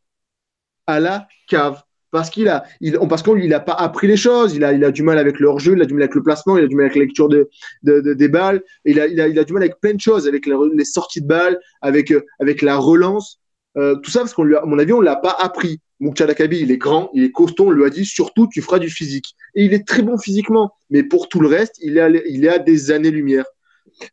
À 0.86 1.00
la 1.00 1.28
cave. 1.48 1.82
Parce 2.10 2.28
qu'il 2.28 2.48
a, 2.48 2.64
parce 3.08 3.22
qu'il 3.22 3.48
n'a 3.48 3.60
pas 3.60 3.72
appris 3.72 4.06
les 4.06 4.18
choses, 4.18 4.54
il 4.54 4.64
a, 4.64 4.90
du 4.90 5.02
mal 5.02 5.16
avec 5.16 5.40
leur 5.40 5.58
jeu, 5.58 5.72
il 5.74 5.80
a 5.80 5.86
du 5.86 5.94
mal 5.94 6.02
avec 6.02 6.14
le 6.14 6.22
placement, 6.22 6.58
il 6.58 6.64
a 6.64 6.66
du 6.66 6.76
mal 6.76 6.84
avec 6.84 6.96
la 6.96 7.02
lecture 7.02 7.28
de, 7.30 7.48
de, 7.84 8.12
des 8.12 8.28
balles, 8.28 8.62
il 8.84 9.00
a, 9.00 9.08
du 9.44 9.52
mal 9.54 9.62
avec 9.62 9.80
plein 9.80 9.94
de 9.94 10.00
choses, 10.00 10.28
avec 10.28 10.44
les 10.46 10.84
sorties 10.84 11.22
de 11.22 11.26
balles, 11.26 11.58
avec, 11.80 12.10
euh, 12.10 12.22
la 12.60 12.76
relance. 12.76 13.40
Euh, 13.78 13.96
tout 13.96 14.10
ça 14.10 14.20
parce 14.20 14.34
qu'on 14.34 14.44
lui 14.44 14.54
à 14.54 14.66
mon 14.66 14.78
avis, 14.78 14.92
on 14.92 15.00
l'a 15.00 15.16
pas 15.16 15.34
appris. 15.40 15.80
Mouktar 16.00 16.26
Dakabi, 16.26 16.60
il 16.60 16.70
est 16.70 16.76
grand, 16.76 17.10
il 17.14 17.24
est 17.24 17.30
costaud, 17.30 17.68
on 17.68 17.70
lui 17.70 17.84
a 17.84 17.88
dit 17.88 18.04
surtout 18.04 18.46
tu 18.46 18.60
feras 18.60 18.78
du 18.78 18.90
physique. 18.90 19.34
Et 19.54 19.64
il 19.64 19.72
est 19.72 19.86
très 19.86 20.02
bon 20.02 20.18
physiquement, 20.18 20.74
mais 20.90 21.04
pour 21.04 21.28
tout 21.28 21.40
le 21.40 21.48
reste, 21.48 21.76
il 21.80 21.96
est 21.96 22.00
à, 22.00 22.10
il 22.10 22.44
est 22.44 22.48
à 22.48 22.58
des 22.58 22.90
années-lumière. 22.90 23.46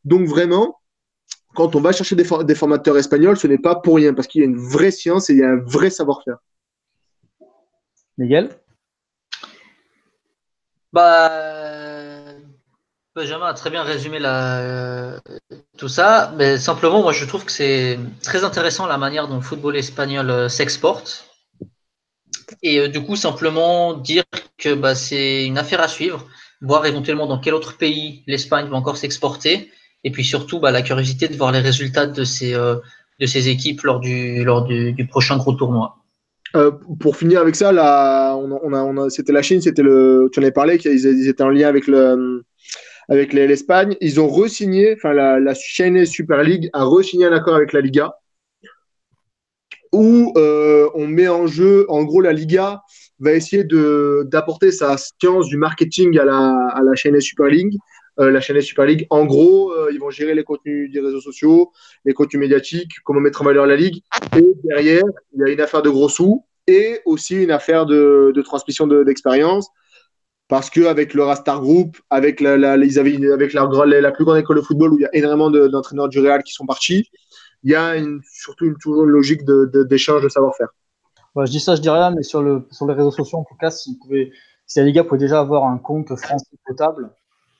Donc 0.05 0.27
vraiment, 0.27 0.79
quand 1.55 1.75
on 1.75 1.81
va 1.81 1.91
chercher 1.91 2.15
des, 2.15 2.27
des 2.43 2.55
formateurs 2.55 2.97
espagnols, 2.97 3.37
ce 3.37 3.47
n'est 3.47 3.57
pas 3.57 3.75
pour 3.75 3.95
rien, 3.95 4.13
parce 4.13 4.27
qu'il 4.27 4.41
y 4.41 4.43
a 4.43 4.47
une 4.47 4.57
vraie 4.57 4.91
science 4.91 5.29
et 5.29 5.33
il 5.33 5.39
y 5.39 5.43
a 5.43 5.49
un 5.49 5.59
vrai 5.59 5.89
savoir-faire. 5.89 6.37
Miguel? 8.17 8.49
Bah, 10.91 11.29
Benjamin 13.15 13.47
a 13.47 13.53
très 13.53 13.69
bien 13.69 13.83
résumé 13.83 14.19
la, 14.19 15.19
tout 15.77 15.87
ça, 15.87 16.33
mais 16.37 16.57
simplement, 16.57 17.01
moi 17.01 17.11
je 17.11 17.25
trouve 17.25 17.45
que 17.45 17.51
c'est 17.51 17.99
très 18.23 18.43
intéressant 18.43 18.85
la 18.85 18.97
manière 18.97 19.27
dont 19.27 19.35
le 19.35 19.41
football 19.41 19.75
espagnol 19.77 20.29
euh, 20.29 20.49
s'exporte. 20.49 21.25
Et 22.63 22.79
euh, 22.79 22.87
du 22.87 23.03
coup, 23.03 23.15
simplement 23.15 23.93
dire 23.93 24.23
que 24.57 24.73
bah, 24.73 24.95
c'est 24.95 25.45
une 25.45 25.57
affaire 25.57 25.81
à 25.81 25.87
suivre, 25.87 26.25
voir 26.61 26.85
éventuellement 26.85 27.27
dans 27.27 27.39
quel 27.39 27.53
autre 27.53 27.77
pays 27.77 28.23
l'Espagne 28.27 28.67
va 28.67 28.75
encore 28.75 28.97
s'exporter 28.97 29.71
et 30.03 30.11
puis 30.11 30.23
surtout, 30.23 30.59
bah, 30.59 30.71
la 30.71 30.81
curiosité 30.81 31.27
de 31.27 31.35
voir 31.35 31.51
les 31.51 31.59
résultats 31.59 32.07
de 32.07 32.23
ces, 32.23 32.53
euh, 32.53 32.75
de 33.19 33.25
ces 33.25 33.49
équipes 33.49 33.81
lors 33.81 33.99
du, 33.99 34.43
lors 34.43 34.63
du, 34.63 35.07
prochain 35.09 35.37
gros 35.37 35.53
tournoi. 35.53 35.97
Euh, 36.55 36.71
pour 36.99 37.15
finir 37.15 37.41
avec 37.41 37.55
ça, 37.55 37.71
là, 37.71 38.35
on 38.35 38.73
a, 38.73 38.81
on 38.83 38.97
a, 38.97 39.09
c'était 39.09 39.33
la 39.33 39.41
Chine, 39.41 39.61
c'était 39.61 39.83
le, 39.83 40.29
tu 40.31 40.39
en 40.39 40.43
avais 40.43 40.51
parlé, 40.51 40.77
qu'ils 40.77 41.27
étaient 41.27 41.43
en 41.43 41.49
lien 41.49 41.67
avec 41.67 41.85
le, 41.85 42.43
avec 43.07 43.33
l'Espagne. 43.33 43.95
Ils 44.01 44.19
ont 44.19 44.27
re-signé, 44.27 44.95
enfin 44.95 45.13
la, 45.13 45.39
la 45.39 45.53
Chinese 45.53 46.09
Super 46.09 46.43
League 46.43 46.69
a 46.73 46.85
re-signé 46.85 47.25
un 47.25 47.33
accord 47.33 47.55
avec 47.55 47.73
la 47.73 47.81
Liga 47.81 48.13
où 49.91 50.33
euh, 50.37 50.89
on 50.93 51.07
met 51.07 51.27
en 51.27 51.47
jeu, 51.47 51.85
en 51.89 52.03
gros, 52.03 52.21
la 52.21 52.33
Liga 52.33 52.81
va 53.19 53.33
essayer 53.33 53.63
d'apporter 53.63 54.71
sa 54.71 54.95
science 54.97 55.47
du 55.47 55.57
marketing 55.57 56.17
à 56.19 56.25
la, 56.25 56.67
à 56.73 56.81
la 56.81 56.95
Chinese 56.95 57.23
Super 57.23 57.47
League 57.47 57.77
la 58.19 58.41
chaîne 58.41 58.59
Super 58.61 58.85
League. 58.85 59.07
En 59.09 59.25
gros, 59.25 59.71
euh, 59.71 59.89
ils 59.93 59.99
vont 59.99 60.09
gérer 60.09 60.35
les 60.35 60.43
contenus 60.43 60.91
des 60.91 60.99
réseaux 60.99 61.21
sociaux, 61.21 61.71
les 62.05 62.13
contenus 62.13 62.39
médiatiques, 62.39 62.91
comment 63.03 63.21
mettre 63.21 63.41
en 63.41 63.45
valeur 63.45 63.65
la 63.65 63.75
ligue. 63.75 64.01
Et 64.35 64.45
derrière, 64.63 65.03
il 65.33 65.39
y 65.39 65.43
a 65.43 65.51
une 65.51 65.61
affaire 65.61 65.81
de 65.81 65.89
gros 65.89 66.09
sous 66.09 66.45
et 66.67 66.99
aussi 67.05 67.35
une 67.35 67.51
affaire 67.51 67.85
de, 67.85 68.41
transmission 68.43 68.87
d'expérience. 68.87 69.69
parce 70.47 70.69
qu'avec 70.69 71.13
le 71.13 71.23
Rastar 71.23 71.61
Group, 71.61 71.97
avec 72.09 72.41
la, 72.41 72.57
la, 72.57 72.73
avec 72.73 73.53
la, 73.53 73.65
la, 74.01 74.11
plus 74.11 74.25
grande 74.25 74.37
école 74.37 74.57
de 74.57 74.61
football 74.61 74.93
où 74.93 74.99
il 74.99 75.03
y 75.03 75.05
a 75.05 75.15
énormément 75.15 75.49
d'entraîneurs 75.49 76.09
du 76.09 76.19
Real 76.19 76.43
qui 76.43 76.53
sont 76.53 76.65
partis, 76.65 77.09
il 77.63 77.71
y 77.71 77.75
a 77.75 77.95
surtout 78.31 78.65
une, 78.65 78.75
toujours 78.77 79.03
une 79.03 79.11
logique 79.11 79.41
d'échange 79.45 80.23
de, 80.23 80.29
savoir-faire. 80.29 80.69
je 81.35 81.51
dis 81.51 81.59
ça, 81.59 81.75
je 81.75 81.81
dis 81.81 81.89
rien, 81.89 82.11
mais 82.11 82.23
sur, 82.23 82.41
le, 82.41 82.67
sur 82.71 82.87
les 82.87 82.93
réseaux 82.93 83.11
sociaux, 83.11 83.39
en 83.39 83.43
tout 83.43 83.55
cas, 83.59 83.71
si, 83.71 83.99
si 84.65 84.79
la 84.79 84.85
Liga 84.85 85.03
pouvait 85.03 85.19
déjà 85.19 85.39
avoir 85.39 85.65
un 85.65 85.77
compte 85.77 86.15
français 86.15 86.57
potable, 86.65 87.09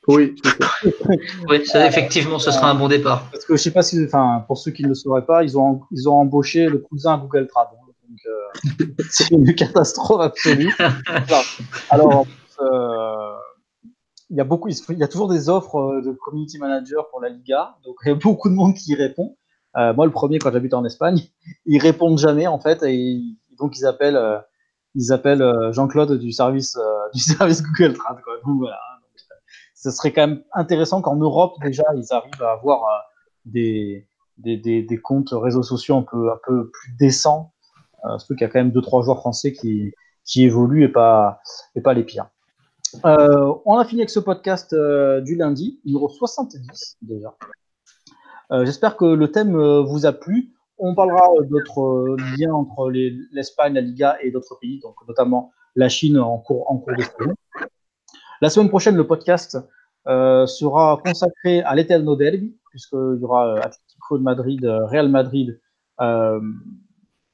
oui. 0.07 0.35
oui, 1.49 1.63
effectivement, 1.75 2.39
ce 2.39 2.51
sera 2.51 2.71
un 2.71 2.75
bon 2.75 2.87
départ. 2.87 3.29
Parce 3.31 3.45
que 3.45 3.55
je 3.55 3.61
sais 3.61 3.71
pas 3.71 3.83
si, 3.83 4.03
enfin, 4.03 4.43
pour 4.47 4.57
ceux 4.57 4.71
qui 4.71 4.83
ne 4.83 4.89
le 4.89 4.95
sauraient 4.95 5.25
pas, 5.25 5.43
ils 5.43 5.57
ont, 5.57 5.81
ils 5.91 6.07
ont 6.07 6.15
embauché 6.15 6.67
le 6.67 6.79
cousin 6.79 7.17
Google 7.17 7.47
Trad. 7.47 7.67
Donc, 8.09 8.19
euh, 8.25 8.85
c'est 9.09 9.29
une 9.31 9.53
catastrophe 9.53 10.21
absolue. 10.21 10.73
Alors, 11.89 12.25
euh, 12.61 13.35
il 14.29 14.37
y 14.37 14.41
a 14.41 14.43
beaucoup, 14.43 14.69
il 14.69 14.97
y 14.97 15.03
a 15.03 15.07
toujours 15.07 15.27
des 15.27 15.49
offres 15.49 15.75
euh, 15.75 16.01
de 16.01 16.11
community 16.11 16.57
manager 16.59 17.09
pour 17.09 17.21
la 17.21 17.29
Liga. 17.29 17.75
Donc, 17.85 17.95
il 18.05 18.09
y 18.09 18.11
a 18.11 18.15
beaucoup 18.15 18.49
de 18.49 18.55
monde 18.55 18.73
qui 18.73 18.91
y 18.91 18.95
répond. 18.95 19.35
moi, 19.75 20.05
le 20.05 20.11
premier, 20.11 20.39
quand 20.39 20.51
j'habite 20.51 20.73
en 20.73 20.85
Espagne, 20.85 21.21
ils 21.65 21.79
répondent 21.79 22.17
jamais, 22.17 22.47
en 22.47 22.59
fait, 22.59 22.81
et 22.83 23.21
donc 23.59 23.77
ils 23.77 23.85
appellent, 23.85 24.41
ils 24.95 25.11
appellent 25.11 25.71
Jean-Claude 25.71 26.17
du 26.17 26.31
service, 26.31 26.77
du 27.13 27.19
service 27.19 27.61
Google 27.61 27.93
Trad, 27.93 28.17
quoi. 28.23 28.33
Donc, 28.45 28.59
voilà 28.59 28.79
ce 29.79 29.91
serait 29.91 30.11
quand 30.11 30.27
même 30.27 30.43
intéressant 30.53 31.01
qu'en 31.01 31.15
Europe, 31.15 31.55
déjà, 31.63 31.83
ils 31.95 32.11
arrivent 32.11 32.43
à 32.43 32.51
avoir 32.51 32.83
euh, 32.83 34.01
des, 34.37 34.99
comptes 35.01 35.29
réseaux 35.31 35.63
sociaux 35.63 35.95
un 35.95 36.37
peu, 36.45 36.69
plus 36.69 36.91
décents. 36.99 37.53
Euh, 38.03 38.09
parce 38.09 38.27
qu'il 38.27 38.41
y 38.41 38.43
a 38.43 38.49
quand 38.49 38.59
même 38.59 38.71
deux, 38.71 38.81
trois 38.81 39.03
joueurs 39.03 39.19
français 39.19 39.53
qui, 39.53 39.93
évoluent 40.35 40.83
et 40.83 40.89
pas, 40.89 41.39
les 41.75 42.03
pires. 42.03 42.27
Euh, 43.05 43.53
on 43.65 43.77
a 43.77 43.85
fini 43.85 44.01
avec 44.01 44.09
ce 44.09 44.19
podcast 44.19 44.75
du 45.23 45.35
lundi, 45.35 45.79
numéro 45.85 46.09
70 46.09 46.97
déjà. 47.01 47.35
J'espère 48.63 48.97
que 48.97 49.05
le 49.05 49.31
thème 49.31 49.55
vous 49.55 50.05
a 50.05 50.11
plu. 50.11 50.55
On 50.77 50.95
parlera 50.95 51.29
d'autres 51.43 52.17
liens 52.37 52.53
entre 52.53 52.89
l'Espagne, 53.31 53.73
la 53.73 53.81
Liga 53.81 54.17
et 54.21 54.31
d'autres 54.31 54.57
pays, 54.59 54.79
donc 54.79 54.95
notamment 55.07 55.51
la 55.75 55.87
Chine 55.87 56.17
en 56.17 56.37
cours, 56.39 56.69
en 56.69 56.77
cours 56.77 56.95
de 56.97 57.03
saison. 57.03 57.35
La 58.41 58.49
semaine 58.49 58.69
prochaine, 58.69 58.95
le 58.95 59.05
podcast 59.05 59.57
euh, 60.07 60.45
sera 60.45 61.01
consacré 61.03 61.61
à 61.61 61.75
l'Eterno 61.75 62.15
Derby, 62.15 62.55
puisqu'il 62.69 63.19
y 63.19 63.23
aura 63.23 63.47
euh, 63.47 63.57
Atlético 63.57 64.17
de 64.17 64.23
Madrid, 64.23 64.63
euh, 64.63 64.85
Real 64.85 65.09
Madrid, 65.09 65.59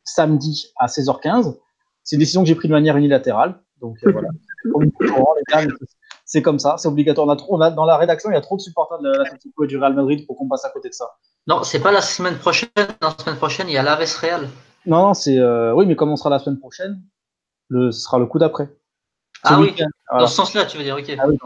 samedi 0.03 0.73
à 0.77 0.87
16h15. 0.87 1.57
C'est 2.03 2.15
une 2.15 2.19
décision 2.19 2.41
que 2.41 2.47
j'ai 2.47 2.55
prise 2.55 2.69
de 2.69 2.75
manière 2.75 2.97
unilatérale. 2.97 3.59
Donc 3.81 3.97
voilà. 4.03 4.29
c'est 6.25 6.41
comme 6.41 6.57
ça, 6.57 6.75
c'est 6.77 6.87
obligatoire. 6.87 7.27
On 7.27 7.29
a 7.29 7.35
trop, 7.35 7.57
dans 7.59 7.85
la 7.85 7.97
rédaction, 7.97 8.31
il 8.31 8.33
y 8.33 8.37
a 8.37 8.41
trop 8.41 8.57
de 8.57 8.61
supporters 8.61 8.99
de 8.99 9.09
l'Atlético 9.09 9.63
et 9.63 9.67
du 9.67 9.77
Real 9.77 9.93
Madrid 9.93 10.25
pour 10.25 10.37
qu'on 10.37 10.47
passe 10.47 10.65
à 10.65 10.69
côté 10.69 10.89
de 10.89 10.93
ça. 10.93 11.11
Non, 11.45 11.61
c'est 11.61 11.81
pas 11.81 11.91
la 11.91 12.01
semaine 12.01 12.37
prochaine. 12.37 12.69
La 13.01 13.11
semaine 13.11 13.37
prochaine, 13.37 13.67
il 13.69 13.73
y 13.73 13.77
a 13.77 13.83
l'Aves 13.83 14.17
Real. 14.19 14.47
Non, 14.87 15.07
non, 15.07 15.13
c'est. 15.13 15.39
oui, 15.73 15.85
mais 15.85 15.95
comme 15.95 16.09
on 16.09 16.15
sera 16.15 16.31
la 16.31 16.39
semaine 16.39 16.59
prochaine, 16.59 16.99
le, 17.69 17.91
ce 17.91 18.01
sera 18.01 18.17
le 18.17 18.25
coup 18.25 18.39
d'après. 18.39 18.69
Ah 19.45 19.59
oui, 19.59 19.73
dans 20.11 20.27
ce 20.27 20.35
sens-là, 20.35 20.65
tu 20.65 20.77
veux 20.77 20.83
dire, 20.83 20.95
ok. 20.95 21.15
Ah 21.17 21.27
oui, 21.27 21.37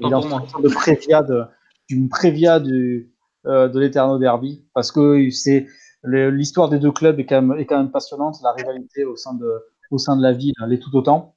dans 0.00 0.20
ce 0.20 0.28
a 0.28 0.58
une 0.58 0.70
prévia 0.70 1.22
de, 1.22 1.44
d'une 1.88 2.08
prévia 2.08 2.60
du, 2.60 3.12
euh, 3.46 3.68
de 3.68 3.78
l'Eterno 3.78 4.18
Derby, 4.18 4.64
parce 4.74 4.90
que 4.90 5.30
c'est 5.30 5.66
l'histoire 6.02 6.68
des 6.68 6.78
deux 6.78 6.92
clubs 6.92 7.18
est 7.18 7.26
quand, 7.26 7.40
même, 7.40 7.58
est 7.58 7.66
quand 7.66 7.78
même 7.78 7.90
passionnante, 7.90 8.36
la 8.42 8.52
rivalité 8.52 9.04
au 9.04 9.16
sein 9.16 9.34
de, 9.34 9.64
au 9.90 9.98
sein 9.98 10.16
de 10.16 10.22
la 10.22 10.32
ville 10.32 10.52
elle 10.62 10.72
est 10.72 10.78
tout 10.78 10.94
autant. 10.96 11.34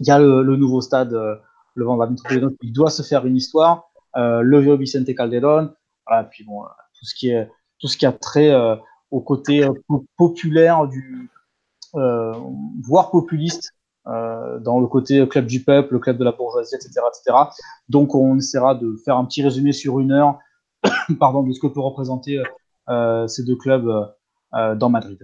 Il 0.00 0.06
y 0.06 0.10
a 0.10 0.18
le, 0.18 0.42
le 0.42 0.56
nouveau 0.56 0.80
stade, 0.80 1.14
euh, 1.14 1.36
le 1.74 1.84
Vendôme 1.84 2.16
il 2.62 2.72
doit 2.72 2.90
se 2.90 3.02
faire 3.02 3.26
une 3.26 3.36
histoire, 3.36 3.90
euh, 4.16 4.40
le 4.40 4.60
vieux 4.60 4.76
Vicente 4.76 5.12
Calderón, 5.14 5.72
voilà, 6.06 6.24
puis 6.24 6.44
bon, 6.44 6.62
tout 6.62 7.04
ce 7.04 7.14
qui 7.14 7.30
est 7.30 7.50
tout 7.80 7.88
ce 7.88 7.96
qui 7.96 8.06
a 8.06 8.12
trait 8.12 8.50
euh, 8.50 8.76
au 9.10 9.20
côté 9.20 9.64
euh, 9.64 9.72
populaire 10.16 10.86
du 10.86 11.30
voire 12.82 13.10
populiste 13.10 13.72
euh, 14.06 14.58
dans 14.58 14.80
le 14.80 14.86
côté 14.86 15.26
club 15.26 15.46
du 15.46 15.64
peuple, 15.64 15.94
le 15.94 15.98
club 15.98 16.18
de 16.18 16.24
la 16.24 16.32
bourgeoisie, 16.32 16.74
etc., 16.74 17.00
etc. 17.08 17.36
Donc, 17.88 18.14
on 18.14 18.36
essaiera 18.36 18.74
de 18.74 18.96
faire 19.04 19.16
un 19.16 19.24
petit 19.24 19.42
résumé 19.42 19.72
sur 19.72 19.98
une 20.00 20.12
heure, 20.12 20.38
pardon, 21.18 21.42
de 21.42 21.52
ce 21.52 21.60
que 21.60 21.66
peut 21.66 21.80
représenter 21.80 22.42
euh, 22.90 23.26
ces 23.26 23.44
deux 23.44 23.56
clubs 23.56 23.88
euh, 24.54 24.74
dans 24.74 24.90
Madrid. 24.90 25.18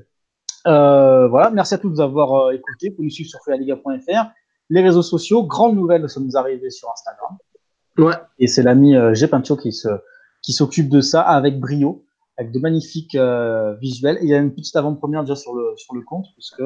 voilà, 0.65 1.51
merci 1.53 1.75
à 1.75 1.79
tous 1.79 1.91
d'avoir 1.91 2.53
écouté. 2.53 2.89
Vous 2.89 2.97
pouvez 2.97 3.07
nous 3.07 3.11
suivre 3.11 3.29
sur 3.29 3.41
fealiga.fr. 3.45 4.31
Les 4.71 4.83
réseaux 4.83 5.03
sociaux, 5.03 5.43
grande 5.43 5.75
nouvelle, 5.75 6.07
nous 6.19 6.37
arriver 6.37 6.71
sur 6.71 6.89
Instagram. 6.91 7.37
Ouais. 7.99 8.15
Et 8.39 8.47
c'est 8.47 8.63
l'ami 8.63 8.97
euh, 8.97 9.15
Gepincho 9.15 9.57
qui 9.57 9.73
se 9.73 9.89
qui 10.43 10.55
s'occupe 10.55 10.89
de 10.89 11.03
ça 11.03 11.21
avec 11.21 11.61
brio, 11.61 12.07
avec 12.39 12.51
de 12.51 12.59
magnifiques 12.61 13.19
visuels. 13.79 14.19
il 14.23 14.29
y 14.29 14.35
a 14.35 14.39
une 14.39 14.55
petite 14.55 14.75
avant-première 14.75 15.23
déjà 15.23 15.37
sur 15.37 15.55
le 15.55 15.75
sur 15.77 15.95
le 15.95 16.01
compte, 16.01 16.25
puisque 16.33 16.63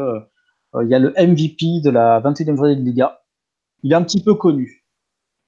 il 0.83 0.89
y 0.89 0.95
a 0.95 0.99
le 0.99 1.11
MVP 1.11 1.81
de 1.83 1.91
la 1.91 2.20
21e 2.20 2.57
journée 2.57 2.77
de 2.77 2.83
Liga. 2.83 3.20
Il 3.83 3.93
est 3.93 3.97
un 3.97 4.03
petit 4.03 4.22
peu 4.22 4.35
connu. 4.35 4.85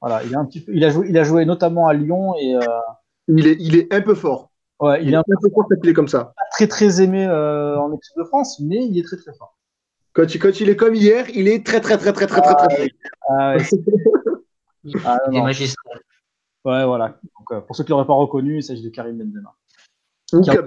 Voilà, 0.01 0.23
il, 0.25 0.33
est 0.33 0.37
un 0.37 0.45
petit 0.45 0.61
peu, 0.61 0.75
il, 0.75 0.85
a, 0.85 0.91
joué, 0.91 1.09
il 1.09 1.19
a 1.19 1.25
joué 1.25 1.45
notamment 1.45 1.89
à 1.89 1.95
Lyon 1.95 2.35
et. 2.37 2.55
Euh, 2.55 2.61
il, 3.29 3.47
est, 3.47 3.57
il 3.59 3.77
est 3.77 3.93
un 3.93 4.03
peu 4.03 4.15
fort. 4.15 4.51
Ouais, 4.79 5.03
il, 5.03 5.13
est 5.13 5.17
un 5.17 5.23
peu 5.23 5.35
fort 5.51 5.67
il 5.83 5.89
est 5.89 5.95
comme 5.95 6.07
ça. 6.07 6.33
Pas 6.37 6.43
très 6.53 6.69
très 6.69 7.01
aimé 7.01 7.27
euh, 7.27 7.77
en 7.79 7.93
équipe 7.93 8.17
de 8.17 8.25
France, 8.25 8.61
mais 8.61 8.87
il 8.87 8.99
est 8.99 9.03
très 9.03 9.17
très 9.17 9.33
fort. 9.35 9.57
Quand, 10.13 10.27
quand 10.39 10.61
il 10.61 10.69
est 10.69 10.77
comme 10.77 10.95
hier, 10.95 11.29
il 11.31 11.49
est 11.49 11.65
très 11.65 11.81
très 11.81 11.99
très 11.99 12.13
très 12.13 12.27
très 12.27 12.41
très 12.41 12.55
très, 12.55 12.69
très. 12.69 12.89
Ah, 13.29 13.57
ouais. 13.57 13.63
ah, 15.05 15.19
il 15.31 15.39
est 15.39 15.43
magistral. 15.43 16.01
Ouais, 16.65 16.85
voilà. 16.85 17.19
Donc, 17.23 17.67
pour 17.67 17.75
ceux 17.75 17.85
qui 17.85 17.91
l'auraient 17.91 18.07
pas 18.07 18.15
reconnu, 18.15 18.59
il 18.59 18.63
s'agit 18.63 18.83
de 18.83 18.91
Karim 18.91 19.17
Benzema. 19.17 19.55
Qui 20.29 20.51
a, 20.51 20.63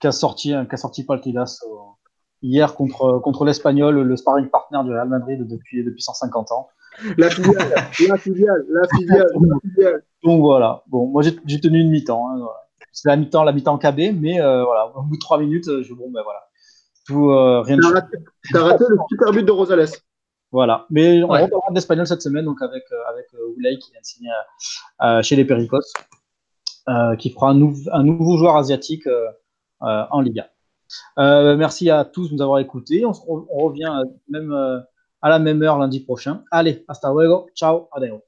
qui 0.00 0.06
a, 0.06 0.12
sorti, 0.12 0.48
qui 0.48 0.74
a 0.74 0.76
sorti 0.76 1.04
Paltidas 1.04 1.60
au, 1.66 1.97
hier 2.42 2.74
contre, 2.74 3.18
contre 3.18 3.44
l'Espagnol, 3.44 4.00
le 4.00 4.16
sparring 4.16 4.48
partner 4.48 4.78
du 4.84 4.90
Real 4.90 5.08
Madrid 5.08 5.46
depuis, 5.46 5.84
depuis 5.84 6.02
150 6.02 6.52
ans. 6.52 6.68
La 7.16 7.30
filiale, 7.30 7.68
la 8.08 8.16
filiale, 8.16 8.64
la 8.68 8.88
filiale, 8.88 10.02
Donc 10.24 10.40
voilà. 10.40 10.82
Bon, 10.88 11.06
moi 11.06 11.22
j'ai 11.22 11.60
tenu 11.60 11.80
une 11.80 11.90
mi-temps. 11.90 12.28
Hein, 12.28 12.46
c'est 12.92 13.08
la 13.08 13.16
mi-temps, 13.16 13.44
la 13.44 13.52
mi-temps 13.52 13.78
KB, 13.78 14.14
mais 14.20 14.40
voilà, 14.40 14.92
au 14.96 15.02
bout 15.02 15.16
de 15.16 15.20
trois 15.20 15.38
minutes, 15.38 15.66
je 15.66 15.94
bon 15.94 16.10
ben 16.10 16.22
voilà, 16.22 16.40
tout 17.06 17.28
rien 17.28 17.76
de. 17.76 17.82
T'as 17.82 17.90
raté, 17.90 18.16
raté 18.54 18.84
le 18.88 18.96
super 19.08 19.32
but 19.32 19.44
de 19.44 19.52
Rosales. 19.52 19.88
Voilà, 20.50 20.86
mais 20.90 21.22
on 21.22 21.28
reparlera 21.28 21.70
d'espagnol 21.72 22.06
cette 22.06 22.22
semaine, 22.22 22.46
donc 22.46 22.60
avec 22.62 22.84
avec 23.08 23.26
Oulay 23.56 23.76
qui 23.78 23.92
vient 23.92 24.00
de 24.00 24.06
signer 24.06 25.22
chez 25.22 25.36
les 25.36 25.44
Pericos, 25.44 25.92
qui 27.18 27.30
fera 27.30 27.50
un, 27.50 27.72
un, 27.92 28.02
nouveau 28.02 28.38
joueur 28.38 28.56
asiatique 28.56 29.06
en 29.80 30.20
Liga. 30.20 30.48
Merci 31.16 31.90
à 31.90 32.04
tous 32.04 32.30
de 32.30 32.34
nous 32.34 32.42
avoir 32.42 32.58
écoutés. 32.58 33.04
On, 33.04 33.12
revient 33.64 34.02
même 34.28 34.52
à 35.22 35.28
la 35.28 35.38
même 35.38 35.62
heure 35.62 35.78
lundi 35.78 36.00
prochain. 36.00 36.44
Allez, 36.50 36.84
hasta 36.88 37.10
luego. 37.12 37.48
Ciao. 37.54 37.88
Adios. 37.92 38.27